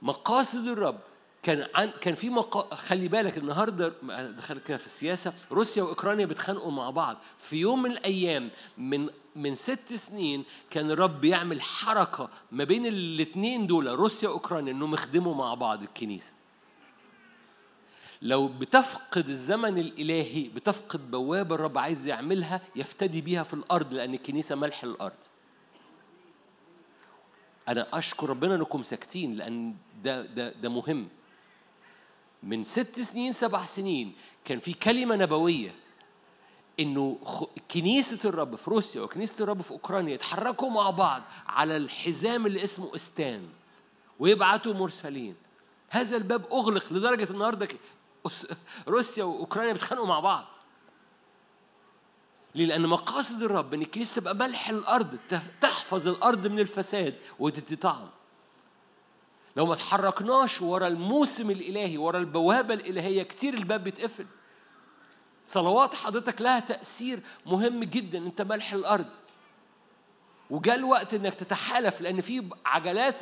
مقاصد 0.02 0.68
الرب 0.68 1.00
كان 1.46 1.68
عن 1.76 1.92
كان 2.02 2.16
في 2.16 2.30
مقا... 2.30 2.76
خلي 2.76 3.08
بالك 3.08 3.38
النهارده 3.38 3.94
دخل 4.30 4.60
كده 4.60 4.78
في 4.78 4.86
السياسة 4.86 5.34
روسيا 5.52 5.84
وأوكرانيا 5.84 6.26
بيتخانقوا 6.26 6.72
مع 6.72 6.90
بعض. 6.90 7.18
في 7.38 7.58
يوم 7.58 7.82
من 7.82 7.92
الأيام 7.92 8.50
من 8.78 9.10
من 9.36 9.56
ست 9.56 9.94
سنين 9.94 10.44
كان 10.70 10.92
الرب 10.92 11.26
يعمل 11.26 11.62
حركة 11.62 12.30
ما 12.52 12.64
بين 12.64 12.86
الاثنين 12.86 13.68
دول 13.68 13.88
روسيا 13.88 14.30
وأوكرانيا 14.30 14.72
إنهم 14.72 14.94
يخدموا 14.94 15.36
مع 15.36 15.54
بعض 15.54 15.82
الكنيسة. 15.82 16.34
لو 18.22 18.48
بتفقد 18.48 19.30
الزمن 19.30 19.78
الإلهي 19.78 20.48
بتفقد 20.48 21.12
بوابة 21.12 21.56
الرب 21.56 21.78
عايز 21.78 22.08
يعملها 22.08 22.62
يفتدي 22.76 23.22
بيها 23.22 23.44
في 23.44 23.54
الأرض 23.54 23.94
لأن 23.94 24.14
الكنيسة 24.14 24.56
ملح 24.56 24.84
الأرض. 24.84 25.18
أنا 27.68 27.88
أشكر 27.94 28.30
ربنا 28.30 28.56
إنكم 28.56 28.84
ساكتين 28.84 29.34
لأن 29.34 29.76
ده 30.04 30.22
ده 30.26 30.50
ده 30.50 30.70
مهم. 30.70 31.08
من 32.46 32.64
ست 32.64 33.00
سنين 33.00 33.32
سبع 33.32 33.66
سنين 33.66 34.14
كان 34.46 34.60
في 34.60 34.74
كلمة 34.74 35.16
نبوية 35.16 35.76
إنه 36.80 37.18
كنيسة 37.72 38.20
الرب 38.26 38.56
في 38.56 38.70
روسيا 38.70 39.02
وكنيسة 39.02 39.44
الرب 39.44 39.62
في 39.62 39.72
أوكرانيا 39.72 40.14
يتحركوا 40.14 40.70
مع 40.70 40.90
بعض 40.90 41.24
على 41.48 41.78
الحزام 41.78 42.46
اللي 42.46 42.64
اسمه 42.64 42.96
استان 42.96 43.50
ويبعتوا 44.20 44.74
مرسلين 44.74 45.36
هذا 45.90 46.18
الباب 46.18 46.46
أغلق 46.52 46.94
لدرجة 46.94 47.28
النهارده 47.30 47.68
روسيا 48.88 49.24
وأوكرانيا 49.24 49.74
بيتخانقوا 49.74 50.08
مع 50.08 50.20
بعض 50.20 50.46
ليه؟ 52.56 52.66
لأن 52.66 52.88
مقاصد 52.88 53.44
الرب 53.44 53.74
إن 53.74 53.82
الكنيسة 53.82 54.22
تبقى 54.22 54.36
ملح 54.36 54.70
الأرض 54.70 55.18
تحفظ 55.62 56.08
الأرض 56.08 56.48
من 56.48 56.60
الفساد 56.60 57.16
وتدي 57.40 57.76
طعم. 57.76 58.10
لو 59.56 59.66
ما 59.66 59.76
تحركناش 59.76 60.62
ورا 60.62 60.88
الموسم 60.88 61.52
الإلهي 61.52 61.98
ورا 61.98 62.20
البوابة 62.20 62.74
الإلهية 62.74 63.24
كتير 63.24 63.54
الباب 63.54 63.84
بيتقفل. 63.84 64.26
صلوات 65.48 65.96
حضرتك 65.96 66.42
لها 66.42 66.60
تأثير 66.60 67.20
مهم 67.46 67.84
جدا 67.84 68.18
أنت 68.18 68.42
ملح 68.42 68.74
الأرض. 68.74 69.06
وجاء 70.50 70.76
الوقت 70.76 71.14
إنك 71.14 71.36
تتحالف 71.36 72.02
لأن 72.02 72.22
في 72.22 72.50
عجلات 72.66 73.22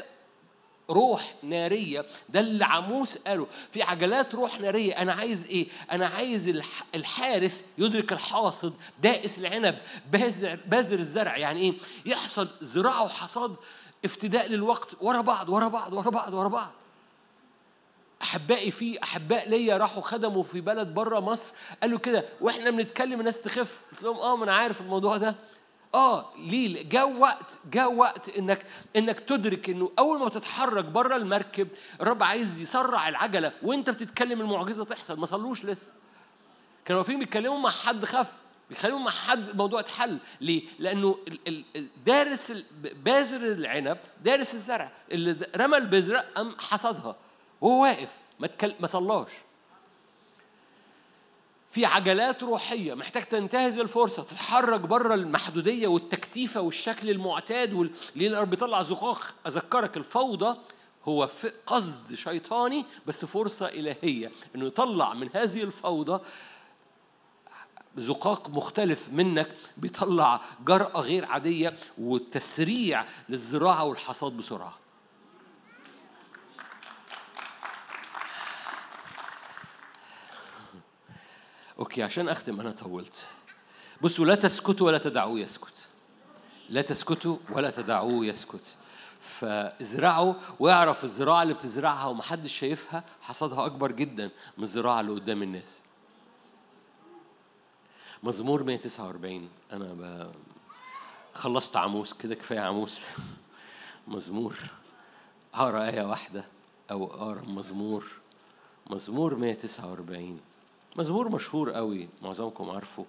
روح 0.90 1.36
نارية 1.44 2.06
ده 2.30 2.40
اللي 2.40 2.66
عاموس 2.66 3.18
قاله 3.18 3.48
في 3.72 3.84
عجلات 3.84 4.36
روح 4.36 4.60
نارية 4.62 4.94
أنا 5.02 5.14
عايز 5.14 5.45
إيه؟ 5.45 5.68
أنا 5.92 6.08
عايز 6.08 6.48
الح- 6.50 6.84
الحارث 6.95 7.64
يدرك 7.78 8.14
الحاصد 8.14 8.74
دائس 9.02 9.38
العنب 9.40 9.78
بازر, 10.12 10.60
بازر 10.66 11.00
الزرع 11.00 11.38
يعني 11.38 11.60
إيه؟ 11.60 11.74
يحصل 12.06 12.48
زراعة 12.62 13.03
وحصاد 13.03 13.56
افتداء 14.06 14.48
للوقت 14.48 14.96
ورا 15.02 15.22
بعض 15.22 15.50
ورا 15.50 15.68
بعض 15.68 15.94
ورا 15.94 16.10
بعض 16.10 16.34
ورا 16.34 16.48
بعض. 16.48 16.72
أحبائي 18.22 18.72
في 18.72 19.04
أحباء 19.04 19.50
ليا 19.50 19.78
راحوا 19.78 20.02
خدموا 20.02 20.44
في 20.44 20.62
بلد 20.62 20.94
بره 20.94 21.20
مصر 21.20 21.54
قالوا 21.82 22.00
كده 22.00 22.26
وإحنا 22.42 22.70
بنتكلم 22.70 23.20
الناس 23.20 23.42
تخف. 23.42 23.82
قلت 23.92 24.04
لهم 24.04 24.18
آه 24.18 24.36
ما 24.36 24.44
أنا 24.44 24.56
عارف 24.56 24.82
الموضوع 24.82 25.18
ده. 25.18 25.36
آه 25.96 26.26
ليه؟ 26.38 26.90
جاء 26.90 27.12
وقت 27.18 27.60
جاء 27.72 27.94
وقت 27.94 28.30
إنك 28.30 28.66
إنك 28.96 29.20
تدرك 29.20 29.70
إنه 29.70 29.92
أول 30.00 30.20
ما 30.20 30.30
تتحرك 30.30 30.86
بره 30.86 31.16
المركب 31.16 31.68
الرب 32.02 32.24
عايز 32.24 32.60
يسرع 32.60 33.10
العجلة 33.10 33.52
وأنت 33.64 33.90
بتتكلم 33.90 34.42
المعجزة 34.42 34.86
تحصل 34.86 35.20
ما 35.20 35.26
صلوش 35.26 35.66
لسه. 35.66 35.94
كانوا 36.86 37.02
واقفين 37.02 37.20
بيتكلموا 37.20 37.60
مع 37.60 37.70
حد 37.70 38.06
خف. 38.06 38.43
بيتكلموا 38.74 39.00
مع 39.00 39.11
حد 39.11 39.50
الموضوع 39.50 39.80
اتحل. 39.80 40.18
ليه؟ 40.42 40.64
لأنه 40.80 41.18
دارس 42.06 42.53
بازر 43.06 43.38
العنب 43.38 43.98
دارس 44.24 44.53
الزرع. 44.53 44.92
اللي 45.11 45.48
رمى 45.56 45.77
البذرة 45.77 46.26
قام 46.35 46.56
حصدها. 46.60 47.16
وهو 47.61 47.84
واقف 47.84 48.10
ما 48.40 48.48
تكل... 48.48 48.74
ما 48.80 48.88
صلاش. 48.88 49.32
في 51.69 51.85
عجلات 51.85 52.43
روحية 52.43 52.93
محتاج 52.93 53.24
تنتهز 53.24 53.80
الفرصة 53.80 54.24
تتحرك 54.24 54.80
بره 54.80 55.14
المحدودية 55.14 55.88
والتكتيفة 55.88 56.61
والشكل 56.61 57.10
المعتاد 57.10 57.74
وال... 57.74 57.90
ليه 58.16 58.27
الرب 58.27 58.50
بيطلع 58.50 58.84
زقاق. 58.84 59.35
أذكرك 59.48 59.98
الفوضى 59.98 60.58
هو 61.06 61.30
قصد 61.68 62.14
شيطاني 62.14 62.85
بس 63.08 63.26
فرصة 63.26 63.66
إلهية 63.66 64.32
إنه 64.56 64.66
يطلع 64.66 65.14
من 65.14 65.30
هذه 65.34 65.64
الفوضى 65.64 66.24
زقاق 67.98 68.50
مختلف 68.50 69.10
منك 69.10 69.56
بيطلع 69.78 70.42
جرأة 70.66 71.02
غير 71.02 71.26
عادية 71.26 71.78
وتسريع 71.98 73.06
للزراعة 73.30 73.84
والحصاد 73.84 74.32
بسرعة. 74.32 74.74
أوكي 81.80 82.04
عشان 82.04 82.30
أختم 82.30 82.60
أنا 82.60 82.72
طولت. 82.72 83.28
بصوا 84.02 84.26
لا 84.26 84.36
تسكتوا 84.36 84.88
ولا 84.88 84.98
تدعوه 84.98 85.40
يسكت. 85.40 85.88
لا 86.70 86.82
تسكتوا 86.82 87.38
ولا 87.50 87.70
تدعوه 87.70 88.26
يسكت. 88.26 88.76
فازرعوا 89.20 90.34
واعرف 90.60 91.04
الزراعة 91.04 91.44
اللي 91.44 91.54
بتزرعها 91.54 92.06
ومحدش 92.06 92.60
شايفها 92.60 93.04
حصادها 93.22 93.66
أكبر 93.66 93.92
جدا 93.92 94.30
من 94.58 94.64
الزراعة 94.64 95.02
اللي 95.02 95.12
قدام 95.12 95.44
الناس. 95.44 95.83
مزمور 98.24 98.64
149 98.64 99.50
أنا 99.72 99.93
ب... 99.93 100.32
خلصت 101.34 101.77
عموس 101.77 102.14
كده 102.14 102.35
كفاية 102.35 102.60
عموس. 102.60 103.03
مزمور. 104.08 104.56
هقرأ 105.53 105.90
آية 105.90 106.02
واحدة 106.02 106.45
أو 106.92 107.06
أقرأ 107.06 107.42
مزمور. 107.42 108.06
مزمور 108.90 109.35
149 109.35 110.40
مزمور 110.95 111.30
مشهور 111.30 111.72
قوي 111.72 112.10
معظمكم 112.22 112.69
عارفه. 112.69 113.06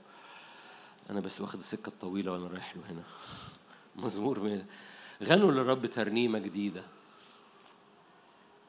أنا 1.10 1.20
بس 1.20 1.40
واخد 1.40 1.58
السكة 1.58 1.88
الطويلة 1.88 2.32
وأنا 2.32 2.46
رايح 2.46 2.76
له 2.76 2.82
هنا. 2.90 3.02
مزمور 4.06 4.40
100 4.40 4.62
غنوا 5.22 5.52
للرب 5.52 5.86
ترنيمة 5.86 6.38
جديدة. 6.38 6.82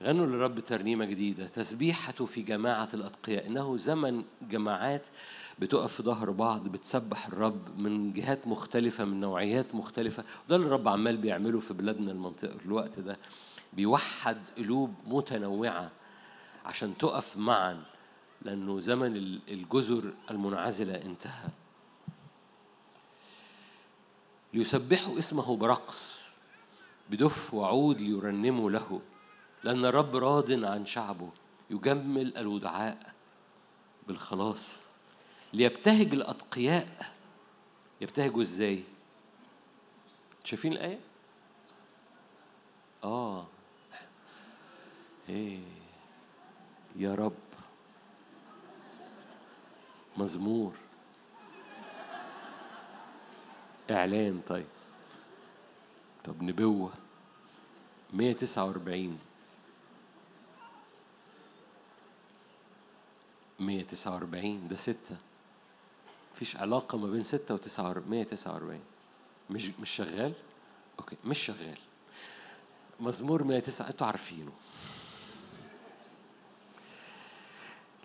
غنوا 0.03 0.25
للرب 0.25 0.59
ترنيمة 0.59 1.05
جديدة. 1.05 1.47
تسبيحته 1.47 2.25
في 2.25 2.41
جماعة 2.41 2.89
الأتقياء. 2.93 3.47
إنه 3.47 3.77
زمن 3.77 4.23
جماعات 4.41 5.07
بتقف 5.59 5.93
في 5.93 6.03
ظهر 6.03 6.31
بعض 6.31 6.67
بتسبح 6.67 7.27
الرب 7.27 7.79
من 7.79 8.13
جهات 8.13 8.47
مختلفة 8.47 9.05
من 9.05 9.19
نوعيات 9.19 9.75
مختلفة. 9.75 10.23
وده 10.47 10.55
اللي 10.55 10.67
الرب 10.67 10.87
عمال 10.87 11.17
بيعمله 11.17 11.59
في 11.59 11.73
بلادنا 11.73 12.11
المنطقة 12.11 12.57
الوقت 12.65 12.99
ده. 12.99 13.17
بيوحد 13.73 14.37
قلوب 14.57 14.93
متنوعة 15.07 15.91
عشان 16.65 16.97
تقف 16.97 17.37
معا 17.37 17.83
لأنه 18.41 18.79
زمن 18.79 19.15
الجزر 19.47 20.13
المنعزلة 20.31 20.95
انتهى. 21.01 21.49
ليسبحوا 24.53 25.19
اسمه 25.19 25.57
برقص. 25.57 26.25
بدف 27.09 27.53
وعود 27.53 28.01
ليرنموا 28.01 28.71
له. 28.71 29.01
لأن 29.65 29.85
الرب 29.85 30.15
راض 30.15 30.51
عن 30.51 30.85
شعبه 30.85 31.29
يجمل 31.69 32.37
الودعاء 32.37 33.13
بالخلاص. 34.07 34.77
ليبتهج 35.53 36.13
الأتقياء. 36.13 37.13
يبتهجوا 38.01 38.41
إزاي؟ 38.41 38.83
شايفين 40.43 40.71
الآية؟ 40.73 40.99
آه. 43.03 43.45
إيه. 45.29 45.59
يا 46.95 47.15
رب. 47.15 47.33
مزمور. 50.17 50.73
إعلان 53.91 54.41
طيب. 54.47 54.67
طب 56.25 56.43
نبوة. 56.43 56.91
149 58.13 59.19
149 63.59 64.67
ده 64.67 64.77
ستة. 64.77 65.15
مفيش 66.35 66.55
علاقة 66.55 66.97
ما 66.97 67.07
بين 67.07 67.23
ستة 67.23 67.53
وتسعة 67.53 68.03
149 68.09 68.79
مش 69.49 69.71
مش 69.79 69.89
شغال؟ 69.89 70.33
أوكي 70.99 71.15
مش 71.25 71.39
شغال. 71.39 71.77
مزمور 72.99 73.43
109 73.43 73.87
أنتوا 73.89 74.07
عارفينه. 74.07 74.51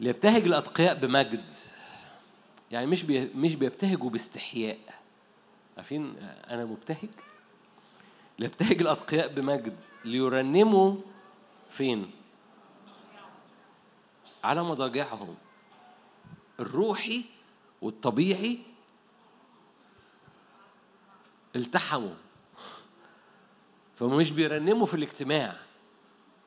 ليبتهج 0.00 0.42
الأتقياء 0.42 0.98
بمجد. 0.98 1.52
يعني 2.70 2.86
مش 2.86 3.02
بي 3.02 3.24
مش 3.34 3.54
بيبتهجوا 3.54 4.10
باستحياء. 4.10 4.78
عارفين؟ 5.76 6.14
أنا 6.50 6.64
مبتهج؟ 6.64 7.08
ليبتهج 8.38 8.80
الأتقياء 8.80 9.34
بمجد. 9.34 9.80
ليرنموا 10.04 10.94
فين؟ 11.70 12.10
على 14.44 14.62
مضاجعهم. 14.62 15.34
الروحي 16.60 17.24
والطبيعي 17.82 18.58
التحموا. 21.56 22.14
فهم 23.96 24.16
مش 24.16 24.30
بيرنموا 24.30 24.86
في 24.86 24.94
الاجتماع 24.94 25.56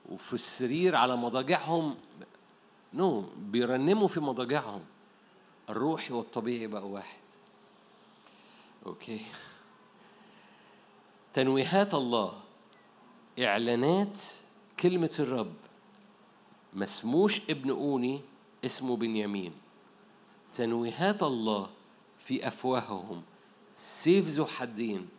وفي 0.10 0.34
السرير 0.34 0.96
على 0.96 1.16
مضاجعهم. 1.16 1.98
نو 2.94 3.22
بيرنموا 3.38 4.08
في 4.08 4.20
مضاجعهم. 4.20 4.86
الروحي 5.70 6.14
والطبيعي 6.14 6.68
بقى 6.68 6.88
واحد. 6.88 7.20
okay. 8.86 9.26
تنويهات 11.34 11.94
الله 11.94 12.34
إعلانات 13.40 14.22
كلمة 14.80 15.16
الرب. 15.20 15.54
ما 16.76 16.87
اسموش 16.87 17.42
بن 17.50 17.70
اوني 17.70 18.22
اسمه 18.66 18.98
بنيامين. 18.98 19.54
تنويهات 20.54 21.24
الله 21.24 21.70
في 22.18 22.48
افواههم 22.48 23.22
سيف 23.78 24.28
ذو 24.28 24.46
حدين 24.46 25.10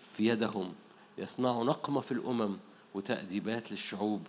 في 0.00 0.26
يدهم 0.26 0.72
يصنعوا 1.18 1.64
نقمة 1.64 2.00
في 2.00 2.12
الامم 2.12 2.58
وتأديبات 2.94 3.70
للشعوب 3.70 4.26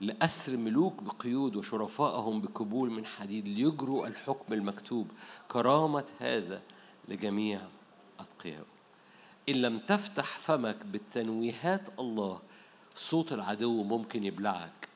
لأسر 0.00 0.56
ملوك 0.56 1.02
بقيود 1.02 1.56
وشرفائهم 1.56 2.40
بكبول 2.40 2.90
من 2.90 3.06
حديد 3.06 3.48
ليجروا 3.48 4.06
الحكم 4.06 4.52
المكتوب. 4.52 5.10
كرامة 5.48 6.04
هذا 6.18 6.62
لجميع 7.08 7.60
أتقياء 8.18 8.64
إن 9.48 9.54
لم 9.54 9.78
تفتح 9.78 10.38
فمك 10.38 10.76
بالتنويهات 10.84 11.98
الله 11.98 12.40
صوت 12.94 13.32
العدو 13.32 13.82
ممكن 13.82 14.24
يبلعك. 14.24 14.89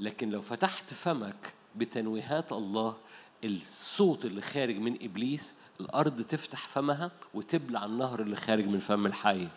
لكن 0.00 0.30
لو 0.30 0.42
فتحت 0.42 0.94
فمك 0.94 1.52
بتنويهات 1.76 2.52
الله 2.52 2.96
الصوت 3.44 4.24
اللي 4.24 4.40
خارج 4.40 4.76
من 4.76 4.98
إبليس 5.02 5.54
الأرض 5.80 6.22
تفتح 6.22 6.68
فمها 6.68 7.10
وتبلع 7.34 7.84
النهر 7.84 8.20
اللي 8.22 8.36
خارج 8.36 8.66
من 8.66 8.78
فم 8.78 9.06
الحي. 9.06 9.48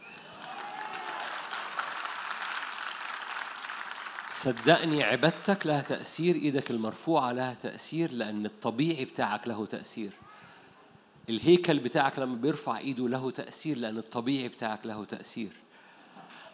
صدقني 4.29 5.03
عبادتك 5.03 5.67
لها 5.67 5.81
تأثير 5.81 6.35
إيدك 6.35 6.71
المرفوعة 6.71 7.31
لها 7.31 7.53
تأثير 7.53 8.11
لأن 8.11 8.45
الطبيعي 8.45 9.05
بتاعك 9.05 9.47
له 9.47 9.65
تأثير. 9.65 10.11
الهيكل 11.29 11.79
بتاعك 11.79 12.19
لما 12.19 12.35
بيرفع 12.35 12.77
إيده 12.77 13.09
له 13.09 13.31
تأثير 13.31 13.77
لأن 13.77 13.97
الطبيعي 13.97 14.47
بتاعك 14.47 14.85
له 14.85 15.05
تأثير. 15.05 15.51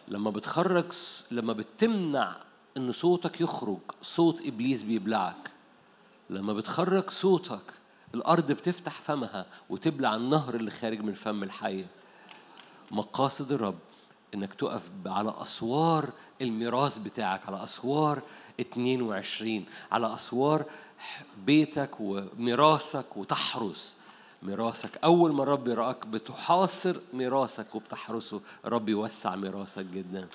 لما 0.08 0.30
بتخرج 0.30 0.92
لما 1.30 1.52
بتمنع 1.52 2.36
إن 2.76 2.92
صوتك 2.92 3.40
يخرج 3.40 3.78
صوت 4.02 4.40
إبليس 4.46 4.82
بيبلعك. 4.82 5.50
لما 6.30 6.52
بتخرج 6.52 7.10
صوتك 7.10 7.62
الأرض 8.14 8.52
بتفتح 8.52 8.92
فمها 8.92 9.46
وتبلع 9.70 10.16
النهر 10.16 10.54
اللي 10.54 10.70
خارج 10.70 11.00
من 11.00 11.14
فم 11.14 11.42
الحية 11.42 11.86
مقاصد 12.90 13.52
الرب 13.52 13.78
إنك 14.34 14.54
تقف 14.54 14.90
على 15.06 15.34
أسوار 15.38 16.10
الميراث 16.42 16.98
بتاعك 16.98 17.46
على 17.46 17.64
أسوار 17.64 18.22
22 18.60 19.64
على 19.92 20.14
أسوار 20.14 20.64
بيتك 21.46 21.90
وميراثك 22.00 23.16
وتحرس. 23.16 23.96
ميراثك 24.42 24.98
أول 25.04 25.32
ما 25.32 25.42
الرب 25.42 25.68
يراك 25.68 26.06
بتحاصر 26.06 26.96
ميراثك 27.12 27.74
وبتحرسه 27.74 28.40
الرب 28.64 28.88
يوسع 28.88 29.36
ميراثك 29.36 29.84
جدا. 29.84 30.28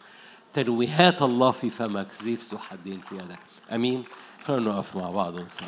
تنويهات 0.55 1.21
الله 1.21 1.51
في 1.51 1.69
فمك. 1.69 2.11
زيف 2.13 2.53
ذو 2.53 2.57
حدين 2.57 2.99
في 2.99 3.15
يدك 3.15 3.39
أمين. 3.71 4.03
خلينا 4.43 4.71
نقف 4.71 4.95
مع 4.95 5.09
بعض 5.09 5.35
ونصلي. 5.35 5.67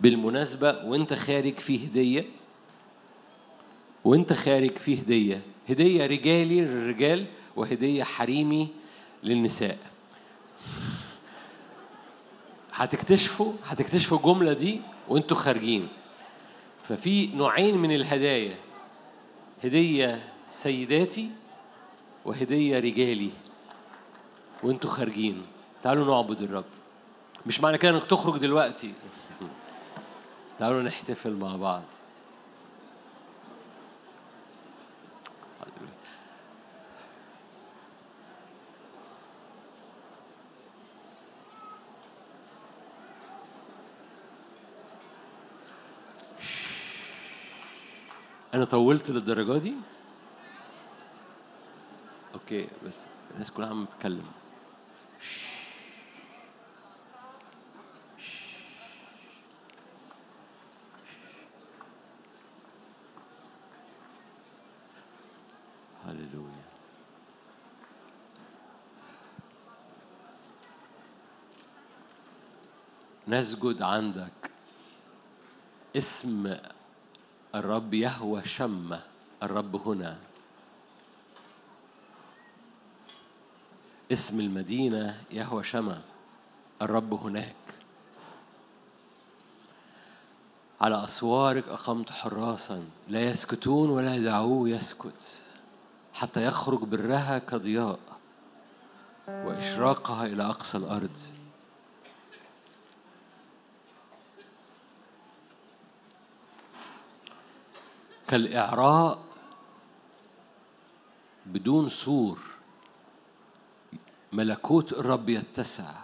بالمناسبة 0.00 0.84
وانت 0.84 1.14
خارج 1.14 1.58
في 1.58 1.86
هدية؟ 1.86 2.24
وانت 4.04 4.32
خارج 4.32 4.78
في 4.78 5.00
هدية. 5.00 5.42
هدية 5.68 6.06
رجالي 6.06 6.60
للرجال 6.60 7.26
وهدية 7.56 8.04
حريمي 8.04 8.68
للنساء. 9.22 9.78
هتكتشفوا 12.72 13.52
هتكتشفوا 13.64 14.18
الجملة 14.18 14.52
دي 14.52 14.80
وانتوا 15.08 15.36
خارجين. 15.36 15.88
ففي 16.82 17.26
نوعين 17.26 17.78
من 17.78 17.94
الهدايا. 17.94 18.56
هدية 19.64 20.22
سيداتي 20.52 21.30
وهدية 22.24 22.78
رجالي 22.78 23.30
وانتوا 24.62 24.90
خارجين. 24.90 25.42
تعالوا 25.82 26.06
نعبد 26.06 26.42
الرب. 26.42 26.64
مش 27.46 27.60
معنى 27.60 27.78
كده 27.78 27.90
انك 27.90 28.04
تخرج 28.04 28.40
دلوقتي. 28.40 28.94
تعالوا 30.58 30.82
نحتفل 30.82 31.32
مع 31.32 31.56
بعض. 31.56 31.82
أنا 48.54 48.64
طولت 48.64 49.10
للدرجة 49.10 49.58
دي؟ 49.58 49.74
أوكي 52.34 52.68
بس 52.86 53.06
الناس 53.34 53.50
كلها 53.50 53.68
عم 53.68 53.84
بتتكلم. 53.84 54.24
هللويا. 66.06 66.64
نسجد 73.28 73.82
عندك. 73.82 74.50
اسم 75.96 76.56
الرب 77.54 77.94
يهوى 77.94 78.44
شمة 78.44 79.00
الرب 79.42 79.88
هنا. 79.88 80.16
اسم 84.12 84.40
المدينة 84.40 85.20
يهوى 85.30 85.64
شمة 85.64 86.00
الرب 86.82 87.14
هناك. 87.14 87.54
على 90.80 91.04
أسوارك 91.04 91.68
أقمت 91.68 92.10
حراسا 92.10 92.84
لا 93.08 93.20
يسكتون 93.22 93.90
ولا 93.90 94.14
يدعوه 94.14 94.68
يسكت 94.68 95.42
حتى 96.14 96.46
يخرج 96.46 96.78
برها 96.78 97.38
كضياء 97.38 97.98
وإشراقها 99.28 100.26
إلى 100.26 100.42
أقصى 100.42 100.78
الأرض. 100.78 101.18
كالإعراء 108.34 109.24
بدون 111.46 111.88
سور. 111.88 112.38
ملكوت 114.32 114.92
الرب 114.92 115.28
يتسع. 115.28 115.94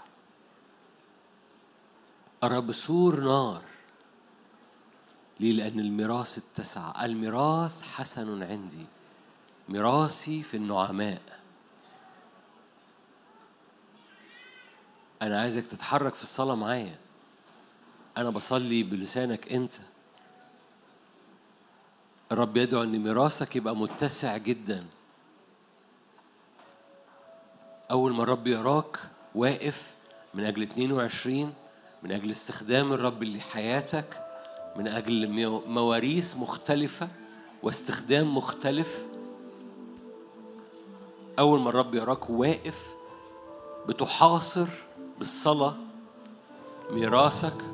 الرب 2.45 2.73
سور 2.73 3.21
نار. 3.21 3.63
ليه؟ 5.41 5.53
لأن 5.53 5.81
الميراث 5.81 6.39
اتسع. 6.39 7.05
الميراث 7.05 7.83
حسن 7.83 8.43
عندي. 8.43 8.87
ميراثي 9.69 10.43
في 10.43 10.57
النعماء. 10.57 11.23
أنا 15.23 15.41
عايزك 15.41 15.67
تتحرك 15.67 16.15
في 16.15 16.23
الصلاة 16.23 16.55
معايا. 16.55 16.99
أنا 18.17 18.31
بصلي 18.31 18.83
بلسانك 18.83 19.53
أنت. 19.53 19.73
الرب 22.33 22.57
يدعو 22.57 22.83
إن 22.83 22.99
ميراثك 22.99 23.57
يبقى 23.57 23.77
متسع 23.77 24.37
جدا. 24.37 24.85
أول 27.91 28.13
ما 28.15 28.23
الرب 28.23 28.47
يراك 28.47 28.99
واقف 29.35 29.93
من 30.35 30.45
أجل 30.45 30.63
22 30.63 31.55
من 32.03 32.13
أجل 32.13 32.31
استخدام 32.31 32.93
الرب 32.93 33.23
لحياتك 33.25 34.25
من 34.77 34.89
أجل 34.89 35.29
مواريث 35.67 36.37
مختلفة 36.37 37.09
واستخدام 37.63 38.37
مختلف 38.37 39.05
أول 41.39 41.61
ما 41.61 41.69
الرب 41.71 41.95
يراك 41.95 42.31
واقف 42.31 42.95
بتحاصر 43.89 44.67
بالصلاة 45.19 45.75
ميراثك 46.91 47.65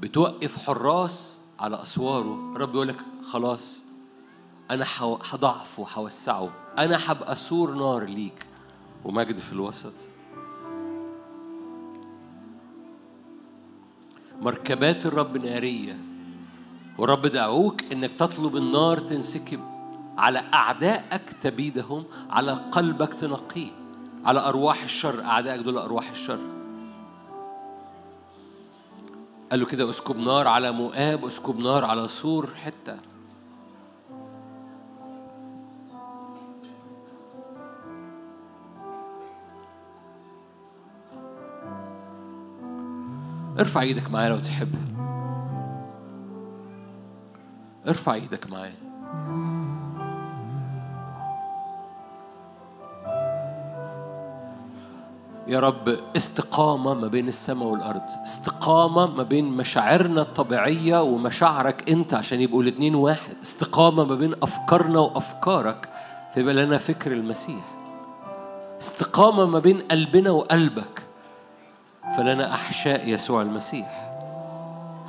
بتوقف 0.00 0.66
حراس 0.66 1.33
على 1.60 1.82
أسواره 1.82 2.52
الرب 2.56 2.74
يقول 2.74 2.88
لك 2.88 2.96
خلاص 3.30 3.78
حو- 4.84 5.18
هضعفه 5.30 5.82
وهوسعه 5.82 6.50
أنا 6.78 6.98
هبقى 7.12 7.36
سور 7.36 7.74
نار 7.74 8.04
ليك. 8.04 8.46
ومجد 9.04 9.38
في 9.38 9.52
الوسط. 9.52 9.92
مركبات 14.42 15.06
الرب 15.06 15.36
نارية. 15.36 15.98
والرب 16.98 17.26
دعوك 17.26 17.82
إنك 17.92 18.10
تطلب 18.12 18.56
النار 18.56 18.98
تنسكب. 18.98 19.60
على 20.18 20.38
أعدائك 20.54 21.22
تبيدهم 21.42 22.04
على 22.30 22.52
قلبك 22.72 23.14
تنقيه. 23.14 23.70
على 24.24 24.40
أرواح 24.40 24.82
الشر 24.82 25.24
أعدائك 25.24 25.60
دول 25.60 25.78
أرواح 25.78 26.10
الشر. 26.10 26.38
قال 29.54 29.60
له 29.60 29.66
كده 29.66 29.90
أسكب 29.90 30.16
نار 30.16 30.48
على 30.48 30.72
مؤاب 30.72 31.24
أسكب 31.24 31.58
نار 31.58 31.84
على 31.84 32.08
سور 32.08 32.48
حتة. 32.54 32.96
ارفع 43.58 43.80
إيدك 43.80 44.10
معايا 44.10 44.28
لو 44.28 44.38
تحب. 44.38 44.74
ارفع 47.86 48.14
إيدك 48.14 48.50
معايا. 48.50 48.74
يا 55.46 55.60
رب 55.60 55.98
استقامة 56.16 56.94
ما 56.94 57.08
بين 57.08 57.28
السماء 57.28 57.68
والأرض 57.68 58.02
استقامة 58.22 59.06
ما 59.06 59.22
بين 59.22 59.44
مشاعرنا 59.44 60.22
الطبيعية 60.22 61.02
ومشاعرك 61.02 61.90
أنت 61.90 62.14
عشان 62.14 62.40
يبقوا 62.40 62.62
الاتنين 62.62 62.94
واحد 62.94 63.36
استقامة 63.42 64.04
ما 64.04 64.14
بين 64.14 64.34
أفكارنا 64.42 65.00
وأفكارك 65.00 65.88
فيبقى 66.34 66.54
لنا 66.54 66.78
فكر 66.78 67.12
المسيح. 67.12 67.64
استقامة 68.80 69.46
ما 69.46 69.58
بين 69.58 69.80
قلبنا 69.90 70.30
وقلبك 70.30 71.02
فلنا 72.16 72.54
أحشاء 72.54 73.08
يسوع 73.08 73.42
المسيح. 73.42 74.10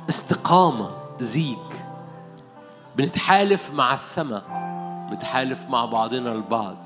استقامة 0.08 0.90
زيج 1.20 1.56
بنتحالف 2.96 3.74
مع 3.74 3.94
السماء 3.94 4.42
بنتحالف 5.10 5.70
مع 5.70 5.84
بعضنا 5.84 6.32
البعض. 6.32 6.76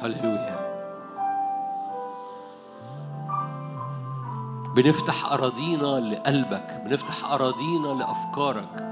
هللويا. 0.00 0.68
بنفتح 4.76 5.32
أراضينا 5.32 5.86
لقلبك 5.86 6.82
بنفتح 6.84 7.32
أراضينا 7.32 7.88
لأفكارك 7.88 8.82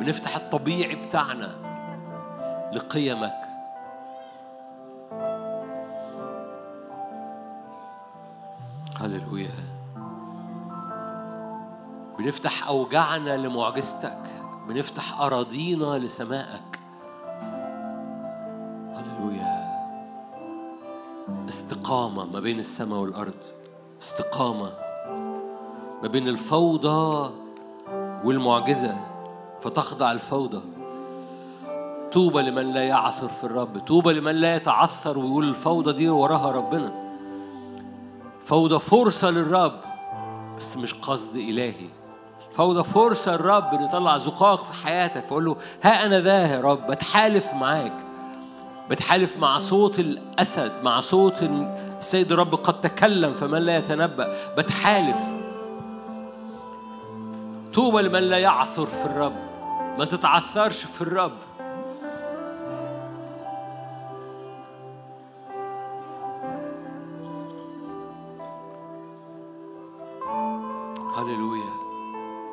بنفتح 0.00 0.36
الطبيعي 0.36 0.94
بتاعنا 0.94 1.50
لقيمك. 2.72 3.44
هللويا. 9.00 9.50
بنفتح 12.18 12.68
أوجاعنا 12.68 13.36
لمعجزتك 13.36 14.18
بنفتح 14.68 15.20
أراضينا 15.20 15.98
لسمائك. 15.98 16.83
استقامة 21.84 22.24
ما 22.24 22.40
بين 22.40 22.58
السماء 22.58 22.98
والأرض. 22.98 23.34
استقامة 24.02 24.72
ما 26.02 26.08
بين 26.08 26.28
الفوضى 26.28 27.30
والمعجزة. 28.24 28.96
فتخضع 29.60 30.12
الفوضى. 30.12 30.60
طوبى 32.12 32.42
لمن 32.42 32.72
لا 32.72 32.84
يعثر 32.84 33.28
في 33.28 33.44
الرب. 33.44 33.78
طوبى 33.78 34.12
لمن 34.12 34.32
لا 34.32 34.56
يتعثر 34.56 35.18
ويقول 35.18 35.48
الفوضى 35.48 35.92
دي 35.92 36.08
وراها 36.08 36.52
ربنا. 36.52 36.92
فوضى 38.44 38.78
فرصة 38.78 39.30
للرب 39.30 39.80
بس 40.58 40.76
مش 40.76 40.94
قصد 40.94 41.36
إلهي. 41.36 41.88
فوضى 42.52 42.84
فرصة 42.84 43.34
الرب 43.34 43.74
إن 43.74 43.82
يطلع 43.82 44.18
زقاق 44.18 44.64
في 44.64 44.72
حياتك. 44.72 45.28
فقول 45.28 45.44
له 45.44 45.56
ها 45.82 46.06
أنا 46.06 46.20
ذا 46.20 46.46
يا 46.46 46.60
رب 46.60 46.86
بتحالف 46.86 47.54
معاك. 47.54 48.13
بتحالف 48.90 49.36
مع 49.36 49.58
صوت 49.58 49.98
الأسد 49.98 50.72
مع 50.82 51.00
صوت 51.00 51.42
السيد 51.42 52.32
الرب 52.32 52.54
قد 52.54 52.80
تكلم 52.80 53.34
فمن 53.34 53.58
لا 53.58 53.76
يتنبأ. 53.76 54.54
بتحالف. 54.58 55.18
طوبى 57.74 58.02
لمن 58.02 58.22
لا 58.22 58.38
يعثر 58.38 58.86
في 58.86 59.04
الرب. 59.04 59.36
ما 59.98 60.04
تتعثرش 60.04 60.84
في 60.84 61.02
الرب. 61.02 61.32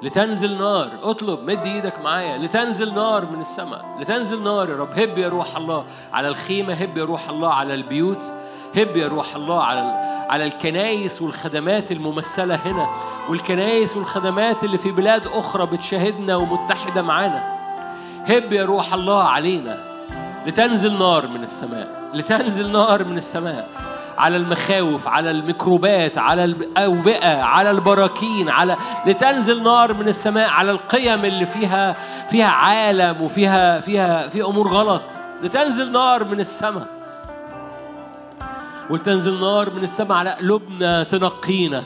لتنزل 0.02 0.58
نار. 0.58 0.90
اطلب 1.04 1.40
مد 1.44 1.66
إيدك 1.66 2.00
معايا. 2.00 2.38
لتنزل 2.38 2.94
نار 2.94 3.26
من 3.26 3.40
السماء. 3.40 3.86
لتنزل 4.00 4.44
نار 4.44 4.70
يا 4.70 4.76
رب. 4.76 5.00
هب 5.00 5.18
يا 5.18 5.30
روح 5.30 5.58
الله 5.58 5.86
على 6.14 6.28
الخيمة. 6.28 6.74
هب 6.74 6.98
يا 6.98 7.06
روح 7.06 7.30
الله 7.30 7.54
على 7.54 7.74
البيوت. 7.74 8.34
هب 8.78 8.98
يا 8.98 9.08
روح 9.08 9.36
الله 9.36 9.64
على 9.64 10.12
على 10.30 10.44
الكنايس 10.44 11.22
والخدمات 11.22 11.92
الممثلة 11.92 12.56
هنا 12.56 12.90
والكنايس 13.30 13.98
والخدمات 13.98 14.64
اللي 14.64 14.78
في 14.78 14.92
بلاد 14.92 15.28
أخرى 15.28 15.66
بتشاهدنا 15.66 16.36
ومتحدة 16.36 17.02
معانا. 17.02 17.44
هب 18.26 18.54
يا 18.54 18.66
روح 18.66 18.94
الله 18.94 19.24
علينا. 19.24 19.84
لتنزل 20.48 20.98
نار 20.98 21.28
من 21.28 21.44
السماء. 21.44 22.10
لتنزل 22.14 22.72
نار 22.72 23.04
من 23.04 23.18
السماء. 23.18 23.70
على 24.22 24.38
المخاوف 24.38 25.08
على 25.08 25.32
الميكروبات 25.32 26.18
على 26.18 26.44
الأوبئة 26.44 27.42
على 27.42 27.72
البراكين 27.72 28.50
على 28.50 28.78
لتنزل 29.06 29.64
نار 29.64 29.94
من 29.94 30.08
السماء 30.08 30.50
على 30.50 30.72
القيم 30.72 31.26
اللي 31.26 31.46
فيها 31.46 31.96
فيها 32.30 32.50
عالم 32.50 33.22
وفيها 33.22 33.80
فيها 33.80 34.28
في 34.28 34.44
أمور 34.44 34.68
غلط. 34.68 35.04
لتنزل 35.44 35.92
نار 35.92 36.24
من 36.24 36.40
السماء. 36.40 36.88
ولتنزل 38.90 39.42
نار 39.42 39.70
من 39.70 39.84
السماء 39.84 40.18
على 40.18 40.30
قلوبنا 40.30 41.04
تنقينا. 41.04 41.84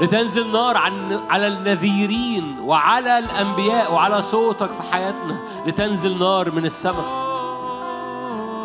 لتنزل 0.00 0.52
نار 0.52 0.76
عن 0.76 1.20
على 1.30 1.46
النذيرين 1.46 2.60
وعلى 2.60 3.18
الأنبياء 3.18 3.92
وعلى 3.94 4.22
صوتك 4.22 4.72
في 4.72 4.82
حياتنا. 4.92 5.40
لتنزل 5.66 6.18
نار 6.18 6.50
من 6.50 6.64
السماء. 6.64 7.30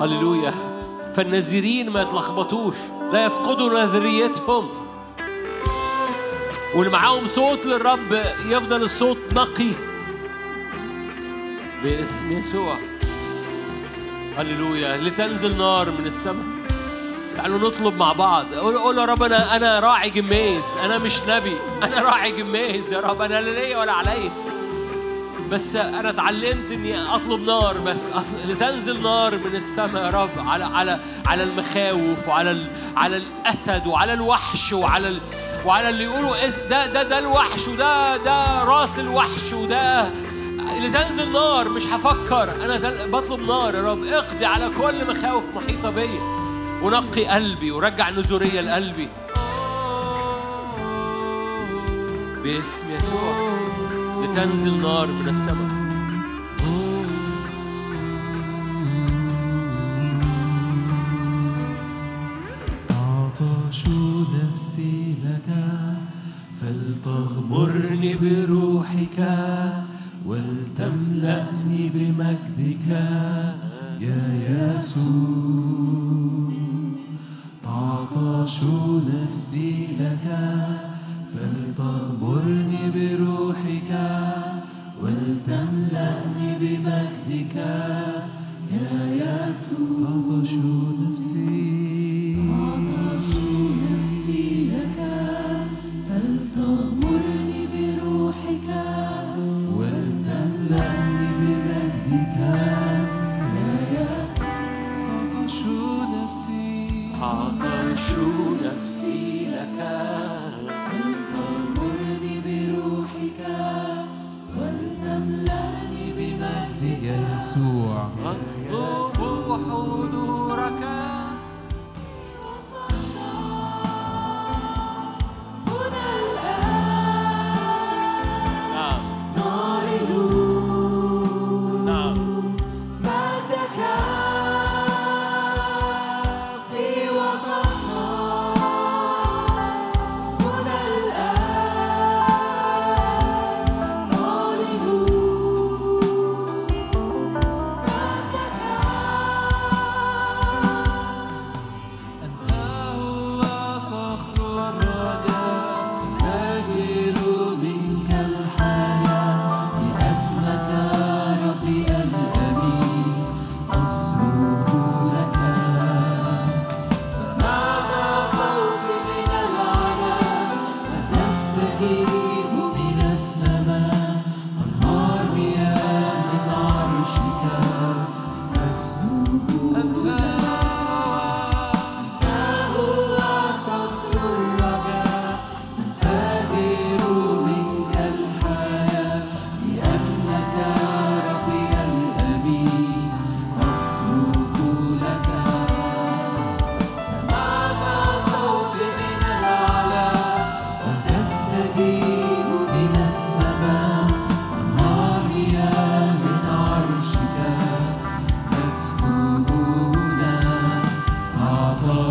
هللويا. 0.02 0.54
فالنذيرين 1.16 1.90
ما 1.90 2.02
يتلخبطوش. 2.02 2.76
لا 3.14 3.26
يفقدوا 3.26 3.80
نذريتهم 3.84 4.70
واللي 6.76 6.92
معاهم 6.92 7.28
صوت 7.28 7.66
للرب 7.66 8.14
يفضل 8.46 8.84
الصوت 8.84 9.18
نقي 9.34 9.72
باسم 11.84 12.40
يسوع. 12.40 12.78
هللويا. 14.38 14.98
لتنزل 14.98 15.58
نار 15.58 15.92
من 15.92 16.06
السماء. 16.08 16.46
تعالوا 17.38 17.70
نطلب 17.70 17.96
مع 17.96 18.14
بعض. 18.14 18.54
قول 18.54 18.98
يا 18.98 19.06
رب 19.06 19.24
أنا 19.24 19.56
أنا 19.56 19.80
راعي 19.80 20.10
جميز. 20.10 20.64
أنا 20.84 20.98
مش 20.98 21.24
نبي. 21.28 21.58
أنا 21.84 22.02
راعي 22.02 22.32
جميز 22.32 22.94
يا 22.94 23.00
رب. 23.00 23.22
أنا 23.22 23.42
لا 23.42 23.50
ليا 23.50 23.78
ولا 23.78 23.92
عليا. 23.92 24.32
بس 25.52 25.76
أنا 25.76 26.10
اتعلمت 26.10 26.72
إني 26.72 27.02
أطلب 27.16 27.42
نار 27.42 27.78
بس 27.78 28.02
لتنزل 28.46 29.02
نار 29.02 29.38
من 29.38 29.56
السماء 29.56 30.04
يا 30.06 30.10
رب 30.10 30.30
على 30.40 30.64
على 30.64 31.00
على 31.28 31.44
المخاوف 31.44 32.28
وعلى 32.28 32.52
ال... 32.52 32.68
على 32.98 33.18
الأسد 33.18 33.88
وعلى 33.88 34.14
الوحش 34.14 34.74
وعلى 34.74 35.08
ال... 35.08 35.20
وعلى 35.66 35.90
اللي 35.90 36.04
يقولوا 36.04 36.48
ده 36.70 36.88
ده 36.88 37.04
ده 37.04 37.20
الوحش 37.20 37.68
وده 37.68 38.18
ده 38.18 38.64
راس 38.64 39.00
الوحش 39.00 39.54
وده. 39.54 40.10
لتنزل 40.80 41.32
نار 41.32 41.70
مش 41.70 41.88
هفكر 41.88 42.48
تل- 42.78 43.12
بطلب 43.12 43.40
نار 43.48 43.76
يا 43.76 43.82
رب. 43.82 44.04
اقضي 44.04 44.46
على 44.46 44.70
كل 44.78 45.08
مخاوف 45.08 45.44
محيطة 45.56 45.90
بيا 45.90 46.20
ونقي 46.82 47.26
قلبي 47.26 47.72
ورجع 47.72 48.10
نزوريه 48.10 48.62
لقلبي. 48.62 49.10
باسم 52.44 52.92
يسوع. 52.92 53.50
لتنزل 54.22 54.82
نار 54.82 55.08
من 55.12 55.30
السماء. 55.30 55.86
نفسي 64.36 65.16
لك 65.26 65.50
فلتغمرني 66.62 68.16
بروحك 68.16 69.20
ولتملأني 70.26 71.84
بمجدك. 71.96 72.88
يا 74.02 74.24
يسوع 74.78 76.52
تعطش 77.64 78.58
نفسي 79.12 79.88
لك 80.00 80.26
فلتغمرني 81.36 82.84
بروحك 82.96 83.92
ولتملأني 85.02 86.50
بمجدك. 86.62 87.56
يا 88.72 88.94
يسوع 89.22 90.06
تعطش 90.36 90.54
نفسي 91.02 91.85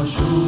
Chuva. 0.05 0.44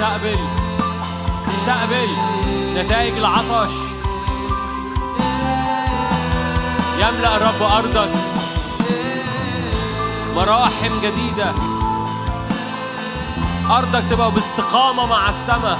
إيدك 0.00 0.06
واستقبل 0.06 0.38
استقبل 1.48 2.08
نتائج 2.74 3.16
العطش. 3.18 3.72
يملأ 6.98 7.36
الرب 7.36 7.62
أرضك. 7.62 8.10
مراحم 10.36 11.00
جديدة. 11.02 11.54
أرضك 13.70 14.04
تبقى 14.10 14.30
باستقامة 14.30 15.06
مع 15.06 15.28
السماء. 15.28 15.78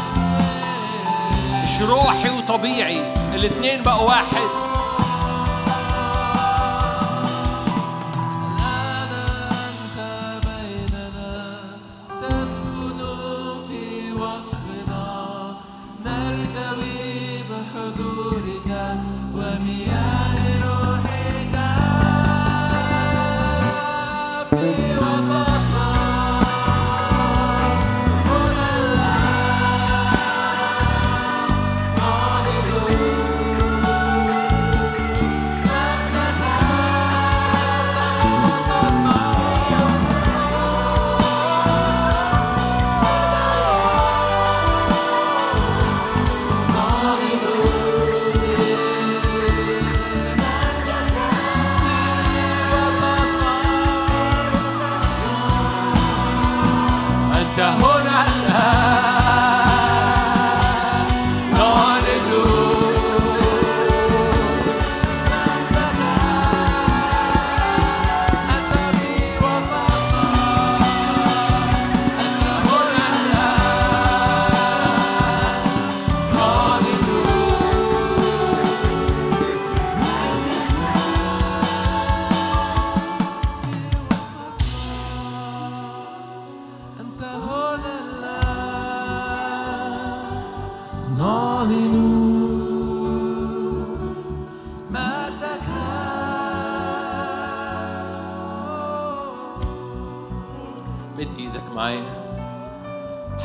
مش 1.62 1.80
روحي 1.80 2.30
وطبيعي. 2.30 3.14
الاتنين 3.34 3.82
بقوا 3.82 4.08
واحد. 4.08 4.69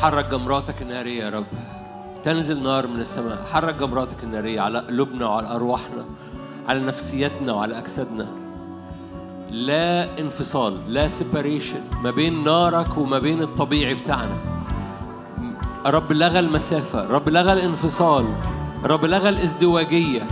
حرك 0.06 0.24
جمراتك 0.24 0.82
النارية 0.82 1.24
يا 1.24 1.30
رب. 1.30 1.46
تنزل 2.24 2.62
نار 2.62 2.86
من 2.86 3.00
السماء. 3.00 3.44
حرك 3.52 3.74
جمراتك 3.74 4.22
النارية 4.22 4.60
على 4.60 4.78
قلوبنا 4.78 5.26
وعلى 5.26 5.48
أرواحنا 5.48 6.04
على 6.68 6.80
نفسيتنا 6.80 7.52
وعلى 7.52 7.78
أجسادنا. 7.78 8.26
لا 9.50 10.18
انفصال 10.18 10.94
لا 10.94 11.08
سيباريشن 11.08 11.80
ما 12.02 12.10
بين 12.10 12.44
نارك 12.44 12.98
وما 12.98 13.18
بين 13.18 13.42
الطبيعي 13.42 13.94
بتاعنا. 13.94 14.36
رب 15.86 16.12
لغى 16.12 16.38
المسافة 16.38 17.06
رب 17.06 17.28
لغى 17.28 17.52
الانفصال 17.52 18.26
رب 18.84 19.04
لغى 19.04 19.28
الازدواجية 19.28 20.22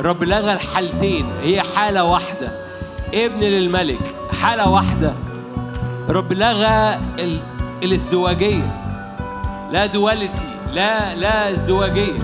رب 0.00 0.24
لغى 0.24 0.52
الحالتين. 0.52 1.26
هي 1.42 1.60
حالة 1.60 2.04
واحدة. 2.04 2.66
ابن 3.14 3.40
للملك 3.40 4.14
حالة 4.42 4.70
واحدة. 4.70 5.14
رب 6.08 6.32
لغى 6.32 6.94
ال... 7.18 7.40
الازدواجية. 7.82 8.83
لا 9.74 9.86
دواليتي 9.86 10.48
لا 10.72 11.14
لا 11.14 11.50
ازدواجية. 11.50 12.20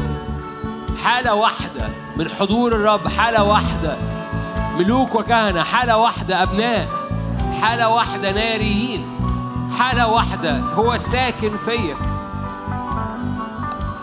حالة 1.04 1.34
واحدة 1.34 1.88
من 2.16 2.28
حضور 2.28 2.72
الرب 2.72 3.08
حالة 3.08 3.42
واحدة 3.44 3.96
ملوك 4.78 5.14
وكهنة 5.14 5.62
حالة 5.62 5.96
واحدة 5.96 6.42
أبناء 6.42 6.88
حالة 7.62 7.88
واحدة 7.88 8.32
ناريين 8.32 9.06
حالة 9.78 10.08
واحدة 10.08 10.58
هو 10.58 10.98
ساكن 10.98 11.56
فيا. 11.56 11.96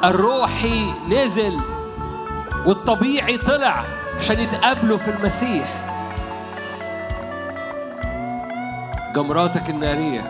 الروحي 0.04 0.94
نزل 1.10 1.58
والطبيعي 2.66 3.38
طلع 3.38 3.84
عشان 4.20 4.40
يتقابلوا 4.40 4.98
في 4.98 5.10
المسيح. 5.12 5.68
جمراتك 9.16 9.70
النارية 9.70 10.22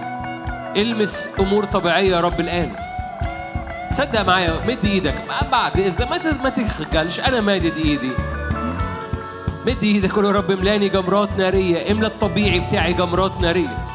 إلمس 0.76 1.30
أمور 1.40 1.66
طبيعية 1.66 2.16
يا 2.16 2.22
رب 2.22 2.40
الآن. 2.40 2.87
صدق 3.98 4.22
معايا 4.22 4.66
مد 4.68 4.86
إيدك. 4.86 5.16
بعد 5.52 5.80
إذا 5.80 6.06
ما 6.44 6.50
تخجلش. 6.50 7.20
أنا 7.20 7.42
مادد 7.42 7.78
إيدي. 7.78 8.12
مد 9.68 9.84
إيدك 9.84 10.12
قول 10.12 10.26
يا 10.26 10.32
رب. 10.32 10.52
املاني 10.52 10.90
جمرات 10.90 11.30
نارية. 11.38 11.92
املى 11.92 12.08
الطبيعي 12.08 12.60
بتاعي 12.60 12.94
جمرات 12.94 13.42
نارية. 13.42 13.86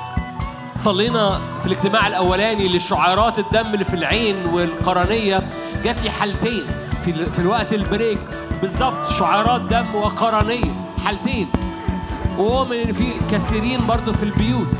صلينا 0.77 1.41
في 1.61 1.67
الاجتماع 1.67 2.07
الأولاني 2.07 2.77
لشعيرات 2.77 3.39
الدم 3.39 3.75
اللي 3.75 3.85
في 3.85 3.95
العين 3.95 4.47
والقرنية. 4.47 5.49
جات 5.85 6.03
لي 6.03 6.11
حالتين 6.11 6.65
في 7.05 7.13
في 7.13 7.39
الوقت 7.39 7.73
البريك. 7.73 8.19
بالظبط 8.63 9.11
شعيرات 9.11 9.61
دم 9.61 9.95
وقرنية. 9.95 10.73
حالتين. 11.05 11.49
وأؤمن 12.39 12.77
إن 12.77 12.93
في 12.93 13.13
كثيرين 13.31 13.87
برضو 13.87 14.13
في 14.13 14.23
البيوت. 14.23 14.77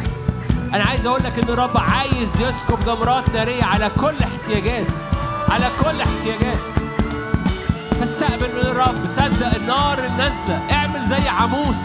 أنا 0.75 0.85
عايز 0.85 1.07
أقول 1.07 1.21
لك 1.25 1.39
إن 1.39 1.49
الرب 1.49 1.77
عايز 1.77 2.41
يسكب 2.41 2.85
جمرات 2.85 3.31
نارية 3.31 3.65
على 3.65 3.91
كل 4.01 4.15
احتياجات. 4.21 5.12
على 5.53 5.71
كل 5.85 6.01
احتياجات 6.01 6.59
فاستقبل 8.01 8.55
من 8.55 8.61
الرب 8.61 9.09
صدق 9.09 9.55
النار 9.55 10.05
النازلة. 10.05 10.63
اعمل 10.71 11.05
زي 11.05 11.29
عموس. 11.29 11.77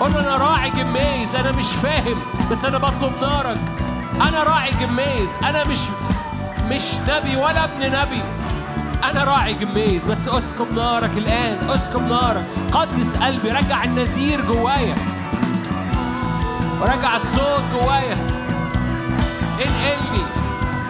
قول 0.00 0.16
أنا 0.16 0.36
راعي 0.36 0.70
جميز 0.70 1.34
أنا 1.34 1.52
مش 1.52 1.66
فاهم 1.66 2.16
بس 2.50 2.64
أنا 2.64 2.78
بطلب 2.78 3.12
نارك 3.20 3.60
أنا 4.14 4.42
راعي 4.42 4.70
جميز 4.70 5.28
أنا 5.44 5.64
مش 5.64 5.78
مش 6.70 6.82
نبي 7.08 7.36
ولا 7.36 7.64
ابن 7.64 7.98
نبي. 8.00 8.22
أنا 9.10 9.24
راعي 9.24 9.54
جميز 9.54 10.04
بس 10.04 10.28
اسكب 10.28 10.72
نارك 10.74 11.10
الآن 11.16 11.70
اسكب 11.70 12.08
نارك. 12.08 12.46
قدس 12.72 13.16
قلبي 13.16 13.50
رجع 13.50 13.84
النذير 13.84 14.40
جوايا. 14.40 14.94
ورجع 16.80 17.16
الصوت 17.16 17.62
جوايا. 17.72 18.16
انقلني. 19.58 20.24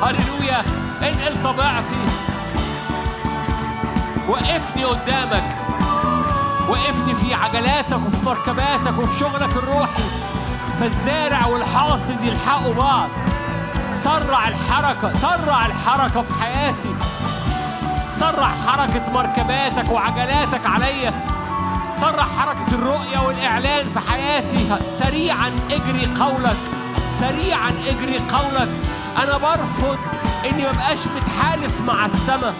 هللويا. 0.02 0.81
انقل 1.02 1.42
طبيعتي 1.44 2.04
وقفني 4.28 4.84
قدامك. 4.84 5.56
وقفني 6.68 7.14
في 7.14 7.34
عجلاتك 7.34 8.00
وفي 8.06 8.24
مركباتك 8.26 8.98
وفي 8.98 9.18
شغلك 9.18 9.56
الروحي. 9.56 10.02
فالزارع 10.80 11.46
والحاصد 11.46 12.24
يلحقوا 12.24 12.74
بعض. 12.74 13.08
سرع 13.96 14.48
الحركة 14.48 15.14
سرع 15.14 15.66
الحركة 15.66 16.22
في 16.22 16.42
حياتي. 16.42 16.94
سرع 18.14 18.50
حركة 18.66 19.10
مركباتك 19.12 19.90
وعجلاتك 19.90 20.66
عليا. 20.66 21.24
سرع 21.96 22.24
حركة 22.38 22.72
الرؤية 22.72 23.18
والإعلان 23.18 23.86
في 23.86 24.10
حياتي. 24.10 24.76
سريعا 24.98 25.52
اجري 25.70 26.06
قولك. 26.20 26.56
سريعا 27.18 27.70
اجري 27.70 28.18
قولك. 28.18 28.68
أنا 29.22 29.38
برفض 29.38 29.98
إني 30.44 30.68
مبقاش 30.68 30.98
متحالف 31.16 31.80
مع 31.80 32.06
السماء 32.06 32.54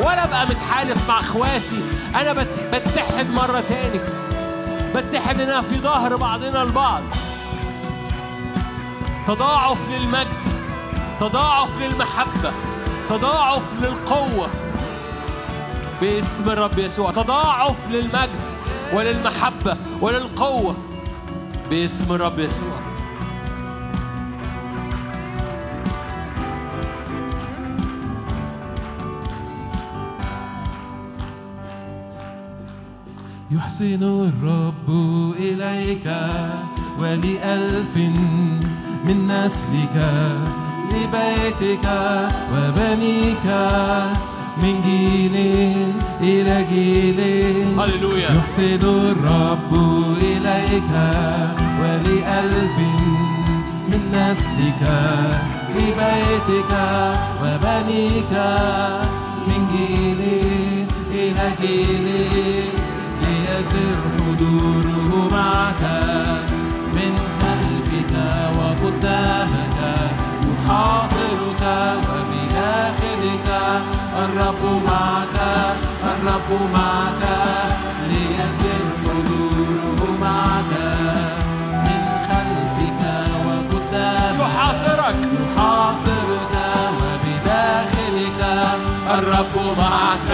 ولا 0.00 0.24
أبقى 0.24 0.46
متحالف 0.46 1.08
مع 1.08 1.20
إخواتي. 1.20 1.80
أنا 2.14 2.32
بت- 2.32 2.64
بتحد 2.74 3.30
مرة 3.30 3.62
تاني. 3.68 4.00
بتحد 4.94 5.40
إننا 5.40 5.60
في 5.60 5.80
ظهر 5.80 6.16
بعضنا 6.16 6.62
البعض. 6.62 7.02
تضاعف 9.26 9.88
للمجد 9.88 10.42
تضاعف 11.20 11.80
للمحبة 11.80 12.52
تضاعف 13.08 13.76
للقوة. 13.82 14.48
باسم 16.00 16.50
الرب 16.50 16.78
يسوع 16.78 17.10
تضاعف 17.10 17.90
للمجد 17.90 18.46
وللمحبة 18.92 19.76
وللقوة. 20.00 20.76
باسم 21.70 22.12
الرب 22.14 22.38
يسوع. 22.38 22.93
يحسن 33.56 34.02
الرب 34.02 34.88
إليك 35.38 36.06
ولألف 37.00 37.96
من 39.06 39.26
نسلك 39.28 39.96
لبيتك 40.90 41.86
وبنيك 42.52 43.46
من 44.62 44.74
جيل 44.82 45.36
إلى 46.20 46.66
جيل. 46.72 47.20
هللويا. 47.80 48.30
يحسن 48.30 48.82
الرب 48.82 49.72
إليك 50.22 50.92
ولألف 51.80 52.78
من 53.88 54.02
نسلك 54.14 54.82
لبيتك 55.76 56.72
وبنيك 57.42 58.32
من 59.48 59.60
جيل 59.76 60.20
إلى 61.14 61.52
جيل. 61.60 62.63
حضوره 64.34 65.28
معك 65.32 65.82
من 66.94 67.18
خلفك 67.40 68.12
وقدامك 68.58 69.78
يحاصرك 70.48 71.62
وبداخلك 72.08 73.48
الرب 74.18 74.82
معك 74.86 75.36
الرب 76.04 76.50
معك 76.72 77.22
ليسر 78.08 78.84
حضوره 79.04 80.00
معك. 80.20 80.72
من 81.86 82.02
خلفك 82.28 83.02
وقدامك 83.46 84.40
يحاصرك. 84.40 85.16
يحاصرك 85.32 86.54
وبداخلك 86.98 88.40
الرب 89.18 89.78
معك. 89.78 90.30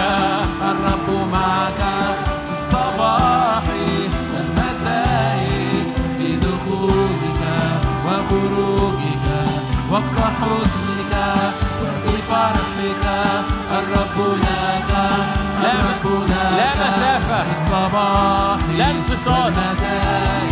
وقت 10.41 10.61
حزنك 10.61 11.13
وفي 11.81 12.17
فرحك. 12.29 13.05
الرب 13.71 14.17
لك 14.37 14.91
الرب 15.63 16.23
لك. 16.29 16.57
لا 16.57 16.89
مسافة. 16.89 17.43
في 17.43 17.53
الصباح 17.55 18.59
لا 18.77 18.91
انفصال. 18.91 19.33
والمساء 19.33 20.49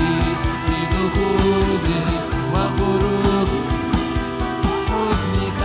في 0.66 0.78
دخولك 0.94 1.88
وخروجك 2.54 3.52
حزنك 4.90 5.62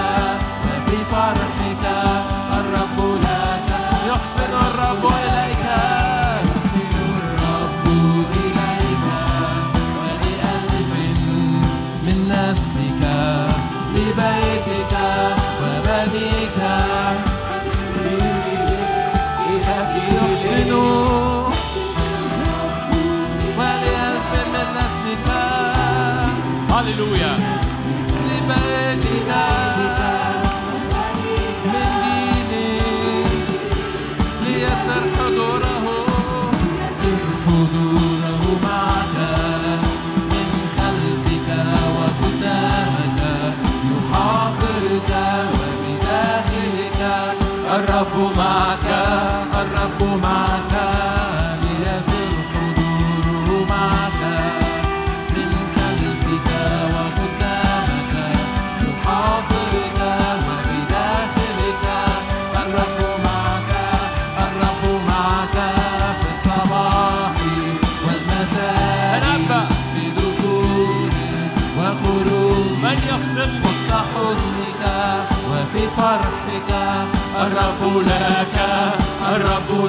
وفي 0.65 0.99
فرحك. 1.12 1.85
الرب 2.53 3.19
لك. 3.23 3.70
يحسن 4.09 4.53
الرب. 4.67 5.14
هللويا 26.84 27.38
لبيتك 28.28 29.74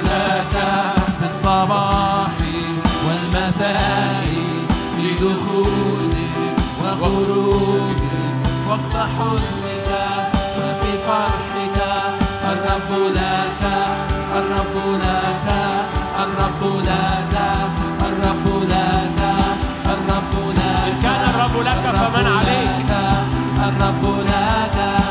لك 0.04 0.54
في 1.20 1.26
الصباح 1.26 2.34
والمساء 3.06 4.26
في 4.96 5.14
دخولك 5.14 6.56
وخروجك 6.82 8.02
وقت 8.68 8.94
حزنك 8.96 9.88
وفي 10.58 10.92
فرحك 11.06 11.78
الرب 12.44 12.90
لك 13.14 13.62
الرب 14.36 15.00
لك 15.02 15.46
الرب 16.22 16.82
لك 16.86 17.36
الرب 18.06 18.62
لك 18.68 19.20
الرب 19.86 20.34
لك. 20.56 20.66
إن 20.86 21.02
كان 21.02 21.30
الرب 21.30 21.62
لك 21.66 21.96
فمن 21.96 22.26
عليك. 22.26 22.90
الرب 23.68 24.04
لك. 24.26 25.05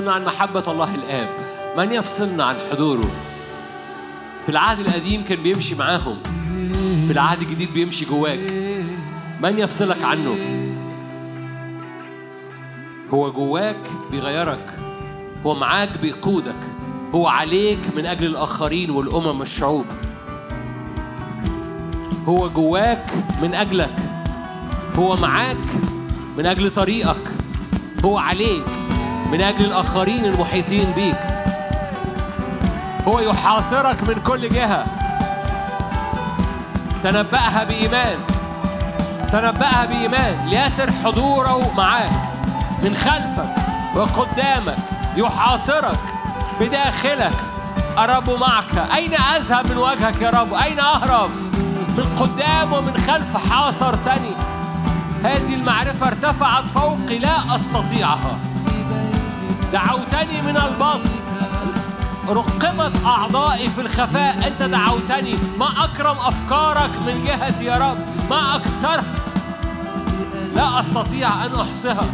يفصلنا 0.00 0.14
عن 0.14 0.24
محبة 0.24 0.72
الله 0.72 0.94
الآب. 0.94 1.28
من 1.76 1.92
يفصلنا 1.92 2.44
عن 2.44 2.56
حضوره؟ 2.70 3.10
في 4.44 4.48
العهد 4.48 4.78
القديم 4.80 5.24
كان 5.24 5.42
بيمشي 5.42 5.74
معاهم. 5.74 6.16
في 7.06 7.12
العهد 7.12 7.40
الجديد 7.40 7.74
بيمشي 7.74 8.04
جواك. 8.04 8.38
من 9.42 9.58
يفصلك 9.58 10.02
عنه؟ 10.02 10.36
هو 13.14 13.32
جواك 13.32 13.90
بيغيرك. 14.10 14.78
هو 15.46 15.54
معاك 15.54 15.98
بيقودك. 16.02 16.60
هو 17.14 17.26
عليك 17.26 17.96
من 17.96 18.06
أجل 18.06 18.26
الآخرين 18.26 18.90
والأمم 18.90 19.40
والشعوب 19.40 19.86
هو 22.28 22.48
جواك 22.48 23.10
من 23.42 23.54
أجلك. 23.54 23.96
هو 24.98 25.16
معاك 25.16 25.66
من 26.38 26.46
أجل 26.46 26.70
طريقك. 26.70 27.30
هو 28.04 28.18
عليك. 28.18 28.64
من 29.32 29.40
أجل 29.40 29.64
الآخرين 29.64 30.24
المحيطين 30.24 30.92
بيك. 30.92 31.16
هو 33.08 33.20
يحاصرك 33.20 34.02
من 34.02 34.22
كل 34.26 34.48
جهة. 34.48 34.84
تنبأها 37.04 37.64
بإيمان. 37.64 38.18
تنبأها 39.32 39.86
بإيمان. 39.86 40.48
ليسر 40.48 40.90
حضوره 41.04 41.72
معاك. 41.76 42.12
من 42.82 42.96
خلفك 42.96 43.54
وقدامك 43.94 44.76
يحاصرك. 45.16 45.98
بداخلك 46.60 47.36
الرب 47.98 48.30
معك. 48.30 48.90
أين 48.94 49.14
أذهب 49.14 49.70
من 49.70 49.76
وجهك 49.76 50.22
يا 50.22 50.30
رب؟ 50.30 50.54
أين 50.54 50.80
أهرب؟ 50.80 51.30
من 51.96 52.16
قدام 52.20 52.72
ومن 52.72 52.96
خلف 52.96 53.50
حاصرتني. 53.50 54.34
هذه 55.24 55.54
المعرفة 55.54 56.06
ارتفعت 56.06 56.64
فوقي 56.64 57.18
لا 57.18 57.56
أستطيعها. 57.56 58.49
دعوتني 59.72 60.42
من 60.42 60.56
البطن 60.56 61.10
رقمت 62.28 63.04
أعضائي 63.04 63.68
في 63.68 63.80
الخفاء. 63.80 64.46
أنت 64.46 64.62
دعوتني. 64.62 65.34
ما 65.58 65.84
أكرم 65.84 66.16
أفكارك 66.18 66.90
من 67.06 67.24
جهتي 67.26 67.64
يا 67.64 67.78
رب. 67.78 67.98
ما 68.30 68.56
أكثرها. 68.56 69.04
لا 70.54 70.80
أستطيع 70.80 71.46
أن 71.46 71.54
أحصيها. 71.54 72.04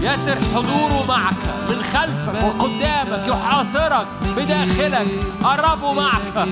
يسر 0.00 0.38
حضوره 0.54 1.04
معك. 1.08 1.34
من 1.68 1.82
خلفك 1.82 2.44
وقدامك 2.44 3.28
يحاصرك. 3.28 4.06
بداخلك. 4.36 5.08
الرب 5.54 5.96
معك. 5.96 6.48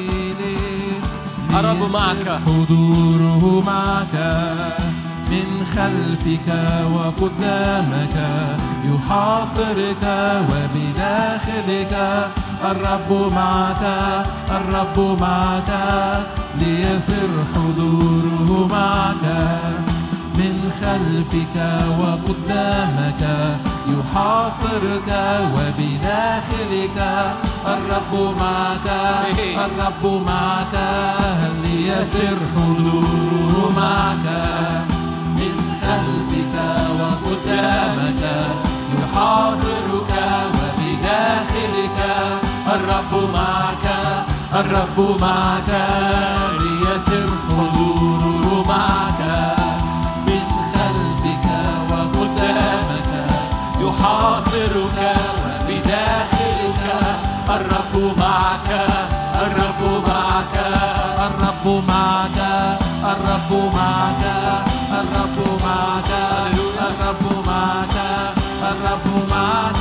الرب 1.55 1.92
معك. 1.92 2.40
حضوره 2.47 3.62
معك. 3.66 4.88
من 5.31 5.66
خلفك 5.76 6.48
وقدامك 6.94 8.16
يحاصرك 8.84 10.05
وبداخلك. 10.50 11.94
الرب 12.70 13.32
معك 13.32 13.82
الرب 14.50 15.20
معك 15.20 15.70
ليسر 16.60 17.31
حضوره 17.55 18.68
معك. 18.70 19.24
من 20.34 20.73
خلفك 20.81 21.57
وقدامك 22.00 23.23
يحاصرك 23.89 25.10
وبداخلك. 25.55 26.98
الرب 27.66 28.34
معك 28.40 28.89
الرب 29.65 30.23
معك 30.26 30.74
ليسر 31.62 32.36
حضوره 32.57 33.73
معك. 33.76 34.26
من 35.39 35.57
خلفك 35.83 36.55
وقدامك 36.99 38.23
يحاصرك 38.94 40.12
وبداخلك. 40.55 41.99
الرب 42.75 43.12
معك 43.33 43.86
الرب 44.55 45.20
معك 45.20 45.70
ليسر 46.60 47.31
حضوره 47.49 48.65
معك 48.68 49.20
من 50.26 50.44
خلفك 50.75 51.47
وقدامك 51.91 53.12
يحاصرك 53.81 54.99
وبداخلك. 55.42 56.84
الرب 57.49 57.94
معك 58.18 58.70
الرب 59.42 59.83
معك 60.08 60.55
الرب 61.26 61.84
معك 61.89 62.39
الرب 63.05 63.50
معك. 63.75 64.23
الرب 65.01 65.39
معك 65.65 66.10
الرب 66.89 67.47
معك 67.47 67.97
الرب 68.70 69.07
معك 69.31 69.77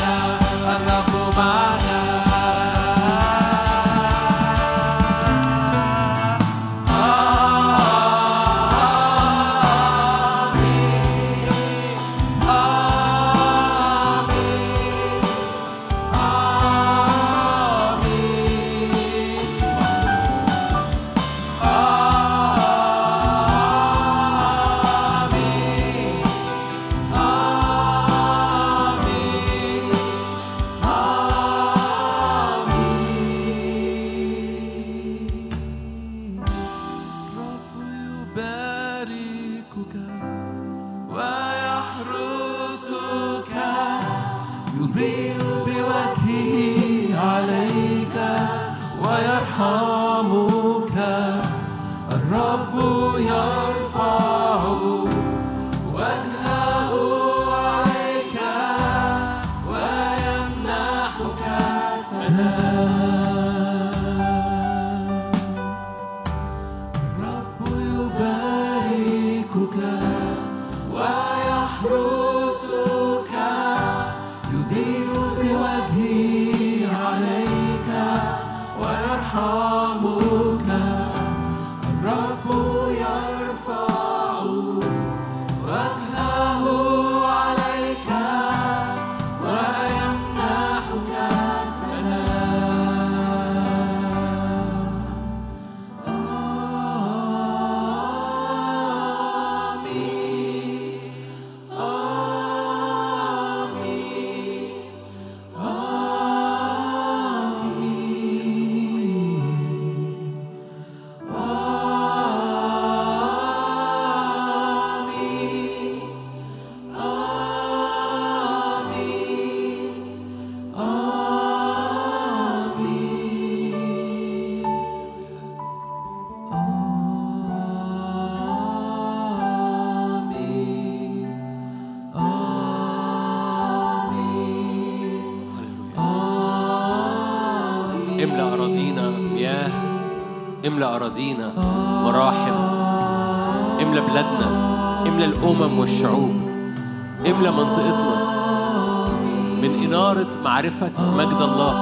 معرفة 150.82 151.18
مجد 151.18 151.42
الله؟ 151.42 151.74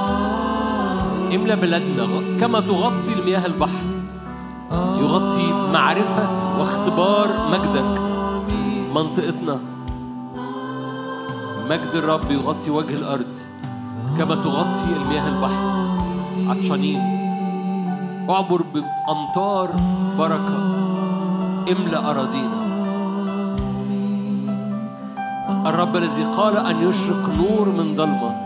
املى 1.34 1.56
بلادنا 1.56 2.06
كما 2.40 2.60
تغطي 2.60 3.12
المياه 3.12 3.46
البحر. 3.46 3.84
يغطي 4.72 5.52
معرفة 5.72 6.58
واختبار 6.58 7.28
مجدك. 7.52 8.00
منطقتنا. 8.94 9.60
مجد 11.70 11.92
الرب 11.94 12.30
يغطي 12.30 12.70
وجه 12.70 12.94
الأرض 12.94 13.32
كما 14.18 14.34
تغطي 14.34 14.88
المياه 14.96 15.28
البحر. 15.28 15.62
عطشانين. 16.48 17.00
اعبر 18.30 18.62
بأمطار 18.74 19.68
بركة. 20.18 20.58
املأ 21.72 22.10
أراضينا. 22.10 22.60
الرب 25.66 25.96
الذي 25.96 26.24
قال 26.24 26.56
أن 26.56 26.88
يشرق 26.88 27.28
نور 27.38 27.68
من 27.68 27.96
ضلمة 27.96 28.45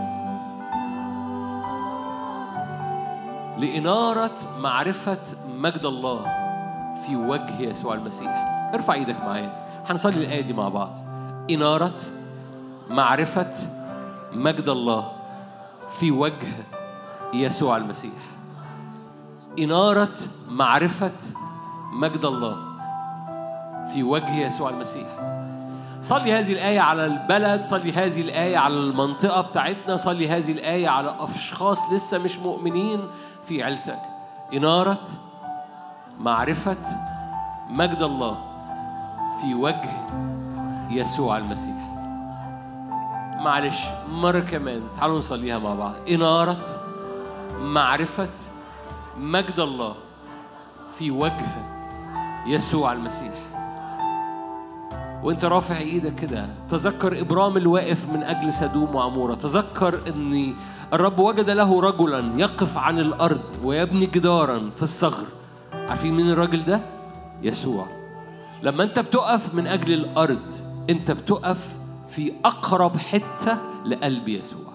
لإنارة 3.61 4.57
معرفة 4.59 5.19
مجد 5.57 5.85
الله 5.85 6.25
في 7.05 7.15
وجه 7.15 7.61
يسوع 7.61 7.93
المسيح. 7.93 8.29
ارفع 8.73 8.93
إيدك 8.93 9.15
معايا. 9.21 9.83
هنصلي 9.89 10.25
الآية 10.25 10.41
دي 10.41 10.53
مع 10.53 10.69
بعض. 10.69 10.89
إنارة 11.51 11.99
معرفة 12.89 13.53
مجد 14.33 14.69
الله 14.69 15.11
في 15.99 16.11
وجه 16.11 16.47
يسوع 17.33 17.77
المسيح. 17.77 18.21
إنارة 19.59 20.17
معرفة 20.49 21.11
مجد 21.93 22.25
الله 22.25 22.57
في 23.93 24.03
وجه 24.03 24.35
يسوع 24.37 24.69
المسيح. 24.69 25.07
صلي 26.01 26.33
هذه 26.33 26.53
الآية 26.53 26.79
على 26.79 27.05
البلد 27.05 27.63
صلي 27.63 27.91
هذه 27.91 28.21
الآية 28.21 28.57
على 28.57 28.73
المنطقة 28.73 29.41
بتاعتنا 29.41 29.97
صلي 29.97 30.29
هذه 30.29 30.51
الآية 30.51 30.87
على 30.87 31.15
أشخاص 31.19 31.79
لسه 31.93 32.17
مش 32.17 32.39
مؤمنين 32.39 32.99
في 33.45 33.63
عيلتك. 33.63 34.01
إنارة 34.53 35.07
معرفة 36.19 36.77
مجد 37.69 38.01
الله 38.01 38.37
في 39.41 39.53
وجه 39.53 39.91
يسوع 40.89 41.37
المسيح. 41.37 41.91
معلش 43.39 43.85
مرة 44.09 44.39
كمان 44.39 44.81
تعالوا 44.97 45.17
نصليها 45.17 45.59
مع 45.59 45.73
بعض. 45.73 45.93
إنارة 46.09 46.59
معرفة 47.59 48.29
مجد 49.17 49.59
الله 49.59 49.95
في 50.97 51.11
وجه 51.11 51.47
يسوع 52.45 52.93
المسيح. 52.93 53.50
وانت 55.23 55.45
رافع 55.45 55.77
إيدك 55.77 56.15
كده. 56.15 56.49
تذكر 56.69 57.19
إبرام 57.19 57.57
الواقف 57.57 58.09
من 58.09 58.23
أجل 58.23 58.53
سدوم 58.53 58.95
وعمورة. 58.95 59.35
تذكر 59.35 59.99
إن 60.07 60.53
الرب 60.93 61.19
وجد 61.19 61.49
له 61.49 61.81
رجلا 61.81 62.33
يقف 62.37 62.77
عن 62.77 62.99
الأرض 62.99 63.41
ويبني 63.63 64.05
جدارا 64.05 64.69
في 64.75 64.83
الصغر. 64.83 65.25
عارفين 65.73 66.13
مين 66.13 66.29
الراجل 66.29 66.65
ده؟ 66.65 66.81
يسوع. 67.41 67.85
لما 68.63 68.83
انت 68.83 68.99
بتقف 68.99 69.53
من 69.53 69.67
أجل 69.67 69.93
الأرض 69.93 70.51
انت 70.89 71.11
بتقف 71.11 71.75
في 72.09 72.33
أقرب 72.45 72.97
حتة 72.97 73.57
لقلب 73.85 74.27
يسوع. 74.27 74.71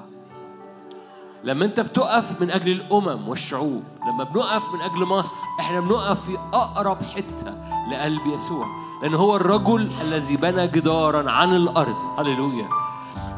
لما 1.44 1.64
انت 1.64 1.80
بتقف 1.80 2.40
من 2.40 2.50
أجل 2.50 2.72
الأمم 2.72 3.28
والشعوب 3.28 3.82
لما 4.08 4.24
بنقف 4.24 4.62
من 4.74 4.80
أجل 4.80 5.04
مصر 5.04 5.42
إحنا 5.60 5.80
بنقف 5.80 6.24
في 6.24 6.38
أقرب 6.52 7.02
حتة 7.02 7.54
لقلب 7.92 8.26
يسوع. 8.26 8.66
لأن 9.02 9.14
هو 9.14 9.36
الرجل 9.36 9.90
الذي 10.02 10.36
بنى 10.36 10.66
جدارا 10.66 11.30
عن 11.30 11.56
الأرض. 11.56 11.96
هللويا. 12.18 12.68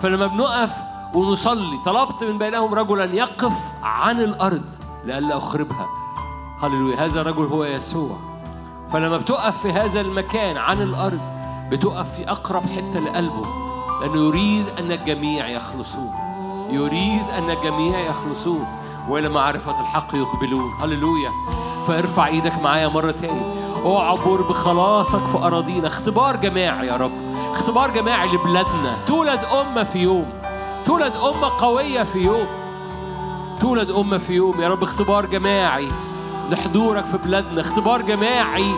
فلما 0.01 0.27
بنقف 0.27 0.83
ونصلي 1.15 1.79
طلبت 1.85 2.25
من 2.25 2.39
بينهم 2.39 2.75
رجلا 2.75 3.05
يقف 3.05 3.53
عن 3.83 4.21
الأرض 4.21 4.65
لئلا 5.05 5.37
أخربها. 5.37 5.87
هللويا. 6.63 7.07
هذا 7.07 7.21
الرجل 7.21 7.45
هو 7.45 7.65
يسوع. 7.65 8.17
فلما 8.93 9.17
بتقف 9.17 9.63
في 9.63 9.73
هذا 9.73 10.01
المكان 10.01 10.57
عن 10.57 10.83
الأرض 10.83 11.21
بتقف 11.71 12.15
في 12.15 12.31
أقرب 12.31 12.63
حتة 12.63 13.01
لقلبه 13.01 13.47
لأنه 14.01 14.27
يريد 14.27 14.67
أن 14.79 14.93
الجميع 14.93 15.49
يخلصون. 15.49 16.13
يريد 16.71 17.31
أن 17.31 17.51
الجميع 17.51 17.99
يخلصون. 17.99 18.67
وإلى 19.09 19.29
معرفة 19.29 19.81
الحق 19.81 20.15
يقبلون. 20.15 20.73
هللويا. 20.83 21.31
فارفع 21.87 22.27
إيدك 22.27 22.63
معايا 22.63 22.89
مرة 22.89 23.11
تاني. 23.11 23.58
اعبر 23.87 24.43
بخلاصك 24.43 25.27
في 25.27 25.39
أراضينا. 25.39 25.89
اختبار 25.89 26.37
جماعي 26.37 26.87
يا 26.87 26.97
رب. 26.97 27.13
اختبار 27.53 27.91
جماعي 27.91 28.29
لبلادنا. 28.29 28.97
تولد 29.07 29.41
أمة 29.45 29.85
في 29.85 29.99
يوم. 29.99 30.27
تولد 30.87 31.17
أمة 31.17 31.51
قوية 31.59 32.03
في 32.03 32.19
يوم. 32.19 32.47
تولد 33.61 33.91
أمة 33.91 34.19
في 34.19 34.33
يوم 34.33 34.61
يا 34.61 34.69
رب. 34.69 34.83
اختبار 34.83 35.27
جماعي 35.27 35.89
لحضورك 36.51 37.05
في 37.05 37.19
بلادنا. 37.19 37.61
اختبار 37.61 38.03
جماعي 38.03 38.75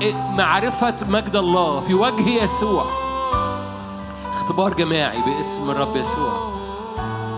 لمعرفة 0.00 0.96
مجد 1.08 1.36
الله 1.36 1.80
في 1.80 1.94
وجه 1.94 2.44
يسوع. 2.44 2.84
اختبار 4.32 4.74
جماعي 4.74 5.22
باسم 5.22 5.70
الرب 5.70 5.96
يسوع. 5.96 6.32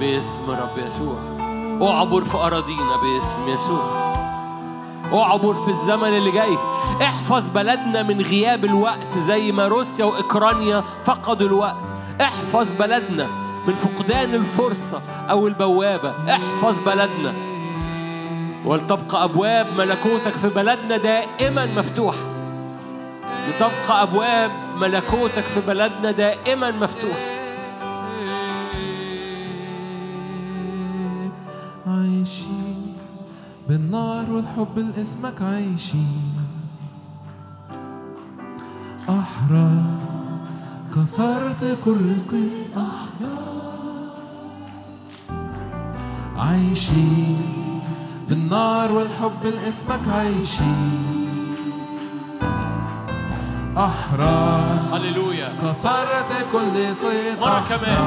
باسم 0.01 0.43
الرب 0.49 0.79
يسوع. 0.87 1.17
اعبر 1.91 2.25
في 2.25 2.37
أراضينا 2.37 2.97
باسم 2.97 3.49
يسوع. 3.49 4.18
اعبر 5.13 5.55
في 5.55 5.71
الزمن 5.71 6.09
اللي 6.09 6.31
جاي. 6.31 6.59
احفظ 7.03 7.49
بلدنا 7.49 8.03
من 8.03 8.21
غياب 8.21 8.65
الوقت 8.65 9.19
زي 9.19 9.53
ما 9.53 9.69
روسيا 9.69 10.05
وأوكرانيا 10.05 10.85
فقدوا 11.05 11.47
الوقت. 11.49 11.95
احفظ 12.21 12.73
بلدنا 12.73 13.27
من 13.67 13.75
فقدان 13.75 14.35
الفرصة 14.35 15.03
أو 15.31 15.47
البوابة. 15.47 16.15
احفظ 16.31 16.79
بلدنا. 16.79 17.35
ولتبقى 18.65 19.25
أبواب 19.25 19.67
ملكوتك 19.79 20.33
في 20.33 20.49
بلدنا 20.49 20.97
دائما 20.97 21.67
مفتوحة. 21.67 22.19
لتبقى 23.49 24.03
أبواب 24.03 24.51
ملكوتك 24.77 25.45
في 25.45 25.61
بلدنا 25.61 26.11
دائما 26.11 26.71
مفتوحة. 26.71 27.39
عايشين 31.87 32.48
بالنار 33.69 34.25
والحب 34.31 34.79
لاسمك 34.79 35.43
عايشين. 35.43 36.33
أحرار 39.09 39.83
كسرت 40.95 41.79
كل 41.85 42.09
قيد 42.31 42.71
أحرار 42.77 44.09
عايشين 46.37 47.81
بالنار 48.29 48.93
والحب 48.93 49.43
لاسمك 49.45 50.09
عايشين. 50.15 51.57
أحرار 53.77 54.79
هللويا. 54.93 55.53
كسرت 55.63 56.47
كل 56.53 56.77
قيد 57.05 57.41
مرة 57.41 57.63
كمان. 57.69 58.05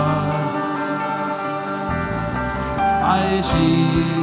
عايشين 3.04 4.21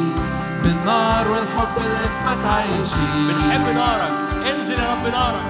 بالنار 0.62 1.28
والحب 1.28 1.76
لاسمك 1.78 2.44
عايشين. 2.52 3.28
بنحب 3.28 3.74
نارك. 3.74 4.12
انزل 4.50 4.78
يا 4.78 4.92
رب 4.92 5.06
نارك. 5.06 5.46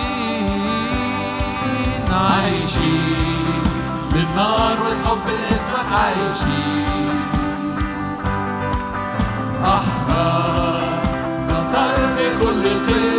عايشين. 2.14 3.64
بالنار 4.12 4.78
والحب 4.86 5.28
لاسمك 5.28 5.92
عايشين. 5.94 7.22
أحرار. 9.64 10.82
كسرت 11.50 12.18
كل 12.42 12.64
قيد 12.64 13.17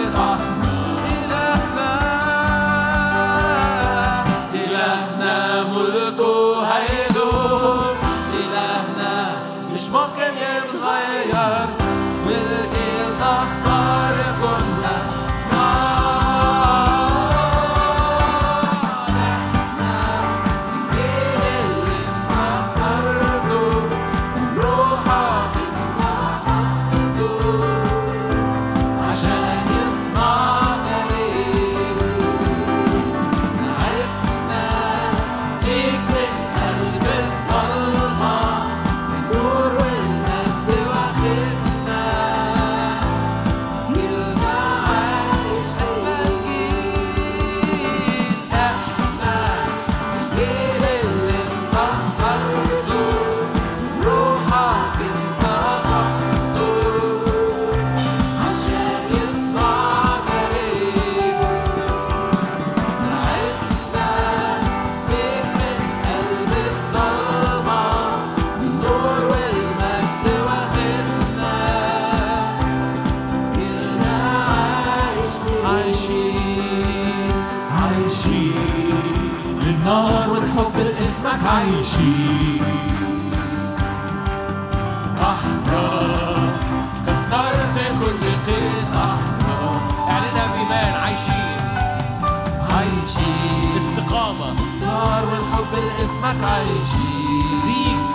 نار 95.72 95.80
والحب 95.80 95.84
لاسمك 95.98 96.44
عايشين. 96.44 97.60
زيك. 97.64 98.08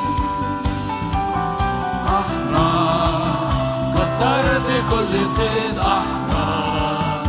أحرار 2.08 3.54
كسرت 3.96 4.70
كل 4.90 5.42
قيد 5.42 5.78
أحرار 5.80 7.24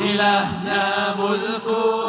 إلهنا 0.00 1.14
ملكه. 1.18 2.05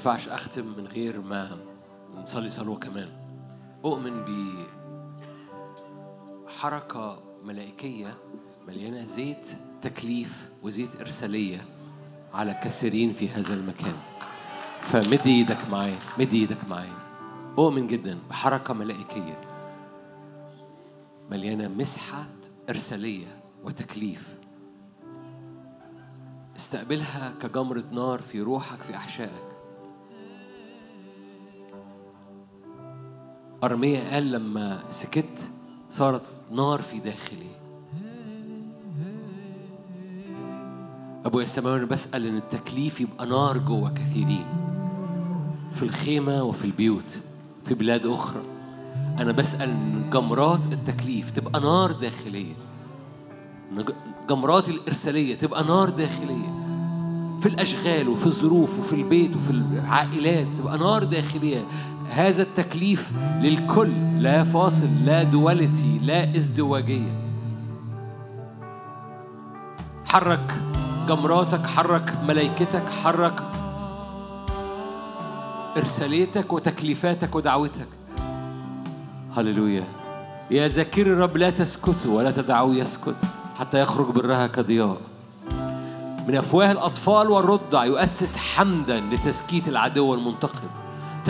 ينفعش 0.00 0.28
أختم 0.28 0.66
من 0.66 0.86
غير 0.86 1.20
ما 1.20 1.58
نصلي 2.14 2.50
صلوة 2.50 2.76
كمان. 2.76 3.08
أؤمن 3.84 4.24
بحركة 6.46 7.22
ملائكية 7.44 8.14
مليانة 8.68 9.04
زيت 9.04 9.48
تكليف 9.82 10.50
وزيت 10.62 11.00
إرسالية 11.00 11.64
على 12.34 12.60
كثيرين 12.64 13.12
في 13.12 13.28
هذا 13.28 13.54
المكان. 13.54 13.96
فمد 14.80 15.26
إيدك 15.26 15.58
معايا 15.70 15.98
مد 16.18 16.32
إيدك 16.34 16.68
معايا 16.68 16.98
أؤمن 17.58 17.86
جدا 17.86 18.18
بحركة 18.30 18.74
ملائكية 18.74 19.40
مليانة 21.30 21.68
مسحة 21.68 22.26
إرسالية 22.68 23.42
وتكليف. 23.64 24.38
استقبلها 26.56 27.34
كجمرة 27.42 27.84
نار 27.92 28.22
في 28.22 28.40
روحك 28.40 28.82
في 28.82 28.96
أحشائك. 28.96 29.49
أرميا 33.64 34.14
قال 34.14 34.32
لما 34.32 34.82
سكت 34.90 35.50
صارت 35.90 36.22
نار 36.52 36.82
في 36.82 36.98
داخلي. 36.98 37.50
أبويا 41.24 41.44
السماوي 41.44 41.76
أنا 41.78 41.86
بسأل 41.86 42.26
إن 42.26 42.36
التكليف 42.36 43.00
يبقى 43.00 43.26
نار 43.26 43.58
جوه 43.58 43.94
كثيرين 43.94 44.46
في 45.72 45.82
الخيمة 45.82 46.42
وفي 46.42 46.64
البيوت 46.64 47.20
في 47.64 47.74
بلاد 47.74 48.06
أخرى. 48.06 48.42
أنا 49.18 49.32
بسأل 49.32 49.70
إن 49.70 50.10
جمرات 50.10 50.66
التكليف 50.72 51.30
تبقى 51.30 51.60
نار 51.60 51.92
داخلية. 51.92 52.54
جمرات 54.28 54.68
الإرسالية 54.68 55.34
تبقى 55.34 55.64
نار 55.64 55.90
داخلية. 55.90 56.60
في 57.40 57.46
الأشغال 57.46 58.08
وفي 58.08 58.26
الظروف 58.26 58.78
وفي 58.78 58.92
البيت 58.92 59.36
وفي 59.36 59.50
العائلات 59.50 60.46
تبقى 60.58 60.78
نار 60.78 61.04
داخلية. 61.04 61.66
هذا 62.10 62.42
التكليف 62.42 63.12
للكل 63.40 64.22
لا 64.22 64.44
فاصل 64.44 64.88
لا 65.04 65.22
دواليتي 65.22 65.98
لا 66.02 66.36
ازدواجية. 66.36 67.20
حرك 70.06 70.60
جمراتك 71.08 71.66
حرك 71.66 72.16
ملائكتك 72.28 72.88
حرك 73.04 73.42
إرساليتك 75.76 76.52
وتكليفاتك 76.52 77.34
ودعوتك. 77.34 77.88
هللويا. 79.36 79.84
يا 80.50 80.68
ذاكر 80.68 81.02
الرب 81.02 81.36
لا 81.36 81.50
تسكتوا 81.50 82.16
ولا 82.16 82.30
تدعوه 82.30 82.74
يسكت 82.74 83.16
حتى 83.58 83.80
يخرج 83.80 84.06
برها 84.06 84.46
كضياء. 84.46 84.96
من 86.28 86.36
أفواه 86.36 86.72
الأطفال 86.72 87.28
والرضع 87.28 87.84
يؤسس 87.84 88.36
حمدا 88.36 89.00
لتسكيت 89.00 89.68
العدو 89.68 90.14
المنتقم. 90.14 90.68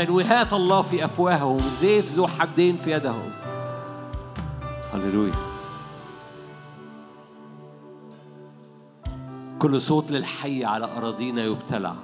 تنويهات 0.00 0.52
الله 0.52 0.82
في 0.82 1.04
أفواههم. 1.04 1.58
زيف 1.58 2.12
ذو 2.12 2.26
حدين 2.26 2.76
في 2.76 2.90
يدهم. 2.90 3.32
هللويا. 4.94 5.34
كل 9.58 9.80
صوت 9.80 10.10
للحي 10.10 10.64
على 10.64 10.96
أراضينا 10.96 11.42
يبتلع 11.42 11.94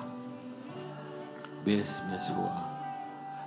باسم 1.66 2.02
يسوع. 2.14 2.50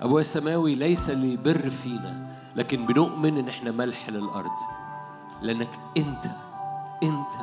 أبويا 0.02 0.22
السماوي 0.22 0.76
ليس 0.76 1.10
لبر 1.10 1.70
فينا 1.70 2.36
لكن 2.56 2.86
بنؤمن 2.86 3.38
إن 3.38 3.48
إحنا 3.48 3.72
ملح 3.72 4.10
للأرض. 4.10 4.58
لأنك 5.42 5.70
أنت 5.98 6.26
أنت 7.04 7.34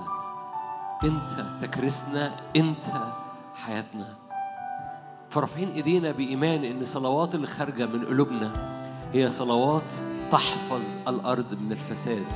أنت 1.05 1.47
تكرسنا 1.62 2.36
أنت 2.57 2.85
حياتنا. 3.55 4.26
فرافعين 5.37 5.69
إيدينا 5.69 6.13
بإيمان 6.13 6.65
إن 6.65 6.81
الصلوات 6.81 7.35
اللي 7.35 7.47
خارجه 7.47 7.87
من 7.87 8.05
قلوبنا 8.05 8.53
هي 9.13 9.31
صلوات 9.31 9.95
تحفظ 10.33 10.83
الأرض 11.09 11.55
من 11.61 11.73
الفساد 11.73 12.27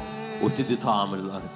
وتدي 0.43 0.77
طعم 0.77 1.15
للأرض. 1.15 1.51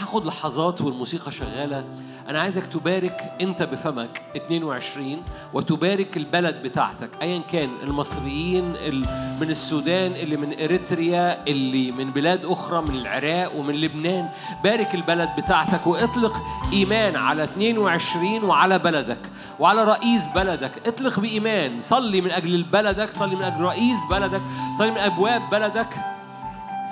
هاخد 0.00 0.26
لحظات 0.26 0.80
والموسيقى 0.80 1.32
شغالة. 1.32 1.84
أنا 2.32 2.40
عايزك 2.40 2.66
تبارك 2.66 3.32
أنت 3.40 3.62
بفمك 3.62 4.22
22 4.36 5.22
وتبارك 5.54 6.16
البلد 6.16 6.62
بتاعتك 6.62 7.10
ايا 7.22 7.42
كان 7.52 7.70
المصريين 7.82 8.76
ال- 8.76 9.36
من 9.40 9.50
السودان 9.50 10.12
اللي 10.12 10.36
من 10.36 10.60
إريتريا 10.60 11.46
اللي 11.46 11.92
من 11.92 12.10
بلاد 12.12 12.44
أخرى 12.44 12.82
من 12.82 12.94
العراق 12.94 13.56
ومن 13.56 13.74
لبنان. 13.74 14.28
بارك 14.64 14.94
البلد 14.94 15.28
بتاعتك 15.38 15.86
وإطلق 15.86 16.42
إيمان 16.72 17.16
على 17.16 17.44
22 17.44 18.44
وعلى 18.44 18.78
بلدك 18.78 19.18
وعلى 19.60 19.84
رئيس 19.84 20.26
بلدك. 20.34 20.72
إطلق 20.86 21.20
بإيمان. 21.20 21.82
صلي 21.82 22.20
من 22.20 22.30
أجل 22.30 22.62
بلدك 22.62 23.12
صلي 23.12 23.36
من 23.36 23.42
أجل 23.42 23.60
رئيس 23.60 23.98
بلدك 24.10 24.40
صلي 24.78 24.90
من 24.90 24.98
أبواب 24.98 25.42
بلدك. 25.50 25.88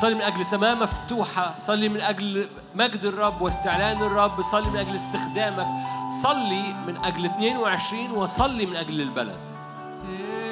صلي 0.01 0.15
من 0.15 0.23
أجل 0.23 0.47
سماء 0.47 0.77
مفتوحة 0.77 1.55
صلي 1.59 1.89
من 1.89 2.01
أجل 2.01 2.49
مجد 2.75 3.05
الرب 3.05 3.43
واستعلان 3.43 4.03
الرب 4.03 4.43
صلي 4.43 4.71
من 4.71 4.77
أجل 4.77 4.97
استخدامك 4.97 5.67
صلي 6.23 6.75
من 6.87 6.97
أجل 7.05 7.25
22 7.25 8.11
وصلي 8.11 8.67
من 8.67 8.77
أجل 8.77 9.01
البلد. 9.01 9.41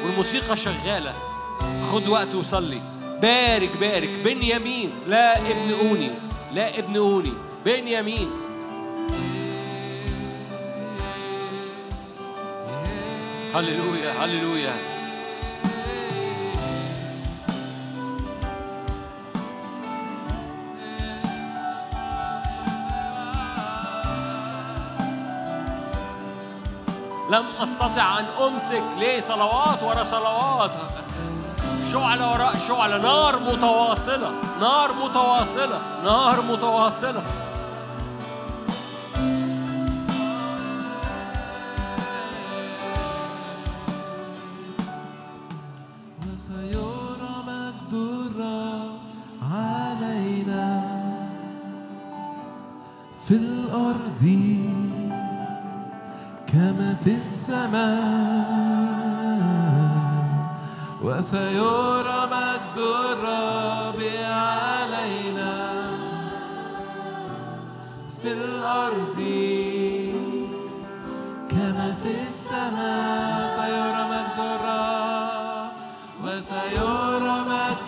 والموسيقى 0.05 0.57
شغالة. 0.57 1.15
خد 1.93 2.09
وقت 2.09 2.35
وصلي. 2.35 2.81
بارك 3.23 3.77
بارك. 3.81 4.09
بنيامين. 4.25 4.91
لا 5.07 5.39
ابن 5.39 5.75
أوني. 5.81 6.11
لا 6.53 6.79
ابن 6.79 6.97
أوني. 6.97 7.33
بنيامين. 7.65 8.31
هللويا 13.55 14.25
هللويا. 14.25 14.98
لم 27.31 27.45
أستطع 27.61 28.19
أن 28.19 28.25
أمسك 28.25 28.83
ليه 28.99 29.21
صلوات 29.21 29.83
ورا 29.83 30.05
صلوات. 30.05 30.71
شعلة 31.93 32.33
وراء 32.33 32.59
شعلة 32.59 32.99
نار 32.99 33.39
متواصلة. 33.39 34.33
نار 34.61 34.93
متواصلة. 34.93 35.81
نار 36.05 36.43
متواصلة. 36.43 37.23
علينا. 49.53 50.83
في 53.27 53.35
الأرض 53.35 54.23
كما 56.53 56.97
في 57.05 57.15
السماء 57.17 58.49
وسيرى 61.03 62.21
مجد 62.33 62.77
الرب 62.79 64.01
علينا 64.25 65.55
في 68.23 68.33
الأرض 68.33 69.19
كما 71.51 71.95
في 72.03 72.29
السماء 72.29 73.49
سيرى 73.49 74.03
مجد 74.13 74.39
الرب 74.39 75.71
وسيرى 76.25 77.37
مجد 77.53 77.88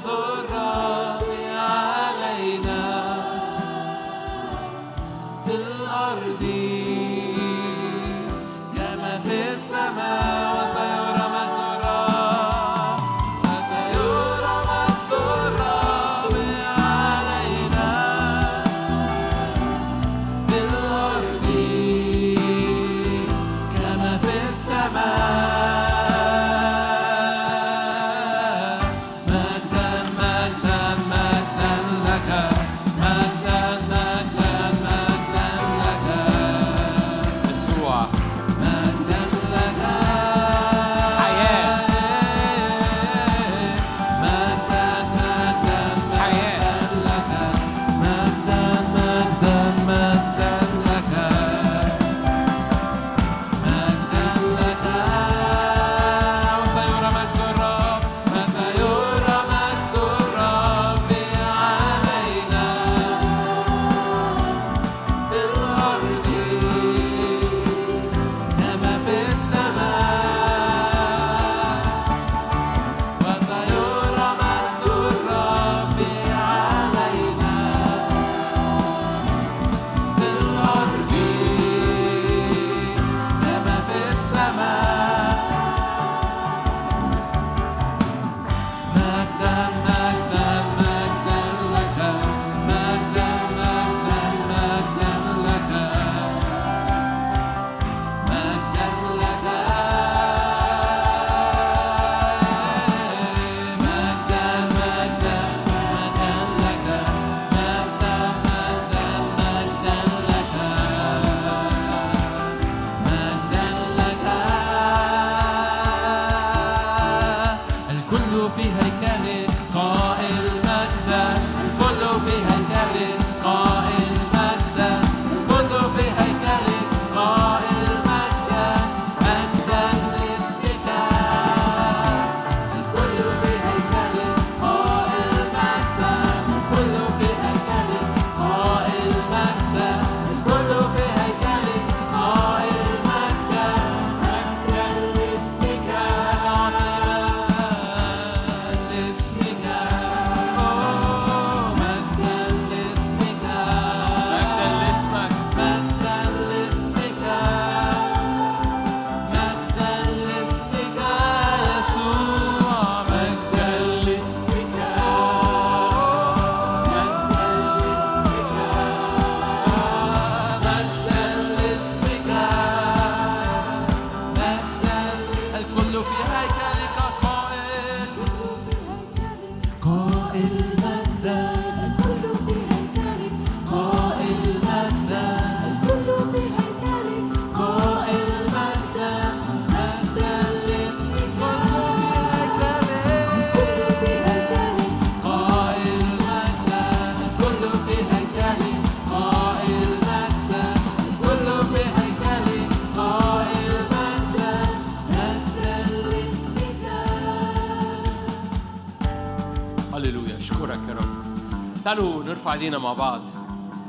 ايدينا 212.52 212.78
مع 212.78 212.92
بعض. 212.92 213.20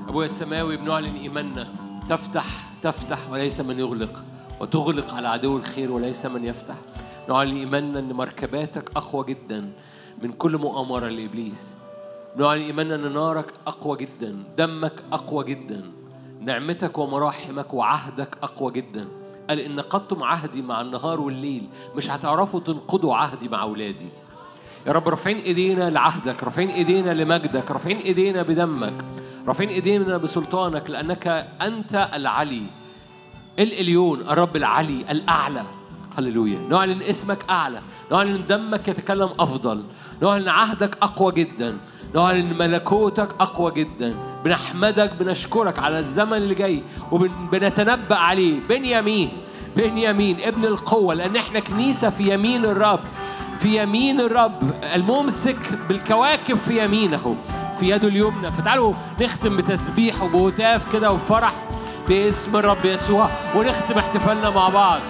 أبويا 0.07 0.25
السماوي 0.25 0.77
بنعلن 0.77 1.15
إيماننا 1.15 1.67
تفتح 2.09 2.45
تفتح 2.83 3.29
وليس 3.31 3.59
من 3.59 3.79
يغلق 3.79 4.23
وتغلق 4.59 5.13
على 5.13 5.27
عدو 5.27 5.57
الخير 5.57 5.91
وليس 5.91 6.25
من 6.25 6.45
يفتح. 6.45 6.75
نعلن 7.29 7.57
إيماننا 7.57 7.99
إن 7.99 8.13
مركباتك 8.13 8.91
أقوى 8.95 9.25
جدا 9.25 9.71
من 10.21 10.31
كل 10.31 10.57
مؤامرة 10.57 11.07
لإبليس. 11.07 11.75
نعلن 12.37 12.61
إيماننا 12.61 12.95
إن 12.95 13.13
نارك 13.13 13.53
أقوى 13.67 13.97
جدا 13.97 14.43
دمك 14.57 15.03
أقوى 15.11 15.43
جدا 15.45 15.83
نعمتك 16.39 16.97
ومراحمك 16.97 17.73
وعهدك 17.73 18.37
أقوى 18.43 18.71
جدا. 18.71 19.07
قال 19.49 19.59
إن 19.59 19.75
نقضتم 19.75 20.23
عهدي 20.23 20.61
مع 20.61 20.81
النهار 20.81 21.21
والليل 21.21 21.67
مش 21.95 22.09
هتعرفوا 22.09 22.59
تنقضوا 22.59 23.15
عهدي 23.15 23.49
مع 23.49 23.61
أولادي. 23.61 24.07
يا 24.87 24.91
رب 24.91 25.09
رافعين 25.09 25.37
ايدينا 25.37 25.89
لعهدك 25.89 26.43
رافعين 26.43 26.69
ايدينا 26.69 27.11
لمجدك 27.13 27.71
رافعين 27.71 27.97
ايدينا 27.97 28.41
بدمك 28.41 28.93
رافعين 29.47 29.69
ايدينا 29.69 30.17
بسلطانك 30.17 30.89
لانك 30.89 31.47
انت 31.61 32.09
العلي 32.13 32.63
الاليون 33.59 34.21
الرب 34.21 34.55
العلي 34.55 35.05
الاعلى. 35.11 35.63
هللويا. 36.17 36.59
نعلن 36.69 37.01
اسمك 37.01 37.37
اعلى 37.49 37.81
نعلن 38.11 38.47
دمك 38.47 38.87
يتكلم 38.87 39.29
افضل 39.39 39.83
نعلن 40.21 40.49
عهدك 40.49 40.97
اقوى 41.01 41.31
جدا 41.31 41.77
نعلن 42.15 42.57
ملكوتك 42.57 43.29
اقوى 43.39 43.71
جدا. 43.71 44.15
بنحمدك 44.45 45.13
بنشكرك 45.19 45.79
على 45.79 45.99
الزمن 45.99 46.33
اللي 46.37 46.53
جاي 46.53 46.83
وبنتنبأ 47.11 48.15
عليه. 48.15 48.59
بنيامين 48.69 49.29
بنيامين 49.75 50.37
ابن 50.41 50.65
القوة 50.65 51.13
لأن 51.13 51.35
إحنا 51.35 51.59
كنيسة 51.59 52.09
في 52.09 52.33
يمين 52.33 52.65
الرب. 52.65 52.99
في 53.61 53.83
يمين 53.83 54.19
الرب 54.19 54.73
الممسك 54.95 55.79
بالكواكب 55.89 56.55
في 56.55 56.83
يمينه 56.85 57.35
في 57.79 57.89
يده 57.89 58.07
اليمنى. 58.07 58.51
فتعالوا 58.51 58.93
نختم 59.21 59.57
بتسبيح 59.57 60.21
وبهتاف 60.21 60.91
كده 60.93 61.11
وفرح 61.11 61.53
باسم 62.07 62.57
الرب 62.57 62.85
يسوع 62.85 63.29
ونختم 63.55 63.97
احتفالنا 63.97 64.49
مع 64.49 64.69
بعض. 64.69 65.01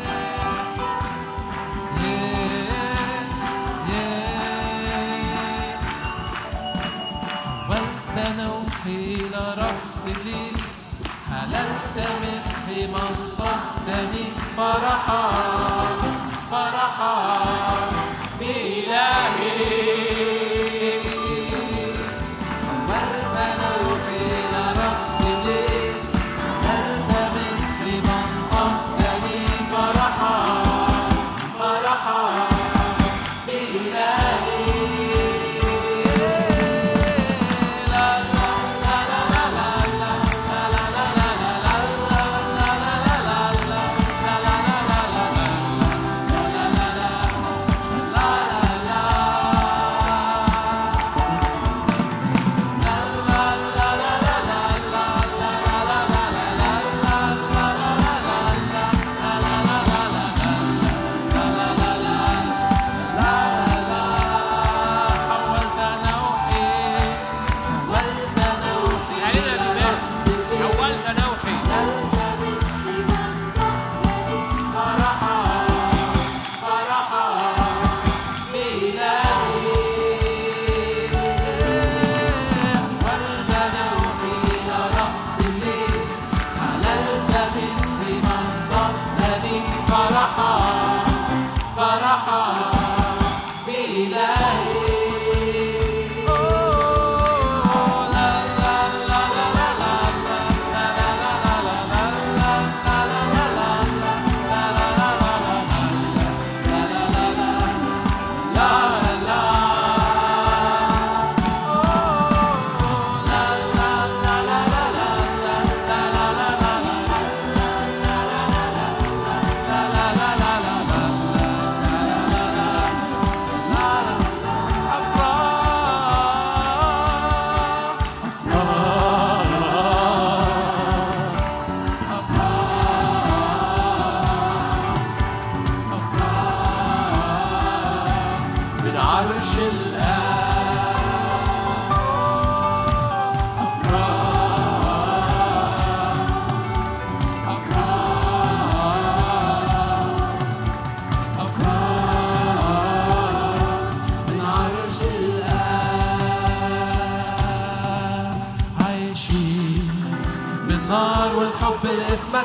والتنوحي 7.69 9.15
لرقصي 9.15 10.51
حللت 11.31 12.07
مسحي 12.21 12.87
منطقتني 12.87 14.25
فرحا 14.57 15.31
فرحا. 16.51 17.90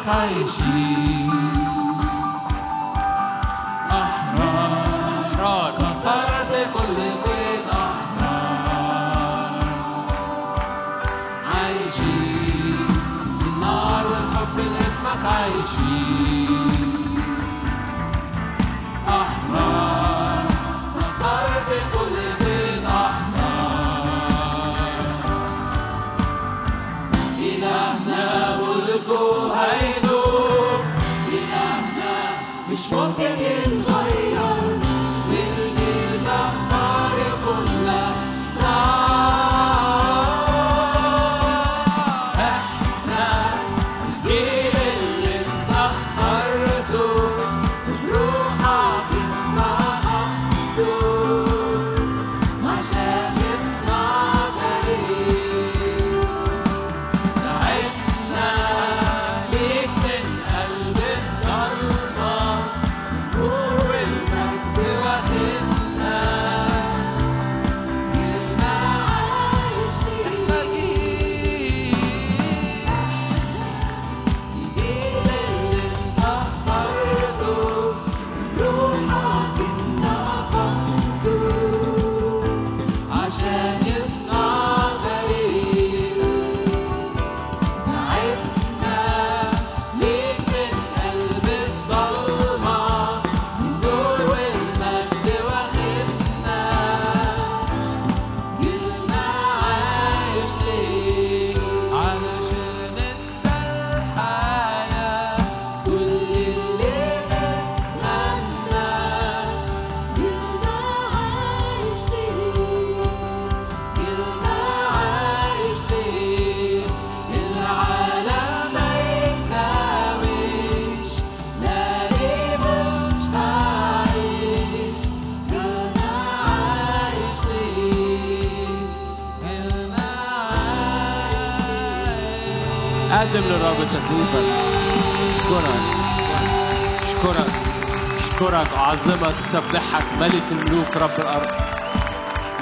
لاسمك 0.06 0.08
عايشين 0.08 0.85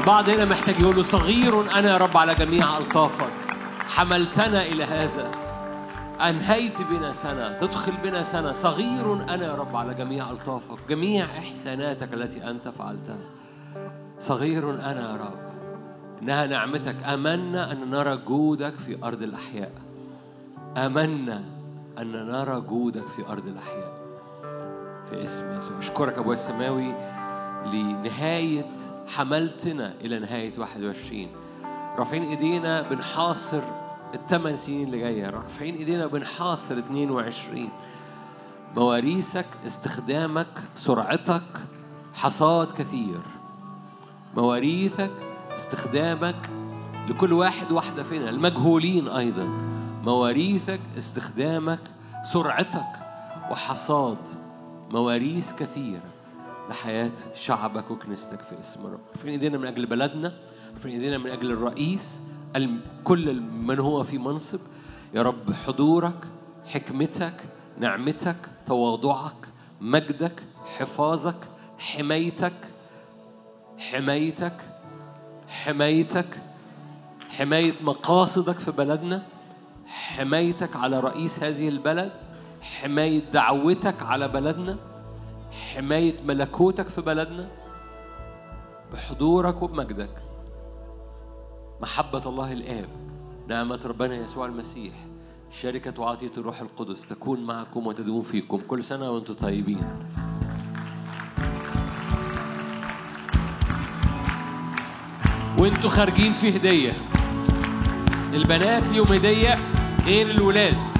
البعض 0.05 0.28
هنا 0.28 0.44
محتاج 0.44 0.81
يقول 0.81 0.97
له 0.97 1.02
صغير 1.02 1.78
أنا 1.78 1.91
يا 1.92 1.97
رب 1.97 2.16
على 2.16 2.34
جميع 2.34 2.78
ألطافك 2.78 3.33
حملتنا 3.89 4.62
إلى 4.66 4.84
هذا 4.84 5.31
أنهيت 6.20 6.83
بنا 6.83 7.12
سنة 7.12 7.58
تدخل 7.58 7.92
بنا 8.02 8.23
سنة 8.23 8.52
صغير 8.52 9.12
أنا 9.15 9.47
يا 9.47 9.55
رب 9.55 9.76
على 9.76 9.94
جميع 9.94 10.31
ألطافك 10.31 10.78
جميع 10.89 11.24
إحساناتك 11.24 12.15
التي 12.15 12.50
أنت 12.50 12.68
فعلتها 12.68 13.18
صغير 14.18 14.70
أنا 14.70 15.10
يا 15.10 15.16
رب 15.16 15.39
إنها 16.23 16.47
نعمتك 16.47 16.97
آمنا 17.05 17.73
أن 17.73 17.91
نرى 17.91 18.16
جودك 18.16 18.74
في 18.74 19.05
أرض 19.05 19.23
الأحياء 19.23 19.73
آمنا 20.76 21.42
أن 21.99 22.12
نرى 22.12 22.60
جودك 22.60 23.07
في 23.07 23.28
أرض 23.28 23.47
الأحياء 23.47 23.92
في 25.10 25.24
اسم 25.24 25.58
يسوع. 25.58 25.78
اشكرك 25.78 26.18
ابويا 26.18 26.34
السماوي 26.34 26.94
لنهاية 27.66 28.93
حملتنا 29.07 29.94
إلى 30.00 30.18
نهاية 30.18 30.52
21 30.58 31.28
رافعين 31.99 32.23
إيدينا 32.23 32.83
بنحاصر 32.83 33.62
الثمان 34.15 34.57
سنين 34.57 34.86
اللي 34.86 34.99
جاية. 35.00 35.31
رافعين 35.31 35.74
إيدينا 35.74 36.07
بنحاصر 36.07 36.78
22 36.78 37.68
مواريثك 38.76 39.47
استخدامك 39.66 40.47
سرعتك 40.74 41.42
حصاد 42.15 42.73
كثير. 42.73 43.20
مواريثك 44.36 45.10
استخدامك 45.55 46.50
لكل 47.08 47.33
واحد 47.33 47.73
واحدة 47.73 48.02
فينا 48.02 48.31
المجهولين 48.31 49.08
أيضا. 49.08 49.44
مواريثك 50.05 50.81
استخدامك 50.99 51.81
سرعتك 52.33 52.92
وحصاد. 53.50 54.18
مواريث 54.91 55.52
كثيرة. 55.52 56.14
لحياة 56.70 57.12
شعبك 57.34 57.91
وكنيستك 57.91 58.41
في 58.41 58.60
اسم 58.60 58.86
الرب 58.86 59.01
رافعين 59.12 59.33
ايدينا 59.33 59.59
من 59.59 59.67
أجل 59.67 59.86
بلدنا؟ 59.86 60.33
رافعين 60.75 60.94
ايدينا 60.94 61.18
من 61.18 61.31
أجل 61.31 61.51
الرئيس؟ 61.51 62.23
كل 63.05 63.41
من 63.41 63.78
هو 63.78 64.02
في 64.05 64.18
منصب؟ 64.18 64.60
يا 65.15 65.23
رب 65.23 65.52
حضورك 65.67 66.25
حكمتك 66.67 67.34
نعمتك 67.78 68.36
تواضعك 68.67 69.49
مجدك 69.81 70.43
حفاظك 70.78 71.49
حمايتك 71.78 72.52
حمايتك 73.78 74.57
حمايتك 75.49 76.41
حماية 77.31 77.73
مقاصدك 77.81 78.59
في 78.59 78.70
بلدنا 78.70 79.23
حمايتك 79.86 80.76
على 80.76 81.01
رئيس 81.01 81.43
هذه 81.43 81.68
البلد 81.68 82.12
حماية 82.62 83.23
دعوتك 83.33 84.02
على 84.02 84.28
بلدنا 84.28 84.76
حماية 85.55 86.15
ملكوتك 86.26 86.89
في 86.89 87.00
بلدنا 87.00 87.49
بحضورك 88.92 89.62
وبمجدك. 89.62 90.23
محبة 91.81 92.23
الله 92.26 92.52
الآب 92.52 92.89
نعمة 93.49 93.81
ربنا 93.84 94.15
يسوع 94.15 94.47
المسيح 94.47 94.94
شركة 95.50 96.02
وعطية 96.02 96.31
الروح 96.36 96.60
القدس 96.60 97.07
تكون 97.07 97.47
معكم 97.47 97.86
وتدوم 97.86 98.23
فيكم 98.23 98.60
كل 98.68 98.84
سنة 98.84 99.10
وأنتم 99.10 99.34
طيبين. 99.34 100.08
وانتوا 105.58 105.91
خارجين 105.91 106.33
في 106.33 106.57
هدية. 106.57 106.92
البنات 108.33 108.83
ليهم 108.83 109.07
هدية 109.07 109.58
غير 110.07 110.31
الولاد. 110.31 110.93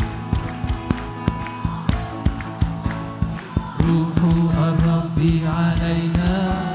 الرب 5.17 5.47
علينا. 5.47 6.74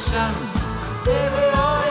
يشرق 0.00 0.10
كالشمس 0.10 0.54
في 1.04 1.10
ضيائها 1.10 1.89